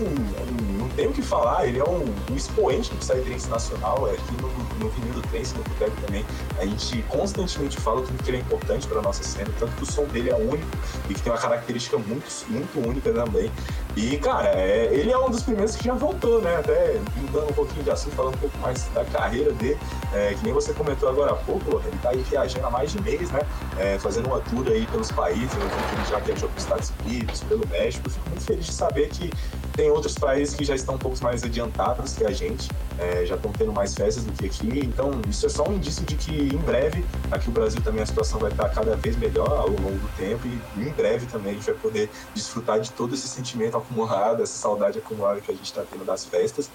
não 0.80 0.88
tem 0.96 1.08
o 1.08 1.12
que 1.12 1.22
falar, 1.22 1.68
ele 1.68 1.80
é 1.80 1.84
um, 1.84 2.06
um 2.32 2.36
expoente 2.36 2.90
do 2.90 2.96
Psytrance 2.96 3.50
nacional, 3.50 4.08
é 4.08 4.14
aqui 4.14 4.42
no, 4.42 4.48
no 4.80 4.90
Vinil 4.92 5.14
do 5.16 5.22
Trance, 5.24 5.54
no 5.56 5.64
Boteco 5.64 5.96
também, 6.06 6.26
a 6.58 6.66
gente 6.66 7.02
constantemente 7.10 7.78
fala 7.78 8.02
tudo 8.02 8.24
que 8.24 8.30
ele 8.30 8.38
é 8.38 8.40
importante 8.40 8.88
para 8.88 9.02
nossa 9.02 9.24
cena, 9.24 9.50
tanto 9.60 9.76
que 9.76 9.84
o 9.84 9.86
som 9.86 10.06
dele 10.06 10.30
é 10.30 10.36
único 10.36 10.66
e 11.10 11.14
que 11.14 11.22
tem 11.22 11.34
uma 11.34 11.40
característica 11.40 11.98
muito, 11.98 12.26
muito 12.48 12.80
única 12.80 13.12
também. 13.12 13.52
E, 13.98 14.16
cara, 14.20 14.50
é, 14.50 14.94
ele 14.94 15.12
é 15.12 15.18
um 15.18 15.28
dos 15.28 15.42
primeiros 15.42 15.76
que 15.76 15.86
já 15.86 15.96
voltou, 15.96 16.40
né? 16.40 16.58
Até 16.58 17.00
mudando 17.20 17.50
um 17.50 17.54
pouquinho 17.54 17.84
de 17.84 17.90
assunto, 17.90 18.16
falando 18.16 18.36
um 18.36 18.38
pouco 18.38 18.56
mais 18.60 18.84
da 18.94 19.04
carreira 19.04 19.52
dele, 19.54 19.76
é, 20.14 20.36
que 20.36 20.44
nem 20.44 20.54
você 20.54 20.72
comentou 20.72 21.10
agora 21.10 21.32
há 21.32 21.36
pouco, 21.36 21.82
ele 21.84 21.98
tá 22.00 22.10
aí 22.10 22.22
viajando 22.30 22.68
há 22.68 22.70
mais 22.70 22.92
de 22.92 23.02
mês, 23.02 23.32
né? 23.32 23.40
É, 23.80 23.98
fazendo 23.98 24.28
uma 24.28 24.40
tour 24.42 24.68
aí 24.68 24.86
pelos 24.86 25.12
países, 25.12 25.52
ele 25.52 26.06
já 26.08 26.20
viajou 26.20 26.48
para 26.48 26.58
os 26.58 26.64
Estados 26.64 26.94
Unidos, 27.04 27.44
pelo 27.46 27.68
México, 27.70 28.08
fico 28.08 28.30
muito 28.30 28.44
feliz 28.44 28.68
de 28.68 28.72
saber 28.72 29.10
que 29.10 29.32
tem 29.74 29.90
outros 29.92 30.16
países 30.16 30.56
que 30.56 30.66
já 30.66 30.76
estão 30.76 30.96
um 30.96 30.98
pouco 30.98 31.24
mais 31.24 31.44
adiantados 31.44 32.14
que 32.14 32.26
a 32.26 32.32
gente, 32.32 32.70
é, 33.00 33.26
já 33.26 33.36
estão 33.36 33.52
tendo 33.52 33.72
mais 33.72 33.94
festas 33.94 34.24
do 34.24 34.32
que 34.32 34.46
aqui, 34.48 34.80
então 34.84 35.12
isso 35.30 35.46
é 35.46 35.50
só 35.50 35.68
um 35.68 35.74
indício 35.74 36.04
de 36.04 36.16
que 36.16 36.32
em 36.32 36.58
breve, 36.58 37.06
aqui 37.32 37.48
no 37.48 37.54
Brasil 37.54 37.82
também 37.82 38.02
a 38.02 38.06
situação 38.06 38.40
vai 38.40 38.52
estar 38.52 38.70
cada 38.70 38.96
vez 38.96 39.16
melhor 39.18 39.50
ao 39.50 39.70
longo 39.70 39.98
do 39.98 40.18
tempo 40.18 40.48
e 40.48 40.82
em 40.82 40.92
breve 40.92 41.28
também 41.28 41.52
a 41.52 41.56
gente 41.56 41.66
vai 41.66 41.76
poder 41.76 42.10
desfrutar 42.34 42.80
de 42.80 42.92
todo 42.92 43.14
esse 43.14 43.28
sentimento 43.28 43.78
acumulado, 43.88 44.44
essa 44.44 44.58
saudade 44.58 45.00
acumulada 45.00 45.42
que 45.42 45.52
a 45.52 45.56
gente 45.56 45.66
está 45.66 45.84
tendo 45.90 46.06
das 46.06 46.26
festas 46.26 46.70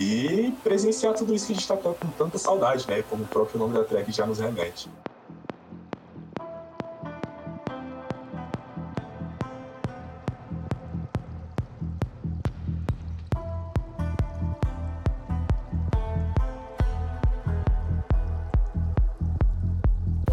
e 0.00 0.54
presenciar 0.62 1.14
tudo 1.14 1.34
isso 1.34 1.46
que 1.46 1.52
a 1.52 1.54
gente 1.54 1.62
está 1.62 1.76
com 1.76 2.08
tanta 2.16 2.38
saudade, 2.38 2.86
né? 2.88 3.02
Como 3.08 3.24
o 3.24 3.26
próprio 3.26 3.58
nome 3.58 3.74
da 3.74 3.84
track 3.84 4.10
já 4.12 4.26
nos 4.26 4.38
remete. 4.38 4.88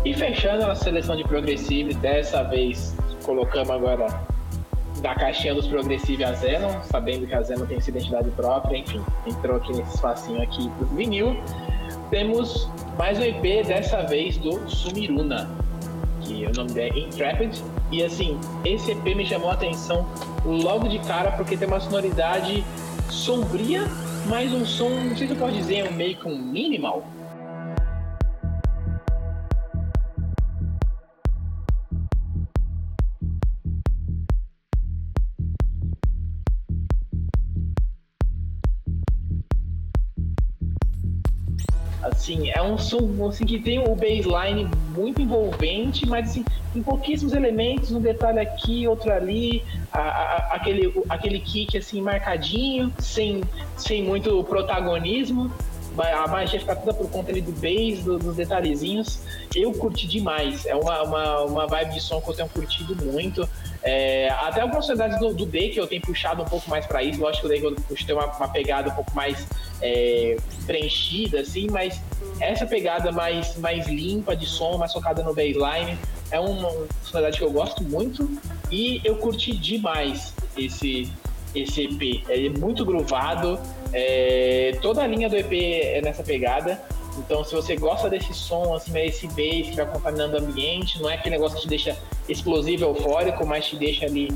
E 0.03 0.13
fechando 0.13 0.65
a 0.65 0.75
seleção 0.75 1.15
de 1.15 1.23
progressive, 1.23 1.95
dessa 1.95 2.43
vez 2.43 2.93
colocamos 3.23 3.71
agora 3.71 4.34
da 5.01 5.13
caixinha 5.15 5.53
dos 5.53 5.67
Progressive 5.67 6.23
a 6.23 6.33
Zenon, 6.33 6.81
sabendo 6.83 7.27
que 7.27 7.33
a 7.33 7.41
Zenon 7.41 7.65
tem 7.65 7.79
sua 7.81 7.91
identidade 7.91 8.29
própria, 8.31 8.77
enfim, 8.77 9.01
entrou 9.25 9.57
aqui 9.57 9.73
nesse 9.73 9.95
espacinho 9.95 10.41
aqui 10.41 10.69
do 10.79 10.85
vinil. 10.95 11.35
Temos 12.09 12.69
mais 12.97 13.19
um 13.19 13.23
EP, 13.23 13.65
dessa 13.65 14.03
vez 14.03 14.37
do 14.37 14.69
Sumiruna, 14.69 15.49
que 16.21 16.45
o 16.45 16.53
nome 16.53 16.79
é 16.79 16.87
Intrepid. 16.97 17.61
E 17.91 18.03
assim, 18.03 18.39
esse 18.63 18.91
EP 18.91 19.03
me 19.15 19.25
chamou 19.25 19.49
a 19.49 19.53
atenção 19.53 20.07
logo 20.45 20.87
de 20.87 20.99
cara 20.99 21.31
porque 21.31 21.57
tem 21.57 21.67
uma 21.67 21.79
sonoridade 21.79 22.63
sombria, 23.09 23.83
mas 24.27 24.53
um 24.53 24.65
som, 24.65 24.89
não 24.89 25.15
sei 25.15 25.27
se 25.27 25.33
eu 25.33 25.37
posso 25.37 25.53
dizer, 25.53 25.91
meio 25.91 26.15
que 26.15 26.27
um 26.27 26.37
minimal. 26.37 27.03
Um 42.65 42.77
som 42.77 43.27
assim, 43.27 43.45
que 43.45 43.59
tem 43.59 43.79
o 43.79 43.95
baseline 43.95 44.69
muito 44.95 45.21
envolvente, 45.21 46.05
mas 46.05 46.29
assim, 46.29 46.45
pouquíssimos 46.83 47.33
elementos, 47.33 47.91
um 47.91 48.01
detalhe 48.01 48.39
aqui, 48.39 48.87
outro 48.87 49.11
ali, 49.11 49.63
a, 49.91 49.99
a, 49.99 50.37
aquele, 50.55 50.93
aquele 51.09 51.39
kick 51.39 51.77
assim 51.77 52.01
marcadinho, 52.01 52.93
sem, 52.99 53.43
sem 53.77 54.03
muito 54.03 54.43
protagonismo. 54.43 55.51
A 55.97 56.27
magia 56.27 56.59
fica 56.59 56.75
toda 56.75 56.93
por 56.93 57.09
conta 57.09 57.31
ali 57.31 57.41
do 57.41 57.53
bass, 57.53 58.03
do, 58.03 58.17
dos 58.17 58.35
detalhezinhos. 58.35 59.21
Eu 59.55 59.71
curti 59.71 60.05
demais. 60.07 60.65
É 60.65 60.75
uma, 60.75 61.03
uma, 61.03 61.41
uma 61.43 61.67
vibe 61.67 61.93
de 61.93 62.01
som 62.01 62.19
que 62.19 62.29
eu 62.29 62.33
tenho 62.33 62.49
curtido 62.49 63.05
muito. 63.05 63.47
É, 63.81 64.29
até 64.41 64.61
algumas 64.61 64.85
sonoridades 64.85 65.19
do, 65.19 65.33
do 65.33 65.45
D 65.45 65.69
que 65.69 65.79
eu 65.79 65.87
tenho 65.87 66.01
puxado 66.01 66.41
um 66.41 66.45
pouco 66.45 66.69
mais 66.69 66.85
para 66.85 67.01
isso. 67.01 67.21
Lógico 67.21 67.47
que 67.47 67.53
o 67.53 67.61
D 67.61 67.65
eu 67.65 67.75
puxo 67.75 68.05
tem 68.05 68.13
uma, 68.13 68.25
uma, 68.25 68.47
pegada 68.49 68.89
um 68.89 68.93
pouco 68.95 69.15
mais 69.15 69.47
é, 69.81 70.35
preenchida, 70.65 71.39
assim, 71.39 71.67
mas 71.69 72.01
essa 72.39 72.65
pegada 72.65 73.11
mais, 73.11 73.57
mais 73.57 73.87
limpa 73.87 74.35
de 74.35 74.45
som, 74.45 74.77
mais 74.77 74.91
focada 74.91 75.23
no 75.23 75.33
baseline, 75.33 75.97
é 76.31 76.39
uma 76.39 76.69
sonoridade 77.03 77.37
que 77.37 77.43
eu 77.43 77.51
gosto 77.51 77.83
muito 77.83 78.29
e 78.71 78.99
eu 79.03 79.17
curti 79.17 79.55
demais 79.55 80.33
esse, 80.57 81.11
esse 81.53 81.83
EP. 81.83 82.23
É 82.29 82.49
muito 82.49 82.85
groovado, 82.85 83.59
é, 83.93 84.77
toda 84.81 85.01
a 85.01 85.07
linha 85.07 85.29
do 85.29 85.35
EP 85.35 85.53
é 85.53 86.01
nessa 86.01 86.23
pegada. 86.23 86.81
Então, 87.17 87.45
se 87.45 87.55
você 87.55 87.77
gosta 87.77 88.09
desse 88.09 88.33
som, 88.33 88.73
assim, 88.73 88.91
esse 88.99 89.25
bass 89.27 89.69
que 89.69 89.75
vai 89.75 89.85
contaminando 89.85 90.35
o 90.35 90.39
ambiente, 90.39 91.01
não 91.01 91.09
é 91.09 91.13
aquele 91.13 91.37
negócio 91.37 91.55
que 91.55 91.63
te 91.63 91.69
deixa 91.69 91.97
explosivo, 92.27 92.83
eufórico, 92.83 93.45
mas 93.45 93.67
te 93.67 93.77
deixa 93.77 94.05
ali 94.05 94.29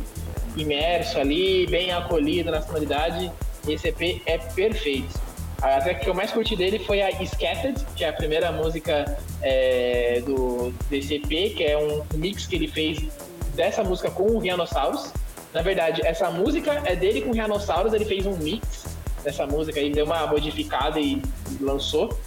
imerso 0.56 1.20
ali, 1.20 1.68
bem 1.68 1.92
acolhido 1.92 2.52
na 2.52 2.62
sonoridade, 2.62 3.30
esse 3.68 3.90
EP 3.90 4.22
é 4.26 4.38
perfeito. 4.38 5.29
A 5.62 5.94
que 5.94 6.10
eu 6.10 6.14
mais 6.14 6.32
curti 6.32 6.56
dele 6.56 6.80
foi 6.80 7.02
a 7.02 7.12
Scattered, 7.12 7.86
que 7.96 8.04
é 8.04 8.10
a 8.10 8.14
primeira 8.14 8.52
música 8.52 9.18
é, 9.42 10.22
do 10.26 10.74
DCP, 10.90 11.50
que 11.52 11.64
é 11.64 11.78
um 11.78 12.02
mix 12.16 12.48
que 12.48 12.56
ele 12.56 12.68
fez 12.68 13.00
dessa 13.56 13.84
música 13.84 14.10
com 14.10 14.24
o 14.24 14.40
Rhinoceros. 14.40 15.12
Na 15.54 15.62
verdade, 15.62 16.02
essa 16.06 16.32
música 16.32 16.82
é 16.86 16.96
dele 16.96 17.22
com 17.22 17.32
o 17.32 17.34
Rhinoceros, 17.34 17.94
ele 17.94 18.06
fez 18.06 18.26
um 18.26 18.38
mix 18.38 18.86
dessa 19.24 19.46
música 19.46 19.82
e 19.82 19.92
deu 19.92 20.06
uma 20.06 20.26
modificada 20.28 21.00
e 21.00 21.22
lançou. 21.60 22.18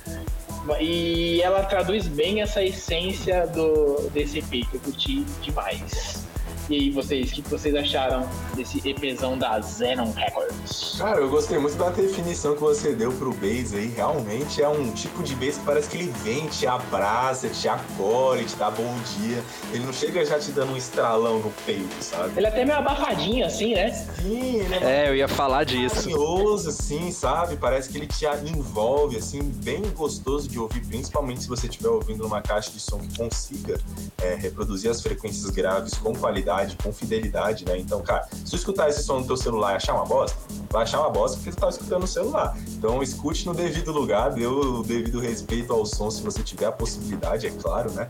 E 0.78 1.40
ela 1.42 1.64
traduz 1.64 2.06
bem 2.06 2.42
essa 2.42 2.62
essência 2.62 3.46
do 3.46 4.10
DCP, 4.10 4.66
que 4.66 4.74
eu 4.74 4.80
curti 4.80 5.24
demais. 5.40 6.21
E 6.70 6.74
aí, 6.76 6.90
vocês, 6.90 7.30
o 7.32 7.34
que 7.34 7.42
vocês 7.50 7.74
acharam 7.74 8.28
desse 8.54 8.80
EPzão 8.88 9.36
da 9.36 9.60
Xenon 9.60 10.12
Records? 10.12 10.96
Cara, 10.98 11.20
eu 11.20 11.28
gostei 11.28 11.58
muito 11.58 11.76
da 11.76 11.90
definição 11.90 12.54
que 12.54 12.60
você 12.60 12.94
deu 12.94 13.12
pro 13.12 13.32
bass 13.32 13.74
aí. 13.74 13.92
Realmente 13.94 14.62
é 14.62 14.68
um 14.68 14.90
tipo 14.92 15.22
de 15.22 15.34
bass 15.34 15.58
que 15.58 15.64
parece 15.64 15.88
que 15.90 15.96
ele 15.98 16.12
vem, 16.22 16.46
te 16.46 16.66
abraça, 16.66 17.48
te 17.48 17.68
acolhe, 17.68 18.44
te 18.44 18.56
dá 18.56 18.70
bom 18.70 18.94
dia. 19.18 19.42
Ele 19.72 19.84
não 19.84 19.92
chega 19.92 20.24
já 20.24 20.38
te 20.38 20.52
dando 20.52 20.72
um 20.72 20.76
estralão 20.76 21.40
no 21.40 21.50
peito, 21.66 22.02
sabe? 22.02 22.32
Ele 22.36 22.46
é 22.46 22.48
até 22.48 22.64
meio 22.64 22.78
abafadinho, 22.78 23.44
assim, 23.44 23.74
né? 23.74 23.90
Sim, 23.92 24.56
ele 24.60 24.74
é 24.74 25.06
É, 25.06 25.08
eu 25.08 25.16
ia 25.16 25.28
falar 25.28 25.64
disso. 25.64 25.96
carinhoso, 25.96 26.68
assim, 26.68 27.10
sabe? 27.10 27.56
Parece 27.56 27.88
que 27.88 27.98
ele 27.98 28.06
te 28.06 28.24
envolve, 28.46 29.16
assim, 29.16 29.42
bem 29.42 29.82
gostoso 29.96 30.48
de 30.48 30.58
ouvir, 30.58 30.80
principalmente 30.86 31.42
se 31.42 31.48
você 31.48 31.66
estiver 31.66 31.88
ouvindo 31.88 32.22
numa 32.22 32.40
caixa 32.40 32.70
de 32.70 32.78
som 32.80 32.98
que 32.98 33.18
consiga 33.18 33.78
é, 34.22 34.34
reproduzir 34.34 34.90
as 34.90 35.02
frequências 35.02 35.50
graves 35.50 35.94
com 35.94 36.14
qualidade, 36.14 36.52
com 36.82 36.92
fidelidade, 36.92 37.64
né? 37.64 37.78
Então, 37.78 38.00
cara, 38.02 38.28
se 38.32 38.50
tu 38.50 38.56
escutar 38.56 38.88
esse 38.88 39.02
som 39.02 39.20
no 39.20 39.26
teu 39.26 39.36
celular 39.36 39.72
e 39.72 39.76
achar 39.76 39.94
uma 39.94 40.04
bosta, 40.04 40.36
vai 40.70 40.82
achar 40.84 41.00
uma 41.00 41.10
bosta 41.10 41.36
porque 41.36 41.50
tu 41.50 41.56
tá 41.56 41.68
escutando 41.68 42.02
no 42.02 42.06
celular. 42.06 42.56
Então, 42.68 43.02
escute 43.02 43.46
no 43.46 43.54
devido 43.54 43.92
lugar, 43.92 44.32
dê 44.32 44.46
o 44.46 44.82
devido 44.82 45.20
respeito 45.20 45.72
ao 45.72 45.84
som, 45.84 46.10
se 46.10 46.22
você 46.22 46.42
tiver 46.42 46.66
a 46.66 46.72
possibilidade, 46.72 47.46
é 47.46 47.50
claro, 47.50 47.90
né? 47.92 48.06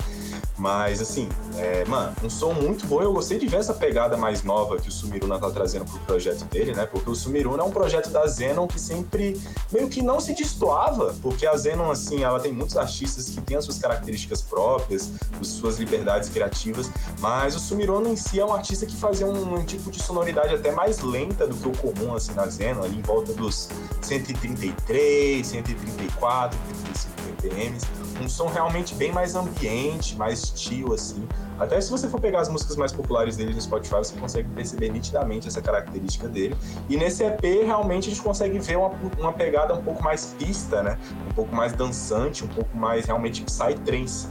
Mas, 0.58 1.00
assim, 1.00 1.28
é, 1.56 1.84
mano, 1.86 2.14
um 2.22 2.30
som 2.30 2.52
muito 2.52 2.86
bom. 2.86 3.02
Eu 3.02 3.12
gostei 3.12 3.38
de 3.38 3.46
ver 3.46 3.56
essa 3.56 3.74
pegada 3.74 4.16
mais 4.16 4.42
nova 4.42 4.78
que 4.78 4.88
o 4.88 4.92
Sumiruna 4.92 5.38
tá 5.38 5.50
trazendo 5.50 5.84
pro 5.84 5.98
projeto 6.00 6.44
dele, 6.44 6.72
né? 6.72 6.86
Porque 6.86 7.10
o 7.10 7.14
Sumiruna 7.14 7.62
é 7.62 7.66
um 7.66 7.70
projeto 7.70 8.10
da 8.10 8.26
Zenon 8.26 8.66
que 8.66 8.78
sempre 8.78 9.40
meio 9.72 9.88
que 9.88 10.02
não 10.02 10.20
se 10.20 10.34
destoava, 10.34 11.14
porque 11.20 11.46
a 11.46 11.56
Zenon, 11.56 11.90
assim, 11.90 12.22
ela 12.22 12.38
tem 12.38 12.52
muitos 12.52 12.76
artistas 12.76 13.28
que 13.28 13.40
têm 13.40 13.56
as 13.56 13.64
suas 13.64 13.78
características 13.78 14.42
próprias, 14.42 15.10
as 15.40 15.48
suas 15.48 15.78
liberdades 15.78 16.28
criativas, 16.28 16.90
mas 17.18 17.56
o 17.56 17.58
Sumiruna 17.58 18.08
em 18.08 18.16
si 18.16 18.31
é 18.40 18.44
um 18.44 18.52
artista 18.52 18.86
que 18.86 18.96
fazia 18.96 19.26
um, 19.26 19.54
um 19.54 19.64
tipo 19.64 19.90
de 19.90 20.02
sonoridade 20.02 20.54
até 20.54 20.70
mais 20.72 21.00
lenta 21.00 21.46
do 21.46 21.54
que 21.54 21.68
o 21.68 21.72
comum, 21.72 22.14
assim, 22.14 22.32
na 22.34 22.46
Zenon, 22.46 22.82
ali 22.82 22.98
em 22.98 23.02
volta 23.02 23.32
dos 23.32 23.68
133, 24.00 25.46
134, 25.46 26.58
135 26.58 27.22
BPMs. 27.22 27.86
Um 28.20 28.28
som 28.28 28.46
realmente 28.46 28.94
bem 28.94 29.12
mais 29.12 29.34
ambiente, 29.34 30.16
mais 30.16 30.50
tio, 30.50 30.92
assim. 30.92 31.26
Até 31.58 31.80
se 31.80 31.90
você 31.90 32.08
for 32.08 32.20
pegar 32.20 32.40
as 32.40 32.48
músicas 32.48 32.76
mais 32.76 32.92
populares 32.92 33.36
dele 33.36 33.54
no 33.54 33.60
Spotify, 33.60 33.96
você 33.96 34.16
consegue 34.18 34.48
perceber 34.50 34.90
nitidamente 34.90 35.46
essa 35.48 35.60
característica 35.60 36.28
dele. 36.28 36.56
E 36.88 36.96
nesse 36.96 37.24
EP, 37.24 37.42
realmente, 37.64 38.08
a 38.08 38.10
gente 38.10 38.22
consegue 38.22 38.58
ver 38.58 38.76
uma, 38.76 38.90
uma 39.18 39.32
pegada 39.32 39.74
um 39.74 39.82
pouco 39.82 40.02
mais 40.02 40.34
pista, 40.38 40.82
né? 40.82 40.98
Um 41.30 41.34
pouco 41.34 41.54
mais 41.54 41.72
dançante, 41.72 42.44
um 42.44 42.48
pouco 42.48 42.76
mais 42.76 43.06
realmente 43.06 43.44
psytrance. 43.44 44.28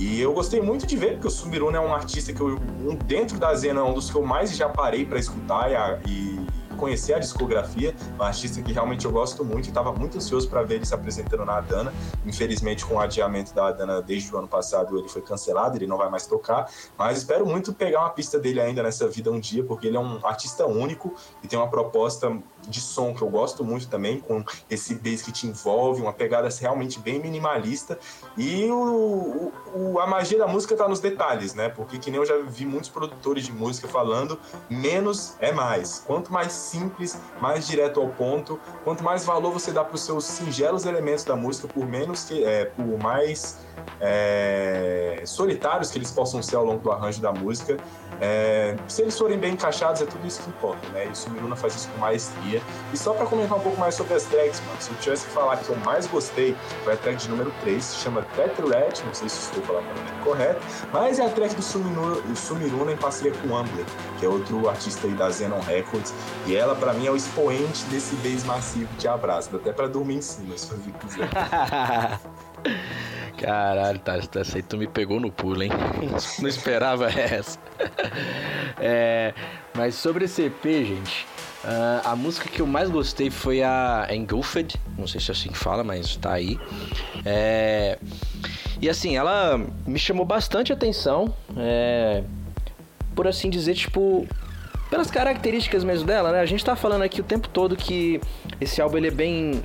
E 0.00 0.18
eu 0.18 0.32
gostei 0.32 0.62
muito 0.62 0.86
de 0.86 0.96
ver, 0.96 1.12
porque 1.12 1.28
o 1.28 1.30
Sumiruna 1.30 1.76
é 1.76 1.80
um 1.80 1.94
artista 1.94 2.32
que 2.32 2.40
eu, 2.40 2.58
dentro 3.04 3.38
da 3.38 3.54
Zena, 3.54 3.80
é 3.80 3.84
um 3.84 3.92
dos 3.92 4.10
que 4.10 4.16
eu 4.16 4.24
mais 4.24 4.56
já 4.56 4.66
parei 4.66 5.04
para 5.04 5.18
escutar 5.18 5.70
e, 5.70 5.76
a- 5.76 6.00
e 6.08 6.40
conhecer 6.78 7.12
a 7.12 7.18
discografia. 7.18 7.94
Um 8.18 8.22
artista 8.22 8.62
que 8.62 8.72
realmente 8.72 9.04
eu 9.04 9.12
gosto 9.12 9.44
muito 9.44 9.66
e 9.66 9.68
estava 9.68 9.92
muito 9.92 10.16
ansioso 10.16 10.48
para 10.48 10.62
ver 10.62 10.76
ele 10.76 10.86
se 10.86 10.94
apresentando 10.94 11.44
na 11.44 11.58
Adana. 11.58 11.92
Infelizmente, 12.24 12.86
com 12.86 12.94
o 12.94 12.98
adiamento 12.98 13.52
da 13.54 13.68
Adana 13.68 14.00
desde 14.00 14.34
o 14.34 14.38
ano 14.38 14.48
passado, 14.48 14.98
ele 14.98 15.06
foi 15.06 15.20
cancelado, 15.20 15.76
ele 15.76 15.86
não 15.86 15.98
vai 15.98 16.08
mais 16.08 16.26
tocar. 16.26 16.70
Mas 16.96 17.18
espero 17.18 17.44
muito 17.44 17.74
pegar 17.74 18.00
uma 18.00 18.08
pista 18.08 18.38
dele 18.38 18.58
ainda 18.62 18.82
nessa 18.82 19.06
vida 19.06 19.30
um 19.30 19.38
dia, 19.38 19.62
porque 19.62 19.86
ele 19.88 19.98
é 19.98 20.00
um 20.00 20.18
artista 20.24 20.64
único 20.64 21.14
e 21.42 21.46
tem 21.46 21.58
uma 21.58 21.68
proposta 21.68 22.34
de 22.68 22.80
som 22.80 23.14
que 23.14 23.22
eu 23.22 23.28
gosto 23.28 23.64
muito 23.64 23.88
também, 23.88 24.20
com 24.20 24.44
esse 24.68 24.94
bass 24.94 25.22
que 25.22 25.32
te 25.32 25.46
envolve, 25.46 26.00
uma 26.02 26.12
pegada 26.12 26.48
realmente 26.60 26.98
bem 27.00 27.18
minimalista. 27.20 27.98
E 28.36 28.66
o, 28.70 29.52
o- 29.74 29.98
a 30.00 30.06
magia 30.06 30.38
da 30.38 30.46
música 30.46 30.76
tá 30.76 30.88
nos 30.88 31.00
detalhes, 31.00 31.54
né? 31.54 31.68
Porque 31.68 31.98
que 31.98 32.10
nem 32.10 32.20
eu 32.20 32.26
já 32.26 32.36
vi 32.46 32.64
muitos 32.66 32.88
produtores 32.90 33.44
de 33.44 33.52
música 33.52 33.88
falando, 33.88 34.38
menos 34.68 35.34
é 35.40 35.52
mais. 35.52 36.02
Quanto 36.06 36.32
mais 36.32 36.52
simples, 36.52 37.16
mais 37.40 37.66
direto 37.66 38.00
ao 38.00 38.08
ponto, 38.08 38.58
quanto 38.84 39.02
mais 39.02 39.24
valor 39.24 39.52
você 39.52 39.72
dá 39.72 39.82
para 39.84 39.94
os 39.94 40.02
seus 40.02 40.24
singelos 40.24 40.84
elementos 40.84 41.24
da 41.24 41.34
música, 41.36 41.66
por 41.68 41.86
menos 41.86 42.24
que 42.24 42.44
é, 42.44 42.66
por 42.66 42.98
mais 43.02 43.58
é, 44.00 45.22
solitários 45.24 45.90
que 45.90 45.98
eles 45.98 46.10
possam 46.10 46.42
ser 46.42 46.56
ao 46.56 46.64
longo 46.64 46.82
do 46.82 46.90
arranjo 46.92 47.20
da 47.20 47.32
música, 47.32 47.76
é, 48.20 48.76
se 48.88 49.02
eles 49.02 49.16
forem 49.18 49.38
bem 49.38 49.54
encaixados, 49.54 50.02
é 50.02 50.06
tudo 50.06 50.26
isso 50.26 50.42
que 50.42 50.50
importa, 50.50 50.86
né? 50.90 51.06
E 51.06 51.08
o 51.08 51.16
Sumiruna 51.16 51.56
faz 51.56 51.74
isso 51.74 51.88
com 51.90 51.98
maestria. 51.98 52.49
E 52.92 52.96
só 52.96 53.12
pra 53.12 53.26
comentar 53.26 53.56
um 53.58 53.60
pouco 53.60 53.78
mais 53.78 53.94
sobre 53.94 54.14
as 54.14 54.24
tracks, 54.24 54.60
mano, 54.60 54.80
se 54.80 54.90
eu 54.90 54.96
tivesse 54.96 55.26
que 55.26 55.32
falar 55.32 55.56
que 55.58 55.68
eu 55.68 55.76
mais 55.76 56.06
gostei, 56.06 56.56
foi 56.84 56.94
a 56.94 56.96
track 56.96 57.18
de 57.18 57.28
número 57.28 57.52
3, 57.60 57.82
se 57.82 57.96
chama 57.96 58.22
Tetrate, 58.34 59.04
não 59.04 59.14
sei 59.14 59.28
se 59.28 59.38
estou 59.38 59.62
falando 59.62 59.84
o 59.84 59.94
nome 59.94 60.24
correto, 60.24 60.60
mas 60.92 61.18
é 61.18 61.26
a 61.26 61.28
track 61.28 61.54
do 61.54 61.62
Sumiruna, 61.62 62.16
o 62.16 62.36
Sumiruna 62.36 62.92
em 62.92 62.96
parceria 62.96 63.32
com 63.32 63.56
Ambler, 63.56 63.84
que 64.18 64.26
é 64.26 64.28
outro 64.28 64.68
artista 64.68 65.06
aí 65.06 65.14
da 65.14 65.30
Zenon 65.30 65.60
Records. 65.60 66.12
E 66.46 66.56
ela, 66.56 66.74
pra 66.74 66.92
mim, 66.92 67.06
é 67.06 67.10
o 67.10 67.16
expoente 67.16 67.84
desse 67.84 68.14
bass 68.16 68.44
massivo 68.44 68.88
que 68.98 69.06
abraça, 69.06 69.50
dá 69.50 69.58
até 69.58 69.72
pra 69.72 69.86
dormir 69.86 70.16
em 70.16 70.22
cima, 70.22 70.56
se 70.56 70.66
você 70.66 70.90
quiser. 71.00 71.28
Caralho, 73.38 73.98
tá, 74.00 74.16
essa 74.16 74.58
aí 74.58 74.62
tu 74.62 74.76
me 74.76 74.86
pegou 74.86 75.18
no 75.18 75.32
pulo, 75.32 75.62
hein? 75.62 75.70
Não 76.40 76.48
esperava 76.48 77.10
essa. 77.10 77.58
É, 78.82 79.34
mas 79.74 79.94
sobre 79.94 80.24
esse 80.24 80.42
EP, 80.44 80.64
gente, 80.64 81.26
ah, 81.64 82.02
a 82.04 82.16
música 82.16 82.48
que 82.48 82.60
eu 82.60 82.66
mais 82.66 82.88
gostei 82.88 83.30
foi 83.30 83.62
a 83.62 84.06
Engulfed, 84.10 84.76
não 84.98 85.06
sei 85.06 85.20
se 85.20 85.30
é 85.30 85.32
assim 85.32 85.50
que 85.50 85.58
fala, 85.58 85.84
mas 85.84 86.16
tá 86.16 86.32
aí. 86.32 86.58
É, 87.24 87.98
e 88.80 88.88
assim, 88.88 89.16
ela 89.16 89.60
me 89.86 89.98
chamou 89.98 90.24
bastante 90.24 90.72
atenção, 90.72 91.34
é, 91.56 92.22
por 93.14 93.26
assim 93.26 93.50
dizer, 93.50 93.74
tipo, 93.74 94.26
pelas 94.88 95.10
características 95.10 95.84
mesmo 95.84 96.06
dela, 96.06 96.32
né? 96.32 96.40
A 96.40 96.46
gente 96.46 96.64
tá 96.64 96.74
falando 96.74 97.02
aqui 97.02 97.20
o 97.20 97.24
tempo 97.24 97.48
todo 97.48 97.76
que 97.76 98.20
esse 98.60 98.80
álbum 98.80 98.96
ele 98.96 99.08
é 99.08 99.12
bem 99.12 99.62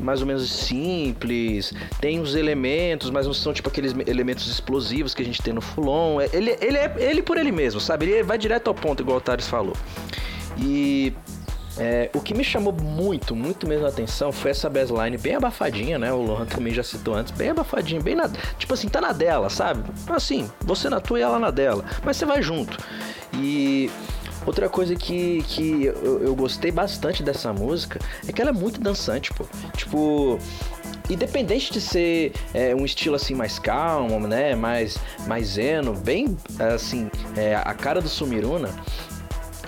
mais 0.00 0.20
ou 0.20 0.26
menos 0.28 0.48
simples, 0.48 1.72
tem 2.00 2.20
os 2.20 2.36
elementos, 2.36 3.10
mas 3.10 3.26
não 3.26 3.34
são 3.34 3.52
tipo 3.52 3.68
aqueles 3.68 3.92
elementos 4.06 4.46
explosivos 4.46 5.12
que 5.12 5.22
a 5.22 5.24
gente 5.24 5.42
tem 5.42 5.52
no 5.52 5.60
Fulon. 5.60 6.20
É- 6.20 6.28
Ele, 6.32 6.56
ele 6.60 6.76
é 6.78 6.94
ele 6.98 7.20
por 7.22 7.36
ele 7.36 7.50
mesmo, 7.50 7.80
sabe? 7.80 8.06
Ele 8.06 8.22
vai 8.22 8.38
direto 8.38 8.68
ao 8.68 8.74
ponto, 8.74 9.02
igual 9.02 9.18
o 9.18 9.20
Thales 9.20 9.48
falou. 9.48 9.76
E 10.58 11.14
é, 11.78 12.10
o 12.12 12.20
que 12.20 12.34
me 12.34 12.42
chamou 12.42 12.72
muito, 12.72 13.36
muito 13.36 13.66
mesmo 13.66 13.86
a 13.86 13.88
atenção 13.88 14.32
foi 14.32 14.50
essa 14.50 14.68
bassline 14.68 15.16
bem 15.16 15.36
abafadinha, 15.36 15.98
né? 15.98 16.12
O 16.12 16.22
Lohan 16.22 16.44
também 16.44 16.74
já 16.74 16.82
citou 16.82 17.14
antes, 17.14 17.32
bem 17.32 17.50
abafadinha, 17.50 18.00
bem 18.00 18.16
na. 18.16 18.28
Tipo 18.58 18.74
assim, 18.74 18.88
tá 18.88 19.00
na 19.00 19.12
dela, 19.12 19.48
sabe? 19.48 19.88
Assim, 20.08 20.50
você 20.60 20.88
na 20.90 21.00
tua 21.00 21.20
e 21.20 21.22
ela 21.22 21.38
na 21.38 21.50
dela. 21.50 21.84
Mas 22.04 22.16
você 22.16 22.26
vai 22.26 22.42
junto. 22.42 22.76
E. 23.34 23.90
Outra 24.46 24.66
coisa 24.68 24.94
que, 24.94 25.42
que 25.42 25.84
eu, 25.84 26.34
gostei 26.34 26.70
bastante 26.70 27.22
dessa 27.22 27.52
música 27.52 27.98
é 28.26 28.32
que 28.32 28.40
ela 28.40 28.50
é 28.50 28.52
muito 28.52 28.80
dançante, 28.80 29.30
pô. 29.34 29.44
Tipo, 29.76 30.38
independente 31.10 31.70
de 31.70 31.80
ser 31.80 32.32
é, 32.54 32.74
um 32.74 32.84
estilo 32.84 33.16
assim 33.16 33.34
mais 33.34 33.58
calmo, 33.58 34.26
né, 34.26 34.54
mais 34.54 34.96
mais 35.26 35.48
zen, 35.48 35.92
bem 36.02 36.34
assim, 36.74 37.10
é, 37.36 37.56
a 37.56 37.74
cara 37.74 38.00
do 38.00 38.08
Sumiruna, 38.08 38.70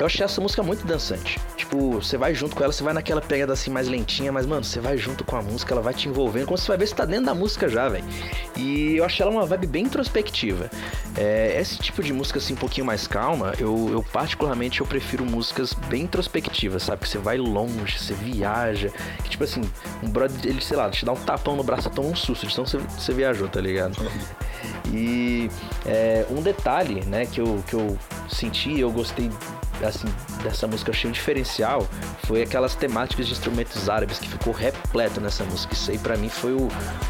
eu 0.00 0.06
achei 0.06 0.24
essa 0.24 0.40
música 0.40 0.62
muito 0.62 0.86
dançante. 0.86 1.38
Tipo, 1.56 1.92
você 2.00 2.16
vai 2.16 2.34
junto 2.34 2.56
com 2.56 2.64
ela, 2.64 2.72
você 2.72 2.82
vai 2.82 2.94
naquela 2.94 3.20
pegada 3.20 3.52
assim 3.52 3.70
mais 3.70 3.86
lentinha, 3.86 4.32
mas, 4.32 4.46
mano, 4.46 4.64
você 4.64 4.80
vai 4.80 4.96
junto 4.96 5.24
com 5.24 5.36
a 5.36 5.42
música, 5.42 5.74
ela 5.74 5.82
vai 5.82 5.92
te 5.92 6.08
envolvendo. 6.08 6.46
Quando 6.46 6.58
você 6.58 6.68
vai 6.68 6.78
ver, 6.78 6.86
você 6.86 6.94
tá 6.94 7.04
dentro 7.04 7.26
da 7.26 7.34
música 7.34 7.68
já, 7.68 7.88
velho. 7.88 8.04
E 8.56 8.96
eu 8.96 9.04
achei 9.04 9.22
ela 9.22 9.30
uma 9.30 9.44
vibe 9.44 9.66
bem 9.66 9.84
introspectiva. 9.84 10.70
É, 11.16 11.60
esse 11.60 11.78
tipo 11.78 12.02
de 12.02 12.12
música 12.12 12.38
assim, 12.38 12.54
um 12.54 12.56
pouquinho 12.56 12.86
mais 12.86 13.06
calma, 13.06 13.52
eu, 13.58 13.90
eu 13.92 14.02
particularmente 14.02 14.80
eu 14.80 14.86
prefiro 14.86 15.24
músicas 15.24 15.74
bem 15.74 16.02
introspectivas, 16.02 16.84
sabe? 16.84 17.02
Que 17.02 17.08
você 17.08 17.18
vai 17.18 17.36
longe, 17.36 17.98
você 17.98 18.14
viaja. 18.14 18.90
Que 19.22 19.30
tipo 19.30 19.44
assim, 19.44 19.62
um 20.02 20.08
brother, 20.08 20.38
ele, 20.44 20.62
sei 20.62 20.76
lá, 20.76 20.88
te 20.90 21.04
dá 21.04 21.12
um 21.12 21.16
tapão 21.16 21.56
no 21.56 21.62
braço, 21.62 21.90
toma 21.90 22.08
um 22.08 22.16
susto, 22.16 22.46
de 22.46 22.54
tão 22.54 22.64
você, 22.64 22.78
você 22.78 23.12
viajou, 23.12 23.48
tá 23.48 23.60
ligado? 23.60 23.96
E 24.92 25.48
é, 25.86 26.26
um 26.30 26.42
detalhe, 26.42 27.04
né, 27.04 27.24
que 27.24 27.40
eu, 27.40 27.62
que 27.66 27.74
eu 27.74 27.96
senti, 28.28 28.80
eu 28.80 28.90
gostei 28.90 29.30
assim, 29.88 30.08
dessa 30.42 30.66
música, 30.66 30.90
eu 30.90 30.94
achei 30.94 31.08
um 31.08 31.12
diferencial, 31.12 31.86
foi 32.24 32.42
aquelas 32.42 32.74
temáticas 32.74 33.26
de 33.26 33.32
instrumentos 33.32 33.88
árabes 33.88 34.18
que 34.18 34.28
ficou 34.28 34.52
repleto 34.52 35.20
nessa 35.20 35.44
música. 35.44 35.72
Isso 35.74 35.90
aí 35.90 35.98
pra 35.98 36.16
mim 36.16 36.28
foi 36.28 36.52
o 36.52 36.68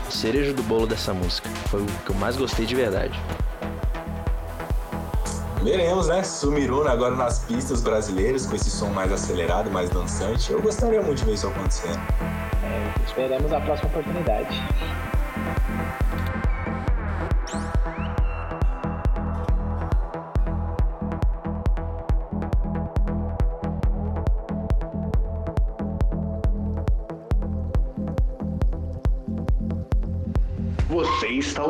cerejo 0.08 0.54
do 0.54 0.62
bolo 0.62 0.86
dessa 0.86 1.12
música. 1.12 1.48
Foi 1.68 1.82
o 1.82 1.86
que 1.86 2.10
eu 2.10 2.16
mais 2.16 2.36
gostei 2.36 2.66
de 2.66 2.74
verdade. 2.74 3.18
Veremos, 5.62 6.08
né? 6.08 6.22
Sumiruna 6.22 6.90
agora 6.90 7.14
nas 7.14 7.40
pistas 7.40 7.82
brasileiras, 7.82 8.46
com 8.46 8.56
esse 8.56 8.70
som 8.70 8.88
mais 8.88 9.12
acelerado, 9.12 9.70
mais 9.70 9.90
dançante. 9.90 10.50
Eu 10.50 10.62
gostaria 10.62 11.02
muito 11.02 11.18
de 11.18 11.24
ver 11.26 11.34
isso 11.34 11.46
acontecendo. 11.48 12.00
É, 12.64 13.04
esperamos 13.06 13.52
a 13.52 13.60
próxima 13.60 13.90
oportunidade. 13.90 14.48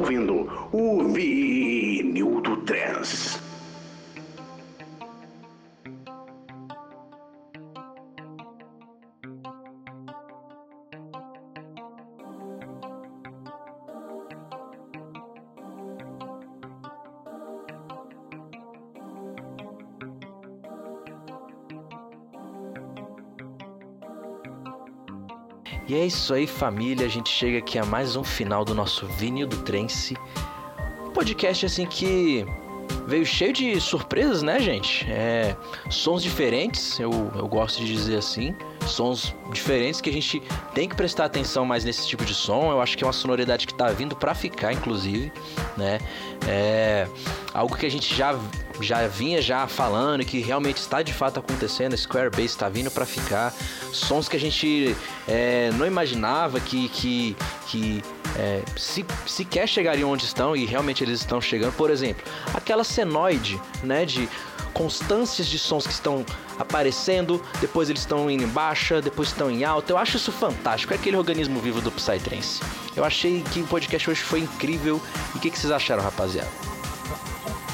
Ouvindo 0.01 0.49
isso 26.11 26.35
aí, 26.35 26.47
família. 26.47 27.07
A 27.07 27.09
gente 27.09 27.31
chega 27.31 27.59
aqui 27.59 27.79
a 27.79 27.85
mais 27.85 28.17
um 28.17 28.25
final 28.25 28.65
do 28.65 28.75
nosso 28.75 29.07
Vinil 29.07 29.47
do 29.47 29.59
Trance. 29.59 30.17
Um 31.07 31.11
podcast 31.11 31.65
assim 31.67 31.87
que 31.87 32.45
veio 33.07 33.25
cheio 33.25 33.53
de 33.53 33.81
surpresas, 33.81 34.43
né, 34.43 34.59
gente? 34.59 35.07
É, 35.09 35.57
sons 35.89 36.23
diferentes, 36.23 36.99
eu, 36.99 37.11
eu 37.37 37.47
gosto 37.47 37.79
de 37.79 37.93
dizer 37.93 38.17
assim. 38.17 38.57
Sons 38.87 39.35
diferentes 39.53 40.01
que 40.01 40.11
a 40.11 40.13
gente 40.13 40.43
tem 40.75 40.89
que 40.89 40.95
prestar 40.95 41.25
atenção 41.25 41.65
mais 41.65 41.85
nesse 41.85 42.07
tipo 42.07 42.25
de 42.25 42.35
som. 42.35 42.71
Eu 42.71 42.81
acho 42.81 42.97
que 42.97 43.05
é 43.05 43.07
uma 43.07 43.13
sonoridade 43.13 43.67
que 43.67 43.75
tá 43.75 43.89
vindo 43.89 44.17
pra 44.17 44.35
ficar, 44.35 44.73
inclusive, 44.73 45.33
né? 45.77 45.99
É 46.47 47.07
algo 47.53 47.77
que 47.77 47.87
a 47.87 47.91
gente 47.91 48.15
já 48.15 48.39
já 48.81 49.07
vinha 49.07 49.43
já 49.43 49.67
falando 49.67 50.23
e 50.23 50.25
que 50.25 50.41
realmente 50.41 50.79
está 50.79 51.03
de 51.03 51.13
fato 51.13 51.39
acontecendo. 51.39 51.97
Square 51.97 52.31
Bass 52.31 52.47
está 52.47 52.69
vindo 52.69 52.91
para 52.91 53.05
ficar. 53.05 53.53
Sons 53.93 54.29
que 54.29 54.37
a 54.37 54.41
gente 54.41 54.97
é, 55.29 55.71
não 55.75 55.87
imaginava 55.87 56.59
que, 56.61 56.89
que, 56.89 57.37
que 57.67 58.03
é, 58.37 58.63
se, 58.77 59.05
sequer 59.27 59.69
chegariam 59.69 60.11
onde 60.11 60.25
estão 60.25 60.57
e 60.57 60.65
realmente 60.65 61.05
eles 61.05 61.21
estão 61.21 61.41
chegando. 61.41 61.73
Por 61.75 61.91
exemplo, 61.91 62.25
aquela 62.55 62.85
senoide, 62.85 63.61
né, 63.83 64.05
de 64.05 64.29
constâncias 64.73 65.47
de 65.47 65.59
sons 65.59 65.87
que 65.87 65.93
estão 65.93 66.25
aparecendo, 66.59 67.43
depois 67.61 67.89
eles 67.89 68.03
estão 68.03 68.31
em 68.31 68.47
baixa, 68.47 69.01
depois 69.01 69.29
estão 69.29 69.51
em 69.51 69.65
alta. 69.65 69.93
Eu 69.93 69.99
acho 69.99 70.17
isso 70.17 70.33
fantástico. 70.33 70.93
É 70.93 70.97
aquele 70.97 71.17
organismo 71.17 71.61
vivo 71.61 71.81
do 71.81 71.91
Psytrance. 71.91 72.61
Eu 72.97 73.05
achei 73.05 73.43
que 73.43 73.61
o 73.61 73.67
podcast 73.67 74.11
hoje 74.11 74.23
foi 74.23 74.41
incrível. 74.41 75.01
E 75.35 75.39
o 75.39 75.41
que, 75.41 75.51
que 75.51 75.59
vocês 75.59 75.73
acharam, 75.73 76.03
rapaziada? 76.03 76.49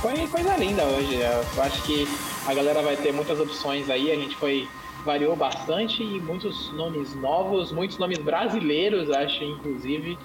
Foi 0.01 0.27
coisa 0.29 0.57
linda 0.57 0.85
hoje. 0.85 1.17
Eu 1.17 1.63
acho 1.63 1.83
que 1.83 2.07
a 2.47 2.55
galera 2.55 2.83
vai 2.83 2.97
ter 2.97 3.13
muitas 3.13 3.41
opções 3.41 3.89
aí. 3.91 4.11
A 4.11 4.15
gente 4.15 4.37
foi 4.37 4.69
variou 5.05 5.37
bastante 5.37 6.03
e 6.03 6.21
muitos 6.21 6.73
nomes 6.73 7.15
novos, 7.15 7.71
muitos 7.71 7.97
nomes 7.97 8.19
brasileiros, 8.19 9.09
acho 9.11 9.45
inclusive. 9.45 10.19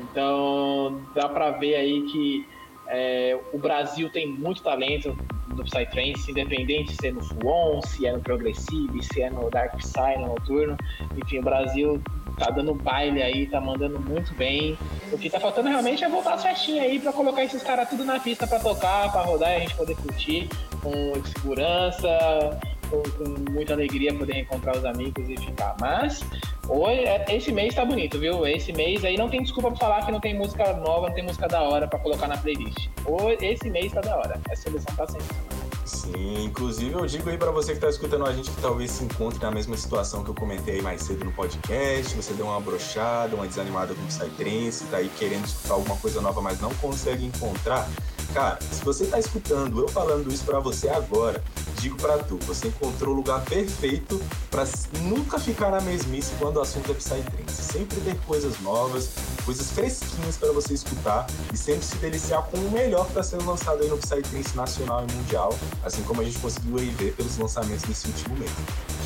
Então 0.00 1.00
dá 1.14 1.28
pra 1.28 1.52
ver 1.52 1.74
aí 1.74 2.02
que 2.02 2.46
é, 2.88 3.38
o 3.52 3.58
Brasil 3.58 4.08
tem 4.10 4.26
muito 4.26 4.62
talento 4.62 5.16
no 5.48 5.64
Psytrance, 5.64 6.30
independente 6.30 6.94
se 6.94 7.08
é 7.08 7.12
no 7.12 7.22
Full 7.22 7.82
se 7.82 8.06
é 8.06 8.12
no 8.12 8.20
Progressive, 8.20 9.02
se 9.02 9.22
é 9.22 9.30
no 9.30 9.50
Dark 9.50 9.80
Side, 9.80 10.18
no 10.18 10.28
Noturno. 10.28 10.76
Enfim, 11.16 11.38
o 11.38 11.42
Brasil 11.42 12.02
tá 12.38 12.50
dando 12.50 12.74
baile 12.74 13.22
aí, 13.22 13.46
tá 13.46 13.60
mandando 13.60 13.98
muito 13.98 14.34
bem. 14.34 14.76
O 15.10 15.18
que 15.18 15.30
tá 15.30 15.40
faltando 15.40 15.68
realmente 15.68 16.04
é 16.04 16.08
voltar 16.08 16.36
festinhas 16.38 16.84
aí 16.84 16.98
pra 16.98 17.12
colocar 17.12 17.42
esses 17.42 17.62
caras 17.62 17.88
tudo 17.88 18.04
na 18.04 18.20
pista 18.20 18.46
pra 18.46 18.58
tocar, 18.60 19.10
pra 19.10 19.22
rodar 19.22 19.52
e 19.52 19.56
a 19.56 19.58
gente 19.60 19.74
poder 19.74 19.96
curtir 19.96 20.48
com 20.82 20.92
segurança, 21.24 22.60
com, 22.90 23.02
com 23.02 23.50
muita 23.50 23.72
alegria 23.72 24.12
poder 24.14 24.40
encontrar 24.40 24.76
os 24.76 24.84
amigos 24.84 25.28
e 25.28 25.36
ficar. 25.36 25.74
Mas 25.80 26.20
hoje, 26.68 27.04
esse 27.28 27.52
mês 27.52 27.74
tá 27.74 27.84
bonito, 27.84 28.18
viu? 28.18 28.46
Esse 28.46 28.72
mês 28.72 29.04
aí 29.04 29.16
não 29.16 29.28
tem 29.28 29.42
desculpa 29.42 29.70
pra 29.70 29.78
falar 29.78 30.04
que 30.04 30.12
não 30.12 30.20
tem 30.20 30.34
música 30.34 30.72
nova, 30.74 31.08
não 31.08 31.14
tem 31.14 31.24
música 31.24 31.48
da 31.48 31.62
hora 31.62 31.86
pra 31.88 31.98
colocar 31.98 32.28
na 32.28 32.36
playlist. 32.36 32.88
Hoje, 33.04 33.38
esse 33.40 33.70
mês 33.70 33.92
tá 33.92 34.00
da 34.00 34.16
hora. 34.16 34.40
Essa 34.50 34.62
seleção 34.62 34.94
tá 34.96 35.06
sensacional. 35.06 35.66
Sim, 35.86 36.44
inclusive 36.44 36.92
eu 36.92 37.06
digo 37.06 37.30
aí 37.30 37.38
pra 37.38 37.52
você 37.52 37.72
que 37.74 37.78
tá 37.78 37.88
escutando 37.88 38.26
a 38.26 38.32
gente 38.32 38.50
que 38.50 38.60
talvez 38.60 38.90
se 38.90 39.04
encontre 39.04 39.40
na 39.40 39.52
mesma 39.52 39.76
situação 39.76 40.24
que 40.24 40.30
eu 40.30 40.34
comentei 40.34 40.82
mais 40.82 41.02
cedo 41.02 41.24
no 41.24 41.30
podcast, 41.30 42.12
você 42.12 42.34
deu 42.34 42.46
uma 42.46 42.60
brochada, 42.60 43.36
uma 43.36 43.46
desanimada 43.46 43.94
com 43.94 44.02
o 44.02 44.06
Psytrance, 44.06 44.84
tá 44.86 44.96
aí 44.96 45.08
querendo 45.16 45.44
escutar 45.44 45.74
alguma 45.74 45.96
coisa 45.96 46.20
nova, 46.20 46.42
mas 46.42 46.60
não 46.60 46.74
consegue 46.74 47.24
encontrar. 47.24 47.88
Cara, 48.32 48.58
se 48.70 48.84
você 48.84 49.06
tá 49.06 49.18
escutando 49.18 49.80
eu 49.80 49.88
falando 49.88 50.32
isso 50.32 50.44
pra 50.44 50.60
você 50.60 50.88
agora, 50.88 51.42
digo 51.80 51.96
pra 51.96 52.18
tu, 52.18 52.38
você 52.46 52.68
encontrou 52.68 53.14
o 53.14 53.16
lugar 53.16 53.42
perfeito 53.44 54.20
pra 54.50 54.64
nunca 55.00 55.38
ficar 55.38 55.70
na 55.70 55.80
mesmice 55.80 56.32
quando 56.38 56.56
o 56.56 56.60
assunto 56.60 56.90
é 56.90 56.94
Psytrance. 56.94 57.62
Sempre 57.62 58.00
ter 58.00 58.16
coisas 58.26 58.60
novas, 58.60 59.10
coisas 59.44 59.70
fresquinhas 59.70 60.36
pra 60.36 60.52
você 60.52 60.74
escutar 60.74 61.26
e 61.52 61.56
sempre 61.56 61.84
se 61.84 61.96
deliciar 61.96 62.42
com 62.42 62.58
o 62.58 62.70
melhor 62.70 63.06
que 63.06 63.14
tá 63.14 63.22
sendo 63.22 63.46
lançado 63.46 63.82
aí 63.82 63.88
no 63.88 63.96
Psytrance 63.96 64.54
nacional 64.54 65.06
e 65.08 65.12
mundial, 65.12 65.54
assim 65.84 66.02
como 66.02 66.20
a 66.20 66.24
gente 66.24 66.38
conseguiu 66.38 66.78
aí 66.78 66.90
ver 66.90 67.14
pelos 67.14 67.36
lançamentos 67.38 67.84
desse 67.84 68.06
último 68.06 68.36
mês. 68.36 68.50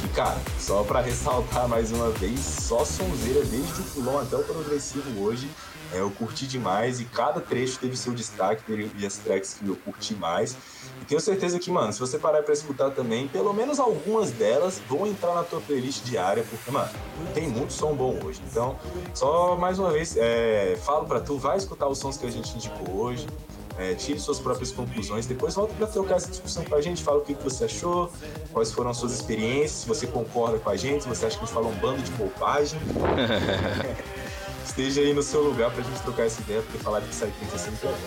Que, 0.00 0.08
cara, 0.08 0.40
só 0.58 0.82
pra 0.82 1.00
ressaltar 1.00 1.68
mais 1.68 1.92
uma 1.92 2.10
vez, 2.10 2.40
só 2.40 2.84
sonzeira 2.84 3.44
desde 3.44 3.80
o 3.80 3.84
fulon 3.84 4.18
até 4.18 4.36
o 4.36 4.42
progressivo 4.42 5.22
hoje. 5.22 5.48
É, 5.92 5.98
eu 5.98 6.10
curti 6.10 6.46
demais 6.46 7.00
e 7.00 7.04
cada 7.04 7.40
trecho 7.40 7.78
teve 7.78 7.96
seu 7.96 8.12
destaque, 8.12 8.62
teve 8.62 9.06
as 9.06 9.16
tracks 9.16 9.54
que 9.54 9.66
eu 9.66 9.76
curti 9.76 10.14
mais. 10.14 10.56
E 11.02 11.04
tenho 11.04 11.20
certeza 11.20 11.58
que, 11.58 11.70
mano, 11.70 11.92
se 11.92 11.98
você 11.98 12.18
parar 12.18 12.42
pra 12.42 12.52
escutar 12.52 12.90
também, 12.90 13.26
pelo 13.26 13.52
menos 13.52 13.80
algumas 13.80 14.30
delas 14.30 14.80
vão 14.88 15.06
entrar 15.06 15.34
na 15.34 15.42
tua 15.42 15.60
playlist 15.60 16.04
diária, 16.04 16.44
porque, 16.48 16.70
mano, 16.70 16.90
tem 17.34 17.48
muito 17.48 17.72
som 17.72 17.94
bom 17.94 18.18
hoje. 18.24 18.40
Então, 18.48 18.78
só 19.14 19.56
mais 19.56 19.78
uma 19.78 19.90
vez, 19.90 20.16
é, 20.16 20.78
falo 20.84 21.06
pra 21.06 21.20
tu, 21.20 21.38
vai 21.38 21.56
escutar 21.56 21.88
os 21.88 21.98
sons 21.98 22.16
que 22.16 22.26
a 22.26 22.30
gente 22.30 22.54
indicou 22.54 22.94
hoje. 22.94 23.26
É, 23.78 23.94
tire 23.94 24.20
suas 24.20 24.38
próprias 24.38 24.70
conclusões. 24.70 25.24
Depois 25.24 25.54
volta 25.54 25.72
para 25.72 25.86
trocar 25.86 26.16
essa 26.16 26.28
discussão 26.28 26.62
com 26.64 26.74
a 26.74 26.82
gente. 26.82 27.02
Fala 27.02 27.18
o 27.18 27.22
que, 27.22 27.34
que 27.34 27.42
você 27.42 27.64
achou, 27.64 28.12
quais 28.52 28.70
foram 28.70 28.90
as 28.90 28.98
suas 28.98 29.12
experiências, 29.12 29.70
se 29.70 29.88
você 29.88 30.06
concorda 30.06 30.58
com 30.58 30.68
a 30.68 30.76
gente, 30.76 31.04
se 31.04 31.08
você 31.08 31.24
acha 31.24 31.38
que 31.38 31.44
a 31.44 31.46
gente 31.46 31.54
falou 31.54 31.70
um 31.70 31.76
bando 31.76 32.02
de 32.02 32.10
bobagem. 32.10 32.78
Esteja 34.70 35.00
aí 35.00 35.12
no 35.12 35.20
seu 35.20 35.42
lugar 35.42 35.68
pra 35.72 35.82
gente 35.82 36.00
trocar 36.02 36.26
essa 36.26 36.40
ideia, 36.42 36.62
porque 36.62 36.78
falar 36.78 37.00
de 37.00 37.08
Psytrance 37.08 37.54
é 37.54 37.58
sempre 37.58 37.88
legal. 37.88 38.00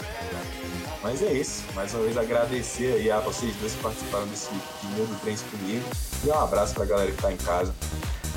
Mas 1.03 1.21
é 1.21 1.33
isso. 1.33 1.61
Mais 1.75 1.93
uma 1.93 2.03
vez 2.05 2.17
agradecer 2.17 2.93
aí 2.93 3.11
a 3.11 3.19
vocês 3.19 3.53
dois 3.57 3.73
que 3.73 3.81
participaram 3.81 4.25
desse 4.27 4.49
vinil 4.81 5.05
do 5.05 5.19
Trens 5.19 5.43
comigo. 5.51 5.83
E 6.23 6.29
um 6.29 6.39
abraço 6.39 6.73
pra 6.73 6.85
galera 6.85 7.11
que 7.11 7.21
tá 7.21 7.33
em 7.33 7.37
casa. 7.37 7.75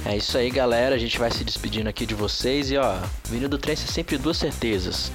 É 0.04 0.16
isso 0.16 0.36
aí, 0.36 0.50
galera. 0.50 0.96
A 0.96 0.98
gente 0.98 1.16
vai 1.20 1.30
se 1.30 1.44
despedindo 1.44 1.88
aqui 1.88 2.04
de 2.04 2.16
vocês. 2.16 2.68
E 2.72 2.76
ó, 2.76 2.96
vinil 3.26 3.48
do 3.48 3.58
Trance 3.58 3.84
é 3.84 3.92
sempre 3.92 4.18
duas 4.18 4.36
certezas. 4.38 5.12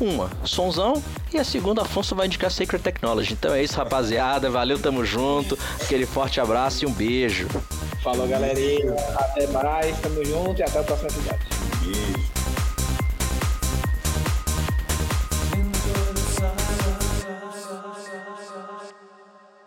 Uma, 0.00 0.28
sonzão, 0.44 1.00
e 1.32 1.38
a 1.38 1.44
segunda, 1.44 1.82
Afonso 1.82 2.16
vai 2.16 2.26
indicar 2.26 2.50
Sacred 2.50 2.82
Technology. 2.82 3.34
Então 3.34 3.54
é 3.54 3.62
isso, 3.62 3.76
rapaziada. 3.76 4.50
Valeu, 4.50 4.80
tamo 4.80 5.04
junto. 5.04 5.56
Aquele 5.80 6.06
forte 6.06 6.40
abraço 6.40 6.84
e 6.84 6.88
um 6.88 6.92
beijo. 6.92 7.46
Falou, 8.02 8.26
galerinha. 8.26 8.94
Até 9.14 9.46
mais, 9.46 9.96
tamo 10.00 10.24
junto 10.24 10.58
e 10.58 10.64
até 10.64 10.80
o 10.80 10.84
próximo 10.84 11.08
episódio. 11.08 12.27